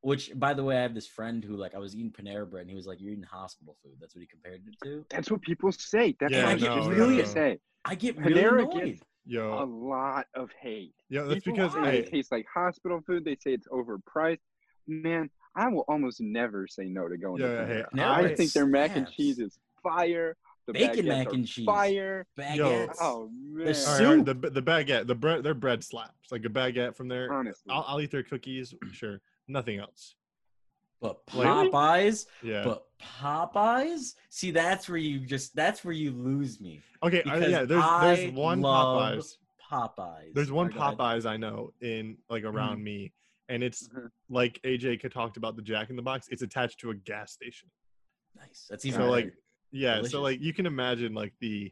which, 0.01 0.32
by 0.36 0.53
the 0.56 0.64
way, 0.64 0.78
I 0.78 0.82
have 0.82 0.95
this 0.95 1.08
friend 1.08 1.43
who 1.43 1.56
like 1.56 1.76
I 1.76 1.78
was 1.80 1.95
eating 1.95 2.12
Panera 2.12 2.49
Bread, 2.49 2.62
and 2.62 2.70
he 2.70 2.76
was 2.76 2.88
like, 2.88 2.99
"You're 2.99 3.12
eating 3.12 3.24
hospital 3.24 3.78
food." 3.84 3.93
That's 3.99 4.16
what 4.16 4.22
he 4.22 4.28
compared 4.28 4.62
it 4.68 4.76
to. 4.84 5.06
That's 5.10 5.30
what 5.30 5.41
people 5.41 5.72
say. 5.72 6.16
That's 6.20 6.34
Yeah, 6.34 6.53
what 6.53 6.62
no, 6.62 6.76
I 6.76 6.80
no, 6.80 6.89
really 6.89 7.18
no. 7.18 7.24
say. 7.24 7.60
I 7.86 7.95
get 7.95 8.18
really 8.18 8.41
Panera 8.41 8.62
annoyed. 8.62 8.86
gets 8.86 9.01
a 9.34 9.65
lot 9.65 10.28
of 10.36 10.49
hate. 10.61 10.93
Yeah, 11.09 11.23
that's 11.23 11.43
People 11.43 11.53
because 11.67 11.73
say 11.73 11.82
hey, 11.91 11.97
it 11.99 12.11
tastes 12.11 12.32
like 12.32 12.45
hospital 12.53 13.01
food. 13.05 13.26
They 13.26 13.36
say 13.36 13.53
it's 13.53 13.67
overpriced. 13.67 14.39
Man, 14.88 15.30
I 15.55 15.67
will 15.69 15.86
almost 15.88 16.21
never 16.21 16.67
say 16.67 16.86
no 16.86 17.07
to 17.07 17.17
going 17.17 17.41
Yeah, 17.41 17.47
to 17.47 17.53
yeah, 17.53 17.63
Panera. 17.63 17.76
hey, 17.78 17.84
Now 17.93 18.13
I 18.13 18.21
it 18.21 18.38
think 18.38 18.51
their 18.53 18.65
mac 18.67 18.95
and 18.95 19.09
cheese 19.09 19.39
is 19.39 19.57
fire. 19.82 20.36
The 20.67 20.73
Bacon 20.73 21.07
mac 21.07 21.32
and 21.32 21.47
cheese. 21.47 21.65
Fire. 21.65 22.26
Baguettes. 22.39 22.95
Oh 22.99 23.30
man. 23.32 23.65
There's 23.65 23.86
all 23.88 23.93
right, 23.99 24.05
all 24.05 24.15
right, 24.15 24.26
the 24.26 24.34
the 24.49 24.61
baguette, 24.63 25.05
the 25.07 25.13
bread, 25.15 25.43
their 25.43 25.53
bread 25.53 25.84
slaps 25.84 26.32
like 26.32 26.43
a 26.45 26.49
baguette 26.49 26.95
from 26.95 27.07
there. 27.07 27.32
Honestly. 27.32 27.71
I'll, 27.71 27.86
I'll 27.88 28.01
eat 28.01 28.09
their 28.11 28.23
cookies, 28.23 28.73
sure. 28.91 29.21
Nothing 29.47 29.78
else. 29.80 30.15
But 31.01 31.19
Like- 31.34 31.47
Popeyes, 31.71 32.26
Yeah. 32.41 32.63
but 32.63 32.85
Popeyes. 33.02 34.14
See, 34.30 34.52
that's 34.52 34.88
where 34.89 34.98
you 34.98 35.20
just 35.20 35.56
that's 35.56 35.84
where 35.84 35.93
you 35.93 36.12
lose 36.12 36.60
me. 36.60 36.82
okay. 37.04 37.22
I, 37.26 37.36
because 37.36 37.52
yeah. 37.52 37.64
There's 37.66 37.84
I 37.84 38.16
there's 38.16 38.34
one 38.34 38.62
love 38.62 39.18
Popeyes. 39.18 39.34
Popeyes. 39.72 40.34
There's 40.34 40.52
one 40.52 40.72
Alright, 40.74 40.98
go. 40.98 41.04
Popeyes 41.04 41.26
I 41.26 41.38
know 41.38 41.74
in 41.82 42.18
like 42.30 42.43
around 42.43 42.84
me, 42.84 43.14
and 43.50 43.64
it's 43.64 43.88
Mhm. 43.89 44.10
like 44.30 44.60
AJ 44.64 45.02
could 45.02 45.12
talked 45.12 45.38
about 45.38 45.56
the 45.56 45.62
Jack 45.62 45.89
in 45.89 45.96
the 45.96 46.02
Box. 46.02 46.28
It's 46.30 46.41
attached 46.41 46.80
to 46.82 46.91
a 46.91 46.96
gas 46.96 47.32
station. 47.32 47.70
Nice. 48.38 48.68
That's 48.70 48.86
even 48.86 49.00
So 49.02 49.10
like, 49.10 49.34
yeah. 49.72 49.96
Delicious. 49.96 50.12
So 50.12 50.22
like, 50.22 50.41
you 50.41 50.54
can 50.54 50.66
imagine 50.66 51.14
like 51.14 51.34
the, 51.39 51.72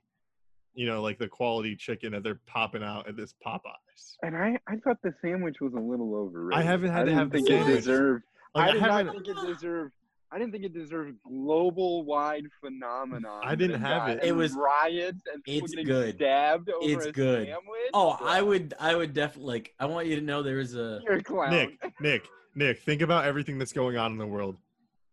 you 0.74 0.86
know, 0.86 1.02
like 1.02 1.20
the 1.20 1.28
quality 1.28 1.76
chicken 1.76 2.14
that 2.14 2.24
they're 2.24 2.40
popping 2.48 2.84
out 2.84 3.08
at 3.08 3.16
this 3.16 3.34
Popeyes. 3.46 4.16
And 4.24 4.36
I, 4.36 4.58
I 4.68 4.78
thought 4.78 4.98
the 5.04 5.14
sandwich 5.22 5.58
was 5.62 5.74
a 5.74 5.80
little 5.80 6.16
overrated. 6.16 6.60
I 6.60 6.64
haven't 6.64 6.92
had 6.92 7.06
to 7.06 7.14
have 7.14 7.30
the 7.32 7.38
think 7.40 7.48
sandwich. 7.50 7.70
it 7.70 7.76
deserved. 7.76 8.24
Like, 8.56 8.70
I 8.70 8.74
did 8.74 8.82
not 8.82 9.12
think 9.12 9.28
it 9.28 9.48
deserved. 9.48 9.94
I 10.34 10.40
didn't 10.40 10.52
think 10.52 10.64
it 10.64 10.74
deserved 10.74 11.16
global 11.24 12.04
wide 12.06 12.46
phenomenon. 12.60 13.42
I 13.44 13.54
didn't 13.54 13.80
have 13.82 14.10
it. 14.10 14.24
It 14.24 14.32
was- 14.36 14.54
riots 14.54 15.22
and 15.32 15.44
people 15.44 15.66
it's 15.66 15.76
getting 15.76 15.86
good. 15.86 16.16
stabbed 16.16 16.70
over 16.72 16.90
It's 16.92 17.06
a 17.06 17.12
good. 17.12 17.48
sandwich. 17.48 17.92
Oh, 17.94 18.18
I 18.20 18.42
would 18.42 18.74
I 18.80 18.96
would 18.96 19.14
definitely 19.14 19.54
like 19.54 19.74
I 19.80 19.86
want 19.86 20.08
you 20.08 20.16
to 20.16 20.22
know 20.24 20.42
there 20.42 20.60
is 20.60 20.76
a 20.76 21.00
You're 21.04 21.18
a 21.18 21.24
clown. 21.24 21.52
Nick, 21.52 21.92
Nick, 22.02 22.28
Nick, 22.56 22.80
think 22.80 23.02
about 23.02 23.26
everything 23.26 23.60
that's 23.60 23.74
going 23.74 23.96
on 23.98 24.12
in 24.12 24.18
the 24.18 24.26
world. 24.28 24.58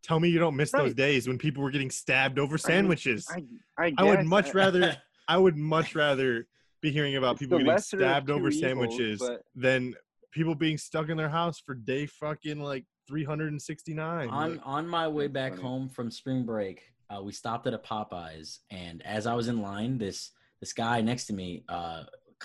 Tell 0.02 0.18
me 0.18 0.30
you 0.30 0.38
don't 0.38 0.56
miss 0.56 0.72
those 0.72 0.88
Right. 0.88 0.96
days 0.96 1.28
when 1.28 1.36
people 1.36 1.62
were 1.62 1.70
getting 1.70 1.90
stabbed 1.90 2.38
over 2.38 2.56
sandwiches. 2.56 3.26
I, 3.30 3.44
I, 3.76 3.92
I 3.98 4.04
would 4.04 4.16
guess 4.20 4.26
much 4.26 4.46
I- 4.48 4.52
rather 4.52 4.96
I 5.28 5.36
would 5.36 5.56
much 5.56 5.94
rather 5.94 6.46
be 6.80 6.90
hearing 6.90 7.16
about 7.16 7.32
It's 7.32 7.40
people 7.40 7.58
the 7.58 7.64
getting 7.64 7.74
lesser 7.74 7.96
of 7.98 8.00
stabbed 8.00 8.28
two 8.28 8.32
over 8.32 8.48
evils, 8.48 8.60
sandwiches 8.60 9.18
but- 9.20 9.42
than 9.54 9.94
people 10.32 10.54
being 10.54 10.78
stuck 10.78 11.10
in 11.10 11.18
their 11.18 11.28
house 11.28 11.60
for 11.60 11.74
day 11.74 12.06
fucking 12.06 12.58
like 12.60 12.86
369. 13.10 14.28
on 14.28 14.52
Like, 14.52 14.60
on 14.64 14.88
my 14.88 15.08
way 15.08 15.26
back 15.26 15.52
funny. 15.52 15.62
home 15.62 15.88
from 15.88 16.10
spring 16.10 16.44
break. 16.44 16.82
Uh, 17.10 17.20
we 17.22 17.32
stopped 17.32 17.66
at 17.66 17.74
a 17.74 17.78
Popeyes, 17.78 18.60
and 18.70 19.02
as 19.04 19.26
I 19.26 19.34
was 19.34 19.48
in 19.48 19.60
line, 19.60 19.98
this 19.98 20.30
this 20.60 20.72
guy 20.72 21.00
next 21.00 21.26
to 21.26 21.32
me, 21.32 21.64
uh, 21.68 22.04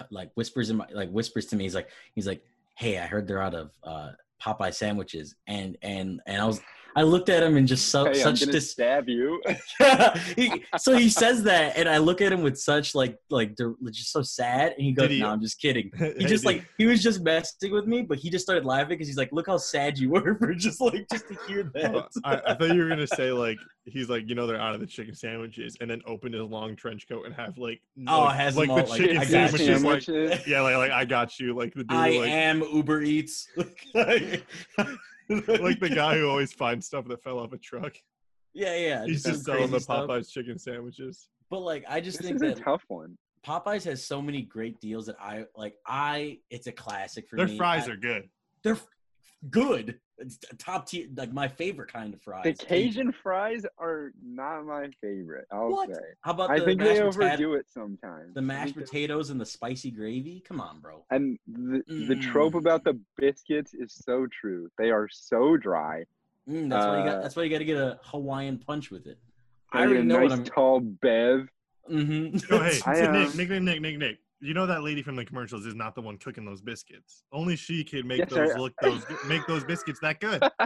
like 0.09 0.31
whispers 0.33 0.71
in 0.71 0.77
my 0.77 0.87
like 0.91 1.11
whispers 1.11 1.45
to 1.47 1.55
me. 1.55 1.65
He's 1.65 1.75
like, 1.75 1.89
he's 2.15 2.25
like, 2.25 2.41
"Hey, 2.75 2.97
I 2.97 3.05
heard 3.05 3.27
they're 3.27 3.41
out 3.41 3.53
of 3.53 3.71
uh, 3.83 4.09
Popeye 4.41 4.73
sandwiches," 4.73 5.35
and 5.45 5.77
and 5.83 6.19
and 6.25 6.41
I 6.41 6.45
was 6.45 6.61
I 6.97 7.01
looked 7.03 7.27
at 7.27 7.43
him 7.43 7.57
and 7.57 7.67
just 7.67 7.89
so, 7.89 8.05
Hey, 8.05 8.13
such 8.13 8.39
gonna 8.39 8.53
dis- 8.53 8.71
stab 8.71 9.09
you. 9.09 9.41
he, 10.37 10.63
so 10.77 10.95
he 10.95 11.09
says 11.09 11.43
that, 11.43 11.75
and 11.75 11.89
I 11.89 11.97
look 11.97 12.21
at 12.21 12.31
him 12.31 12.41
with 12.41 12.57
such 12.57 12.95
like 12.95 13.17
like 13.29 13.57
just 13.91 14.11
so 14.11 14.21
sad, 14.21 14.73
and 14.77 14.81
he 14.85 14.93
goes, 14.93 15.09
he- 15.09 15.19
"No, 15.19 15.29
I'm 15.29 15.41
just 15.41 15.59
kidding." 15.59 15.91
He 16.17 16.25
just 16.25 16.45
like 16.45 16.65
he 16.77 16.85
was 16.85 17.03
just 17.03 17.21
messing 17.21 17.71
with 17.73 17.85
me, 17.85 18.01
but 18.03 18.17
he 18.17 18.29
just 18.29 18.45
started 18.45 18.63
laughing 18.65 18.89
because 18.89 19.07
he's 19.07 19.17
like, 19.17 19.31
"Look 19.33 19.47
how 19.47 19.57
sad 19.57 19.97
you 19.97 20.09
were 20.09 20.35
for 20.39 20.53
just 20.53 20.79
like 20.79 21.05
just 21.11 21.27
to 21.27 21.37
hear 21.47 21.63
that." 21.73 21.93
Oh, 21.95 22.07
I, 22.23 22.41
I 22.47 22.53
thought 22.55 22.73
you 22.73 22.81
were 22.81 22.89
gonna 22.89 23.07
say 23.07 23.31
like 23.31 23.57
he's 23.85 24.09
like 24.09 24.27
you 24.27 24.33
know 24.33 24.47
they're 24.47 24.59
out 24.59 24.73
of 24.73 24.79
the 24.79 24.87
chicken 24.87 25.13
sandwiches 25.13 25.75
and 25.81 25.89
then 25.89 26.01
open 26.07 26.33
his 26.33 26.41
long 26.41 26.75
trench 26.75 27.07
coat 27.07 27.25
and 27.25 27.35
have 27.35 27.57
like 27.57 27.81
Oh, 28.07 28.21
like, 28.21 28.35
has 28.37 28.57
like 28.57 28.67
them 28.67 28.77
the 28.77 28.83
all, 28.83 28.89
like, 28.89 29.01
chicken 29.01 29.25
sandwiches 29.25 29.83
like 29.83 30.47
yeah 30.47 30.61
like 30.61 30.75
like 30.77 30.91
I 30.91 31.05
got 31.05 31.39
you 31.39 31.53
like 31.55 31.73
the 31.73 31.83
dude 31.83 31.91
I 31.97 32.09
like 32.17 32.29
am 32.29 32.63
Uber 32.63 33.01
Eats. 33.03 33.47
Like 35.29 35.79
the 35.79 35.91
guy 35.93 36.17
who 36.17 36.29
always 36.29 36.53
finds 36.53 36.87
stuff 36.87 37.07
that 37.07 37.23
fell 37.23 37.39
off 37.39 37.53
a 37.53 37.57
truck. 37.57 37.95
Yeah, 38.53 38.75
yeah. 38.75 39.05
He's 39.05 39.23
some 39.23 39.33
just 39.33 39.45
selling 39.45 39.63
the 39.63 39.67
crazy 39.69 39.83
stuff. 39.83 40.07
Popeyes 40.09 40.31
chicken 40.31 40.57
sandwiches. 40.59 41.29
But 41.49 41.59
like, 41.59 41.83
I 41.89 41.99
just 42.01 42.17
This 42.19 42.27
think 42.27 42.35
is 42.37 42.41
a 42.51 42.55
that 42.55 42.63
tough 42.63 42.83
one. 42.87 43.17
Popeyes 43.45 43.83
has 43.85 44.03
so 44.05 44.21
many 44.21 44.41
great 44.41 44.79
deals 44.79 45.05
that 45.07 45.17
I 45.19 45.45
like. 45.55 45.75
I 45.85 46.39
it's 46.49 46.67
a 46.67 46.71
classic 46.71 47.27
for 47.29 47.35
Their 47.35 47.47
me. 47.47 47.57
fries 47.57 47.87
I- 47.87 47.91
are 47.93 47.97
good. 47.97 48.29
they're 48.63 48.73
f- 48.73 48.87
good. 49.49 49.99
It's 50.17 50.37
t- 50.37 50.47
top 50.57 50.87
tier, 50.87 51.07
like 51.17 51.33
my 51.33 51.47
favorite 51.47 51.91
kind 51.91 52.13
of 52.13 52.21
fries. 52.21 52.43
The 52.45 52.53
Cajun 52.65 53.11
fries 53.11 53.65
are 53.77 54.11
not 54.23 54.65
my 54.65 54.89
favorite. 55.01 55.45
I'll 55.51 55.69
What? 55.69 55.93
say. 55.93 56.01
How 56.21 56.31
about 56.31 56.51
I 56.51 56.59
think 56.63 56.79
mashed 56.79 56.93
they 56.95 57.01
potato- 57.01 57.25
overdo 57.25 57.53
it 57.55 57.65
sometimes. 57.69 58.33
The 58.33 58.41
mashed 58.41 58.75
potatoes 58.75 59.29
and 59.29 59.41
the 59.41 59.45
spicy 59.45 59.91
gravy. 59.91 60.41
Come 60.47 60.61
on, 60.61 60.79
bro. 60.79 61.03
And 61.11 61.37
the, 61.47 61.83
the 62.07 62.15
trope 62.15 62.53
Mm. 62.53 62.59
about 62.59 62.83
the 62.85 62.97
biscuits 63.17 63.73
is 63.73 63.93
so 63.93 64.25
true. 64.27 64.69
They 64.77 64.89
are 64.89 65.09
so 65.11 65.57
dry. 65.57 66.05
Mm, 66.49 66.69
that's 66.69 66.85
why 66.85 66.99
you 66.99 67.05
got. 67.05 67.17
Uh, 67.17 67.21
That's 67.21 67.35
why 67.35 67.43
you 67.43 67.49
got 67.49 67.57
to 67.59 67.65
get 67.65 67.77
a 67.77 67.99
Hawaiian 68.03 68.59
punch 68.59 68.91
with 68.91 69.07
it. 69.07 69.17
I 69.73 69.79
They 69.79 69.85
already 69.87 70.01
need 70.01 70.07
know 70.09 70.19
a 70.19 70.21
what 70.21 70.29
nice 70.29 70.37
I'm. 70.39 70.45
tall 70.45 70.79
bev. 70.79 71.49
Mm-hmm. 71.91 72.53
Oh 72.53 72.63
hey, 72.63 72.79
I, 72.85 73.01
um, 73.01 73.13
Nick, 73.13 73.49
Nick, 73.49 73.61
Nick, 73.61 73.81
Nick, 73.81 73.97
Nick. 73.97 74.17
You 74.45 74.53
know 74.53 74.67
that 74.67 74.83
lady 74.83 75.01
from 75.01 75.15
the 75.15 75.25
commercials 75.25 75.65
is 75.65 75.73
not 75.73 75.95
the 75.95 76.01
one 76.01 76.17
cooking 76.19 76.45
those 76.45 76.61
biscuits. 76.61 77.23
Only 77.31 77.55
she 77.55 77.83
can 77.83 78.07
make 78.07 78.19
Yes, 78.19 78.29
those 78.29 78.51
I- 78.51 78.59
look 78.59 78.73
those 78.79 79.03
make 79.27 79.41
those 79.47 79.63
biscuits 79.63 79.99
that 80.01 80.19
good. 80.19 80.39
I, 80.43 80.59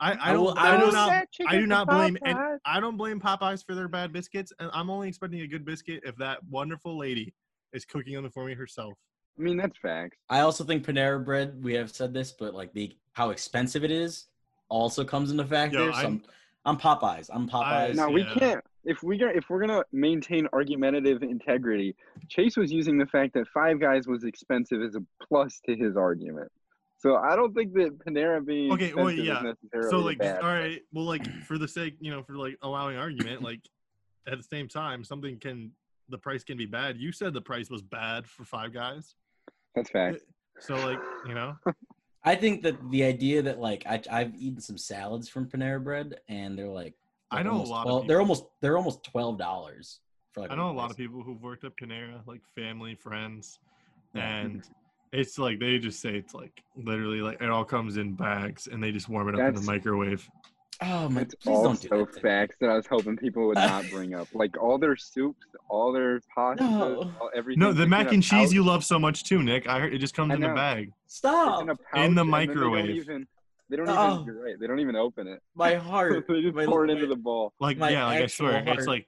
I 0.00 0.16
I 0.22 0.32
don't 0.32 0.42
will- 0.42 0.58
I, 0.58 0.74
I 0.74 0.78
do 0.78 0.86
will 0.86 0.92
not 0.92 1.26
I 1.46 1.56
do 1.58 1.66
not 1.66 1.86
blame 1.86 2.16
and 2.24 2.38
Popeyes. 2.38 2.58
I 2.64 2.80
don't 2.80 2.96
blame 2.96 3.20
Popeyes 3.20 3.62
for 3.64 3.74
their 3.74 3.88
bad 3.88 4.10
biscuits, 4.12 4.54
and 4.58 4.70
I'm 4.72 4.88
only 4.88 5.08
expecting 5.08 5.42
a 5.42 5.46
good 5.46 5.66
biscuit 5.66 6.00
if 6.06 6.16
that 6.16 6.38
wonderful 6.48 6.96
lady 6.96 7.34
is 7.74 7.84
cooking 7.84 8.14
them 8.14 8.30
for 8.30 8.46
me 8.46 8.54
herself. 8.54 8.94
I 9.38 9.42
mean, 9.42 9.58
that's 9.58 9.76
facts. 9.82 10.16
I 10.30 10.40
also 10.40 10.64
think 10.64 10.86
Panera 10.86 11.22
Bread. 11.22 11.62
We 11.62 11.74
have 11.74 11.90
said 11.90 12.14
this, 12.14 12.32
but 12.32 12.54
like 12.54 12.72
the 12.72 12.96
how 13.12 13.30
expensive 13.30 13.84
it 13.84 13.90
is 13.90 14.28
also 14.70 15.04
comes 15.04 15.30
into 15.30 15.44
factor. 15.44 15.78
Yo, 15.78 15.92
so 15.92 16.20
I'm- 16.64 16.78
I'm, 16.82 16.88
I'm 16.88 16.98
Popeyes. 16.98 17.30
I'm 17.32 17.48
Popeyes. 17.48 17.94
Now 17.94 18.10
we 18.10 18.22
yeah. 18.22 18.34
can't. 18.34 18.64
If 18.84 19.02
we 19.02 19.16
gonna 19.16 19.32
if 19.34 19.48
we're 19.48 19.60
gonna 19.60 19.82
maintain 19.92 20.46
argumentative 20.52 21.22
integrity, 21.22 21.96
Chase 22.28 22.56
was 22.56 22.70
using 22.72 22.98
the 22.98 23.06
fact 23.06 23.32
that 23.34 23.46
Five 23.48 23.80
Guys 23.80 24.06
was 24.06 24.24
expensive 24.24 24.82
as 24.82 24.94
a 24.94 25.02
plus 25.26 25.60
to 25.66 25.74
his 25.76 25.96
argument. 25.96 26.50
So 26.98 27.16
I 27.16 27.34
don't 27.36 27.54
think 27.54 27.72
that 27.74 27.98
Panera 27.98 28.44
being 28.44 28.72
Okay, 28.72 28.86
expensive 28.86 29.04
well, 29.04 29.26
yeah. 29.26 29.38
is 29.38 29.56
necessarily 29.72 29.90
So 29.90 29.98
like, 29.98 30.18
bad. 30.18 30.40
all 30.42 30.48
right, 30.48 30.80
well, 30.92 31.04
like 31.04 31.26
for 31.44 31.58
the 31.58 31.68
sake, 31.68 31.96
you 32.00 32.10
know, 32.10 32.22
for 32.22 32.36
like 32.36 32.56
allowing 32.62 32.96
argument, 32.96 33.42
like 33.42 33.60
at 34.26 34.38
the 34.38 34.44
same 34.44 34.68
time, 34.68 35.04
something 35.04 35.38
can 35.38 35.70
the 36.10 36.18
price 36.18 36.44
can 36.44 36.56
be 36.58 36.66
bad. 36.66 36.98
You 36.98 37.12
said 37.12 37.32
the 37.32 37.40
price 37.40 37.70
was 37.70 37.80
bad 37.82 38.26
for 38.26 38.44
Five 38.44 38.72
Guys, 38.74 39.14
That's 39.74 39.90
fact. 39.90 40.18
so 40.60 40.74
like, 40.76 40.98
you 41.26 41.34
know, 41.34 41.56
I 42.24 42.34
think 42.34 42.62
that 42.62 42.90
the 42.90 43.04
idea 43.04 43.42
that 43.42 43.60
like 43.60 43.84
I, 43.86 44.00
I've 44.10 44.34
eaten 44.36 44.60
some 44.60 44.78
salads 44.78 45.28
from 45.28 45.46
Panera 45.46 45.82
Bread 45.82 46.20
and 46.28 46.58
they're 46.58 46.68
like, 46.68 46.94
I 47.30 47.36
like 47.36 47.44
know 47.44 47.50
a 47.50 47.54
almost 47.54 47.70
lot 47.70 47.86
of 47.86 47.90
12 47.90 48.08
They're 48.08 48.20
almost 48.20 48.44
they're 48.60 48.76
almost 48.76 49.04
twelve 49.04 49.38
dollars 49.38 50.00
for 50.32 50.40
like. 50.40 50.50
I 50.50 50.56
know 50.56 50.70
a 50.70 50.72
lot 50.72 50.90
of 50.90 50.96
people 50.96 51.22
who've 51.22 51.42
worked 51.42 51.64
at 51.64 51.76
Panera, 51.76 52.26
like 52.26 52.40
family, 52.54 52.94
friends, 52.94 53.58
and 54.14 54.62
it's 55.12 55.38
like 55.38 55.60
they 55.60 55.78
just 55.78 56.00
say 56.00 56.16
it's 56.16 56.34
like 56.34 56.62
literally 56.76 57.20
like 57.20 57.40
it 57.40 57.50
all 57.50 57.64
comes 57.64 57.98
in 57.98 58.14
bags 58.14 58.68
and 58.68 58.82
they 58.82 58.90
just 58.90 59.08
warm 59.08 59.28
it 59.28 59.34
up 59.34 59.48
in 59.48 59.54
the 59.54 59.60
microwave. 59.60 60.28
Oh 60.82 61.08
my! 61.08 61.20
It's 61.22 61.34
Please 61.36 61.50
all 61.56 61.62
don't 61.64 61.80
do 61.80 61.88
that. 61.88 62.14
to 62.14 62.20
facts 62.20 62.56
that 62.60 62.68
I 62.70 62.74
was 62.74 62.86
hoping 62.86 63.16
people 63.16 63.46
would 63.46 63.56
not 63.56 63.84
bring 63.92 64.14
up. 64.14 64.28
Like 64.34 64.60
all 64.60 64.76
their 64.78 64.96
soups, 64.96 65.46
all 65.68 65.92
their 65.92 66.20
pastas, 66.36 66.60
No. 66.60 67.12
all, 67.20 67.30
everything. 67.34 67.60
No, 67.60 67.72
the 67.72 67.86
mac 67.86 68.12
and 68.12 68.22
cheese 68.22 68.52
you 68.52 68.64
love 68.64 68.84
so 68.84 68.98
much 68.98 69.24
too, 69.24 69.42
Nick. 69.42 69.68
I 69.68 69.78
heard 69.80 69.94
it 69.94 69.98
just 69.98 70.14
comes 70.14 70.34
in 70.34 70.42
a 70.42 70.48
know. 70.48 70.54
bag. 70.54 70.92
It's 71.04 71.16
Stop! 71.16 71.62
in, 71.62 71.70
a 71.70 71.76
pouch, 71.76 72.06
In 72.06 72.14
the 72.14 72.24
microwave. 72.24 72.86
They 72.86 72.92
don't 72.92 72.96
even. 72.96 73.26
They 73.70 73.76
don't 73.76 73.88
Oh. 73.88 74.14
even. 74.22 74.26
You're 74.26 74.44
right. 74.44 74.60
They 74.60 74.66
don't 74.66 74.80
even 74.80 74.96
open 74.96 75.26
it. 75.28 75.40
My 75.54 75.74
heart. 75.90 76.26
they 76.28 76.42
just 76.42 76.54
my- 76.54 76.66
pour 76.66 76.84
it 76.84 76.90
into 76.90 77.06
the 77.06 77.16
bowl. 77.16 77.52
Like 77.60 77.78
My 77.78 77.90
yeah, 77.90 78.06
like 78.06 78.20
I 78.20 78.22
actual 78.24 78.48
swear, 78.48 78.64
it's 78.66 78.86
like 78.86 79.06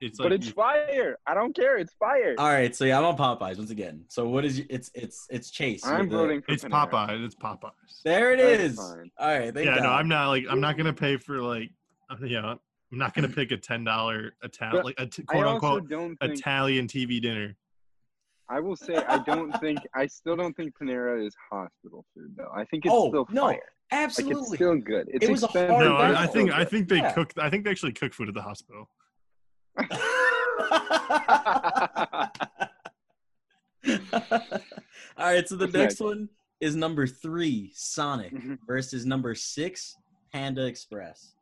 it's 0.00 0.18
like 0.18 0.26
but 0.26 0.32
it's 0.32 0.48
fire. 0.50 1.18
I 1.26 1.34
don't 1.34 1.54
care. 1.54 1.76
It's 1.78 1.92
fire. 1.94 2.34
All 2.38 2.48
right, 2.48 2.74
so 2.74 2.84
yeah, 2.84 2.98
I'm 2.98 3.04
on 3.04 3.16
Popeyes 3.16 3.58
once 3.58 3.70
again. 3.70 4.04
So 4.08 4.28
what 4.28 4.44
is 4.44 4.58
you, 4.60 4.66
it's 4.70 4.90
it's 4.94 5.26
it's 5.30 5.50
Chase. 5.50 5.84
I'm 5.84 6.00
with 6.00 6.10
the- 6.10 6.16
voting 6.16 6.42
for 6.42 6.52
it's 6.52 6.64
Panera. 6.64 6.90
Popeyes. 6.90 7.24
It's 7.24 7.34
Popeyes. 7.34 8.02
There 8.04 8.32
it 8.32 8.38
That's 8.38 8.72
is. 8.74 8.76
fine. 8.78 9.10
All 9.18 9.28
right, 9.38 9.52
thank 9.54 9.66
yeah, 9.66 9.74
no, 9.76 9.90
I'm 9.90 10.08
not 10.08 10.28
like 10.28 10.44
I'm 10.50 10.60
not 10.60 10.76
gonna 10.76 10.92
pay 10.92 11.16
for 11.16 11.40
like 11.42 11.70
uh, 12.10 12.16
you 12.24 12.40
know 12.40 12.58
I'm 12.92 12.98
not 12.98 13.14
gonna 13.14 13.28
pick 13.28 13.50
a 13.52 13.56
ten 13.56 13.84
dollar 13.84 14.34
Italian 14.42 14.84
like 14.84 14.94
a 14.98 15.06
t- 15.06 15.24
I 15.28 15.32
quote 15.32 15.44
also 15.46 15.54
unquote 15.54 15.88
don't 15.90 16.16
think. 16.16 16.38
Italian 16.38 16.86
TV 16.86 17.20
dinner. 17.20 17.56
I 18.50 18.60
will 18.60 18.76
say 18.76 18.96
I 18.96 19.18
don't 19.24 19.52
think. 19.60 19.78
I 19.94 20.06
still 20.06 20.34
don't 20.36 20.54
think 20.56 20.72
Panera 20.80 21.26
is 21.26 21.34
hospital 21.50 22.06
food 22.14 22.34
though. 22.36 22.50
I 22.54 22.64
think 22.64 22.86
it's 22.86 22.94
Oh, 22.94 23.08
still 23.10 23.26
no, 23.30 23.42
fire. 23.42 23.50
Like 23.52 23.60
Absolutely. 23.90 24.40
it's 24.42 24.54
still 24.54 24.76
good. 24.78 25.08
It's 25.12 25.24
It 25.26 25.30
was 25.30 25.42
a 25.42 25.46
expensive. 25.46 25.70
hard 25.70 25.84
No, 25.86 25.96
but 25.96 26.10
it's 26.10 26.18
I, 26.18 26.22
I 26.22 26.26
still 26.26 26.32
think 26.42 26.52
I 26.54 26.58
good. 26.60 26.68
think 26.70 26.88
they 26.88 26.96
Yeah. 26.96 27.12
cook. 27.12 27.32
I 27.38 27.50
think 27.50 27.64
they 27.64 27.70
actually 27.70 27.92
cook 27.92 28.14
food 28.14 28.28
at 28.28 28.34
the 28.34 28.40
hospital. 28.42 28.88
All 35.16 35.24
right, 35.24 35.48
so 35.48 35.56
the 35.56 35.64
What's 35.66 35.74
next 35.74 35.92
next? 35.94 36.00
one 36.00 36.28
is 36.60 36.76
number 36.76 37.06
three, 37.06 37.70
Sonic 37.74 38.32
Mhm. 38.32 38.58
versus 38.66 39.06
number 39.06 39.34
six, 39.34 39.96
Panda 40.32 40.66
Express. 40.66 41.34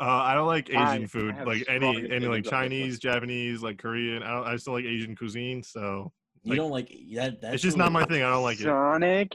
Uh, 0.00 0.04
I 0.04 0.34
don't 0.34 0.46
like 0.46 0.68
Asian 0.70 0.78
I- 0.80 0.94
I 1.02 1.06
food, 1.06 1.34
have 1.34 1.46
like 1.46 1.64
any 1.68 2.10
any 2.10 2.26
like 2.26 2.38
on 2.38 2.42
this 2.42 2.52
one. 2.52 2.60
Chinese, 2.60 2.98
Japanese, 3.00 3.62
like 3.62 3.78
Korean. 3.78 4.22
I 4.22 4.30
don't. 4.30 4.46
I 4.46 4.56
still 4.56 4.74
like 4.74 4.84
Asian 4.84 5.16
cuisine, 5.16 5.62
so 5.62 6.12
You 6.44 6.50
Like, 6.50 6.56
don't 6.58 6.70
like 6.70 6.88
that? 7.14 7.40
That's 7.40 7.54
it's 7.54 7.62
just 7.64 7.76
not 7.76 7.90
my 7.90 8.04
thing. 8.04 8.22
I 8.22 8.30
don't 8.30 8.44
like 8.44 8.60
it. 8.60 8.64
Sonic. 8.64 9.32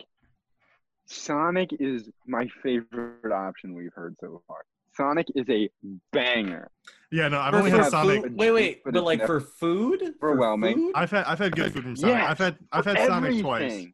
Sonic 1.06 1.70
is 1.82 2.10
my 2.26 2.48
favorite 2.64 3.32
option 3.34 3.76
we've 3.76 3.94
heard 3.94 4.16
so 4.22 4.42
far. 4.48 4.64
Sonic 4.96 5.28
is 5.36 5.46
a 5.50 5.70
banger. 6.14 6.72
Yeah, 7.14 7.28
no, 7.28 7.39
I've 7.39 7.51
For- 7.51 7.57
only 7.59 7.70
for 7.72 7.78
had 7.78 7.91
Sonic. 7.91 8.24
food- 8.24 8.36
Wait, 8.38 8.51
wait, 8.51 8.84
but 8.84 8.93
but, 8.95 9.03
like 9.03 9.20
never- 9.20 9.39
for 9.39 9.45
food, 9.45 10.16
For 10.20 10.36
whelming. 10.36 10.76
food? 10.76 10.91
I've 10.95 11.11
had 11.11 11.26
I've 11.26 11.38
had 11.39 11.55
good 11.55 11.72
food 11.72 11.84
from 11.84 11.95
Sonic. 11.95 12.16
Yes, 12.16 12.30
I've 12.32 12.38
had 12.39 12.57
I've 12.72 12.84
for 12.86 12.89
had 12.95 13.07
Sonic 13.07 13.41
twice. 13.41 13.86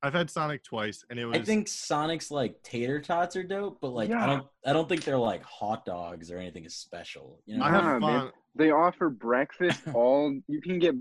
I've 0.00 0.12
had 0.12 0.30
Sonic 0.30 0.62
twice, 0.62 1.04
and 1.10 1.18
it 1.18 1.24
was 1.26 1.36
I 1.36 1.42
think 1.42 1.66
Sonic's 1.66 2.30
like 2.30 2.62
tater 2.62 3.00
tots 3.00 3.34
are 3.34 3.42
dope, 3.42 3.78
but 3.80 3.90
like 3.90 4.12
I 4.12 4.26
don't 4.26 4.46
I 4.64 4.72
don't 4.72 4.88
think 4.88 5.02
they're 5.02 5.18
like 5.18 5.42
hot 5.42 5.84
dogs 5.84 6.30
or 6.30 6.38
anything 6.38 6.64
is 6.64 6.76
special. 6.76 7.42
You 7.46 7.58
know? 7.58 7.64
I 7.64 7.70
Nah, 7.72 7.80
have 7.82 8.00
man. 8.00 8.00
fun. 8.00 8.32
They 8.54 8.70
offer 8.70 9.10
breakfast 9.10 9.80
all. 9.94 10.38
You 10.46 10.60
can 10.60 10.78
get 10.78 10.94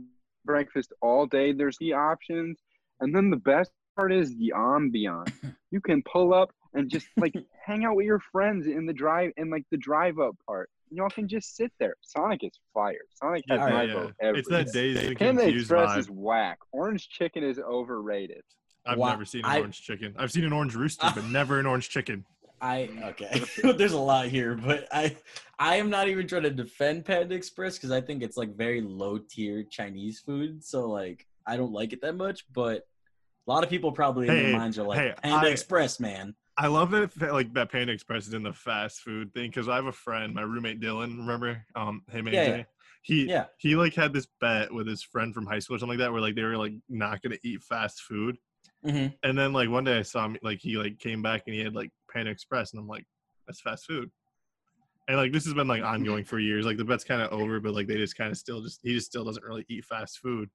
breakfast 0.46 0.94
all 1.02 1.28
day. 1.28 1.52
There's 1.52 1.78
the 1.78 1.94
options, 1.94 2.58
and 3.02 3.16
then 3.16 3.30
the 3.30 3.38
best 3.38 3.72
part 3.96 4.12
is 4.12 4.36
the 4.38 4.52
ambiance. 4.56 5.32
You 5.70 5.82
can 5.82 6.02
pull 6.02 6.34
up 6.34 6.50
and 6.74 6.90
just 6.90 7.08
like 7.18 7.36
hang 7.66 7.84
out 7.84 7.98
with 7.98 8.06
your 8.06 8.20
friends 8.32 8.68
in 8.68 8.86
the 8.86 8.94
drive 8.94 9.32
in 9.38 9.50
like 9.50 9.66
the 9.70 9.76
drive 9.78 10.18
up 10.18 10.34
part. 10.48 10.70
Y'all 10.92 11.10
can 11.10 11.28
just 11.28 11.56
sit 11.56 11.72
there. 11.80 11.96
Sonic 12.02 12.44
is 12.44 12.52
fire. 12.74 12.96
Sonic 13.16 13.44
has 13.50 13.60
Yeah, 13.60 13.70
my 13.70 13.84
yeah. 13.84 13.94
vote 13.94 14.14
every 14.22 14.40
It's 14.40 14.50
that 14.50 14.68
day. 14.72 14.94
Dazed 14.94 15.06
and 15.08 15.18
Panda 15.18 15.48
Express 15.48 15.90
vibe. 15.92 15.98
is 15.98 16.10
whack. 16.10 16.60
Orange 16.72 17.10
chicken 17.10 17.44
is 17.44 17.60
overrated. 17.60 18.44
I've 18.86 18.98
Wow, 18.98 19.10
never 19.10 19.26
seen 19.26 19.44
an 19.44 19.52
I- 19.52 19.60
orange 19.60 19.82
chicken. 19.82 20.16
I've 20.18 20.32
seen 20.32 20.46
an 20.46 20.54
orange 20.54 20.76
rooster, 20.76 21.12
but 21.14 21.26
never 21.32 21.60
an 21.60 21.66
orange 21.66 21.90
chicken. 21.90 22.26
I 22.60 22.90
okay. 23.04 23.42
There's 23.78 23.94
a 23.94 24.00
lot 24.00 24.28
here, 24.28 24.56
but 24.56 24.88
I 24.92 25.16
I 25.60 25.76
am 25.76 25.90
not 25.92 26.08
even 26.08 26.28
trying 26.28 26.44
to 26.44 26.50
defend 26.50 27.06
Panda 27.06 27.36
Express 27.36 27.78
because 27.78 27.92
I 27.92 28.02
think 28.02 28.24
it's 28.24 28.36
like 28.38 28.56
very 28.56 28.82
low 28.82 29.20
tier 29.20 29.64
Chinese 29.64 30.22
food. 30.22 30.64
So 30.64 30.88
like 30.90 31.28
I 31.46 31.56
don't 31.58 31.72
like 31.72 31.94
it 31.94 32.02
that 32.02 32.16
much, 32.16 32.46
but 32.54 32.88
a 33.48 33.52
lot 33.52 33.64
of 33.64 33.70
people 33.70 33.92
probably 33.92 34.28
in 34.28 34.34
their 34.36 34.58
minds 34.58 34.80
are 34.80 34.84
like 34.84 35.00
hey, 35.00 35.14
Panda 35.22 35.48
I- 35.48 35.52
Express, 35.52 36.00
man. 36.00 36.34
I 36.60 36.68
love 36.68 36.90
that 36.92 37.12
like 37.34 37.54
that 37.54 37.72
Panda 37.72 37.94
Express 37.94 38.28
is 38.28 38.34
in 38.34 38.44
the 38.44 38.54
fast 38.54 39.02
food 39.02 39.34
thing 39.34 39.50
because 39.50 39.70
I 39.70 39.76
have 39.76 39.86
a 39.86 39.92
friend, 39.92 40.34
my 40.34 40.42
roommate 40.42 40.82
Dylan. 40.82 41.18
Remember 41.18 41.64
um 41.76 42.02
him 42.10 42.26
AJ? 42.26 42.34
Yeah, 42.34 42.56
yeah. 42.58 42.64
He 43.04 43.26
Yeah. 43.26 43.46
he 43.58 43.76
like 43.76 43.94
had 43.94 44.12
this 44.12 44.28
bet 44.42 44.74
with 44.74 44.88
his 44.88 45.04
friend 45.04 45.34
from 45.34 45.46
high 45.46 45.60
school 45.60 45.76
or 45.76 45.80
something 45.80 45.98
like 45.98 46.06
that 46.06 46.12
where 46.12 46.22
like 46.22 46.36
they 46.36 46.44
were 46.44 46.58
like 46.58 46.74
not 46.90 47.22
gonna 47.22 47.38
eat 47.44 47.62
fast 47.62 48.02
food. 48.02 48.38
hmm 48.84 49.08
And 49.24 49.38
then 49.38 49.54
like 49.54 49.70
one 49.70 49.84
day 49.84 50.00
I 50.00 50.02
saw 50.02 50.26
him 50.26 50.38
like 50.42 50.60
he 50.60 50.78
like 50.78 50.98
came 50.98 51.22
back 51.22 51.44
and 51.46 51.56
he 51.56 51.62
had 51.62 51.76
like 51.76 51.92
Panda 52.12 52.32
Express 52.32 52.74
and 52.74 52.80
I'm 52.80 52.88
like, 52.88 53.06
that's 53.46 53.62
fast 53.62 53.86
food. 53.86 54.10
And 55.08 55.18
like 55.18 55.32
this 55.32 55.46
has 55.46 55.54
been 55.54 55.68
like 55.68 55.84
ongoing 55.84 56.26
for 56.26 56.40
years. 56.40 56.66
Like 56.66 56.78
the 56.78 56.86
bet's 56.86 57.04
kind 57.04 57.22
of 57.22 57.32
over, 57.32 57.60
but 57.60 57.74
like 57.76 57.88
they 57.88 57.96
just 57.98 58.18
kind 58.18 58.32
of 58.32 58.38
still 58.38 58.62
just 58.62 58.80
he 58.82 58.94
just 58.94 59.06
still 59.08 59.24
doesn't 59.24 59.46
really 59.46 59.66
eat 59.70 59.86
fast 59.86 60.20
food. 60.20 60.50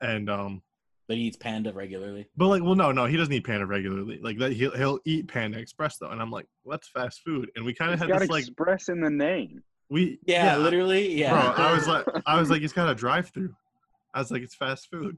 And 0.00 0.30
um 0.30 0.62
But 1.06 1.16
he 1.16 1.24
eats 1.24 1.36
Panda 1.36 1.72
regularly. 1.72 2.26
but 2.36 2.48
like 2.48 2.62
well 2.62 2.74
no 2.74 2.90
no 2.90 3.04
he 3.04 3.16
doesn't 3.16 3.32
eat 3.32 3.44
Panda 3.44 3.66
regularly. 3.66 4.18
Like 4.22 4.38
that 4.38 4.52
he'll 4.52 4.74
he'll 4.74 4.98
eat 5.04 5.28
Panda 5.28 5.58
Express 5.58 5.98
though. 5.98 6.08
And 6.08 6.20
I'm 6.20 6.30
like, 6.30 6.46
well, 6.64 6.76
that's 6.78 6.88
fast 6.88 7.20
food. 7.22 7.50
And 7.56 7.64
we 7.64 7.74
kind 7.74 7.92
of 7.92 7.98
had 7.98 8.08
got 8.08 8.20
this 8.20 8.30
like 8.30 8.44
express 8.46 8.88
in 8.88 9.00
the 9.00 9.10
name. 9.10 9.62
we 9.90 10.18
Yeah, 10.24 10.56
literally. 10.56 11.14
Yeah. 11.14 11.52
Bro, 11.54 11.64
I 11.64 11.74
was 11.74 11.86
like, 11.86 12.06
I 12.26 12.40
was 12.40 12.50
like, 12.50 12.60
he's 12.62 12.72
got 12.72 12.88
a 12.88 12.94
drive-through. 12.94 13.54
I 14.14 14.20
was 14.20 14.30
like, 14.30 14.42
it's 14.42 14.54
fast 14.54 14.88
food, 14.90 15.16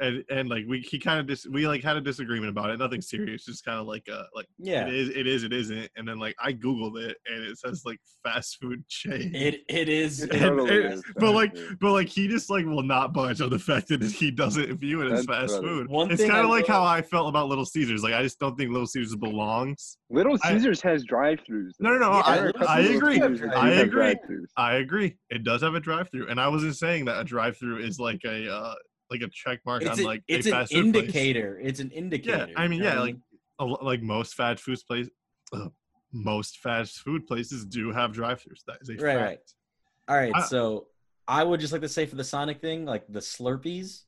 and 0.00 0.24
and 0.30 0.48
like 0.48 0.64
we 0.68 0.80
he 0.80 0.98
kind 0.98 1.20
of 1.20 1.26
dis 1.26 1.46
we 1.46 1.68
like 1.68 1.82
had 1.82 1.96
a 1.96 2.00
disagreement 2.00 2.50
about 2.50 2.70
it. 2.70 2.78
Nothing 2.78 3.00
serious, 3.00 3.44
just 3.44 3.64
kind 3.64 3.78
of 3.78 3.86
like 3.86 4.06
uh 4.12 4.24
like 4.34 4.46
yeah. 4.58 4.86
it 4.86 4.94
is, 4.94 5.08
it 5.10 5.26
is, 5.26 5.44
it 5.44 5.52
isn't. 5.52 5.88
And 5.96 6.06
then 6.08 6.18
like 6.18 6.34
I 6.42 6.52
googled 6.52 7.00
it, 7.00 7.16
and 7.26 7.44
it 7.44 7.58
says 7.58 7.82
like 7.84 7.98
fast 8.24 8.58
food 8.60 8.86
chain. 8.88 9.32
It 9.34 9.60
it 9.68 9.88
is. 9.88 10.22
It 10.24 10.32
And- 10.32 10.40
totally 10.40 10.84
and- 10.84 10.94
is 10.94 11.02
but 11.16 11.32
like, 11.32 11.56
food. 11.56 11.78
but 11.80 11.92
like 11.92 12.08
he 12.08 12.26
just 12.28 12.50
like 12.50 12.66
will 12.66 12.82
not 12.82 13.12
budge 13.12 13.40
on 13.40 13.50
the 13.50 13.58
fact 13.58 13.88
that 13.88 14.02
he 14.02 14.30
doesn't 14.30 14.76
view 14.78 15.02
it 15.02 15.12
as 15.12 15.26
That's 15.26 15.40
fast 15.52 15.54
funny. 15.56 15.68
food. 15.68 15.88
One 15.88 16.10
it's 16.10 16.22
kind 16.22 16.38
of 16.44 16.50
like 16.50 16.66
how 16.66 16.82
I 16.82 17.00
felt 17.02 17.28
about 17.28 17.48
Little 17.48 17.66
Caesars. 17.66 18.02
Like 18.02 18.14
I 18.14 18.22
just 18.22 18.38
don't 18.40 18.56
think 18.56 18.70
Little 18.72 18.86
Caesars 18.86 19.16
belongs. 19.16 19.98
Little 20.10 20.36
I- 20.42 20.52
Caesars 20.52 20.80
has 20.82 21.04
drive-throughs. 21.04 21.72
No, 21.80 21.90
no, 21.90 21.98
no, 21.98 22.12
though. 22.12 22.20
I- 22.24 22.34
There 22.36 22.44
are 22.46 22.48
a 22.48 22.52
couple 22.52 22.68
I 22.68 22.80
agree. 22.80 23.14
Caesars 23.14 23.40
that 23.40 23.50
do 23.50 23.56
I 23.56 23.70
agree. 23.70 24.14
I 24.56 24.74
agree. 24.74 25.16
It 25.30 25.44
does 25.44 25.62
have 25.62 25.74
a 25.74 25.80
drive-through, 25.80 26.28
and 26.28 26.40
I 26.40 26.48
wasn't 26.48 26.76
saying 26.76 27.04
that 27.06 27.20
a 27.20 27.24
drive-through 27.24 27.78
is 27.78 27.98
like 28.00 28.20
a 28.24 28.52
uh, 28.52 28.74
like 29.14 29.22
a 29.28 29.30
check 29.32 29.60
mark 29.64 29.82
It's, 29.82 29.90
on 29.92 30.00
a- 30.00 30.06
like 30.06 30.22
it's 30.28 30.46
a 30.46 30.50
an 30.50 30.54
fast 30.54 30.72
food 30.72 30.92
place. 30.92 31.04
indicator. 31.04 31.60
It's 31.62 31.80
an 31.80 31.90
indicator. 31.90 32.48
I 32.56 32.68
mean, 32.68 32.82
yeah, 32.82 33.00
like- 33.00 33.16
A 33.60 33.64
Like 33.64 34.02
most 34.02 34.34
fast 34.34 34.62
food 34.62 34.78
places, 34.88 35.10
uh, 35.52 35.68
most 36.12 36.58
fast 36.58 36.98
food 37.00 37.26
places 37.26 37.64
do 37.64 37.92
have 37.92 38.12
drive-throughs. 38.12 38.62
That 38.66 38.78
is 38.82 38.88
a 38.88 38.94
Right, 38.94 39.16
fact. 39.16 39.20
right. 39.20 39.38
All 40.08 40.16
right, 40.16 40.32
I- 40.34 40.46
so 40.46 40.88
I 41.28 41.42
would 41.44 41.60
just 41.60 41.72
like 41.72 41.82
to 41.82 41.88
say 41.88 42.04
for 42.06 42.16
the 42.16 42.24
Sonic 42.24 42.60
thing, 42.60 42.84
like 42.84 43.04
the 43.08 43.20
Slurpees 43.20 44.02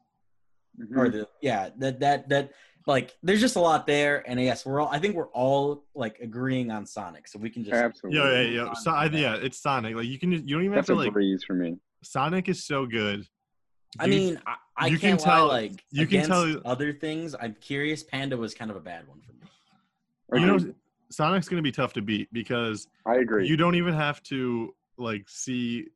Mhm. 0.78 0.96
or 0.98 1.08
the 1.08 1.28
yeah, 1.40 1.70
that 1.78 2.00
that 2.00 2.28
that 2.28 2.52
like 2.86 3.16
there's 3.22 3.40
just 3.40 3.56
a 3.56 3.60
lot 3.60 3.86
there, 3.86 4.22
and 4.28 4.38
yes, 4.40 4.66
we're 4.66 4.80
all 4.80 4.88
I 4.92 4.98
think 4.98 5.14
we're 5.14 5.28
all 5.28 5.84
like 5.94 6.18
agreeing 6.20 6.70
on 6.70 6.84
Sonic, 6.84 7.26
so 7.28 7.38
we 7.38 7.48
can 7.50 7.62
just 7.64 7.74
Absolutely. 7.74 8.18
Yeah, 8.20 8.40
yeah, 8.42 8.64
yeah. 8.64 8.72
So, 8.74 8.90
I, 8.90 9.04
yeah. 9.06 9.18
yeah, 9.18 9.34
it's 9.36 9.58
Sonic. 9.62 9.94
Like 9.96 10.06
you 10.06 10.18
can, 10.18 10.32
just, 10.32 10.44
you 10.44 10.54
don't 10.56 10.64
even 10.64 10.74
That's 10.74 10.88
have 10.88 10.98
a 10.98 11.00
to 11.00 11.04
like. 11.06 11.12
breeze 11.12 11.42
for 11.46 11.54
me. 11.54 11.78
Sonic 12.02 12.48
is 12.48 12.66
so 12.66 12.84
good. 12.86 13.26
I 13.98 14.06
mean, 14.08 14.38
I, 14.46 14.56
I 14.78 14.86
you 14.88 14.98
can 14.98 15.10
can't 15.10 15.20
tell- 15.20 15.46
lie, 15.48 15.60
like 15.62 15.84
you 15.90 16.06
can 16.06 16.26
tell- 16.26 16.60
other 16.64 16.92
things. 16.92 17.34
I'm 17.40 17.54
curious. 17.60 18.02
Panda 18.02 18.36
was 18.36 18.54
kind 18.54 18.70
of 18.70 18.76
a 18.76 18.80
bad 18.80 19.06
one 19.08 19.20
for 19.20 19.32
me. 19.32 20.40
you 20.40 20.46
know, 20.46 20.74
Sonic's 21.10 21.48
gonna 21.48 21.62
be 21.62 21.72
tough 21.72 21.92
to 21.94 22.02
beat 22.02 22.28
because 22.32 22.88
I 23.06 23.16
agree. 23.16 23.46
you 23.48 23.56
don't 23.56 23.74
even 23.76 23.94
have 23.94 24.22
to 24.24 24.74
like 24.98 25.28
see 25.28 25.86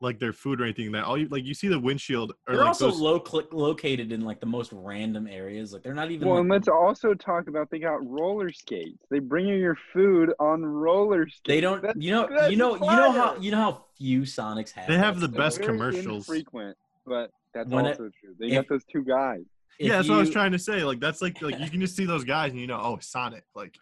like 0.00 0.18
their 0.18 0.32
food 0.32 0.60
or 0.60 0.64
anything. 0.64 0.92
That 0.92 1.04
all 1.04 1.16
you 1.16 1.28
like, 1.28 1.44
you 1.44 1.54
see 1.54 1.68
the 1.68 1.78
windshield 1.80 2.32
or 2.46 2.54
They're 2.54 2.56
like 2.58 2.66
also 2.68 2.90
those- 2.90 3.00
low 3.00 3.22
cl- 3.24 3.46
located 3.52 4.10
in 4.12 4.22
like 4.22 4.40
the 4.40 4.46
most 4.46 4.70
random 4.72 5.26
areas. 5.26 5.72
Like 5.72 5.82
they're 5.82 5.94
not 5.94 6.10
even. 6.10 6.26
well, 6.28 6.36
like, 6.36 6.40
and 6.42 6.50
let's 6.50 6.68
also 6.68 7.14
talk 7.14 7.46
about 7.48 7.70
they 7.70 7.78
got 7.78 8.04
roller 8.06 8.50
skates. 8.52 8.98
They 9.10 9.20
bring 9.20 9.46
you 9.46 9.54
your 9.56 9.76
food 9.92 10.32
on 10.38 10.64
roller 10.64 11.26
skates. 11.28 11.42
they 11.46 11.60
don't. 11.60 11.82
That's- 11.82 12.02
You 12.02 12.10
know. 12.12 12.28
You 12.48 12.56
know. 12.56 12.74
You 12.74 12.80
know 12.80 13.12
how. 13.12 13.36
You 13.36 13.50
know 13.52 13.56
how 13.58 13.84
few 13.96 14.22
Sonics 14.22 14.72
have. 14.72 14.86
They 14.88 14.98
have 14.98 15.20
that 15.20 15.28
the 15.28 15.32
stuff? 15.32 15.38
best 15.44 15.62
commercials. 15.62 16.26
Frequent, 16.26 16.76
but 17.06 17.30
that's 17.64 17.68
When 17.70 17.86
it- 17.86 17.96
true. 17.96 18.10
They 18.38 18.46
if- 18.48 18.54
got 18.54 18.68
those 18.68 18.84
two 18.84 19.02
guys. 19.04 19.42
Yeah, 19.78 19.96
that's 19.96 20.08
what 20.08 20.16
I 20.16 20.20
was 20.20 20.30
trying 20.30 20.52
to 20.52 20.58
say. 20.58 20.82
Like 20.84 21.00
that's 21.00 21.20
like 21.20 21.40
like 21.42 21.58
you 21.60 21.68
can 21.70 21.80
just 21.80 21.96
see 21.96 22.06
those 22.06 22.24
guys 22.24 22.52
and 22.52 22.60
you 22.60 22.66
know, 22.66 22.80
oh, 22.82 22.98
Sonic. 23.00 23.44
Like 23.54 23.74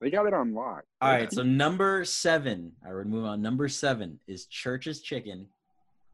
They 0.00 0.10
got 0.10 0.26
it 0.26 0.32
on 0.32 0.54
lock. 0.54 0.84
All 1.02 1.10
right, 1.10 1.30
so 1.38 1.42
number 1.42 2.04
seven, 2.04 2.72
I 2.88 2.94
would 2.94 3.06
move 3.06 3.24
on. 3.26 3.42
Number 3.42 3.68
seven 3.68 4.18
is 4.26 4.46
Church's 4.46 5.02
Chicken 5.02 5.46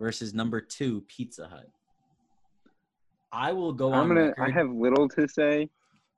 versus 0.01 0.35
number 0.35 0.61
two, 0.61 1.03
Pizza 1.07 1.47
Hut. 1.47 1.69
I 3.33 3.53
will 3.53 3.73
go 3.73 3.93
on 3.93 4.01
I'm 4.03 4.09
gonna. 4.09 4.33
I 4.39 4.51
have 4.51 4.71
little 4.71 5.09
to 5.11 5.29
say. 5.29 5.69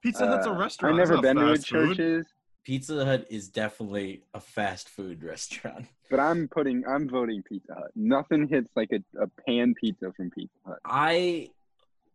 Pizza 0.02 0.26
Hut's 0.26 0.46
a 0.46 0.50
Uh, 0.50 0.58
restaurant. 0.58 1.00
I've 1.00 1.08
never 1.08 1.20
been 1.20 1.36
to 1.36 1.52
a 1.52 1.56
food. 1.56 1.64
Church's, 1.96 2.26
Pizza 2.66 3.04
Hut 3.04 3.24
is 3.30 3.48
definitely 3.48 4.24
a 4.34 4.40
fast 4.40 4.88
food 4.88 5.22
restaurant. 5.32 5.86
but 6.10 6.18
I'm 6.18 6.48
putting. 6.48 6.84
I'm 6.84 7.08
voting 7.08 7.44
Pizza 7.48 7.74
Hut. 7.74 7.92
Nothing 7.94 8.48
hits 8.48 8.72
like 8.74 8.90
a, 8.90 9.22
a 9.22 9.28
pan 9.46 9.72
pizza 9.80 10.12
from 10.16 10.30
Pizza 10.30 10.56
Hut. 10.66 10.78
I 10.84 11.50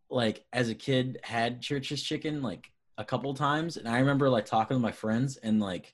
like 0.10 0.44
as 0.52 0.68
a 0.68 0.76
kid 0.76 1.20
had 1.24 1.62
Church's 1.62 2.04
Chicken 2.04 2.42
like 2.42 2.70
a 2.98 3.06
couple 3.06 3.34
times, 3.34 3.78
and 3.78 3.88
I 3.88 4.00
remember 4.00 4.30
like 4.30 4.46
talking 4.46 4.76
to 4.76 4.82
my 4.82 4.92
friends 4.92 5.38
and 5.38 5.62
like 5.62 5.94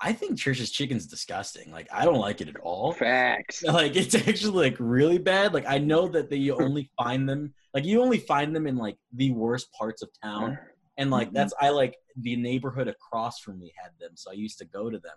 I 0.00 0.12
think 0.12 0.38
Church's 0.38 0.72
chicken's 0.72 1.06
disgusting. 1.06 1.70
Like 1.70 1.86
I 1.92 2.04
don't 2.04 2.18
like 2.18 2.40
it 2.40 2.48
at 2.48 2.56
all. 2.56 2.92
Facts. 2.92 3.62
Like 3.66 3.94
it's 3.94 4.14
actually 4.16 4.70
like 4.70 4.76
really 4.80 5.18
bad. 5.18 5.54
Like 5.54 5.66
I 5.68 5.78
know 5.78 6.08
that 6.08 6.30
they, 6.30 6.36
you 6.36 6.56
only 6.60 6.90
find 6.96 7.28
them 7.28 7.54
like 7.72 7.84
you 7.84 8.02
only 8.02 8.18
find 8.18 8.56
them 8.56 8.66
in 8.66 8.76
like 8.76 8.96
the 9.12 9.30
worst 9.30 9.72
parts 9.72 10.02
of 10.02 10.08
town. 10.20 10.58
And 10.98 11.10
like 11.10 11.32
that's 11.32 11.54
I 11.60 11.70
like 11.70 11.96
the 12.16 12.36
neighborhood 12.36 12.88
across 12.88 13.38
from 13.38 13.58
me 13.58 13.72
had 13.80 13.92
them, 14.00 14.16
so 14.16 14.30
I 14.30 14.34
used 14.34 14.58
to 14.58 14.64
go 14.64 14.90
to 14.90 14.98
them. 14.98 15.16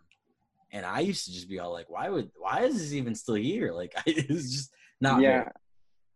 And 0.72 0.86
I 0.86 1.02
used 1.02 1.26
to 1.26 1.34
just 1.34 1.50
be 1.50 1.60
all 1.60 1.74
like, 1.74 1.90
why 1.90 2.08
would 2.08 2.30
why 2.38 2.62
is 2.62 2.76
this 2.76 2.94
even 2.94 3.16
still 3.16 3.36
here? 3.36 3.74
Like 3.82 3.94
I, 3.98 4.04
it 4.06 4.30
was 4.30 4.52
just 4.52 4.72
not 5.02 5.22
yeah. 5.22 5.50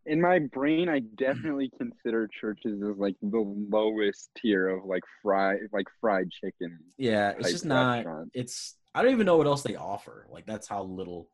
In 0.06 0.22
my 0.22 0.38
brain, 0.38 0.88
I 0.88 1.00
definitely 1.18 1.72
consider 1.78 2.30
Church's 2.40 2.80
as 2.82 2.98
like 2.98 3.16
the 3.24 3.40
lowest 3.70 4.30
tier 4.38 4.70
of 4.70 4.86
like 4.86 5.04
fried 5.24 5.62
like 5.74 5.88
fried 6.00 6.30
chicken. 6.32 6.78
Yeah, 6.98 7.34
it's 7.38 7.52
just 7.52 7.66
not 7.66 8.06
it's 8.34 8.76
I 8.94 9.02
don't 9.02 9.12
even 9.12 9.26
know 9.26 9.38
what 9.38 9.48
else 9.48 9.64
they 9.64 9.76
offer. 9.76 10.28
Like 10.30 10.46
that's 10.46 10.68
how 10.68 10.84
little 10.84 11.28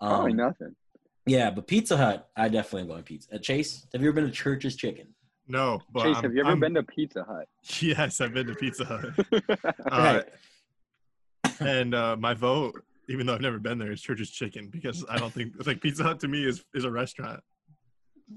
Probably 0.00 0.32
um, 0.32 0.36
nothing. 0.36 0.76
Yeah, 1.26 1.50
but 1.50 1.66
Pizza 1.66 1.96
Hut, 1.96 2.28
I 2.36 2.48
definitely 2.48 2.82
am 2.82 2.88
going 2.88 3.02
pizza. 3.02 3.34
Uh, 3.34 3.38
Chase, 3.38 3.86
have 3.92 4.00
you 4.00 4.08
ever 4.08 4.14
been 4.14 4.26
to 4.26 4.30
Church's 4.30 4.76
Chicken? 4.76 5.08
No, 5.48 5.80
but 5.92 6.02
Chase, 6.04 6.14
I'm- 6.16 6.24
have 6.24 6.34
you 6.34 6.40
ever 6.40 6.50
I'm- 6.50 6.60
been 6.60 6.74
to 6.74 6.82
Pizza 6.82 7.24
Hut? 7.24 7.46
Yes, 7.82 8.20
I've 8.20 8.34
been 8.34 8.46
to 8.48 8.54
Pizza 8.54 8.84
Hut. 8.84 9.04
Uh, 9.90 10.22
and 11.60 11.94
uh, 11.94 12.16
my 12.16 12.34
vote, 12.34 12.82
even 13.08 13.26
though 13.26 13.34
I've 13.34 13.40
never 13.40 13.58
been 13.58 13.78
there, 13.78 13.92
is 13.92 14.00
Church's 14.02 14.30
Chicken 14.30 14.68
because 14.68 15.04
I 15.08 15.18
don't 15.18 15.32
think 15.32 15.52
like 15.66 15.80
Pizza 15.80 16.02
Hut 16.02 16.20
to 16.20 16.28
me 16.28 16.44
is 16.44 16.64
is 16.74 16.84
a 16.84 16.90
restaurant. 16.90 17.40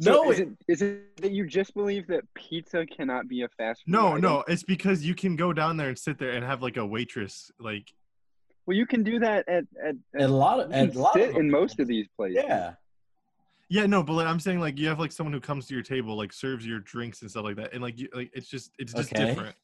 So 0.02 0.12
no, 0.12 0.32
is 0.32 0.40
it, 0.40 0.50
it 0.50 0.58
is 0.74 0.82
it 0.84 1.18
that 1.18 1.32
you 1.32 1.48
just 1.48 1.74
believe 1.74 2.06
that 2.10 2.22
pizza 2.36 2.86
cannot 2.86 3.28
be 3.28 3.42
a 3.42 3.48
fast 3.58 3.82
food? 3.86 3.92
No, 3.92 4.10
item? 4.10 4.22
no, 4.22 4.44
it's 4.48 4.62
because 4.62 5.04
you 5.04 5.16
can 5.16 5.36
go 5.36 5.52
down 5.52 5.78
there 5.78 5.88
and 5.90 5.98
sit 5.98 6.20
there 6.20 6.34
and 6.34 6.46
have 6.46 6.62
like 6.62 6.78
a 6.78 6.86
waitress. 6.86 7.50
Like, 7.60 7.92
Well, 8.68 8.78
you 8.78 8.86
can 8.86 9.02
do 9.02 9.18
that 9.18 9.50
at 9.50 9.64
at, 9.84 9.96
at 10.16 10.26
a 10.26 10.28
lot 10.28 10.60
of 10.60 10.70
you 10.70 10.76
at 10.78 10.96
a 10.96 11.00
lot 11.00 11.14
sit 11.16 11.32
of 11.32 11.38
in 11.38 11.50
most 11.50 11.80
of 11.80 11.88
these 11.88 12.08
places. 12.16 12.44
yeah. 12.48 12.74
Yeah, 13.70 13.86
no, 13.86 14.02
but 14.04 14.14
like, 14.14 14.28
I'm 14.28 14.40
saying 14.40 14.60
like 14.60 14.78
you 14.80 14.88
have 14.88 15.00
like 15.00 15.12
someone 15.12 15.34
who 15.34 15.40
comes 15.40 15.68
to 15.68 15.74
your 15.74 15.84
table, 15.84 16.16
like 16.18 16.34
serves 16.34 16.66
your 16.66 16.80
drinks 16.80 17.22
and 17.22 17.30
stuff 17.30 17.44
like 17.44 17.56
that, 17.58 17.74
and 17.74 17.82
like 17.82 17.98
you 18.00 18.10
like 18.14 18.32
it's 18.34 18.48
just 18.48 18.72
it's 18.80 18.94
just 18.94 19.14
Okay. 19.14 19.26
different. 19.26 19.56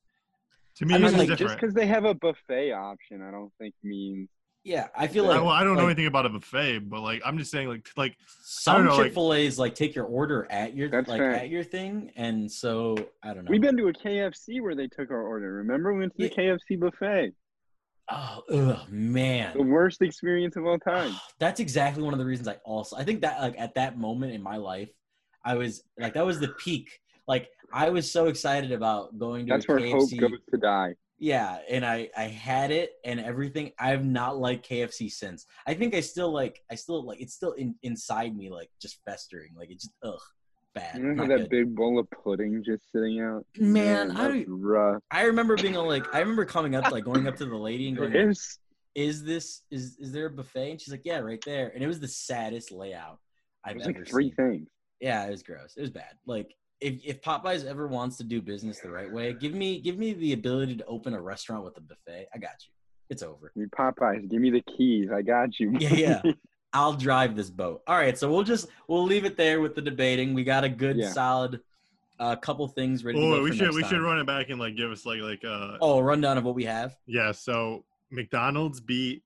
To 0.77 0.85
me, 0.85 0.95
I 0.95 0.97
mean, 0.97 1.05
it's 1.07 1.15
just 1.15 1.29
like, 1.29 1.39
Just 1.39 1.55
because 1.55 1.73
they 1.73 1.87
have 1.87 2.03
a 2.05 2.13
buffet 2.13 2.73
option, 2.73 3.21
I 3.21 3.31
don't 3.31 3.51
think 3.59 3.73
means 3.81 4.27
Yeah, 4.65 4.87
I 4.95 5.07
feel 5.07 5.25
I, 5.25 5.29
like 5.35 5.37
well, 5.41 5.49
I 5.49 5.63
don't 5.63 5.75
know 5.75 5.83
like, 5.83 5.91
anything 5.91 6.07
about 6.07 6.25
a 6.25 6.29
buffet, 6.29 6.79
but 6.89 6.99
like 7.01 7.21
I'm 7.25 7.37
just 7.37 7.49
saying 7.49 7.69
like 7.69 7.87
like 7.95 8.17
Some 8.43 8.83
know, 8.85 8.95
like- 8.97 9.05
Chick 9.05 9.13
Fil 9.13 9.33
A's 9.33 9.57
like 9.57 9.73
take 9.73 9.95
your 9.95 10.05
order 10.05 10.45
at 10.49 10.75
your 10.75 10.89
That's 10.89 11.07
like 11.07 11.19
fair. 11.19 11.31
at 11.33 11.49
your 11.49 11.63
thing, 11.63 12.11
and 12.15 12.51
so 12.51 12.95
I 13.23 13.33
don't 13.33 13.45
know. 13.45 13.51
we've 13.51 13.61
been 13.61 13.77
to 13.77 13.87
a 13.87 13.93
KFC 13.93 14.61
where 14.61 14.75
they 14.75 14.87
took 14.87 15.11
our 15.11 15.21
order. 15.23 15.53
Remember, 15.53 15.93
we 15.93 15.99
went 16.01 16.15
to 16.17 16.27
the 16.27 16.29
KFC 16.29 16.77
buffet. 16.79 17.33
Oh 18.09 18.41
ugh, 18.51 18.87
The 18.89 19.63
worst 19.63 20.01
experience 20.01 20.55
of 20.55 20.65
all 20.65 20.79
time. 20.79 21.15
that's 21.39 21.59
exactly 21.59 22.03
one 22.03 22.13
of 22.13 22.19
the 22.19 22.25
reasons 22.25 22.47
I 22.47 22.57
also 22.65 22.95
I 22.95 23.03
think 23.03 23.21
that 23.21 23.41
like 23.41 23.55
at 23.57 23.75
that 23.75 23.97
moment 23.97 24.33
in 24.33 24.41
my 24.41 24.57
life, 24.57 24.89
I 25.43 25.55
was 25.55 25.83
like 25.99 26.13
that 26.13 26.25
was 26.25 26.39
the 26.39 26.49
peak. 26.49 26.89
Like 27.27 27.49
I 27.73 27.89
was 27.89 28.11
so 28.11 28.27
excited 28.27 28.71
about 28.71 29.17
going 29.17 29.45
to 29.47 29.53
That's 29.53 29.67
where 29.67 29.79
hope 29.79 30.09
KFC. 30.09 30.19
goes 30.19 30.39
to 30.51 30.57
die. 30.57 30.95
Yeah, 31.17 31.59
and 31.69 31.85
I 31.85 32.09
I 32.17 32.23
had 32.23 32.71
it 32.71 32.91
and 33.03 33.19
everything. 33.19 33.71
I've 33.79 34.05
not 34.05 34.37
liked 34.37 34.67
KFC 34.67 35.09
since. 35.09 35.45
I 35.65 35.73
think 35.73 35.95
I 35.95 36.01
still 36.01 36.31
like 36.31 36.61
I 36.69 36.75
still 36.75 37.05
like 37.05 37.21
it's 37.21 37.33
still 37.33 37.53
in, 37.53 37.75
inside 37.83 38.35
me 38.35 38.49
like 38.49 38.69
just 38.81 38.99
festering. 39.05 39.51
Like 39.57 39.71
it's 39.71 39.85
just 39.85 39.93
ugh 40.03 40.19
bad. 40.75 40.97
You 40.97 41.03
know 41.05 41.13
not 41.13 41.29
that 41.29 41.37
good. 41.37 41.49
big 41.49 41.75
bowl 41.75 41.97
of 41.97 42.07
pudding 42.11 42.63
just 42.63 42.83
sitting 42.91 43.19
out? 43.21 43.45
Man, 43.57 44.11
I 44.11 44.27
don't- 44.27 44.45
rough. 44.47 45.01
I 45.09 45.23
remember 45.23 45.55
being 45.57 45.75
all 45.75 45.87
like 45.87 46.13
I 46.13 46.19
remember 46.19 46.45
coming 46.45 46.75
up 46.75 46.91
like 46.91 47.03
going 47.05 47.27
up 47.27 47.35
to 47.37 47.45
the 47.45 47.57
lady 47.57 47.87
and 47.87 47.97
going, 47.97 48.13
It's, 48.15 48.59
"Is 48.93 49.23
this 49.23 49.63
is 49.71 49.97
is 49.99 50.11
there 50.11 50.27
a 50.27 50.29
buffet?" 50.29 50.71
And 50.71 50.79
she's 50.81 50.91
like, 50.91 51.01
"Yeah, 51.05 51.19
right 51.19 51.41
there." 51.45 51.71
And 51.73 51.83
it 51.83 51.87
was 51.87 51.99
the 51.99 52.07
saddest 52.07 52.71
layout 52.71 53.17
I've 53.63 53.77
ever 53.77 53.85
like 53.85 54.07
three 54.07 54.25
seen. 54.25 54.35
things. 54.35 54.69
Yeah, 55.01 55.25
it 55.25 55.31
was 55.31 55.41
gross. 55.43 55.73
It 55.75 55.81
was 55.81 55.89
bad. 55.89 56.13
Like 56.27 56.53
if 56.81 56.99
if 57.05 57.21
Popeyes 57.21 57.65
ever 57.65 57.87
wants 57.87 58.17
to 58.17 58.23
do 58.23 58.41
business 58.41 58.79
the 58.79 58.91
right 58.91 59.11
way, 59.11 59.33
give 59.33 59.53
me 59.53 59.79
give 59.81 59.97
me 59.97 60.13
the 60.13 60.33
ability 60.33 60.75
to 60.77 60.85
open 60.85 61.13
a 61.13 61.21
restaurant 61.21 61.63
with 61.63 61.77
a 61.77 61.81
buffet. 61.81 62.27
I 62.33 62.37
got 62.37 62.51
you. 62.61 62.71
It's 63.09 63.23
over. 63.23 63.51
You 63.55 63.67
Popeyes, 63.67 64.29
give 64.29 64.41
me 64.41 64.49
the 64.51 64.63
keys. 64.77 65.09
I 65.13 65.21
got 65.21 65.59
you. 65.59 65.73
Yeah, 65.79 65.93
yeah. 65.93 66.21
I'll 66.75 66.93
drive 66.93 67.35
this 67.35 67.49
boat. 67.49 67.81
All 67.87 67.95
right, 67.95 68.17
so 68.17 68.29
we'll 68.29 68.43
just 68.43 68.67
we'll 68.87 69.03
leave 69.05 69.23
it 69.25 69.37
there 69.37 69.61
with 69.61 69.73
the 69.75 69.81
debating. 69.81 70.33
We 70.33 70.43
got 70.43 70.63
a 70.65 70.69
good 70.69 70.97
Yeah. 70.97 71.09
solid 71.11 71.61
uh, 72.19 72.35
couple 72.35 72.67
things 72.67 73.03
ready 73.03 73.19
oh, 73.19 73.41
we 73.43 73.51
should 73.51 73.61
next 73.65 73.75
we 73.75 73.83
should 73.83 74.01
run 74.01 74.19
it 74.19 74.25
back 74.27 74.49
and 74.49 74.59
like 74.59 74.75
give 74.77 74.91
us 74.91 75.05
like 75.05 75.21
like 75.21 75.43
uh 75.45 75.77
Oh, 75.81 75.97
a 75.99 76.03
rundown 76.03 76.37
of 76.37 76.43
what 76.43 76.53
we 76.55 76.65
have. 76.65 76.95
yeah. 77.07 77.31
So 77.31 77.83
McDonald's 78.11 78.79
beat 78.81 79.23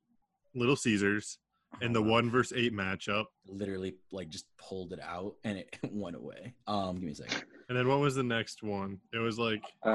Little 0.56 0.76
Caesars 0.76 1.38
in 1.82 1.92
the 1.94 2.00
Oh, 2.02 2.04
one 2.04 2.30
versus 2.32 2.58
eight 2.58 2.74
matchup, 2.74 3.26
literally 3.48 3.96
like 4.12 4.30
just 4.30 4.46
pulled 4.58 4.92
it 4.94 5.00
out 5.02 5.34
and 5.44 5.58
it 5.58 5.78
went 5.92 6.16
away. 6.16 6.54
Um, 6.68 6.96
give 6.96 7.04
me 7.04 7.12
a 7.12 7.16
second. 7.16 7.44
and 7.70 7.78
then 7.78 7.88
what 7.88 8.00
was 8.00 8.16
the 8.16 8.24
next 8.24 8.64
one? 8.64 9.00
It 9.14 9.20
was 9.20 9.38
like 9.40 9.62
Uh, 9.84 9.90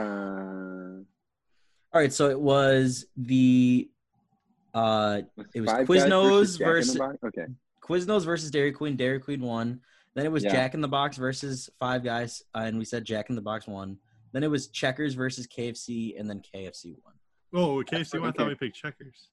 All 1.93 2.01
right, 2.01 2.13
so 2.13 2.31
it 2.31 2.41
was 2.41 3.07
the 3.17 3.89
uh 4.75 5.23
It 5.55 5.61
was 5.61 5.71
Five 5.71 5.87
Quiznos 5.87 6.59
Guys 6.59 6.59
Jack 6.59 6.61
in 6.61 6.67
the 6.67 6.73
versus- 6.75 6.99
Box? 6.99 7.17
Okay. 7.25 7.47
Quiznos 7.83 8.25
versus 8.25 8.51
Dairy 8.51 8.73
Queen. 8.73 8.97
Dairy 8.97 9.21
Queen 9.21 9.41
won. 9.41 9.81
Then 10.15 10.25
it 10.27 10.33
was 10.33 10.45
Yeah. 10.45 10.53
Jack 10.53 10.75
in 10.75 10.81
the 10.81 10.89
Box 10.89 11.17
versus 11.17 11.69
Five 11.79 12.03
Guys, 12.05 12.43
uh, 12.55 12.61
and 12.61 12.79
we 12.79 12.85
said 12.85 13.05
Jack 13.05 13.31
in 13.31 13.37
the 13.37 13.43
Box 13.43 13.67
won. 13.67 13.99
Then 14.33 14.43
it 14.43 14.51
was 14.51 14.69
Checkers 14.69 15.15
versus 15.15 15.47
KFC, 15.47 16.19
and 16.19 16.29
then 16.29 16.41
KFC 16.41 16.97
won. 17.05 17.15
oh 17.53 17.83
KFC. 17.85 18.19
one, 18.21 18.31
I 18.31 18.33
thought 18.33 18.49
we 18.49 18.55
picked 18.55 18.77
checkers. 18.77 19.29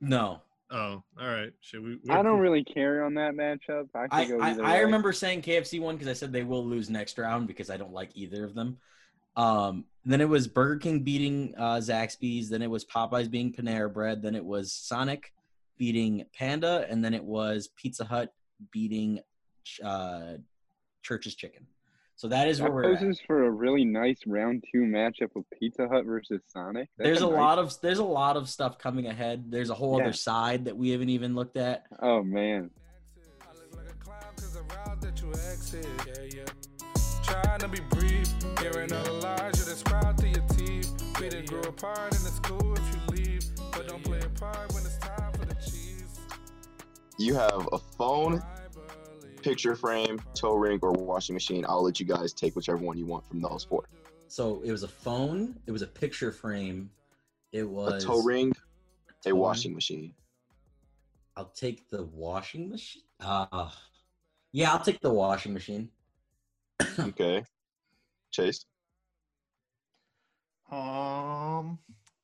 No, 0.00 0.42
Oh, 0.68 1.00
all 1.20 1.28
right. 1.28 1.52
Should 1.60 1.84
we? 1.84 1.98
I 2.10 2.22
don't 2.22 2.40
really 2.40 2.64
care 2.64 3.04
on 3.04 3.14
that 3.14 3.34
matchup. 3.34 3.88
I, 3.94 4.08
I 4.10 4.24
go 4.26 4.40
I, 4.40 4.56
I 4.76 4.78
remember 4.80 5.12
saying 5.12 5.42
KFC 5.42 5.80
won 5.80 5.94
because 5.94 6.08
I 6.08 6.12
said 6.12 6.32
they 6.32 6.42
will 6.42 6.64
lose 6.64 6.90
next 6.90 7.18
round 7.18 7.46
because 7.46 7.70
I 7.70 7.76
don't 7.76 7.92
like 7.92 8.10
either 8.14 8.44
of 8.44 8.54
them. 8.54 8.76
Um, 9.36 9.84
then 10.04 10.20
it 10.20 10.28
was 10.28 10.46
Burger 10.48 10.78
King 10.78 11.00
beating 11.00 11.54
uh, 11.58 11.76
Zaxby's. 11.76 12.48
Then 12.48 12.62
it 12.62 12.70
was 12.70 12.84
Popeyes 12.84 13.30
being 13.30 13.52
Panera 13.52 13.92
Bread. 13.92 14.22
Then 14.22 14.34
it 14.34 14.44
was 14.44 14.72
Sonic 14.72 15.32
beating 15.78 16.24
Panda, 16.32 16.86
and 16.88 17.04
then 17.04 17.12
it 17.12 17.22
was 17.24 17.68
Pizza 17.76 18.04
Hut 18.04 18.32
beating 18.70 19.20
uh, 19.84 20.34
Church's 21.02 21.34
Chicken. 21.34 21.66
So 22.18 22.28
that 22.28 22.48
is 22.48 22.58
That 22.58 22.64
where 22.64 22.72
we're 22.72 22.92
at. 22.94 22.98
poses 23.00 23.20
for 23.26 23.44
a 23.44 23.50
really 23.50 23.84
nice 23.84 24.20
round 24.26 24.64
two 24.72 24.82
matchup 24.84 25.36
of 25.36 25.44
Pizza 25.58 25.86
Hut 25.86 26.06
versus 26.06 26.40
Sonic. 26.46 26.88
That's 26.96 27.08
There's 27.08 27.20
a 27.20 27.26
nice- 27.26 27.34
lot 27.34 27.58
of 27.58 27.80
there's 27.82 27.98
a 27.98 28.04
lot 28.04 28.38
of 28.38 28.48
stuff 28.48 28.78
coming 28.78 29.06
ahead. 29.06 29.50
There's 29.50 29.68
a 29.68 29.74
whole 29.74 29.98
Yeah. 29.98 30.04
other 30.04 30.12
side 30.14 30.64
that 30.64 30.74
we 30.78 30.90
haven't 30.90 31.10
even 31.10 31.34
looked 31.34 31.58
at. 31.58 31.84
Oh 32.00 32.22
man, 32.22 32.70
I 33.42 33.52
look 33.58 33.76
like 33.76 33.90
a 33.90 33.94
clown 34.02 34.22
'cause 34.34 34.54
the 34.54 34.62
route 34.62 35.00
that 35.02 35.20
you 35.20 35.28
exit. 35.28 35.86
Yeah, 36.06 36.38
yeah. 36.38 36.44
Trying 37.22 37.58
to 37.60 37.68
be 37.68 37.80
brief, 37.90 38.25
hearing 38.60 38.92
all 38.92 39.04
the 39.04 39.12
lies 39.12 39.58
you 39.58 39.64
describe 39.64 40.16
to 40.18 40.28
your 40.28 40.44
teeth. 40.48 40.92
We 41.20 41.28
didn't 41.28 41.48
grow 41.48 41.60
apart 41.62 42.14
in 42.16 42.22
the 42.24 42.30
school 42.30 42.74
if 42.74 42.94
you 42.94 43.16
leave, 43.16 43.44
but 43.72 43.86
don't 43.88 44.02
play 44.04 44.20
a 44.20 44.28
part 44.38 44.72
when 44.74 44.84
it's 44.84 44.98
time 44.98 45.32
for 45.32 45.44
the 45.46 45.54
cheese. 45.54 46.20
You 47.18 47.34
have 47.34 47.68
a 47.72 47.78
phone, 47.78 48.42
picture 49.42 49.74
frame, 49.74 50.20
toe 50.34 50.54
ring, 50.56 50.78
or 50.82 50.92
washing 50.92 51.34
machine. 51.34 51.64
I'll 51.68 51.82
let 51.82 51.98
you 52.00 52.06
guys 52.06 52.32
take 52.32 52.54
whichever 52.56 52.78
one 52.78 52.98
you 52.98 53.06
want 53.06 53.26
from 53.26 53.40
those 53.40 53.64
four. 53.64 53.84
So 54.28 54.60
it 54.64 54.70
was 54.72 54.82
a 54.82 54.88
phone. 54.88 55.54
It 55.66 55.72
was 55.72 55.82
a 55.82 55.86
picture 55.86 56.32
frame. 56.32 56.90
It 57.52 57.62
was 57.62 57.92
A 57.92 57.94
was 57.94 58.04
toe 58.04 58.22
ring, 58.22 58.52
toe 58.52 58.60
a 59.26 59.32
ring. 59.32 59.38
washing 59.38 59.74
machine. 59.74 60.12
I'll 61.36 61.52
take 61.54 61.88
the 61.88 62.04
washing 62.04 62.68
machine. 62.68 63.02
Uh, 63.20 63.70
yeah, 64.52 64.72
I'll 64.72 64.80
take 64.82 65.00
the 65.00 65.12
washing 65.12 65.52
machine. 65.54 65.90
Okay. 66.98 67.44
Chase. 68.36 68.66
Um. 70.70 71.78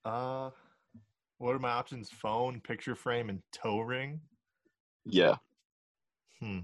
Uh. 0.05 0.51
What 1.39 1.56
are 1.56 1.59
my 1.59 1.70
options? 1.70 2.10
Phone, 2.10 2.60
picture 2.60 2.94
frame, 2.94 3.28
and 3.30 3.40
toe 3.52 3.80
ring. 3.80 4.20
Yeah. 5.06 5.36
Hmm. 6.39 6.60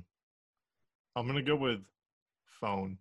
I'm 1.17 1.27
gonna 1.27 1.43
go 1.43 1.57
with 1.57 1.81
phone. 2.61 2.99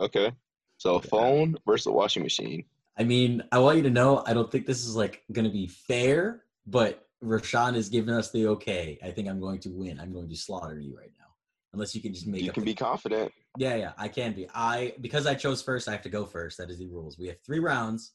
Okay. 0.00 0.32
So 0.78 0.94
Yeah. 0.94 1.00
phone 1.08 1.56
versus 1.66 1.86
washing 1.92 2.22
machine. 2.24 2.64
I 2.98 3.04
mean, 3.04 3.42
I 3.52 3.58
want 3.60 3.76
you 3.78 3.82
to 3.84 3.90
know, 3.90 4.22
I 4.26 4.34
don't 4.34 4.50
think 4.50 4.66
this 4.66 4.84
is 4.84 4.94
like 4.96 5.22
going 5.32 5.44
to 5.46 5.50
be 5.50 5.66
fair, 5.66 6.44
but 6.66 7.06
Rashawn 7.22 7.74
is 7.74 7.88
giving 7.88 8.12
us 8.14 8.30
the 8.30 8.46
okay. 8.48 8.98
I 9.02 9.10
think 9.10 9.28
I'm 9.28 9.40
going 9.40 9.60
to 9.60 9.70
win. 9.70 9.98
I'm 10.00 10.12
going 10.12 10.28
to 10.28 10.36
slaughter 10.36 10.78
you 10.78 10.96
right 10.96 11.10
now, 11.18 11.26
unless 11.72 11.94
you 11.94 12.02
can 12.02 12.12
just 12.12 12.26
make 12.26 12.42
You 12.42 12.48
up. 12.50 12.54
can 12.54 12.64
the- 12.64 12.70
be 12.72 12.74
confident. 12.74 13.32
Yeah, 13.56 13.76
yeah, 13.76 13.92
I 13.96 14.08
can 14.08 14.32
be. 14.32 14.48
I 14.54 14.94
because 15.00 15.26
I 15.26 15.34
chose 15.34 15.62
first, 15.62 15.88
I 15.88 15.92
have 15.92 16.02
to 16.02 16.08
go 16.08 16.24
first. 16.24 16.58
That 16.58 16.70
is 16.70 16.78
the 16.78 16.88
rules. 16.88 17.18
We 17.18 17.28
have 17.28 17.36
three 17.44 17.60
rounds. 17.60 18.12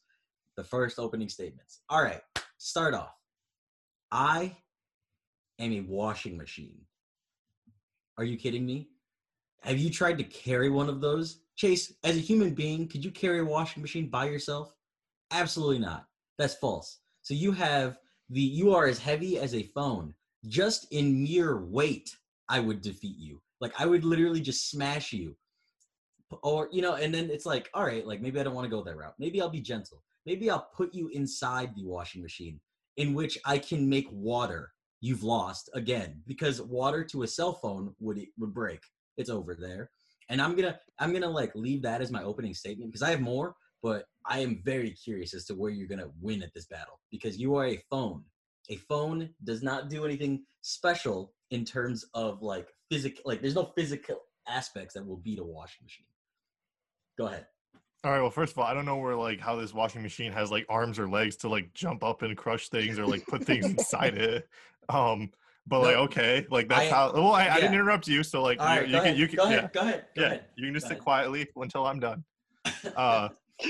The 0.57 0.63
first 0.63 0.99
opening 0.99 1.29
statements. 1.29 1.79
All 1.89 2.03
right, 2.03 2.21
start 2.57 2.93
off. 2.93 3.15
I 4.11 4.57
am 5.59 5.71
a 5.71 5.81
washing 5.81 6.35
machine. 6.35 6.81
Are 8.17 8.25
you 8.25 8.35
kidding 8.35 8.65
me? 8.65 8.89
Have 9.61 9.77
you 9.77 9.89
tried 9.89 10.17
to 10.17 10.23
carry 10.25 10.69
one 10.69 10.89
of 10.89 10.99
those? 10.99 11.39
Chase, 11.55 11.93
as 12.03 12.17
a 12.17 12.21
human 12.21 12.53
being, 12.53 12.87
could 12.87 13.03
you 13.03 13.11
carry 13.11 13.39
a 13.39 13.45
washing 13.45 13.81
machine 13.81 14.09
by 14.09 14.25
yourself? 14.25 14.73
Absolutely 15.31 15.79
not. 15.79 16.05
That's 16.37 16.55
false. 16.55 16.99
So 17.21 17.33
you 17.33 17.51
have 17.53 17.97
the 18.29 18.41
you 18.41 18.73
are 18.73 18.87
as 18.87 18.99
heavy 18.99 19.37
as 19.37 19.55
a 19.55 19.63
phone. 19.63 20.13
Just 20.47 20.91
in 20.91 21.23
mere 21.23 21.61
weight, 21.65 22.15
I 22.49 22.59
would 22.59 22.81
defeat 22.81 23.17
you. 23.17 23.41
Like 23.59 23.73
I 23.79 23.85
would 23.85 24.03
literally 24.03 24.41
just 24.41 24.69
smash 24.69 25.13
you. 25.13 25.35
Or 26.43 26.69
you 26.71 26.81
know, 26.81 26.93
and 26.93 27.13
then 27.13 27.29
it's 27.31 27.45
like, 27.45 27.69
all 27.73 27.85
right, 27.85 28.05
like 28.05 28.21
maybe 28.21 28.39
I 28.39 28.43
don't 28.43 28.53
want 28.53 28.65
to 28.65 28.69
go 28.69 28.83
that 28.83 28.95
route. 28.95 29.15
Maybe 29.17 29.41
I'll 29.41 29.49
be 29.49 29.61
gentle. 29.61 30.03
Maybe 30.25 30.49
I'll 30.49 30.69
put 30.75 30.93
you 30.93 31.07
inside 31.09 31.75
the 31.75 31.85
washing 31.85 32.21
machine 32.21 32.59
in 32.97 33.13
which 33.13 33.37
I 33.45 33.57
can 33.57 33.89
make 33.89 34.07
water. 34.11 34.73
You've 35.01 35.23
lost 35.23 35.69
again 35.73 36.21
because 36.27 36.61
water 36.61 37.03
to 37.05 37.23
a 37.23 37.27
cell 37.27 37.53
phone 37.53 37.95
would 37.99 38.19
would 38.37 38.53
break. 38.53 38.81
It's 39.17 39.29
over 39.29 39.55
there. 39.55 39.89
And 40.29 40.41
I'm 40.41 40.55
gonna 40.55 40.77
I'm 40.99 41.13
gonna 41.13 41.29
like 41.29 41.55
leave 41.55 41.81
that 41.81 42.01
as 42.01 42.11
my 42.11 42.23
opening 42.23 42.53
statement 42.53 42.91
because 42.91 43.01
I 43.01 43.09
have 43.11 43.21
more, 43.21 43.55
but 43.81 44.05
I 44.25 44.39
am 44.39 44.61
very 44.63 44.91
curious 44.91 45.33
as 45.33 45.45
to 45.45 45.55
where 45.55 45.71
you're 45.71 45.87
gonna 45.87 46.11
win 46.21 46.43
at 46.43 46.53
this 46.53 46.65
battle 46.65 46.99
because 47.09 47.37
you 47.37 47.55
are 47.55 47.67
a 47.67 47.81
phone. 47.89 48.23
A 48.69 48.75
phone 48.75 49.29
does 49.43 49.63
not 49.63 49.89
do 49.89 50.05
anything 50.05 50.43
special 50.61 51.33
in 51.49 51.65
terms 51.65 52.05
of 52.13 52.43
like 52.43 52.67
physical 52.89 53.21
like 53.25 53.41
there's 53.41 53.55
no 53.55 53.71
physical 53.75 54.17
aspects 54.47 54.93
that 54.95 55.05
will 55.05 55.17
beat 55.17 55.39
a 55.39 55.43
washing 55.43 55.83
machine. 55.85 56.05
Go 57.17 57.27
ahead. 57.27 57.45
All 58.03 58.11
right. 58.11 58.21
Well, 58.21 58.31
first 58.31 58.53
of 58.53 58.59
all, 58.59 58.65
I 58.65 58.73
don't 58.73 58.85
know 58.85 58.97
where 58.97 59.15
like 59.15 59.39
how 59.41 59.55
this 59.57 59.73
washing 59.73 60.01
machine 60.01 60.31
has 60.31 60.51
like 60.51 60.65
arms 60.69 60.97
or 60.99 61.09
legs 61.09 61.35
to 61.37 61.49
like 61.49 61.73
jump 61.73 62.03
up 62.03 62.21
and 62.21 62.35
crush 62.37 62.69
things 62.69 62.97
or 62.97 63.05
like 63.05 63.25
put 63.27 63.43
things 63.43 63.65
inside 63.65 64.17
it. 64.17 64.47
Um, 64.87 65.31
but 65.67 65.81
like 65.81 65.95
okay, 65.97 66.47
like 66.49 66.69
that's 66.69 66.91
I- 66.91 66.95
how. 66.95 67.11
Well, 67.13 67.33
I, 67.33 67.47
I 67.49 67.55
didn't 67.55 67.73
interrupt 67.73 68.07
you, 68.07 68.23
so 68.23 68.41
like 68.41 68.59
you, 68.59 68.95
you 68.95 69.01
can 69.01 69.17
you 69.17 69.27
can 69.27 69.35
go 69.37 69.43
yeah 69.49 69.57
ahead. 69.57 69.73
Go 69.73 69.79
ahead. 69.81 70.05
Go 70.15 70.21
yeah 70.21 70.27
ahead. 70.27 70.45
you 70.55 70.65
can 70.65 70.73
just 70.73 70.85
Go 70.85 70.89
sit 70.89 70.93
ahead. 70.95 71.03
quietly 71.03 71.47
until 71.57 71.85
I'm 71.85 71.99
done. 71.99 72.23
Uh, 72.95 73.29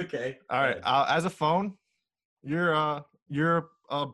okay. 0.00 0.38
all 0.50 0.60
right. 0.62 0.78
Uh, 0.82 1.06
as 1.08 1.24
a 1.24 1.30
phone, 1.30 1.74
you're 2.42 2.74
uh 2.74 3.00
you're 3.28 3.70
uh 3.90 4.06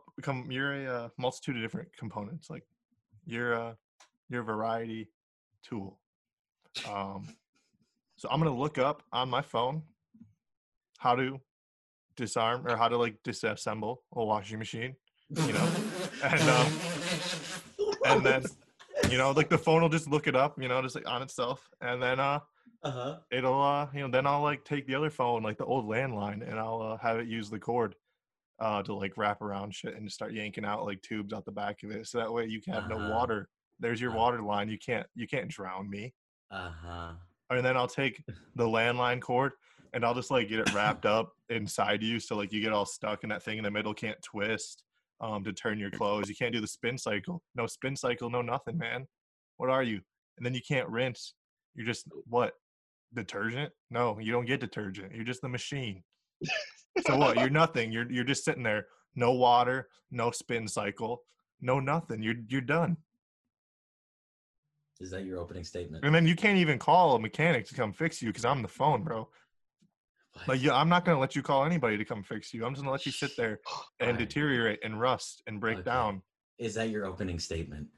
you're 0.48 0.86
a 0.86 0.86
uh, 0.86 1.08
multitude 1.18 1.56
of 1.56 1.62
different 1.62 1.88
components. 1.96 2.48
Like 2.50 2.62
you're 3.28 3.52
a 3.52 3.76
you're 4.28 4.42
a 4.42 4.44
variety 4.44 5.08
tool. 5.62 5.98
Um, 6.90 7.28
so 8.16 8.28
I'm 8.30 8.40
gonna 8.40 8.56
look 8.56 8.78
up 8.78 9.02
on 9.12 9.28
my 9.28 9.42
phone 9.42 9.82
how 10.98 11.14
to 11.14 11.40
disarm 12.16 12.66
or 12.66 12.76
how 12.76 12.88
to 12.88 12.96
like 12.96 13.22
disassemble 13.22 13.98
a 14.16 14.24
washing 14.24 14.58
machine. 14.58 14.96
you 15.30 15.52
know, 15.52 15.68
and, 16.24 16.40
um, 16.40 16.72
and 18.06 18.24
then 18.24 18.42
you 19.10 19.18
know 19.18 19.30
like 19.30 19.48
the 19.48 19.58
phone 19.58 19.82
will 19.82 19.88
just 19.88 20.08
look 20.08 20.26
it 20.26 20.34
up 20.34 20.60
you 20.60 20.68
know 20.68 20.82
just 20.82 20.94
like 20.94 21.08
on 21.08 21.22
itself 21.22 21.68
and 21.80 22.02
then 22.02 22.18
uh 22.18 22.38
uh-huh. 22.82 23.16
it'll 23.30 23.62
uh 23.62 23.86
you 23.94 24.00
know 24.00 24.08
then 24.08 24.26
i'll 24.26 24.42
like 24.42 24.64
take 24.64 24.86
the 24.86 24.94
other 24.94 25.10
phone 25.10 25.42
like 25.42 25.56
the 25.56 25.64
old 25.64 25.86
landline 25.86 26.48
and 26.48 26.58
i'll 26.58 26.82
uh, 26.82 26.96
have 26.98 27.18
it 27.18 27.26
use 27.26 27.48
the 27.50 27.58
cord 27.58 27.94
uh 28.60 28.82
to 28.82 28.94
like 28.94 29.16
wrap 29.16 29.40
around 29.42 29.74
shit 29.74 29.94
and 29.96 30.10
start 30.10 30.32
yanking 30.32 30.64
out 30.64 30.84
like 30.84 31.00
tubes 31.02 31.32
out 31.32 31.44
the 31.44 31.52
back 31.52 31.82
of 31.84 31.90
it 31.90 32.06
so 32.06 32.18
that 32.18 32.32
way 32.32 32.44
you 32.46 32.60
can 32.60 32.72
have 32.74 32.88
no 32.88 32.96
Uh-huh. 32.96 33.08
water. 33.08 33.48
There's 33.80 34.00
your 34.00 34.10
Uh-huh. 34.10 34.18
water 34.18 34.42
line 34.42 34.68
you 34.68 34.78
can't 34.78 35.06
you 35.14 35.26
can't 35.28 35.48
drown 35.48 35.88
me. 35.88 36.12
Uh-huh. 36.50 37.12
and 37.50 37.64
then 37.64 37.76
i'll 37.76 37.86
take 37.88 38.22
the 38.56 38.64
landline 38.64 39.20
cord 39.20 39.52
and 39.92 40.04
i'll 40.04 40.14
just 40.14 40.30
like 40.30 40.48
get 40.48 40.58
it 40.60 40.72
wrapped 40.74 41.06
up 41.06 41.32
inside 41.50 42.02
you 42.02 42.18
so 42.20 42.36
like 42.36 42.52
you 42.52 42.60
get 42.60 42.72
all 42.72 42.86
stuck 42.86 43.22
in 43.22 43.28
that 43.30 43.42
thing 43.42 43.58
in 43.58 43.64
the 43.64 43.70
middle 43.70 43.94
can't 43.94 44.20
twist 44.22 44.82
um 45.20 45.42
to 45.44 45.52
turn 45.52 45.78
your 45.78 45.90
clothes. 45.90 46.28
You 46.28 46.36
can't 46.36 46.52
do 46.52 46.60
the 46.60 46.66
spin 46.68 46.96
cycle. 46.98 47.42
No 47.54 47.66
spin 47.66 47.96
cycle 47.96 48.30
no 48.30 48.40
nothing 48.42 48.78
man. 48.78 49.06
What 49.56 49.68
are 49.70 49.82
you? 49.82 50.00
And 50.36 50.46
then 50.46 50.54
you 50.54 50.60
can't 50.66 50.88
rinse. 50.88 51.34
You're 51.74 51.86
just 51.86 52.06
what 52.26 52.52
detergent? 53.14 53.72
No 53.90 54.18
you 54.20 54.30
don't 54.32 54.44
get 54.46 54.60
detergent. 54.60 55.12
You're 55.14 55.24
just 55.24 55.42
the 55.42 55.48
machine 55.48 56.02
so 57.02 57.16
what 57.16 57.38
you're 57.38 57.50
nothing 57.50 57.92
you're 57.92 58.10
you're 58.10 58.24
just 58.24 58.44
sitting 58.44 58.62
there 58.62 58.86
no 59.14 59.32
water 59.32 59.88
no 60.10 60.30
spin 60.30 60.66
cycle 60.68 61.22
no 61.60 61.80
nothing 61.80 62.22
you're 62.22 62.34
you're 62.48 62.60
done 62.60 62.96
Is 65.00 65.10
that 65.10 65.24
your 65.24 65.38
opening 65.38 65.64
statement? 65.64 66.04
and 66.04 66.14
then 66.14 66.26
you 66.26 66.34
can't 66.36 66.58
even 66.58 66.78
call 66.78 67.14
a 67.14 67.20
mechanic 67.20 67.66
to 67.68 67.74
come 67.74 67.92
fix 67.92 68.20
you 68.22 68.28
because 68.30 68.44
i'm 68.44 68.62
the 68.62 68.68
phone 68.68 69.02
bro 69.02 69.28
What? 70.32 70.48
Like, 70.48 70.62
yeah, 70.62 70.74
I'm 70.76 70.88
not 70.88 71.04
gonna 71.04 71.18
let 71.18 71.34
you 71.34 71.42
call 71.42 71.64
anybody 71.64 71.96
to 71.98 72.04
come 72.04 72.22
fix 72.22 72.54
you. 72.54 72.64
I'm 72.64 72.72
just 72.72 72.82
gonna 72.82 72.92
let 72.92 73.04
you 73.06 73.12
sit 73.12 73.32
there 73.36 73.58
and 73.98 74.16
Fine. 74.16 74.18
deteriorate 74.18 74.78
and 74.84 75.00
rust 75.00 75.42
and 75.48 75.58
break 75.60 75.78
Okay. 75.78 75.84
down. 75.90 76.22
Is 76.58 76.74
that 76.74 76.90
your 76.90 77.06
opening 77.06 77.38
statement? 77.40 77.88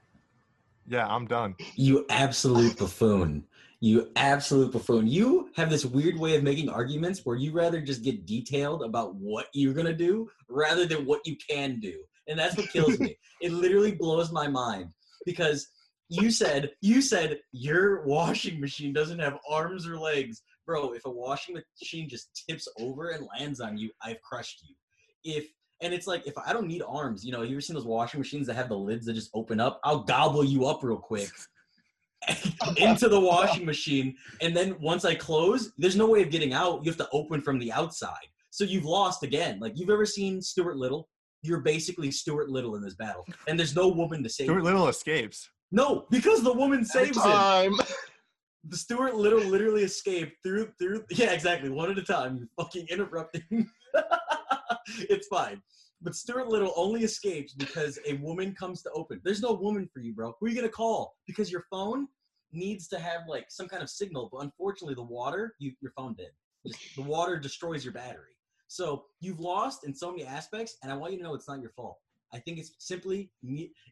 Yeah, 0.87 1.07
I'm 1.07 1.27
done. 1.27 1.55
You 1.77 2.07
absolute 2.09 2.79
buffoon. 2.79 3.45
You 3.83 4.11
absolute 4.15 4.73
buffoon. 4.73 5.07
You 5.07 5.49
have 5.57 5.71
this 5.71 5.87
weird 5.87 6.19
way 6.19 6.37
of 6.37 6.43
making 6.43 6.69
arguments 6.69 7.25
where 7.25 7.37
you 7.37 7.53
rather 7.53 7.81
just 7.81 8.03
get 8.03 8.27
detailed 8.27 8.83
about 8.83 9.15
what 9.15 9.47
you're 9.55 9.73
going 9.73 9.87
to 9.87 9.95
do 9.95 10.29
rather 10.51 10.85
than 10.85 11.07
what 11.07 11.23
you 11.25 11.37
can 11.49 11.81
do. 11.81 11.99
And 12.29 12.39
that's 12.39 12.57
what 12.57 12.71
kills 12.71 12.99
me. 12.99 13.17
It 13.43 13.53
literally 13.53 13.93
blows 13.93 14.31
my 14.31 14.49
mind 14.49 14.91
because 15.25 15.67
you 16.11 16.31
said 16.31 16.73
you 16.83 17.01
said 17.01 17.39
your 17.53 18.05
washing 18.05 18.61
machine 18.61 18.93
doesn't 18.93 19.19
have 19.19 19.39
arms 19.49 19.89
or 19.89 19.97
legs. 19.97 20.43
Bro, 20.67 20.93
if 20.93 21.07
a 21.07 21.11
washing 21.11 21.57
machine 21.81 22.07
just 22.07 22.45
tips 22.47 22.69
over 22.79 23.11
and 23.11 23.27
lands 23.39 23.61
on 23.61 23.79
you, 23.79 23.91
I've 24.03 24.21
crushed 24.21 24.63
you. 24.69 24.75
If 25.25 25.47
and 25.81 25.95
it's 25.95 26.07
like 26.07 26.27
if 26.27 26.37
I 26.37 26.53
don't 26.53 26.67
need 26.67 26.83
arms, 26.87 27.25
you 27.25 27.33
know, 27.33 27.41
you 27.41 27.53
ever 27.53 27.63
seen 27.63 27.77
those 27.77 27.87
washing 27.87 28.21
machines 28.21 28.47
that 28.49 28.57
have 28.57 28.69
the 28.69 28.77
lids 28.77 29.07
that 29.07 29.15
just 29.15 29.31
open 29.33 29.59
up? 29.59 29.81
I'll 29.83 30.05
gobble 30.05 30.45
you 30.45 30.67
up 30.67 30.83
real 30.83 30.99
quick 30.99 31.31
into 32.77 33.09
the 33.09 33.19
washing 33.19 33.65
machine. 33.65 34.17
And 34.41 34.57
then 34.57 34.77
once 34.81 35.05
I 35.05 35.15
close, 35.15 35.73
there's 35.79 35.97
no 35.97 36.07
way 36.07 36.23
of 36.23 36.31
getting 36.31 36.53
out. 36.53 36.85
You 36.85 36.91
have 36.91 36.99
to 36.99 37.09
open 37.13 37.41
from 37.41 37.59
the 37.59 37.73
outside. 37.73 38.15
So 38.51 38.65
you've 38.65 38.85
lost 38.85 39.23
again. 39.23 39.59
Like 39.61 39.79
you've 39.79 39.91
ever 39.91 40.07
seen 40.07 40.43
Stuart 40.43 40.77
Little? 40.77 41.09
You're 41.43 41.61
basically 41.61 42.11
Stuart 42.11 42.51
Little 42.51 42.77
in 42.77 42.83
this 42.83 42.95
battle. 42.95 43.25
And 43.49 43.59
there's 43.59 43.75
no 43.75 43.89
woman 43.89 44.23
to 44.23 44.29
save 44.29 44.47
Stuart 44.47 44.59
you. 44.59 44.65
Little 44.65 44.89
escapes. 44.89 45.49
No, 45.73 46.07
because 46.11 46.43
the 46.43 46.53
woman 46.53 46.85
saves 46.85 47.23
him. 47.23 47.81
The 48.65 48.77
Stuart 48.77 49.17
Little 49.17 49.41
literally 49.41 49.85
escaped 49.85 50.37
through 50.43 50.71
through 50.79 51.05
yeah, 51.11 51.33
exactly. 51.33 51.71
One 51.71 51.91
at 51.91 51.99
a 51.99 52.03
time. 52.03 52.37
You 52.37 52.49
fucking 52.63 52.89
interrupting. 52.91 53.69
it's 55.09 55.29
fine. 55.29 55.63
But 56.03 56.15
Stuart 56.15 56.49
Little 56.49 56.73
only 56.77 57.05
escapes 57.05 57.53
because 57.53 57.99
a 58.07 58.15
woman 58.15 58.55
comes 58.55 58.83
to 58.83 58.91
open. 58.93 59.21
There's 59.23 59.43
no 59.43 59.53
woman 59.53 59.89
for 59.93 60.01
you, 60.01 60.15
bro. 60.15 60.35
Who 60.41 60.47
are 60.47 60.49
you 60.49 60.55
gonna 60.55 60.69
call? 60.69 61.17
Because 61.27 61.53
your 61.53 61.65
phone 61.71 62.09
needs 62.53 62.89
to 62.89 62.99
have 62.99 63.23
like 63.29 63.51
some 63.51 63.69
kind 63.69 63.83
of 63.83 63.91
signal, 63.91 64.29
but 64.33 64.39
unfortunately 64.39 64.95
the 64.95 65.03
water, 65.03 65.55
you, 65.59 65.73
your 65.81 65.93
phone 65.93 66.15
did. 66.15 66.31
Just, 66.67 66.97
the 66.97 67.03
water 67.03 67.39
destroys 67.39 67.85
your 67.85 67.95
battery. 67.95 68.37
So 68.67 69.05
you've 69.21 69.41
lost 69.41 69.85
in 69.85 69.95
so 69.95 70.11
many 70.11 70.25
aspects, 70.25 70.77
and 70.83 70.93
I 70.93 70.97
want 70.97 71.13
you 71.13 71.19
to 71.19 71.25
know 71.25 71.35
it's 71.35 71.49
not 71.49 71.61
your 71.61 71.71
fault. 71.71 71.99
I 72.33 72.39
think 72.39 72.59
it's 72.59 72.73
simply 72.79 73.31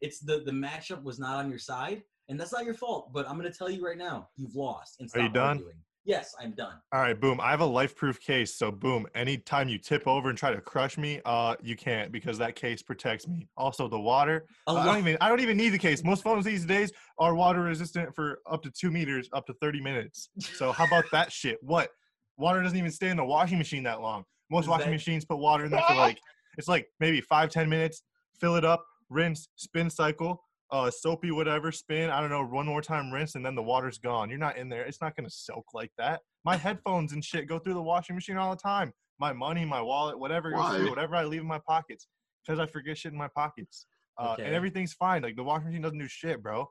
it's 0.00 0.20
the 0.20 0.42
the 0.44 0.52
matchup 0.52 1.02
was 1.02 1.18
not 1.18 1.36
on 1.36 1.50
your 1.50 1.58
side, 1.58 2.02
and 2.28 2.38
that's 2.38 2.52
not 2.52 2.64
your 2.64 2.74
fault. 2.74 3.12
But 3.12 3.28
I'm 3.28 3.36
gonna 3.36 3.52
tell 3.52 3.68
you 3.68 3.84
right 3.84 3.98
now, 3.98 4.28
you've 4.36 4.54
lost. 4.54 5.00
And 5.00 5.10
Are 5.14 5.22
you 5.22 5.28
done? 5.28 5.58
arguing. 5.58 5.76
Yes, 6.08 6.34
I'm 6.40 6.52
done. 6.52 6.72
All 6.90 7.00
right, 7.02 7.20
boom. 7.20 7.38
I 7.38 7.50
have 7.50 7.60
a 7.60 7.66
life 7.66 7.94
proof 7.94 8.18
case. 8.18 8.54
So 8.56 8.72
boom, 8.72 9.06
anytime 9.14 9.68
you 9.68 9.76
tip 9.76 10.06
over 10.06 10.30
and 10.30 10.38
try 10.38 10.50
to 10.54 10.60
crush 10.62 10.96
me, 10.96 11.20
uh, 11.26 11.54
you 11.62 11.76
can't 11.76 12.10
because 12.10 12.38
that 12.38 12.56
case 12.56 12.82
protects 12.82 13.28
me. 13.28 13.46
Also 13.58 13.88
the 13.88 14.00
water. 14.00 14.46
A 14.66 14.70
I 14.70 14.86
don't 14.86 14.96
even 14.98 15.18
I 15.20 15.28
don't 15.28 15.40
even 15.40 15.58
need 15.58 15.68
the 15.68 15.78
case. 15.78 16.02
Most 16.02 16.22
phones 16.24 16.46
these 16.46 16.64
days 16.64 16.90
are 17.18 17.34
water 17.34 17.60
resistant 17.60 18.14
for 18.14 18.38
up 18.50 18.62
to 18.62 18.70
two 18.70 18.90
meters, 18.90 19.28
up 19.34 19.44
to 19.48 19.54
30 19.60 19.82
minutes. 19.82 20.30
So 20.38 20.72
how 20.72 20.86
about 20.86 21.04
that 21.12 21.30
shit? 21.30 21.58
What? 21.60 21.90
Water 22.38 22.62
doesn't 22.62 22.78
even 22.78 22.90
stay 22.90 23.10
in 23.10 23.18
the 23.18 23.24
washing 23.26 23.58
machine 23.58 23.82
that 23.82 24.00
long. 24.00 24.24
Most 24.50 24.64
Is 24.64 24.68
washing 24.70 24.86
that- 24.86 24.92
machines 24.92 25.26
put 25.26 25.36
water 25.36 25.66
in 25.66 25.70
there 25.70 25.82
for 25.86 25.94
like 26.06 26.18
it's 26.56 26.68
like 26.68 26.86
maybe 27.00 27.20
five, 27.20 27.50
ten 27.50 27.68
minutes, 27.68 28.02
fill 28.40 28.56
it 28.56 28.64
up, 28.64 28.82
rinse, 29.10 29.48
spin 29.56 29.90
cycle, 29.90 30.42
uh 30.70 30.90
soapy 30.90 31.30
whatever, 31.30 31.72
spin, 31.72 32.10
I 32.10 32.20
don't 32.20 32.30
know, 32.30 32.44
one 32.44 32.66
more 32.66 32.82
time 32.82 33.10
rinse, 33.12 33.34
and 33.34 33.44
then 33.44 33.54
the 33.54 33.62
water's 33.62 33.98
gone. 33.98 34.28
You're 34.30 34.38
not 34.38 34.56
in 34.58 34.68
there. 34.68 34.84
It's 34.84 35.00
not 35.00 35.16
gonna 35.16 35.30
soak 35.30 35.66
like 35.74 35.92
that. 35.98 36.20
My 36.44 36.56
headphones 36.56 37.12
and 37.12 37.24
shit 37.24 37.46
go 37.48 37.58
through 37.58 37.74
the 37.74 37.82
washing 37.82 38.14
machine 38.14 38.36
all 38.36 38.50
the 38.54 38.60
time. 38.60 38.92
My 39.18 39.32
money, 39.32 39.64
my 39.64 39.80
wallet, 39.80 40.18
whatever 40.18 40.50
goes 40.52 40.68
through, 40.76 40.90
whatever 40.90 41.16
I 41.16 41.24
leave 41.24 41.40
in 41.40 41.46
my 41.46 41.60
pockets. 41.66 42.06
Because 42.46 42.58
I 42.60 42.66
forget 42.66 42.96
shit 42.96 43.12
in 43.12 43.18
my 43.18 43.28
pockets. 43.28 43.86
Uh, 44.18 44.32
Okay. 44.32 44.44
and 44.44 44.54
everything's 44.54 44.92
fine. 44.94 45.22
Like 45.22 45.36
the 45.36 45.42
washing 45.42 45.66
machine 45.68 45.82
doesn't 45.82 45.98
do 45.98 46.08
shit, 46.08 46.42
bro. 46.42 46.70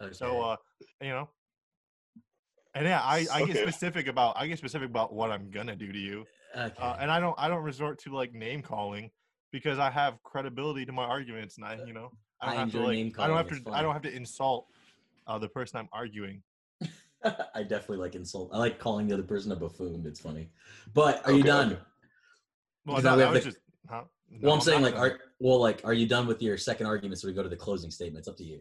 Okay. 0.00 0.12
So 0.12 0.40
uh, 0.40 0.56
you 1.00 1.08
know. 1.10 1.28
And 2.74 2.86
yeah, 2.86 3.00
I, 3.02 3.26
I 3.32 3.40
get 3.46 3.56
Okay. 3.56 3.62
specific 3.62 4.06
about 4.08 4.36
I 4.36 4.46
get 4.46 4.58
specific 4.58 4.88
about 4.88 5.12
what 5.12 5.30
I'm 5.30 5.50
gonna 5.50 5.74
do 5.76 5.90
to 5.92 5.98
you. 5.98 6.24
okay. 6.56 6.74
Uh, 6.80 6.96
and 7.00 7.10
I 7.10 7.18
don't 7.20 7.34
I 7.38 7.48
don't 7.48 7.62
resort 7.62 7.98
to 8.00 8.14
like 8.14 8.32
name 8.32 8.62
calling 8.62 9.10
because 9.52 9.78
I 9.78 9.90
have 9.90 10.22
credibility 10.22 10.84
to 10.86 10.92
my 10.92 11.04
arguments 11.04 11.56
and 11.56 11.64
I 11.66 11.78
you 11.86 11.92
know 11.94 12.10
I 12.40 12.50
I 12.50 12.54
don't 12.54 12.58
have 12.58 12.72
to 12.72 12.86
like 12.86 13.18
I 13.18 13.26
don't 13.26 13.36
have 13.36 13.64
to 13.64 13.70
I 13.72 13.82
don't 13.82 13.92
have 13.92 14.02
to 14.02 14.14
insult 14.14 14.66
uh, 15.26 15.38
the 15.38 15.48
person 15.48 15.78
I'm 15.78 15.88
arguing. 15.92 16.42
I 17.54 17.62
definitely 17.62 17.98
like 17.98 18.14
insult. 18.14 18.50
I 18.52 18.58
like 18.58 18.78
calling 18.78 19.08
the 19.08 19.14
other 19.14 19.24
person 19.24 19.50
a 19.52 19.56
buffoon. 19.56 20.04
It's 20.06 20.20
funny. 20.20 20.50
But 20.94 21.26
are 21.26 21.32
you 21.32 21.42
done? 21.42 21.72
okay. 21.72 21.80
Well, 22.86 23.02
no, 23.02 23.12
we 23.12 23.18
that 23.18 23.24
have 23.24 23.34
was 23.34 23.44
the- 23.44 23.50
just 23.50 23.60
huh? 23.88 24.02
No, 24.30 24.38
well, 24.48 24.54
I'm 24.54 24.60
saying 24.60 24.82
like, 24.82 24.94
done. 24.94 25.02
are 25.02 25.20
well, 25.40 25.58
like, 25.58 25.80
are 25.84 25.94
you 25.94 26.06
done 26.06 26.26
with 26.26 26.42
your 26.42 26.58
second 26.58 26.86
argument? 26.86 27.18
So 27.18 27.28
we 27.28 27.34
go 27.34 27.42
to 27.42 27.48
the 27.48 27.56
closing 27.56 27.90
statement. 27.90 28.20
It's 28.20 28.28
up 28.28 28.36
to 28.36 28.44
you. 28.44 28.60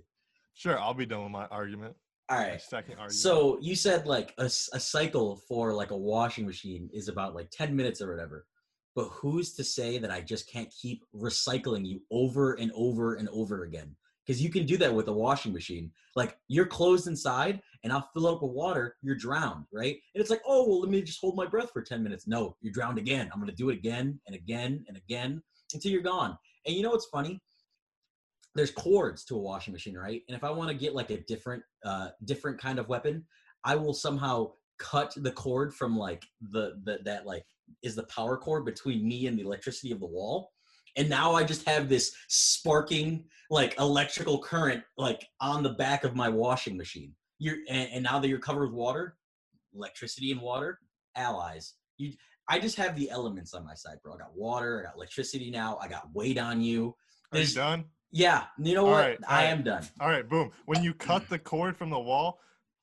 sure 0.54 0.80
I'll 0.80 0.94
be 0.94 1.06
done 1.06 1.24
with 1.24 1.32
my 1.32 1.46
argument. 1.48 1.96
All 2.30 2.38
My 2.38 2.58
second 2.58 2.94
argument. 2.94 3.14
So 3.14 3.58
you 3.62 3.76
said 3.76 4.06
like 4.06 4.34
a 4.38 4.50
cycle 4.50 5.42
for 5.48 5.74
like 5.74 5.92
a 5.92 5.98
washing 5.98 6.46
machine 6.46 6.90
is 6.94 7.08
about 7.10 7.36
like 7.36 7.50
10 7.52 7.76
minutes 7.76 8.02
or 8.02 8.12
whatever. 8.12 8.46
But 8.98 9.10
who's 9.10 9.54
to 9.54 9.64
say 9.64 10.00
that 10.00 10.10
I 10.10 10.22
just 10.22 10.52
can't 10.52 10.74
keep 10.82 11.04
recycling 11.16 11.86
you 11.86 12.02
over 12.10 12.54
and 12.54 12.72
over 12.74 13.14
and 13.14 13.30
over 13.30 13.64
again? 13.64 13.96
Because 14.26 14.42
you 14.42 14.50
can 14.50 14.66
do 14.66 14.76
that 14.78 14.92
with 14.92 15.08
a 15.08 15.14
washing 15.14 15.54
machine. 15.54 15.92
Like 16.16 16.36
you're 16.48 16.66
closed 16.66 17.06
inside 17.06 17.62
and 17.84 17.94
I'll 17.94 18.10
fill 18.12 18.26
it 18.26 18.34
up 18.34 18.42
with 18.42 18.54
water, 18.54 18.96
you're 19.04 19.16
drowned, 19.16 19.66
right? 19.72 19.98
And 20.16 20.20
it's 20.20 20.32
like, 20.32 20.42
oh, 20.48 20.68
well, 20.68 20.82
let 20.82 20.90
me 20.90 21.04
just 21.04 21.22
hold 21.22 21.36
my 21.36 21.46
breath 21.46 21.70
for 21.72 21.84
10 21.84 22.02
minutes. 22.02 22.28
No, 22.28 22.58
you're 22.60 22.74
drowned 22.74 22.98
again. 22.98 23.30
I'm 23.32 23.40
going 23.40 23.52
to 23.52 23.56
do 23.56 23.70
it 23.70 23.78
again 23.78 24.20
and 24.26 24.36
again 24.36 24.84
and 24.88 24.98
again 24.98 25.44
until 25.76 25.92
you're 25.92 26.02
gone. 26.02 26.36
And 26.66 26.76
you 26.76 26.82
know 26.82 26.90
what's 26.90 27.06
funny? 27.06 27.40
There's 28.56 28.72
cords 28.72 29.24
to 29.26 29.36
a 29.36 29.40
washing 29.40 29.74
machine, 29.74 29.96
right? 29.96 30.24
And 30.28 30.36
if 30.36 30.44
I 30.44 30.50
want 30.50 30.72
to 30.72 30.76
get 30.76 30.96
like 30.96 31.12
a 31.12 31.22
different, 31.26 31.62
uh, 31.86 32.10
different 32.26 32.60
kind 32.60 32.80
of 32.80 32.90
weapon, 32.90 33.28
I 33.64 33.76
will 33.76 33.94
somehow 33.94 34.54
cut 34.80 35.14
the 35.18 35.32
cord 35.32 35.76
from 35.76 35.96
like 35.96 36.26
the, 36.42 36.82
the 36.84 36.98
that 37.06 37.28
like 37.28 37.44
is 37.84 37.96
the 37.96 38.04
power 38.04 38.38
cord 38.38 38.66
between 38.66 39.08
me 39.08 39.28
and 39.28 39.38
the 39.38 39.44
electricity 39.44 39.92
of 39.92 40.00
the 40.00 40.06
wall. 40.06 40.52
And 40.96 41.10
now 41.10 41.34
I 41.34 41.44
just 41.44 41.68
have 41.68 41.90
this 41.90 42.16
sparking 42.28 43.26
like 43.50 43.80
electrical 43.80 44.40
current 44.40 44.84
like 44.98 45.26
on 45.40 45.64
the 45.64 45.70
back 45.74 46.04
of 46.04 46.16
my 46.16 46.28
washing 46.30 46.76
machine. 46.76 47.14
You're 47.40 47.58
and, 47.70 47.90
and 47.94 48.04
now 48.04 48.20
that 48.20 48.28
you're 48.28 48.40
covered 48.40 48.68
with 48.68 48.74
water, 48.74 49.16
electricity 49.76 50.32
and 50.32 50.42
water, 50.42 50.80
allies. 51.16 51.76
You 51.98 52.14
I 52.50 52.60
just 52.60 52.78
have 52.78 52.96
the 52.96 53.10
elements 53.10 53.54
on 53.54 53.66
my 53.66 53.74
side, 53.74 53.98
bro. 54.04 54.14
I 54.16 54.18
got 54.18 54.36
water, 54.36 54.82
I 54.82 54.84
got 54.88 54.96
electricity 54.96 55.52
now, 55.52 55.78
I 55.82 55.88
got 55.88 56.08
weight 56.14 56.38
on 56.38 56.62
you. 56.62 56.96
Are 57.34 57.40
you 57.40 57.48
done? 57.48 57.86
Yeah, 58.12 58.46
you 58.58 58.74
know 58.74 58.86
All 58.86 58.92
what? 58.92 59.06
right, 59.06 59.20
I 59.28 59.44
right. 59.44 59.50
am 59.50 59.64
done. 59.64 59.86
All 60.00 60.08
right, 60.08 60.28
boom. 60.28 60.52
When 60.66 60.82
you 60.82 60.94
cut 60.94 61.28
the 61.30 61.38
cord 61.38 61.76
from 61.76 61.90
the 61.90 62.00
wall, 62.00 62.40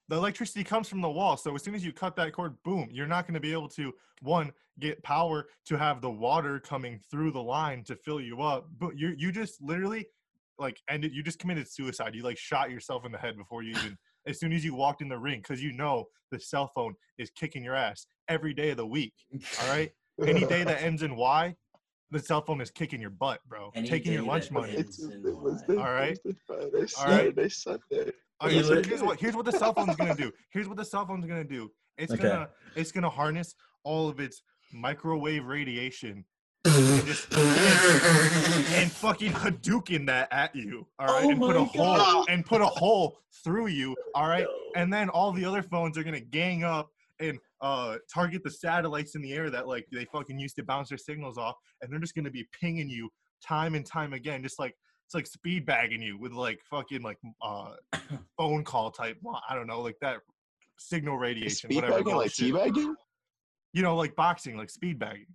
the 0.09 0.17
electricity 0.17 0.65
comes 0.65 0.89
from 0.89 1.01
the 1.01 1.09
wall. 1.09 1.37
So 1.37 1.55
as 1.55 1.63
soon 1.63 1.75
as 1.75 1.85
you 1.85 1.93
cut 1.93 2.15
that 2.17 2.33
cord, 2.33 2.55
boom, 2.63 2.89
you're 2.93 3.07
not 3.07 3.27
going 3.27 3.35
to 3.35 3.41
be 3.41 3.53
able 3.53 3.69
to 3.71 3.93
one 4.21 4.53
get 4.81 5.03
power 5.03 5.47
to 5.67 5.77
have 5.79 6.01
the 6.01 6.11
water 6.11 6.61
coming 6.61 7.01
through 7.11 7.33
the 7.33 7.43
line 7.43 7.85
to 7.85 7.97
fill 7.97 8.21
you 8.21 8.43
up. 8.43 8.67
But 8.79 8.99
you 8.99 9.15
you 9.17 9.33
just 9.33 9.63
literally 9.63 10.07
like 10.59 10.81
ended. 10.89 11.13
You 11.15 11.23
just 11.23 11.39
committed 11.39 11.71
suicide. 11.71 12.15
You 12.15 12.23
like 12.23 12.39
shot 12.39 12.71
yourself 12.71 13.05
in 13.05 13.13
the 13.13 13.19
head 13.19 13.37
before 13.37 13.63
you 13.63 13.73
even. 13.77 13.97
as 14.27 14.41
soon 14.41 14.53
as 14.53 14.65
you 14.65 14.75
walked 14.75 15.03
in 15.03 15.09
the 15.09 15.19
ring, 15.19 15.41
because 15.41 15.63
you 15.63 15.73
know 15.73 16.07
the 16.31 16.41
cell 16.41 16.71
phone 16.75 16.95
is 17.19 17.31
kicking 17.31 17.63
your 17.63 17.75
ass 17.75 18.07
every 18.29 18.55
day 18.55 18.71
of 18.71 18.77
the 18.79 18.87
week. 18.87 19.13
All 19.61 19.69
right. 19.69 19.91
Any 20.27 20.45
day 20.45 20.65
that 20.65 20.83
ends 20.89 21.03
in 21.03 21.15
Y, 21.17 21.55
the 22.11 22.19
cell 22.19 22.41
phone 22.43 22.61
is 22.61 22.71
kicking 22.71 23.01
your 23.01 23.11
butt, 23.11 23.41
bro. 23.47 23.71
Any 23.75 23.89
Taking 23.89 24.13
your 24.13 24.23
lunch 24.23 24.51
money. 24.51 24.73
It's 24.73 24.99
in 24.99 25.25
it 25.27 25.37
was 25.37 25.63
All 25.69 25.93
right. 25.93 26.19
Thursday, 26.25 26.39
Friday, 26.47 26.87
All 26.99 27.07
right. 27.07 27.35
Saturday, 27.37 27.49
Sunday. 27.51 28.13
Okay, 28.43 28.63
so 28.63 28.83
here's 28.83 29.03
what 29.03 29.21
here's 29.21 29.37
what 29.37 29.45
the 29.45 29.53
cell 29.53 29.73
phone's 29.75 29.97
gonna 29.97 30.17
do. 30.17 30.33
Here's 30.53 30.69
what 30.69 30.77
the 30.77 30.85
cell 30.85 31.07
phone's 31.07 31.27
gonna 31.27 31.45
do. 31.45 31.71
It's 31.99 32.13
Okay. 32.13 32.23
gonna 32.23 32.49
it's 32.75 32.93
gonna 32.93 33.11
harness 33.11 33.55
all 33.85 34.09
of 34.09 34.21
its 34.21 34.43
microwave 34.73 35.45
radiation 35.47 36.25
and 36.65 37.07
just 37.07 37.33
and 37.35 38.91
fucking 38.91 39.33
Hadouken 39.33 40.07
that 40.07 40.29
at 40.33 40.55
you. 40.55 40.87
All 40.99 41.07
right, 41.07 41.25
Oh 41.25 41.31
and 41.31 41.41
put 41.41 41.57
a 41.57 41.61
my 41.61 41.65
hole 41.99 42.25
and 42.29 42.45
put 42.45 42.61
a 42.61 42.67
hole 42.67 43.19
through 43.45 43.69
you. 43.69 43.95
All 44.15 44.29
right, 44.29 44.47
and 44.77 44.93
then 44.93 45.09
all 45.11 45.33
the 45.33 45.45
other 45.45 45.63
phones 45.63 45.99
are 45.99 46.05
gonna 46.05 46.21
gang 46.21 46.65
up 46.65 46.89
and 47.21 47.39
uh 47.61 47.97
target 48.13 48.43
the 48.43 48.51
satellites 48.51 49.15
in 49.15 49.23
the 49.23 49.33
air 49.33 49.51
that 49.51 49.69
like 49.69 49.87
they 49.93 50.05
fucking 50.07 50.39
used 50.39 50.57
to 50.57 50.65
bounce 50.65 50.89
their 50.89 50.99
signals 50.99 51.39
off, 51.39 51.57
and 51.83 51.93
they're 51.93 52.01
just 52.01 52.15
gonna 52.15 52.31
be 52.31 52.47
pinging 52.59 52.89
you 52.89 53.11
time 53.47 53.75
and 53.75 53.85
time 53.85 54.13
again, 54.13 54.43
just 54.43 54.59
like 54.59 54.75
it's 55.07 55.15
like 55.15 55.27
speed 55.27 55.67
bagging 55.67 56.01
you 56.01 56.19
with 56.19 56.33
like 56.33 56.61
fucking 56.71 57.03
like 57.03 57.19
uh 57.43 57.73
phone 58.39 58.65
call 58.65 58.91
type. 58.91 59.19
well, 59.23 59.41
I 59.49 59.55
don't 59.55 59.67
know, 59.67 59.81
like 59.81 59.97
that 60.01 60.19
signal 60.79 61.19
radiation, 61.19 61.71
Speed 61.71 61.77
whatever. 61.77 61.99
bagging, 61.99 62.17
like 62.17 62.31
teabagging? 62.31 62.95
You 63.75 63.83
know, 63.83 63.95
like 63.95 64.17
boxing, 64.17 64.57
like 64.57 64.71
speed 64.71 64.99
bagging. 64.99 65.27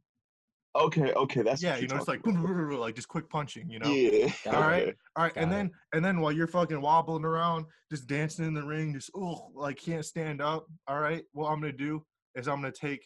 Okay, 0.76 1.14
okay, 1.14 1.41
that's 1.41 1.61
Yeah, 1.61 1.78
you 1.78 1.88
know, 1.88 1.98
it's 1.98 2.07
like 2.07 2.24
talking 2.24 2.41
like 2.80 2.95
just 2.95 3.07
quick 3.07 3.30
punching. 3.30 3.70
You 3.70 3.80
know. 3.80 3.90
Yeah. 3.91 4.32
Got 4.45 4.53
All 4.56 4.61
right. 4.61 4.95
All 5.16 5.24
right, 5.24 5.34
and 5.36 5.49
Got 5.49 5.56
it. 5.56 5.57
then 5.57 5.72
and 5.94 6.06
then 6.06 6.22
while 6.22 6.32
you're 6.32 6.48
fucking 6.48 6.80
wobbling 6.80 7.26
around, 7.26 7.66
just 7.91 8.07
dancing 8.07 8.45
in 8.45 8.53
the 8.53 8.64
ring, 8.64 8.94
just 8.94 9.11
oh, 9.16 9.52
like 9.53 9.78
can't 9.78 10.06
stand 10.06 10.41
up. 10.41 10.66
All 10.88 10.99
right, 10.99 11.24
what 11.34 11.49
I'm 11.49 11.60
gonna 11.60 11.74
do 11.74 12.03
is 12.36 12.48
I'm 12.48 12.61
gonna 12.61 12.72
take 12.72 13.06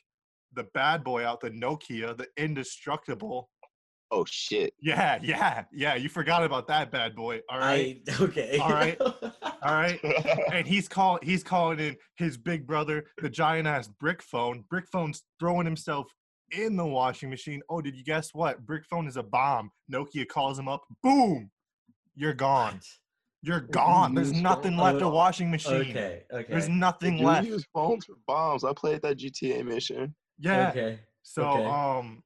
the 0.54 0.66
bad 0.74 1.04
boy 1.04 1.26
out, 1.26 1.42
the 1.42 1.50
Nokia, 1.50 2.16
the 2.18 2.28
indestructible. 2.38 3.50
Oh 4.14 4.26
shit. 4.30 4.76
Yeah, 4.80 5.18
yeah, 5.24 5.64
yeah. 5.74 5.96
You 5.96 6.08
forgot 6.08 6.44
about 6.44 6.68
that 6.68 6.92
bad 6.92 7.16
boy. 7.16 7.42
All 7.50 7.58
right, 7.58 8.00
I 8.08 8.16
okay. 8.24 8.60
All 8.60 8.70
right. 8.70 9.02
all 9.02 9.74
right. 9.74 10.00
And 10.54 10.68
he's 10.68 10.88
call 10.88 11.18
he's 11.24 11.44
calling 11.44 11.80
in 11.80 11.96
his 12.16 12.38
big 12.38 12.68
brother, 12.68 13.06
the 13.22 13.30
giant 13.30 13.68
ass 13.68 13.88
Brick 14.00 14.22
Phone. 14.22 14.66
Brick 14.70 14.86
Phone's 14.92 15.24
throwing 15.40 15.66
himself 15.66 16.06
in 16.52 16.78
the 16.78 16.86
washing 16.86 17.32
machine. 17.32 17.62
Oh, 17.70 17.82
did 17.82 17.96
you 17.96 18.04
guess 18.04 18.30
what? 18.34 18.64
Brick 18.68 18.84
Phone 18.88 19.08
is 19.08 19.18
a 19.18 19.24
bomb. 19.24 19.72
Nokia 19.92 20.28
calls 20.28 20.60
him 20.60 20.68
up. 20.68 20.84
Boom. 21.02 21.50
You're 22.16 22.36
gone. 22.36 22.80
You're 23.42 23.62
gone. 23.62 24.14
There's 24.14 24.32
nothing 24.32 24.78
left 24.78 25.02
Oh, 25.02 25.08
of 25.08 25.14
washing 25.14 25.50
machine. 25.50 25.90
okay. 25.90 26.24
Okay. 26.32 26.46
There's 26.50 26.70
nothing 26.70 27.18
do 27.18 27.26
left. 27.26 27.48
use 27.48 27.66
phones 27.74 28.06
for 28.06 28.16
bombs. 28.28 28.64
I 28.64 28.74
played 28.74 29.02
that 29.02 29.18
GTA 29.18 29.66
mission. 29.66 30.14
Yeah. 30.38 30.70
Okay. 30.70 31.00
So 31.24 31.44
okay. 31.44 31.66
um 31.66 32.22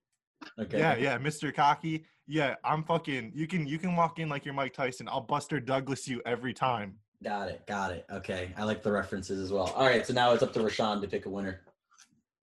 Okay. 0.59 0.79
yeah, 0.79 0.95
yeah, 0.95 1.17
Mr. 1.17 1.53
Cocky. 1.53 2.05
Yeah, 2.27 2.55
I'm 2.63 2.83
fucking 2.83 3.31
you 3.33 3.47
can 3.47 3.65
you 3.67 3.77
can 3.77 3.95
walk 3.95 4.19
in 4.19 4.27
like 4.29 4.43
you're 4.45 4.53
Mike 4.53 4.73
Tyson. 4.73 5.07
I'll 5.07 5.21
Buster 5.21 5.59
Douglas 5.59 6.07
you 6.07 6.21
every 6.25 6.53
time. 6.53 6.95
Got 7.23 7.47
it. 7.49 7.65
Got 7.67 7.91
it. 7.91 8.05
Okay. 8.11 8.53
I 8.57 8.63
like 8.63 8.83
the 8.83 8.91
references 8.91 9.39
as 9.39 9.51
well. 9.51 9.71
All 9.75 9.85
right. 9.85 10.05
So 10.05 10.13
now 10.13 10.33
it's 10.33 10.43
up 10.43 10.53
to 10.53 10.59
Rashawn 10.59 11.01
to 11.01 11.07
pick 11.07 11.25
a 11.25 11.29
winner. 11.29 11.61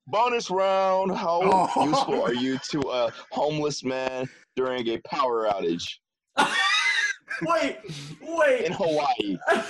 Bonus 0.06 0.51
round. 0.51 1.14
How 1.16 1.40
Oh. 1.44 1.85
useful 1.85 2.22
are 2.22 2.35
you 2.35 2.59
to 2.70 2.81
a 2.90 3.12
homeless 3.31 3.85
man 3.85 4.28
during 4.56 4.86
a 4.89 4.98
power 4.98 5.47
outage 5.48 5.89
wait. 7.43 7.78
Wait. 8.22 8.64
in 8.66 8.72
Hawaii? 8.72 9.36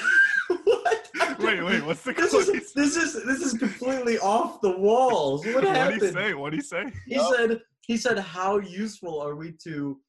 what? 0.65 1.11
Wait, 1.39 1.62
wait, 1.62 1.85
what's 1.85 2.02
the 2.02 2.12
This 2.12 2.31
quote? 2.31 2.48
is 2.48 2.73
this 2.73 2.97
is 2.97 3.24
this 3.24 3.40
is 3.40 3.55
completely 3.59 4.19
off 4.19 4.61
the 4.61 4.77
walls. 4.78 5.44
What 5.47 5.56
What 5.56 5.65
did 5.65 5.77
happened? 5.77 6.02
he 6.02 6.09
say? 6.09 6.35
What 6.35 6.51
did 6.51 6.56
he 6.61 6.62
say? 6.62 6.93
He 7.06 7.15
Yup. 7.15 7.35
said 7.35 7.61
he 7.86 7.97
said 7.97 8.19
how 8.19 8.59
useful 8.59 9.20
are 9.20 9.35
we 9.35 9.52
to 9.65 10.01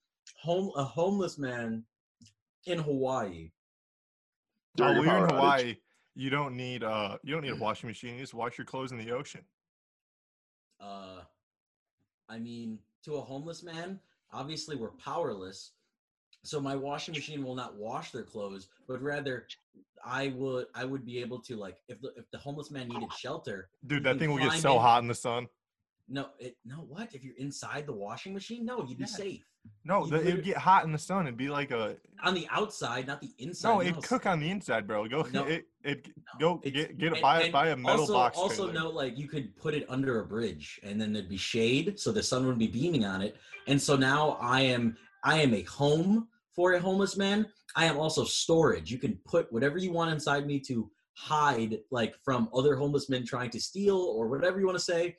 home 0.41 0.72
a 0.76 0.84
homeless 0.84 1.38
man 1.38 1.84
in 2.65 2.80
Hawaii? 2.80 3.52
Oh, 4.80 4.93
During 4.93 4.95
a 4.95 4.99
when 4.99 5.10
you're 5.10 5.18
in 5.18 5.26
power 5.27 5.27
outage. 5.27 5.39
Hawaii, 5.39 5.76
you 6.15 6.30
don't 6.30 6.56
need 6.56 6.84
uh 6.84 7.18
you 7.23 7.34
don't 7.34 7.43
need 7.43 7.52
a 7.52 7.56
washing 7.56 7.88
machine. 7.88 8.15
You 8.15 8.22
just 8.22 8.34
wash 8.34 8.57
your 8.57 8.65
clothes 8.65 8.91
in 8.91 8.97
the 8.97 9.11
ocean. 9.11 9.41
Uh 10.80 11.22
I 12.27 12.39
mean, 12.39 12.80
to 13.03 13.15
a 13.15 13.22
homeless 13.22 13.61
man, 13.64 13.99
obviously 14.34 14.76
we're 14.76 14.89
powerless. 14.91 15.72
So 16.43 16.60
my 16.60 16.76
washing 16.76 17.14
machine 17.14 17.43
will 17.43 17.56
not 17.56 17.76
wash 17.76 18.11
their 18.11 18.23
clothes, 18.23 18.68
but 18.88 19.02
rather 19.02 19.47
I 20.03 20.34
would 20.35 20.68
I 20.76 20.85
would 20.85 21.06
be 21.06 21.19
able 21.19 21.39
to 21.41 21.56
like 21.56 21.77
if 21.88 21.99
the 22.02 22.14
if 22.15 22.30
the 22.31 22.38
homeless 22.38 22.72
man 22.72 22.88
needed 22.88 23.11
shelter, 23.14 23.69
Dude, 23.85 24.03
that 24.03 24.19
thing 24.19 24.31
will 24.31 24.38
get 24.38 24.53
so 24.53 24.76
in- 24.76 24.81
hot 24.81 25.02
in 25.02 25.07
the 25.07 25.15
sun. 25.15 25.47
No, 26.07 26.27
it 26.40 26.57
no 26.65 26.76
what? 26.88 27.14
If 27.14 27.23
you're 27.23 27.36
inside 27.38 27.86
the 27.88 27.94
washing 27.94 28.34
machine, 28.34 28.65
no, 28.65 28.80
you'd 28.86 28.98
be 28.98 29.03
Yeah. 29.03 29.07
safe. 29.07 29.45
No, 29.84 30.06
the, 30.06 30.22
it'd 30.22 30.44
get 30.44 30.57
hot 30.57 30.86
in 30.86 30.91
the 30.91 30.98
sun. 30.99 31.26
It'd 31.26 31.38
be 31.38 31.49
like 31.49 31.72
a 31.72 31.98
On 32.23 32.36
the 32.36 32.48
outside, 32.52 33.07
not 33.07 33.19
the 33.19 33.32
inside. 33.40 33.69
no. 33.73 33.82
It'd 33.82 34.03
cook 34.03 34.27
on 34.27 34.40
the 34.40 34.49
inside, 34.52 34.86
bro. 34.86 35.07
Go 35.07 35.23
No. 35.34 35.44
it 35.45 35.65
it 35.84 36.07
No, 36.40 36.57
go 36.57 36.57
get 36.57 36.98
get 36.99 37.11
a 37.11 37.15
and- 37.15 37.22
buy 37.22 37.41
and 37.44 37.52
buy 37.52 37.69
a 37.69 37.76
metal 37.76 38.02
also, 38.02 38.14
box. 38.14 38.38
Also, 38.38 38.68
trailer. 38.68 38.73
note 38.73 38.94
like 38.94 39.18
you 39.18 39.27
could 39.27 39.56
put 39.56 39.73
it 39.73 39.86
under 39.90 40.19
a 40.22 40.26
bridge, 40.26 40.80
and 40.84 41.02
then 41.02 41.11
there'd 41.14 41.30
be 41.30 41.38
shade, 41.38 41.99
so 41.99 42.11
the 42.11 42.22
sun 42.22 42.44
wouldn't 42.44 42.60
be 42.60 42.68
beaming 42.68 43.06
on 43.06 43.22
it. 43.23 43.38
And 43.68 43.82
so 43.82 43.95
now 43.95 44.38
I 44.41 44.61
am 44.61 44.98
I 45.23 45.41
am 45.41 45.53
a 45.56 45.64
home 45.64 46.27
for 46.56 46.73
a 46.73 46.80
homeless 46.80 47.18
man. 47.18 47.48
I 47.76 47.86
am 47.86 47.98
also 47.98 48.23
storage. 48.23 48.91
You 48.91 48.99
can 48.99 49.18
put 49.26 49.52
whatever 49.52 49.80
you 49.80 49.91
want 49.91 50.11
inside 50.11 50.45
me 50.45 50.60
to 50.61 50.91
hide, 51.18 51.80
like 51.91 52.14
from 52.23 52.49
other 52.53 52.76
homeless 52.76 53.10
men 53.10 53.26
trying 53.26 53.49
to 53.49 53.60
steal 53.60 53.98
or 53.98 54.27
whatever 54.27 54.60
you 54.60 54.65
want 54.68 54.77
to 54.77 54.84
say. 54.84 55.15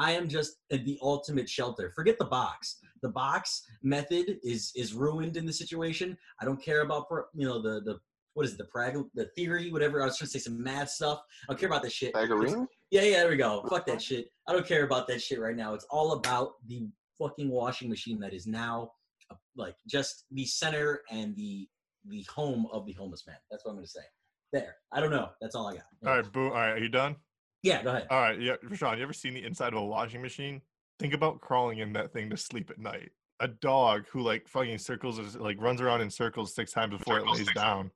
I 0.00 0.12
am 0.12 0.28
just 0.28 0.56
the 0.70 0.98
ultimate 1.02 1.48
shelter. 1.48 1.92
Forget 1.94 2.18
the 2.18 2.24
box. 2.24 2.78
The 3.02 3.10
box 3.10 3.62
method 3.82 4.38
is 4.42 4.72
is 4.74 4.94
ruined 4.94 5.36
in 5.36 5.44
the 5.44 5.52
situation. 5.52 6.16
I 6.40 6.46
don't 6.46 6.60
care 6.62 6.80
about 6.82 7.08
per- 7.08 7.28
you 7.34 7.46
know 7.46 7.60
the 7.60 7.82
the 7.82 7.98
what 8.34 8.46
is 8.46 8.52
it, 8.54 8.58
the 8.58 8.64
prag 8.64 8.96
the 9.14 9.26
theory 9.36 9.70
whatever. 9.70 10.02
I 10.02 10.06
was 10.06 10.16
trying 10.16 10.28
to 10.28 10.32
say 10.32 10.38
some 10.38 10.62
math 10.62 10.88
stuff. 10.90 11.20
I 11.48 11.52
don't 11.52 11.60
care 11.60 11.68
about 11.68 11.82
this 11.82 11.92
shit. 11.92 12.10
It's- 12.10 12.28
Bagarina? 12.28 12.66
yeah, 12.90 13.02
yeah, 13.02 13.20
there 13.20 13.30
we 13.30 13.36
go. 13.36 13.62
Fuck 13.68 13.84
that 13.86 14.00
shit. 14.00 14.28
I 14.48 14.52
don't 14.54 14.66
care 14.66 14.84
about 14.84 15.06
that 15.08 15.20
shit 15.20 15.38
right 15.38 15.56
now. 15.56 15.74
It's 15.74 15.86
all 15.90 16.12
about 16.12 16.54
the 16.66 16.88
fucking 17.18 17.50
washing 17.50 17.88
machine 17.90 18.18
that 18.20 18.32
is 18.32 18.46
now 18.46 18.92
uh, 19.30 19.34
like 19.54 19.76
just 19.86 20.24
the 20.30 20.46
center 20.46 21.02
and 21.10 21.36
the 21.36 21.68
the 22.08 22.22
home 22.34 22.66
of 22.72 22.86
the 22.86 22.94
homeless 22.94 23.26
man. 23.26 23.36
That's 23.50 23.64
what 23.66 23.72
I'm 23.72 23.76
gonna 23.76 23.86
say. 23.86 24.06
There. 24.52 24.76
I 24.92 25.00
don't 25.00 25.10
know. 25.10 25.28
That's 25.42 25.54
all 25.54 25.66
I 25.68 25.74
got. 25.74 25.84
All 26.06 26.16
right, 26.16 26.32
boo. 26.32 26.44
All 26.46 26.50
right, 26.52 26.70
are 26.70 26.78
you 26.78 26.88
done? 26.88 27.16
Yeah, 27.62 27.82
go 27.82 27.90
ahead. 27.90 28.06
All 28.10 28.20
right, 28.20 28.40
yeah, 28.40 28.56
Rashawn. 28.64 28.96
You 28.96 29.02
ever 29.02 29.12
seen 29.12 29.34
the 29.34 29.44
inside 29.44 29.72
of 29.72 29.78
a 29.80 29.84
washing 29.84 30.22
machine? 30.22 30.62
Think 30.98 31.14
about 31.14 31.40
crawling 31.40 31.78
in 31.78 31.92
that 31.94 32.12
thing 32.12 32.30
to 32.30 32.36
sleep 32.36 32.70
at 32.70 32.78
night. 32.78 33.10
A 33.40 33.48
dog 33.48 34.06
who 34.10 34.20
like 34.20 34.48
fucking 34.48 34.78
circles, 34.78 35.18
is- 35.18 35.36
like 35.36 35.60
runs 35.60 35.80
around 35.80 36.00
in 36.02 36.10
circles 36.10 36.54
six 36.54 36.72
times 36.72 36.96
before 36.96 37.18
it 37.18 37.26
lays 37.26 37.50
down, 37.54 37.90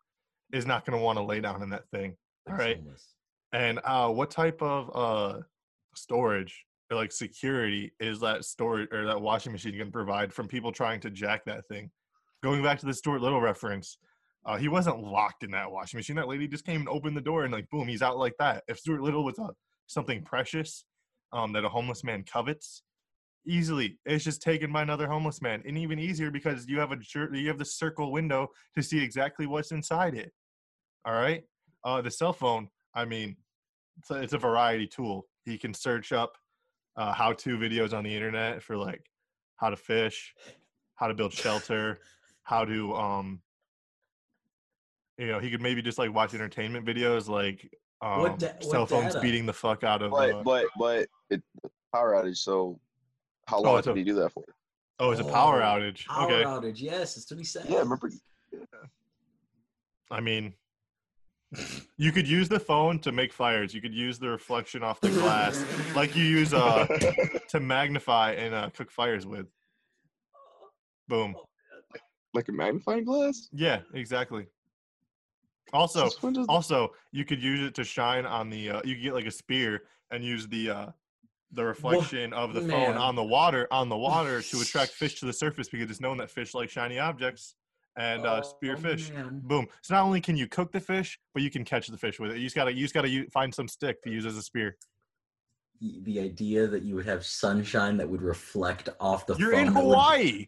is 0.53 0.67
not 0.67 0.85
gonna 0.85 0.99
want 0.99 1.19
to 1.19 1.23
lay 1.25 1.41
down 1.41 1.63
in 1.63 1.71
that 1.71 1.89
thing. 1.91 2.17
All 2.49 2.57
right. 2.57 2.79
And 3.53 3.81
uh, 3.85 4.09
what 4.09 4.31
type 4.31 4.61
of 4.63 4.91
uh, 4.95 5.41
storage 5.95 6.65
or 6.91 6.97
like 6.97 7.13
security 7.13 7.93
is 8.01 8.21
that 8.21 8.45
storage 8.45 8.89
or 8.93 9.07
that 9.07 9.21
washing 9.21 9.53
machine 9.53 9.73
going 9.77 9.87
to 9.87 9.93
provide 9.93 10.33
from 10.33 10.49
people 10.49 10.73
trying 10.73 11.01
to 11.01 11.11
jack 11.11 11.45
that 11.47 11.67
thing? 11.69 11.91
Going 12.43 12.63
back 12.63 12.79
to 12.81 12.87
the 12.87 12.93
Stuart 12.95 13.21
Little 13.23 13.41
reference, 13.41 13.97
uh, 14.47 14.57
he 14.57 14.69
wasn't 14.69 15.03
locked 15.03 15.43
in 15.43 15.51
that 15.53 15.71
washing 15.71 15.99
machine. 15.99 16.17
That 16.17 16.29
lady 16.29 16.47
just 16.47 16.67
came 16.67 16.81
and 16.81 16.89
opened 16.89 17.17
the 17.17 17.23
door 17.23 17.45
and 17.45 17.53
like 17.53 17.69
boom, 17.71 17.89
he's 17.89 18.03
out 18.03 18.19
like 18.19 18.35
that. 18.39 18.65
If 18.69 18.79
Stuart 18.79 19.03
Little 19.03 19.25
was 19.25 19.39
a 19.39 19.51
something 19.87 20.23
precious 20.23 20.85
um, 21.33 21.53
that 21.53 21.65
a 21.65 21.69
homeless 21.69 22.05
man 22.05 22.25
covets, 22.25 22.83
easily 23.47 23.99
it's 24.05 24.25
just 24.25 24.43
taken 24.43 24.73
by 24.73 24.83
another 24.83 25.07
homeless 25.07 25.41
man, 25.41 25.63
and 25.67 25.79
even 25.79 25.99
easier 25.99 26.31
because 26.31 26.67
you 26.69 26.79
have 26.79 26.93
a 26.93 26.99
you 27.33 27.49
have 27.49 27.59
the 27.59 27.65
circle 27.65 28.13
window 28.13 28.49
to 28.75 28.83
see 28.83 29.03
exactly 29.03 29.47
what's 29.47 29.73
inside 29.73 30.15
it. 30.15 30.33
All 31.05 31.15
right, 31.15 31.45
uh, 31.85 32.03
the 32.03 32.11
cell 32.11 32.33
phone. 32.33 32.69
I 32.95 33.05
mean, 33.05 33.37
it's 33.99 34.11
a, 34.11 34.15
it's 34.15 34.33
a 34.35 34.39
variety 34.39 34.87
tool. 34.87 35.27
He 35.45 35.59
can 35.59 35.75
search 35.75 36.13
up 36.13 36.37
uh, 36.97 37.13
how-to 37.13 37.57
videos 37.59 37.93
on 37.93 38.05
the 38.05 38.15
internet 38.15 38.63
for 38.63 38.77
like 38.77 39.05
how 39.57 39.71
to 39.71 39.77
fish, 39.77 40.35
how 40.97 41.07
to 41.07 41.15
build 41.15 41.33
shelter, 41.33 41.99
how 42.45 42.65
to 42.65 42.95
um, 42.95 43.41
you 45.19 45.27
know, 45.29 45.39
he 45.39 45.51
could 45.51 45.61
maybe 45.61 45.83
just 45.83 45.99
like 45.99 46.13
watch 46.13 46.35
entertainment 46.35 46.85
videos 46.87 47.29
like 47.29 47.71
um, 48.03 48.21
What 48.21 48.39
da- 48.39 48.53
what 48.61 48.71
cell 48.71 48.87
phones 48.87 49.15
data? 49.15 49.21
beating 49.21 49.47
the 49.47 49.53
fuck 49.53 49.85
out 49.85 50.03
of. 50.03 50.11
But 50.11 50.31
uh, 50.35 50.43
but 50.43 50.67
but 50.79 51.07
it 51.31 51.43
power 51.95 52.13
outage. 52.15 52.39
So 52.39 52.81
how 53.47 53.59
Oh, 53.59 53.63
long 53.63 53.79
it's 53.79 53.87
did 53.87 53.95
a- 53.95 53.99
he 53.99 54.05
do 54.05 54.15
that 54.17 54.33
for? 54.33 54.45
oh, 54.99 55.11
it's 55.11 55.21
a 55.21 55.25
power 55.25 55.63
Oh, 55.63 55.67
outage. 55.67 56.07
Power 56.07 56.31
okay, 56.33 56.45
outage. 56.45 56.81
Yes, 56.81 57.15
that's 57.15 57.31
what 57.31 57.39
he 57.39 57.45
said. 57.45 57.67
Yeah, 57.69 57.79
remember? 57.81 58.11
I 60.11 60.21
mean, 60.21 60.55
you 61.97 62.11
could 62.13 62.27
use 62.29 62.49
the 62.49 62.61
phone 62.61 62.99
to 63.01 63.13
make 63.13 63.33
fires. 63.33 63.73
You 63.73 63.81
could 63.81 63.95
use 63.95 64.19
the 64.19 64.29
reflection 64.29 64.83
off 64.83 65.01
the 65.01 65.11
glass, 65.11 65.65
like 65.95 66.17
you 66.17 66.25
use 66.25 66.53
uh 66.53 66.87
to 67.51 67.61
magnify 67.61 68.33
and 68.33 68.55
uh, 68.55 68.71
cook 68.71 68.91
fires 68.91 69.27
with. 69.27 69.47
Boom. 71.07 71.37
like 72.33 72.49
a 72.49 72.53
magnifying 72.53 73.05
glass. 73.05 73.49
Yeah, 73.53 73.81
exactly. 73.93 74.47
Also, 75.73 76.09
does- 76.33 76.47
also 76.49 76.93
you 77.13 77.25
could 77.25 77.43
use 77.43 77.61
it 77.67 77.75
to 77.75 77.85
shine 77.85 78.27
on 78.27 78.51
the. 78.51 78.71
Uh, 78.71 78.81
you 78.85 78.95
could 78.95 79.03
get 79.03 79.15
like 79.15 79.27
a 79.27 79.31
spear 79.31 79.83
and 80.11 80.23
use 80.25 80.47
the 80.49 80.71
uh, 80.71 80.87
the 81.53 81.65
reflection 81.65 82.33
of 82.33 82.53
the 82.55 82.61
phone 82.61 82.69
man. 82.91 82.97
on 82.99 83.15
the 83.15 83.23
water 83.25 83.67
on 83.71 83.89
the 83.89 83.97
water 83.97 84.43
to 84.43 84.61
attract 84.61 84.93
fish 85.03 85.19
to 85.21 85.27
the 85.27 85.33
surface 85.33 85.69
because 85.69 85.91
it's 85.91 86.01
known 86.01 86.17
that 86.19 86.31
fish 86.31 86.55
like 86.55 86.69
shiny 86.71 86.99
objects 86.99 87.55
and 87.97 88.27
uh, 88.27 88.43
spear 88.43 88.75
Oh, 88.77 88.81
fish. 88.81 89.11
man. 89.13 89.41
Boom. 89.45 89.67
So 89.83 89.95
not 89.95 90.03
only 90.05 90.21
can 90.21 90.37
you 90.37 90.49
cook 90.49 90.73
the 90.73 90.81
fish, 90.81 91.19
but 91.33 91.43
you 91.43 91.51
can 91.51 91.65
catch 91.65 91.87
the 91.87 91.97
fish 91.97 92.19
with 92.21 92.33
it. 92.33 92.39
You 92.39 92.45
just 92.45 92.57
gotta 92.57 92.73
you 92.73 92.83
just 92.83 92.95
gotta 92.95 93.09
u- 93.09 93.29
find 93.33 93.55
some 93.55 93.69
stick 93.69 94.03
to 94.03 94.11
use 94.11 94.27
as 94.27 94.37
a 94.37 94.43
spear. 94.43 94.77
The- 95.81 96.01
The 96.03 96.21
idea 96.21 96.67
that 96.67 96.83
you 96.83 96.95
would 96.97 97.07
have 97.07 97.25
sunshine 97.25 97.97
that 97.97 98.09
would 98.09 98.23
reflect 98.23 98.89
off 99.01 99.27
the 99.27 99.35
You're 99.37 99.53
phone. 99.53 99.69
in 99.69 99.75
that 99.75 99.85
would- 99.85 99.91
Hawaii. 99.93 100.47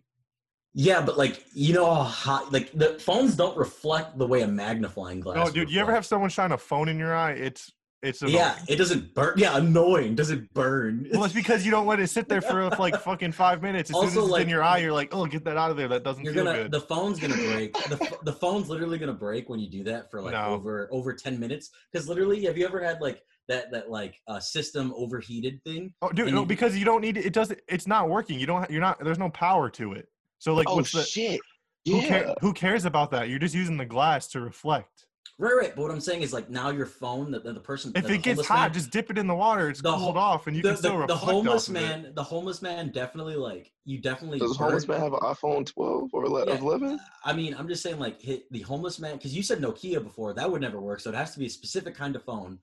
Yeah, 0.79 1.01
but 1.01 1.17
like 1.17 1.43
you 1.55 1.73
know 1.73 1.87
how 1.87 2.03
hot 2.03 2.53
like 2.53 2.71
the 2.73 2.99
phones 3.01 3.35
don't 3.35 3.57
reflect 3.57 4.19
the 4.19 4.27
way 4.27 4.43
a 4.43 4.47
magnifying 4.47 5.21
glass. 5.21 5.37
No, 5.37 5.45
would 5.45 5.55
dude, 5.55 5.71
you 5.71 5.81
ever 5.81 5.91
have 5.91 6.05
someone 6.05 6.29
shine 6.29 6.53
a 6.53 6.59
phone 6.59 6.91
in 6.91 6.99
your 6.99 7.17
eye? 7.17 7.33
It's 7.33 7.73
it's 8.03 8.21
annoying. 8.21 8.37
Yeah, 8.37 8.59
it 8.69 8.77
doesn't 8.77 9.15
burn. 9.15 9.33
Yeah, 9.39 9.57
annoying. 9.57 10.15
Does 10.17 10.31
it 10.31 10.53
burn? 10.53 11.09
Well, 11.13 11.25
it's 11.25 11.33
because 11.33 11.65
you 11.65 11.71
don't 11.71 11.87
let 11.87 11.99
it 11.99 12.09
sit 12.09 12.29
there 12.29 12.43
for 12.43 12.69
like 12.79 12.95
fucking 13.01 13.33
five 13.33 13.63
minutes. 13.63 13.89
As 13.89 13.95
soon 13.97 14.05
Also, 14.05 14.19
as 14.21 14.25
it's 14.27 14.33
like- 14.33 14.43
in 14.43 14.51
your 14.51 14.63
eye, 14.63 14.77
you're 14.79 14.93
like, 14.93 15.15
oh, 15.15 15.25
get 15.25 15.45
that 15.47 15.57
out 15.57 15.71
of 15.71 15.79
there. 15.79 15.89
That 15.89 16.05
doesn't 16.05 16.23
You're 16.23 16.35
feel 16.35 16.45
gonna 16.45 16.65
good. 16.65 16.73
the 16.73 16.81
phone's 16.83 17.19
gonna 17.19 17.35
break. 17.37 17.75
The, 17.89 18.19
the 18.25 18.33
phone's 18.35 18.69
literally 18.69 18.99
gonna 18.99 19.15
break 19.15 19.49
when 19.49 19.59
you 19.59 19.71
do 19.71 19.83
that 19.85 20.11
for 20.11 20.21
like 20.21 20.33
No. 20.33 20.49
over 20.49 20.91
over 20.93 21.15
ten 21.15 21.41
minutes. 21.41 21.71
Because 21.91 22.07
literally, 22.07 22.45
have 22.45 22.59
you 22.59 22.67
ever 22.67 22.85
had 22.85 23.01
like 23.01 23.23
that 23.49 23.71
that 23.73 23.91
like 23.91 24.21
uh, 24.29 24.41
system 24.41 24.93
overheated 24.95 25.65
thing? 25.65 25.95
oh, 26.03 26.11
dude, 26.11 26.35
no, 26.35 26.45
because 26.45 26.77
you 26.77 26.85
don't 26.85 27.01
need 27.01 27.17
it. 27.17 27.25
It 27.25 27.33
doesn't. 27.33 27.61
It's 27.67 27.87
not 27.87 28.11
working. 28.11 28.39
You 28.39 28.45
don't. 28.47 28.71
You're 28.71 28.83
not. 28.83 29.03
There's 29.03 29.19
no 29.19 29.31
power 29.31 29.71
to 29.71 29.95
it. 29.95 30.07
So 30.39 30.55
like, 30.55 30.69
oh 30.69 30.77
what's 30.77 30.93
the? 30.93 31.03
shit! 31.03 31.41
Who, 31.87 31.97
Yeah. 32.01 32.09
care, 32.09 32.35
who 32.41 32.53
cares 32.53 32.85
about 32.85 33.11
that? 33.13 33.29
You're 33.29 33.39
just 33.39 33.55
using 33.55 33.77
the 33.77 33.87
glass 33.87 34.27
to 34.29 34.41
reflect. 34.41 35.07
Right, 35.39 35.53
right. 35.55 35.77
But 35.77 35.83
what 35.83 35.91
I'm 35.91 36.01
saying 36.01 36.23
is 36.23 36.33
like 36.33 36.49
now 36.49 36.71
your 36.71 36.87
phone, 36.87 37.31
the, 37.31 37.41
the, 37.41 37.53
the 37.53 37.61
person, 37.61 37.93
If 37.95 38.07
the 38.07 38.15
it 38.15 38.23
gets 38.23 38.47
hot, 38.47 38.61
man- 38.61 38.73
just 38.73 38.91
dip 38.91 39.11
it 39.11 39.19
in 39.19 39.27
the 39.27 39.35
water. 39.35 39.69
It's 39.69 39.83
The 39.83 39.93
cooled 39.93 40.17
off, 40.17 40.47
and 40.47 40.57
you 40.57 40.63
the, 40.63 40.71
can 40.71 40.77
still 40.79 40.99
the, 41.01 41.07
the 41.09 41.17
homeless 41.17 41.69
off 41.69 41.77
of 41.77 41.77
it. 41.77 41.81
man, 41.87 42.13
the 42.15 42.23
homeless 42.23 42.63
man 42.63 42.91
definitely 42.91 43.37
like 43.37 43.71
you 43.85 43.99
definitely. 44.01 44.39
Does 44.39 44.57
homeless 44.57 44.89
man 44.89 45.01
have 45.01 45.13
an 45.13 45.21
iPhone 45.21 45.67
12 45.67 46.11
or 46.15 46.25
ele- 46.25 46.49
Yeah. 46.49 46.57
11? 46.59 46.99
I 47.25 47.33
mean, 47.35 47.55
I'm 47.55 47.69
just 47.69 47.83
saying, 47.83 47.99
like, 47.99 48.21
hit 48.21 48.51
the 48.51 48.61
homeless 48.63 48.99
man, 48.99 49.17
because 49.17 49.37
you 49.37 49.43
said 49.43 49.59
Nokia 49.61 50.03
before. 50.03 50.33
That 50.33 50.51
would 50.51 50.63
never 50.63 50.81
work. 50.81 51.01
So 51.01 51.11
it 51.11 51.17
has 51.17 51.33
to 51.35 51.39
be 51.39 51.47
a 51.47 51.51
specific 51.51 51.95
kind 51.95 52.17
of 52.17 52.25
phone. 52.25 52.59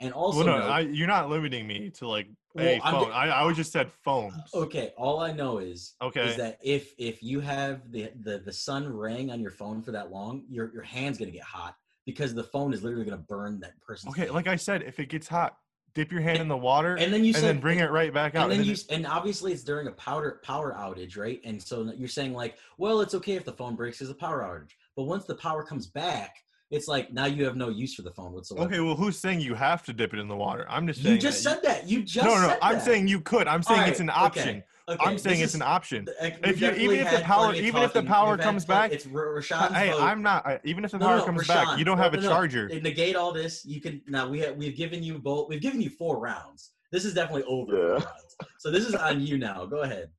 And 0.00 0.12
also, 0.12 0.44
Well, 0.44 0.58
no, 0.58 0.66
I, 0.66 0.80
you're 0.80 1.08
not 1.08 1.28
limiting 1.28 1.66
me 1.66 1.90
to 1.90 2.06
like 2.08 2.28
Well, 2.54 2.66
a 2.66 2.80
phone. 2.80 3.10
I, 3.10 3.28
I 3.28 3.40
always 3.40 3.56
just 3.56 3.72
said 3.72 3.90
phone. 4.04 4.32
okay, 4.54 4.92
all 4.96 5.20
I 5.20 5.32
know 5.32 5.58
is 5.58 5.94
Okay. 6.00 6.26
is 6.28 6.36
that 6.36 6.58
if 6.62 6.94
if 6.98 7.22
you 7.22 7.40
have 7.40 7.90
the, 7.90 8.10
the 8.22 8.38
the 8.38 8.52
sun 8.52 8.86
raying 8.88 9.30
on 9.30 9.40
your 9.40 9.50
phone 9.50 9.82
for 9.82 9.90
that 9.92 10.10
long, 10.10 10.44
your 10.48 10.72
your 10.72 10.82
hand's 10.82 11.18
gonna 11.18 11.30
get 11.32 11.42
hot 11.42 11.74
because 12.06 12.32
the 12.34 12.44
phone 12.44 12.72
is 12.72 12.82
literally 12.84 13.04
gonna 13.04 13.16
burn 13.28 13.58
that 13.60 13.80
person. 13.80 14.10
Okay, 14.10 14.22
hand. 14.22 14.34
like 14.34 14.46
I 14.46 14.56
said, 14.56 14.82
if 14.82 15.00
it 15.00 15.08
gets 15.08 15.26
hot, 15.26 15.56
dip 15.94 16.12
your 16.12 16.20
hand 16.20 16.40
in 16.40 16.46
the 16.48 16.56
water 16.56 16.94
and 16.94 17.12
then 17.12 17.24
you 17.24 17.32
and 17.32 17.40
said 17.42 17.54
then 17.56 17.60
bring 17.60 17.80
it 17.80 17.90
right 17.90 18.14
back 18.14 18.36
out. 18.36 18.42
and 18.42 18.52
then 18.52 18.58
and 18.60 18.68
you 18.68 18.76
then 18.88 18.98
and 18.98 19.06
obviously 19.06 19.52
it's 19.52 19.64
during 19.64 19.88
a 19.88 19.92
power 19.92 20.40
power 20.44 20.74
outage, 20.78 21.18
right? 21.18 21.40
And 21.44 21.60
so 21.60 21.92
you're 21.96 22.08
saying 22.08 22.34
like, 22.34 22.56
well, 22.76 23.00
it's 23.00 23.14
okay 23.14 23.34
if 23.34 23.44
the 23.44 23.52
phone 23.52 23.74
breaks 23.74 23.98
because 23.98 24.10
a 24.10 24.14
power 24.14 24.42
outage, 24.42 24.74
but 24.94 25.04
once 25.04 25.24
the 25.24 25.34
power 25.34 25.64
comes 25.64 25.88
back, 25.88 26.36
it's 26.70 26.86
like 26.88 27.12
now 27.12 27.24
you 27.26 27.44
have 27.44 27.56
no 27.56 27.68
use 27.70 27.94
for 27.94 28.02
the 28.02 28.10
phone 28.12 28.32
whatsoever. 28.32 28.66
Okay, 28.66 28.80
well, 28.80 28.94
who's 28.94 29.18
saying 29.18 29.40
you 29.40 29.54
have 29.54 29.82
to 29.84 29.92
dip 29.92 30.12
it 30.12 30.20
in 30.20 30.28
the 30.28 30.36
water? 30.36 30.66
I'm 30.68 30.86
just 30.86 31.02
saying. 31.02 31.14
you 31.14 31.20
just 31.20 31.42
that 31.44 31.54
said 31.54 31.62
that. 31.64 31.88
You 31.88 32.02
just 32.02 32.26
no, 32.26 32.34
no, 32.34 32.40
no. 32.42 32.48
said 32.48 32.58
I'm 32.60 32.74
that. 32.76 32.84
saying 32.84 33.08
you 33.08 33.20
could. 33.20 33.48
I'm 33.48 33.62
saying 33.62 33.88
it's 33.88 34.00
an 34.00 34.10
Alright, 34.10 34.32
okay, 34.32 34.40
option. 34.40 34.64
okay, 34.88 35.04
I'm 35.06 35.18
saying 35.18 35.36
this 35.38 35.44
it's 35.44 35.54
is- 35.54 35.60
an 35.60 35.62
option. 35.62 36.06
Uh, 36.20 36.30
if 36.44 36.60
you- 36.60 36.70
even 36.72 36.98
if 36.98 37.10
the 37.10 37.20
power- 37.20 37.44
plenty 37.46 37.58
of 37.60 37.64
even 37.64 37.82
if 37.82 37.92
the 37.94 38.02
power 38.02 38.30
We've 38.32 38.40
had 38.40 38.44
comes 38.44 38.64
back- 38.66 38.92
it's 38.92 39.06
R- 39.06 39.40
Hey, 39.72 39.90
vote. 39.92 40.02
I'm 40.02 40.22
not. 40.22 40.46
I- 40.46 40.60
Even 40.64 40.84
if 40.84 40.90
the 40.90 40.98
No, 40.98 41.06
power 41.06 41.14
no, 41.16 41.20
no, 41.20 41.26
comes 41.26 41.42
Rashawn, 41.46 41.64
back, 41.64 41.78
you 41.78 41.84
don't 41.84 41.98
have 41.98 42.12
no, 42.12 42.18
a 42.18 42.22
charger. 42.22 42.68
no. 42.68 42.78
Negate 42.80 43.16
all 43.16 43.32
this. 43.32 43.64
You 43.64 43.80
can 43.80 44.02
now. 44.06 44.28
We 44.28 44.40
have 44.40 44.56
we've 44.56 44.76
given 44.76 45.02
you 45.02 45.18
both. 45.18 45.48
We've 45.48 45.62
given 45.62 45.80
you 45.80 45.88
four 45.90 46.18
rounds. 46.20 46.72
This 46.92 47.04
is 47.06 47.14
definitely 47.14 47.44
over 47.44 47.72
four 47.72 47.80
Yeah. 47.80 47.92
rounds. 47.92 48.36
So 48.58 48.70
this 48.70 48.86
is 48.86 48.94
on 48.94 49.20
you 49.26 49.38
now. 49.38 49.64
Go 49.66 49.78
ahead. 49.78 50.10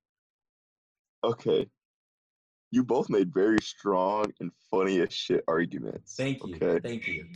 Okay. 1.23 1.67
You 2.71 2.83
both 2.83 3.09
made 3.09 3.33
very 3.33 3.59
strong 3.61 4.31
and 4.39 4.51
funny 4.69 5.01
as 5.01 5.13
shit 5.13 5.43
arguments. 5.47 6.15
Thank 6.15 6.45
you. 6.45 6.55
Okay. 6.55 6.79
Thank 6.79 7.07
you. 7.07 7.27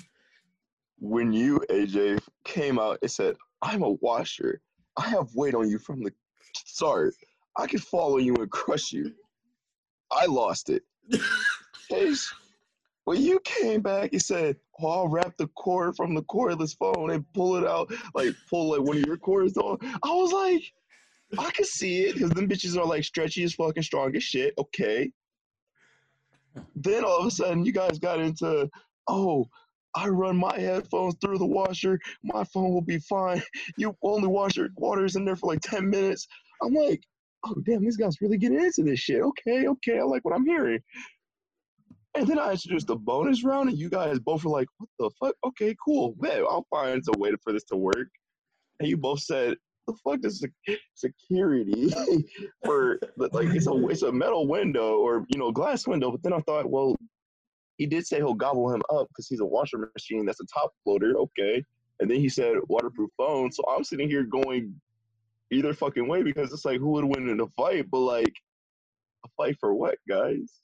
When 0.99 1.34
you, 1.34 1.60
AJ, 1.69 2.22
came 2.45 2.80
out 2.80 2.99
and 3.01 3.11
said, 3.11 3.35
I'm 3.61 3.81
a 3.84 3.91
washer. 3.91 4.61
I 4.97 5.07
have 5.07 5.34
weight 5.34 5.55
on 5.55 5.69
you 5.69 5.80
from 5.80 6.03
the 6.03 6.11
start. 6.53 7.15
I 7.57 7.68
could 7.68 7.81
follow 7.81 8.18
you 8.18 8.35
and 8.35 8.49
crush 8.49 8.91
you. 8.91 9.14
I 10.11 10.26
lost 10.27 10.69
it. 10.69 10.84
When 13.05 13.22
you 13.22 13.39
came 13.43 13.81
back, 13.81 14.14
you 14.14 14.19
said, 14.19 14.55
"Oh, 14.80 14.88
I'll 14.88 15.07
wrap 15.10 15.35
the 15.38 15.47
cord 15.47 15.95
from 15.95 16.15
the 16.15 16.23
cordless 16.23 16.76
phone 16.77 17.11
and 17.11 17.26
pull 17.34 17.57
it 17.57 17.65
out, 17.65 17.91
like 18.14 18.34
pull 18.49 18.72
like 18.72 18.88
one 18.88 18.97
of 18.97 19.05
your 19.05 19.18
cords 19.18 19.57
on." 19.57 19.77
I 19.81 20.14
was 20.14 20.31
like, 20.31 20.64
I 21.38 21.51
could 21.51 21.65
see 21.65 22.03
it 22.03 22.14
because 22.14 22.30
them 22.31 22.47
bitches 22.47 22.77
are 22.77 22.85
like 22.85 23.03
stretchy 23.03 23.43
as 23.43 23.53
fucking 23.55 23.84
strong 23.84 24.15
as 24.15 24.23
shit. 24.23 24.53
Okay. 24.57 25.11
Then 26.75 27.03
all 27.03 27.19
of 27.19 27.25
a 27.25 27.31
sudden, 27.31 27.65
you 27.65 27.71
guys 27.71 27.99
got 27.99 28.19
into, 28.19 28.69
oh, 29.07 29.47
I 29.95 30.07
run 30.07 30.38
my 30.38 30.57
headphones 30.57 31.15
through 31.21 31.38
the 31.38 31.45
washer. 31.45 31.99
My 32.23 32.43
phone 32.45 32.73
will 32.73 32.81
be 32.81 32.99
fine. 32.99 33.41
You 33.77 33.95
only 34.03 34.27
wash 34.27 34.57
your 34.57 34.69
waters 34.77 35.15
in 35.15 35.25
there 35.25 35.35
for 35.35 35.47
like 35.47 35.61
ten 35.61 35.89
minutes. 35.89 36.27
I'm 36.61 36.73
like, 36.73 37.01
oh 37.45 37.55
damn, 37.65 37.84
these 37.84 37.97
guys 37.97 38.21
really 38.21 38.38
getting 38.38 38.59
into 38.59 38.84
this 38.84 38.99
shit. 38.99 39.21
Okay, 39.21 39.67
okay, 39.67 39.99
I 39.99 40.03
like 40.03 40.25
what 40.25 40.34
I'm 40.34 40.45
hearing. 40.45 40.80
And 42.15 42.27
then 42.27 42.38
I 42.39 42.51
introduced 42.51 42.88
the 42.88 42.95
bonus 42.95 43.43
round, 43.43 43.69
and 43.69 43.77
you 43.77 43.89
guys 43.89 44.19
both 44.19 44.43
were 44.43 44.51
like, 44.51 44.67
"What 44.77 44.89
the 44.99 45.09
fuck? 45.19 45.35
Okay, 45.45 45.75
cool. 45.84 46.15
Man, 46.19 46.43
I'll 46.47 46.67
find 46.69 47.01
a 47.13 47.17
way 47.17 47.31
for 47.43 47.53
this 47.53 47.63
to 47.65 47.75
work." 47.75 48.07
And 48.80 48.88
you 48.88 48.97
both 48.97 49.21
said, 49.21 49.57
"The 49.88 49.93
fuck 50.03 50.19
sec- 50.30 50.80
security 50.93 51.93
for 52.65 52.99
like 53.18 53.49
it's 53.49 53.68
a 53.68 53.88
it's 53.88 54.03
a 54.03 54.11
metal 54.11 54.47
window 54.47 54.97
or 54.97 55.26
you 55.30 55.39
know 55.39 55.51
glass 55.51 55.88
window?" 55.88 56.11
But 56.11 56.23
then 56.23 56.34
I 56.34 56.39
thought, 56.39 56.69
well, 56.69 56.95
he 57.77 57.85
did 57.85 58.05
say 58.05 58.18
he'll 58.18 58.34
gobble 58.34 58.73
him 58.73 58.81
up 58.89 59.07
because 59.10 59.27
he's 59.27 59.39
a 59.39 59.45
washer 59.45 59.89
machine. 59.95 60.26
That's 60.26 60.39
a 60.39 60.45
top 60.45 60.72
loader. 60.85 61.18
Okay. 61.18 61.64
And 61.99 62.10
then 62.10 62.19
he 62.19 62.30
said 62.30 62.57
waterproof 62.68 63.10
phone. 63.18 63.51
So 63.51 63.64
I'm 63.69 63.84
sitting 63.84 64.10
here 64.10 64.23
going 64.23 64.73
either 65.51 65.73
fucking 65.73 66.07
way 66.07 66.23
because 66.23 66.51
it's 66.51 66.65
like 66.65 66.80
who 66.80 66.91
would 66.91 67.05
win 67.05 67.30
in 67.30 67.39
a 67.39 67.47
fight? 67.47 67.85
But 67.91 67.99
like 67.99 68.34
a 69.26 69.30
fight 69.38 69.57
for 69.60 69.73
what, 69.73 69.97
guys? 70.07 70.61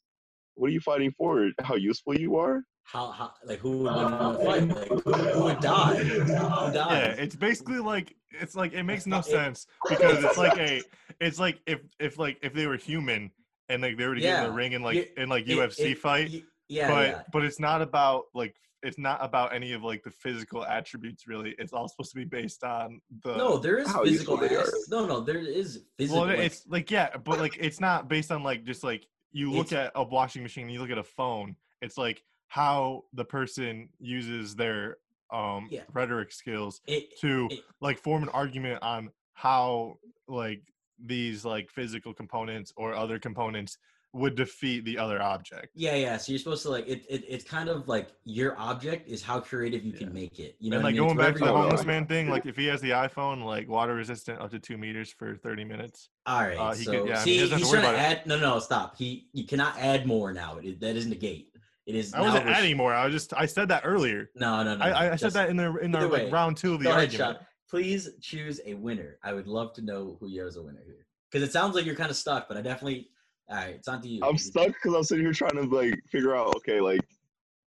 What 0.55 0.69
are 0.69 0.73
you 0.73 0.81
fighting 0.81 1.13
for? 1.17 1.49
How 1.61 1.75
useful 1.75 2.15
you 2.15 2.37
are? 2.37 2.63
How, 2.91 3.11
how 3.11 3.33
like 3.45 3.59
who 3.59 3.69
would 3.83 3.93
win 3.93 4.07
in 4.07 4.13
a 4.13 4.33
fight? 4.43 4.67
Like 4.67 4.87
who, 5.03 5.11
who 5.13 5.43
would 5.43 5.59
die? 5.59 5.95
Who 6.03 6.33
Yeah, 6.33 7.09
it's 7.19 7.35
basically 7.35 7.77
like 7.77 8.15
it's 8.31 8.55
like 8.55 8.73
it 8.73 8.81
makes 8.83 9.05
no 9.05 9.21
sense 9.21 9.67
because 9.87 10.23
it's 10.23 10.37
like 10.37 10.57
a 10.57 10.81
it's 11.21 11.39
like 11.39 11.59
if 11.67 11.81
if 11.99 12.17
like 12.17 12.39
if 12.41 12.51
they 12.53 12.65
were 12.65 12.77
human 12.77 13.29
and 13.69 13.83
like 13.83 13.95
they 13.95 14.07
were 14.07 14.15
to 14.15 14.21
get 14.21 14.43
in 14.43 14.49
the 14.49 14.55
ring 14.55 14.73
and 14.73 14.83
like 14.83 14.95
You- 14.95 15.05
in 15.17 15.29
like 15.29 15.47
It- 15.47 15.55
UFC 15.55 15.91
it- 15.91 15.99
fight, 15.99 16.29
you- 16.31 16.43
Yeah, 16.67 16.87
but 16.87 17.07
yeah. 17.09 17.21
but 17.31 17.43
it's 17.45 17.59
not 17.59 17.83
about 17.83 18.23
like 18.33 18.55
it's 18.81 18.97
not 18.97 19.19
about 19.23 19.53
any 19.53 19.73
of 19.73 19.83
like 19.83 20.01
the 20.03 20.09
physical 20.09 20.65
attributes 20.65 21.27
really. 21.27 21.53
It's 21.59 21.73
all 21.73 21.87
supposed 21.87 22.09
to 22.13 22.15
be 22.17 22.25
based 22.25 22.63
on 22.63 23.01
the 23.23 23.35
No, 23.37 23.57
there 23.59 23.77
is 23.77 23.85
physical. 23.87 24.07
useful 24.07 24.37
they 24.37 24.55
are. 24.55 24.61
as- 24.61 24.87
No, 24.89 25.05
no, 25.05 25.19
there 25.19 25.37
is 25.37 25.83
physical. 25.95 26.21
well, 26.21 26.29
it's 26.31 26.65
like 26.67 26.89
yeah, 26.89 27.15
but 27.17 27.37
like 27.39 27.55
it's 27.59 27.79
not 27.79 28.07
based 28.09 28.31
on 28.31 28.41
like 28.41 28.63
just 28.63 28.83
like 28.83 29.05
you 29.31 29.51
look 29.51 29.67
It's- 29.67 29.85
at 29.87 29.91
a 29.93 30.03
washing 30.03 30.41
machine, 30.41 30.69
you 30.69 30.79
look 30.81 30.89
at 30.89 30.97
a 30.97 31.03
phone. 31.03 31.55
It's 31.83 31.95
like 31.97 32.23
how 32.49 33.05
the 33.13 33.23
person 33.25 33.87
uses 33.99 34.55
their 34.55 34.97
um 35.31 35.67
Yeah. 35.71 35.81
rhetoric 35.93 36.31
skills 36.31 36.81
it, 36.87 37.17
to 37.21 37.47
it- 37.51 37.59
like 37.79 37.97
form 37.99 38.23
an 38.23 38.29
argument 38.29 38.81
on 38.81 39.11
how 39.33 39.99
like 40.27 40.61
these 41.05 41.45
like 41.45 41.69
physical 41.69 42.13
components 42.13 42.73
or 42.75 42.93
other 42.93 43.19
components 43.19 43.77
would 44.11 44.33
defeat 44.33 44.83
the 44.85 44.97
other 44.97 45.21
object. 45.21 45.67
yeah, 45.75 45.93
yeah. 45.93 46.17
So 46.17 46.31
you're 46.31 46.39
supposed 46.39 46.63
to 46.63 46.71
like 46.71 46.87
it, 46.87 47.05
it. 47.07 47.23
It's 47.27 47.43
kind 47.43 47.69
of 47.69 47.87
like 47.87 48.09
your 48.25 48.57
object 48.59 49.07
is 49.07 49.21
how 49.21 49.39
creative 49.39 49.85
you 49.85 49.91
Yeah. 49.91 49.99
can 49.99 50.13
make 50.13 50.39
it. 50.39 50.55
You 50.59 50.71
know, 50.71 50.77
and 50.77 50.83
what 50.83 50.89
I 50.89 50.91
like 50.93 50.99
mean? 50.99 51.03
It's 51.03 51.13
going 51.13 51.27
back 51.27 51.39
to 51.39 51.45
the 51.45 51.53
homeless 51.53 51.85
man 51.85 52.07
thing, 52.07 52.27
like 52.35 52.47
if 52.47 52.55
he 52.57 52.65
has 52.65 52.81
the 52.81 52.89
iPhone, 52.89 53.45
like 53.45 53.69
water 53.69 53.93
resistant 53.93 54.41
up 54.41 54.49
to 54.49 54.57
two 54.59 54.79
meters 54.79 55.11
for 55.13 55.35
thirty 55.35 55.63
minutes. 55.63 56.09
All 56.25 56.41
right. 56.41 56.57
Uh, 56.57 56.73
he 56.73 56.85
so 56.85 56.91
could- 56.91 57.07
yeah, 57.09 57.21
I 57.21 57.25
mean, 57.25 57.33
he 57.35 57.47
he's 57.55 57.69
trying 57.69 57.83
to 57.83 57.99
add. 57.99 58.25
No, 58.25 58.39
no, 58.39 58.57
stop. 58.57 58.97
He 58.97 59.27
you 59.31 59.45
cannot 59.45 59.77
add 59.77 60.07
more 60.07 60.33
now. 60.33 60.57
It, 60.57 60.65
is- 60.65 60.79
that 60.79 60.95
isn't 60.95 61.11
a 61.11 61.15
gate. 61.15 61.53
It 61.89 61.95
is. 61.95 62.13
I 62.13 62.21
wasn't 62.21 62.45
we're- 62.45 62.55
adding 62.55 62.77
more. 62.77 62.93
I 62.93 63.05
was 63.05 63.13
just 63.13 63.33
I 63.35 63.47
said 63.47 63.67
that 63.69 63.81
earlier. 63.83 64.29
No, 64.35 64.63
no, 64.63 64.75
no. 64.75 64.85
I, 64.85 64.89
no, 64.89 64.95
I, 64.95 65.05
I 65.05 65.09
said 65.15 65.19
just- 65.19 65.33
that 65.33 65.49
in 65.49 65.57
the 65.57 65.75
in 65.77 65.95
our 65.95 66.05
either 66.05 66.23
like 66.25 66.31
round 66.31 66.55
two 66.55 66.73
of 66.75 66.79
the 66.79 66.85
Go 66.85 66.91
argument. 66.91 67.37
Sean. 67.37 67.45
Please 67.67 68.09
choose 68.21 68.61
a 68.65 68.75
winner. 68.75 69.17
I 69.23 69.33
would 69.33 69.47
love 69.47 69.73
to 69.73 69.81
know 69.81 70.17
who 70.19 70.27
you 70.27 70.41
have 70.41 70.47
as 70.49 70.55
a 70.57 70.61
winner 70.61 70.81
here, 70.85 71.05
because 71.31 71.47
it 71.47 71.51
sounds 71.51 71.73
like 71.75 71.85
you're 71.85 71.95
kind 71.95 72.11
of 72.11 72.15
stuck. 72.15 72.47
But 72.47 72.57
I 72.57 72.61
definitely. 72.61 73.09
All 73.49 73.55
right, 73.57 73.75
it's 73.75 73.87
on 73.87 74.01
to 74.03 74.07
you. 74.07 74.21
I'm 74.23 74.37
stuck 74.37 74.67
because 74.67 74.93
I'm 74.93 75.03
sitting 75.03 75.25
here 75.25 75.33
trying 75.33 75.55
to 75.55 75.63
like 75.63 75.95
figure 76.11 76.35
out, 76.35 76.55
okay, 76.57 76.79
like 76.79 77.01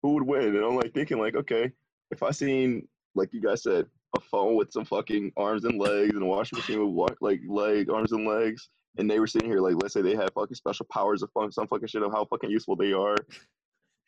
who 0.03 0.15
would 0.15 0.24
win, 0.24 0.57
and 0.57 0.65
I'm 0.65 0.74
like 0.74 0.93
thinking, 0.93 1.19
like, 1.20 1.36
okay, 1.36 1.70
if 2.11 2.24
I 2.24 2.32
seen, 2.32 2.89
like 3.15 3.32
you 3.32 3.40
guys 3.40 3.62
said, 3.62 3.86
a 4.16 4.20
phone 4.20 4.57
with 4.57 4.73
some 4.73 4.85
fucking 4.85 5.31
arms 5.36 5.65
and 5.65 5.78
legs, 5.78 6.15
and 6.15 6.23
a 6.24 6.27
washing 6.27 6.59
machine 6.59 6.81
with 6.81 6.93
wa- 6.93 7.15
like 7.20 7.40
leg 7.49 7.89
arms 7.89 8.11
and 8.11 8.27
legs, 8.27 8.69
and 8.97 9.09
they 9.09 9.20
were 9.20 9.28
sitting 9.28 9.49
here, 9.49 9.61
like, 9.61 9.77
let's 9.81 9.95
say 9.95 10.03
they 10.03 10.16
had 10.16 10.32
fucking 10.35 10.57
special 10.57 10.86
powers 10.93 11.23
of 11.23 11.31
fun, 11.31 11.53
some 11.53 11.69
fucking 11.69 11.86
shit 11.86 12.03
of 12.03 12.11
how 12.11 12.24
fucking 12.24 12.51
useful 12.51 12.74
they 12.74 12.93
are, 12.93 13.15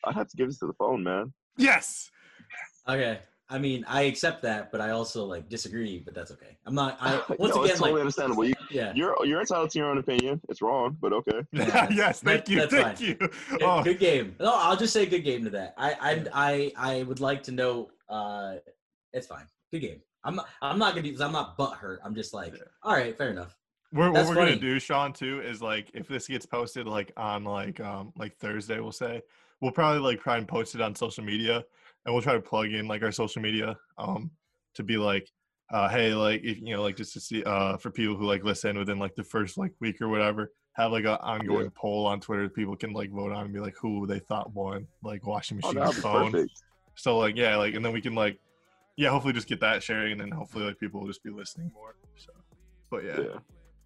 I'd 0.05 0.15
have 0.15 0.29
to 0.29 0.37
give 0.37 0.49
this 0.49 0.59
to 0.61 0.67
the 0.67 0.73
phone, 0.75 1.03
man. 1.03 1.33
Yes. 1.57 2.11
Okay. 2.89 3.21
I 3.53 3.59
mean, 3.59 3.85
I 3.89 4.03
accept 4.03 4.43
that, 4.43 4.71
but 4.71 4.81
I 4.81 4.91
also 4.91 5.25
like 5.25 5.49
disagree. 5.49 5.99
But 6.05 6.15
that's 6.15 6.31
okay. 6.31 6.57
I'm 6.67 6.75
not. 6.75 6.97
I 7.01 7.17
no, 7.29 7.37
once 7.39 7.57
it's 7.57 7.57
again 7.57 7.69
totally 7.71 7.91
like 7.93 8.01
understandable. 8.01 8.45
You, 8.45 8.55
yeah. 8.71 8.93
you're 8.95 9.17
you're 9.27 9.41
entitled 9.41 9.71
to 9.71 9.79
your 9.81 9.91
own 9.91 9.99
opinion. 9.99 10.41
It's 10.49 10.63
wrong, 10.63 10.97
but 11.01 11.13
okay. 11.13 11.41
Yeah, 11.53 11.67
Yeah, 11.67 11.89
yes. 11.91 12.21
Thank 12.21 12.45
that- 12.45 12.49
you. 12.53 12.61
that's 12.61 12.73
Thank 12.73 12.97
fine. 12.99 13.07
you. 13.07 13.15
Good, 13.17 13.33
Oh, 13.63 13.83
good 13.83 13.99
game. 13.99 14.37
No, 14.39 14.53
I'll 14.55 14.77
just 14.77 14.93
say 14.93 15.05
good 15.07 15.25
game 15.25 15.43
to 15.45 15.51
that. 15.51 15.75
I 15.77 15.95
I 16.01 16.25
I, 16.33 16.73
I 16.99 17.03
would 17.03 17.19
like 17.21 17.43
to 17.45 17.53
know. 17.53 17.91
Uh, 18.09 18.55
it's 19.13 19.27
fine. 19.27 19.47
Good 19.73 19.81
game. 19.81 20.01
I'm 20.23 20.37
not. 20.37 20.49
I'm 20.63 20.79
not 20.79 20.95
gonna. 20.95 21.11
do 21.11 21.21
I'm 21.23 21.33
not 21.33 21.57
butt 21.57 21.75
hurt. 21.77 22.01
I'm 22.05 22.15
just 22.15 22.33
like, 22.33 22.55
Yeah. 22.55 22.63
all 22.85 22.93
right, 22.95 23.19
fair 23.19 23.31
enough. 23.31 23.57
we're, 23.93 24.13
what 24.13 24.27
we're 24.29 24.35
funny. 24.37 24.51
gonna 24.53 24.61
do, 24.61 24.79
Sean, 24.79 25.13
too, 25.13 25.41
is 25.41 25.61
like 25.61 25.91
if 25.93 26.07
this 26.07 26.29
gets 26.29 26.47
posted 26.47 26.87
like 26.87 27.11
on 27.17 27.43
like 27.43 27.81
um 27.81 28.13
like 28.17 28.37
Thursday, 28.37 28.79
we'll 28.79 28.93
say 28.93 29.23
we'll 29.61 29.73
probably 29.73 30.01
like 30.01 30.21
try 30.23 30.37
and 30.39 30.47
post 30.49 30.75
it 30.75 30.81
on 30.81 30.95
social 30.95 31.25
media, 31.25 31.65
and 32.05 32.15
we'll 32.15 32.23
try 32.23 32.35
to 32.35 32.41
plug 32.41 32.73
in 32.73 32.89
like 32.89 33.03
our 33.03 33.13
social 33.13 33.43
media 33.43 33.77
um 33.99 34.31
to 34.75 34.83
be 34.83 34.97
like 34.97 35.29
uh 35.73 35.89
hey 35.89 36.15
like 36.15 36.41
if 36.43 36.59
you 36.59 36.75
know 36.75 36.83
like 36.83 36.97
just 36.97 37.13
to 37.13 37.21
see 37.21 37.43
uh 37.45 37.77
for 37.77 37.91
people 37.91 38.17
who 38.17 38.25
like 38.25 38.43
listen 38.45 38.79
within 38.79 38.99
like 38.99 39.15
the 39.15 39.25
first 39.25 39.59
like 39.59 39.73
week 39.81 40.01
or 40.01 40.09
whatever 40.09 40.53
have 40.73 40.93
like 40.93 41.05
an 41.05 41.19
ongoing 41.21 41.71
poll 41.71 42.07
on 42.07 42.21
Twitter 42.21 42.45
that 42.45 42.55
people 42.55 42.77
can 42.77 42.93
like 42.93 43.11
vote 43.11 43.33
on 43.33 43.45
and 43.45 43.53
be 43.55 43.61
like 43.61 43.75
who 43.81 44.07
they 44.07 44.19
thought 44.21 44.53
won 44.55 44.87
like 45.03 45.27
washing 45.27 45.61
Oh, 45.63 45.73
machine 45.73 45.81
that 45.81 45.85
or 45.85 45.87
would 45.89 45.95
be 45.97 46.01
phone. 46.01 46.33
perfect. 46.33 46.63
So 46.95 47.19
like 47.19 47.37
yeah, 47.37 47.57
like 47.57 47.75
and 47.75 47.85
then 47.85 47.93
we 47.93 48.01
can 48.01 48.15
like 48.15 48.39
yeah, 48.97 49.11
hopefully 49.11 49.33
just 49.33 49.49
get 49.49 49.61
that 49.61 49.83
sharing 49.83 50.13
and 50.13 50.21
then 50.21 50.31
hopefully 50.31 50.65
like 50.65 50.79
people 50.79 51.01
will 51.01 51.07
just 51.09 51.23
be 51.23 51.31
listening 51.31 51.71
more. 51.75 51.97
So 52.17 52.31
but 52.91 53.05
yeah. 53.05 53.21
Yeah. 53.21 53.39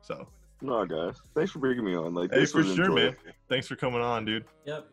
So 0.03 0.29
No, 0.63 0.85
guys. 0.87 1.17
Thanks 1.35 1.51
for 1.53 1.59
bringing 1.59 1.85
me 1.85 1.95
on. 1.97 2.15
Like, 2.15 2.33
Hey, 2.33 2.41
this 2.41 2.53
for 2.53 2.59
was 2.59 2.75
sure, 2.75 2.91
man. 2.93 3.17
thanks 3.49 3.67
for 3.67 3.77
coming 3.77 4.01
on, 4.01 4.25
dude. 4.25 4.45
Yep. 4.67 4.87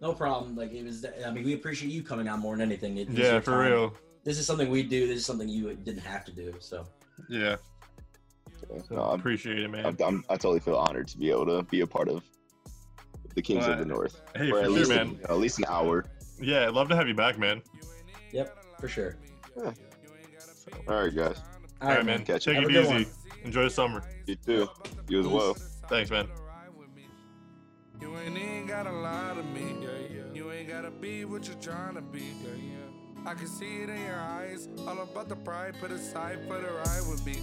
No 0.00 0.12
problem. 0.12 0.56
Like 0.56 0.72
it 0.72 0.84
was. 0.84 1.04
I 1.24 1.30
mean, 1.30 1.44
we 1.44 1.54
appreciate 1.54 1.90
you 1.90 2.02
coming 2.02 2.28
out 2.28 2.38
more 2.38 2.54
than 2.56 2.62
anything. 2.68 2.98
It 2.98 3.08
Yeah, 3.10 3.40
for 3.40 3.52
time. 3.52 3.70
real. 3.72 3.94
This 4.24 4.38
is 4.38 4.46
something 4.46 4.68
we 4.70 4.82
do. 4.82 5.06
This 5.06 5.18
is 5.18 5.26
something 5.26 5.48
you 5.48 5.74
didn't 5.74 6.02
have 6.02 6.24
to 6.26 6.32
do. 6.32 6.54
So 6.58 6.84
Yeah. 7.28 7.40
Yeah. 7.40 7.56
So 8.88 8.94
No, 8.96 9.02
I'm, 9.04 9.20
appreciate 9.20 9.58
it, 9.60 9.68
man. 9.70 9.86
I'm, 9.86 9.96
I'm, 10.04 10.24
I 10.28 10.34
totally 10.34 10.60
feel 10.60 10.76
honored 10.76 11.08
to 11.08 11.18
be 11.18 11.30
able 11.30 11.46
to 11.46 11.62
be 11.64 11.80
a 11.82 11.86
part 11.86 12.08
of 12.08 12.22
the 13.34 13.42
Kings 13.42 13.64
Well, 13.66 13.72
of 13.72 13.78
the 13.78 13.84
uh, 13.84 13.96
North 13.96 14.20
Hey, 14.34 14.50
for 14.50 14.56
for 14.56 14.58
at 14.60 14.64
sure, 14.66 14.74
least 14.74 14.90
man. 14.90 15.20
at 15.28 15.38
least 15.38 15.58
an 15.58 15.66
hour. 15.68 16.04
Yeah, 16.40 16.66
I'd 16.66 16.74
love 16.74 16.88
to 16.88 16.96
have 16.96 17.06
you 17.08 17.14
back, 17.14 17.38
man. 17.38 17.62
yep, 18.32 18.56
for 18.80 18.88
sure. 18.88 19.16
All 19.56 19.72
right, 20.88 21.14
guys. 21.14 21.40
All 21.80 21.88
All 21.88 21.94
right, 21.96 22.04
man. 22.04 22.24
Catch 22.24 22.44
Take 22.46 22.56
you. 22.56 22.60
Have 22.62 22.70
it 22.70 22.76
a 22.76 22.82
good 22.88 23.00
easy. 23.02 23.10
Enjoy 23.44 23.62
the 23.64 23.70
summer. 23.70 24.02
You 24.26 24.34
too. 24.36 24.68
You 25.08 25.20
as 25.20 25.26
well. 25.26 25.54
Thanks, 25.88 26.10
man. 26.10 26.28
You 28.00 28.16
ain't 28.18 28.36
even 28.36 28.66
gotta 28.66 28.92
lie 28.92 29.32
to 29.34 29.42
me. 29.42 29.76
Yeah, 29.80 29.88
yeah. 30.10 30.22
You 30.34 30.52
ain't 30.52 30.68
gotta 30.68 30.90
be 30.90 31.24
what 31.24 31.46
you're 31.46 31.56
trying 31.56 31.94
to 31.94 32.02
be. 32.02 32.34
Yeah, 32.42 32.50
yeah. 32.54 33.30
I 33.30 33.34
can 33.34 33.46
see 33.46 33.82
it 33.82 33.88
in 33.88 34.02
your 34.02 34.20
eyes. 34.20 34.68
All 34.86 35.00
about 35.00 35.28
the 35.28 35.36
pride, 35.36 35.76
put 35.80 35.90
aside 35.90 36.40
for 36.46 36.58
the 36.58 36.70
ride 36.70 37.02
with 37.08 37.24
me. 37.26 37.40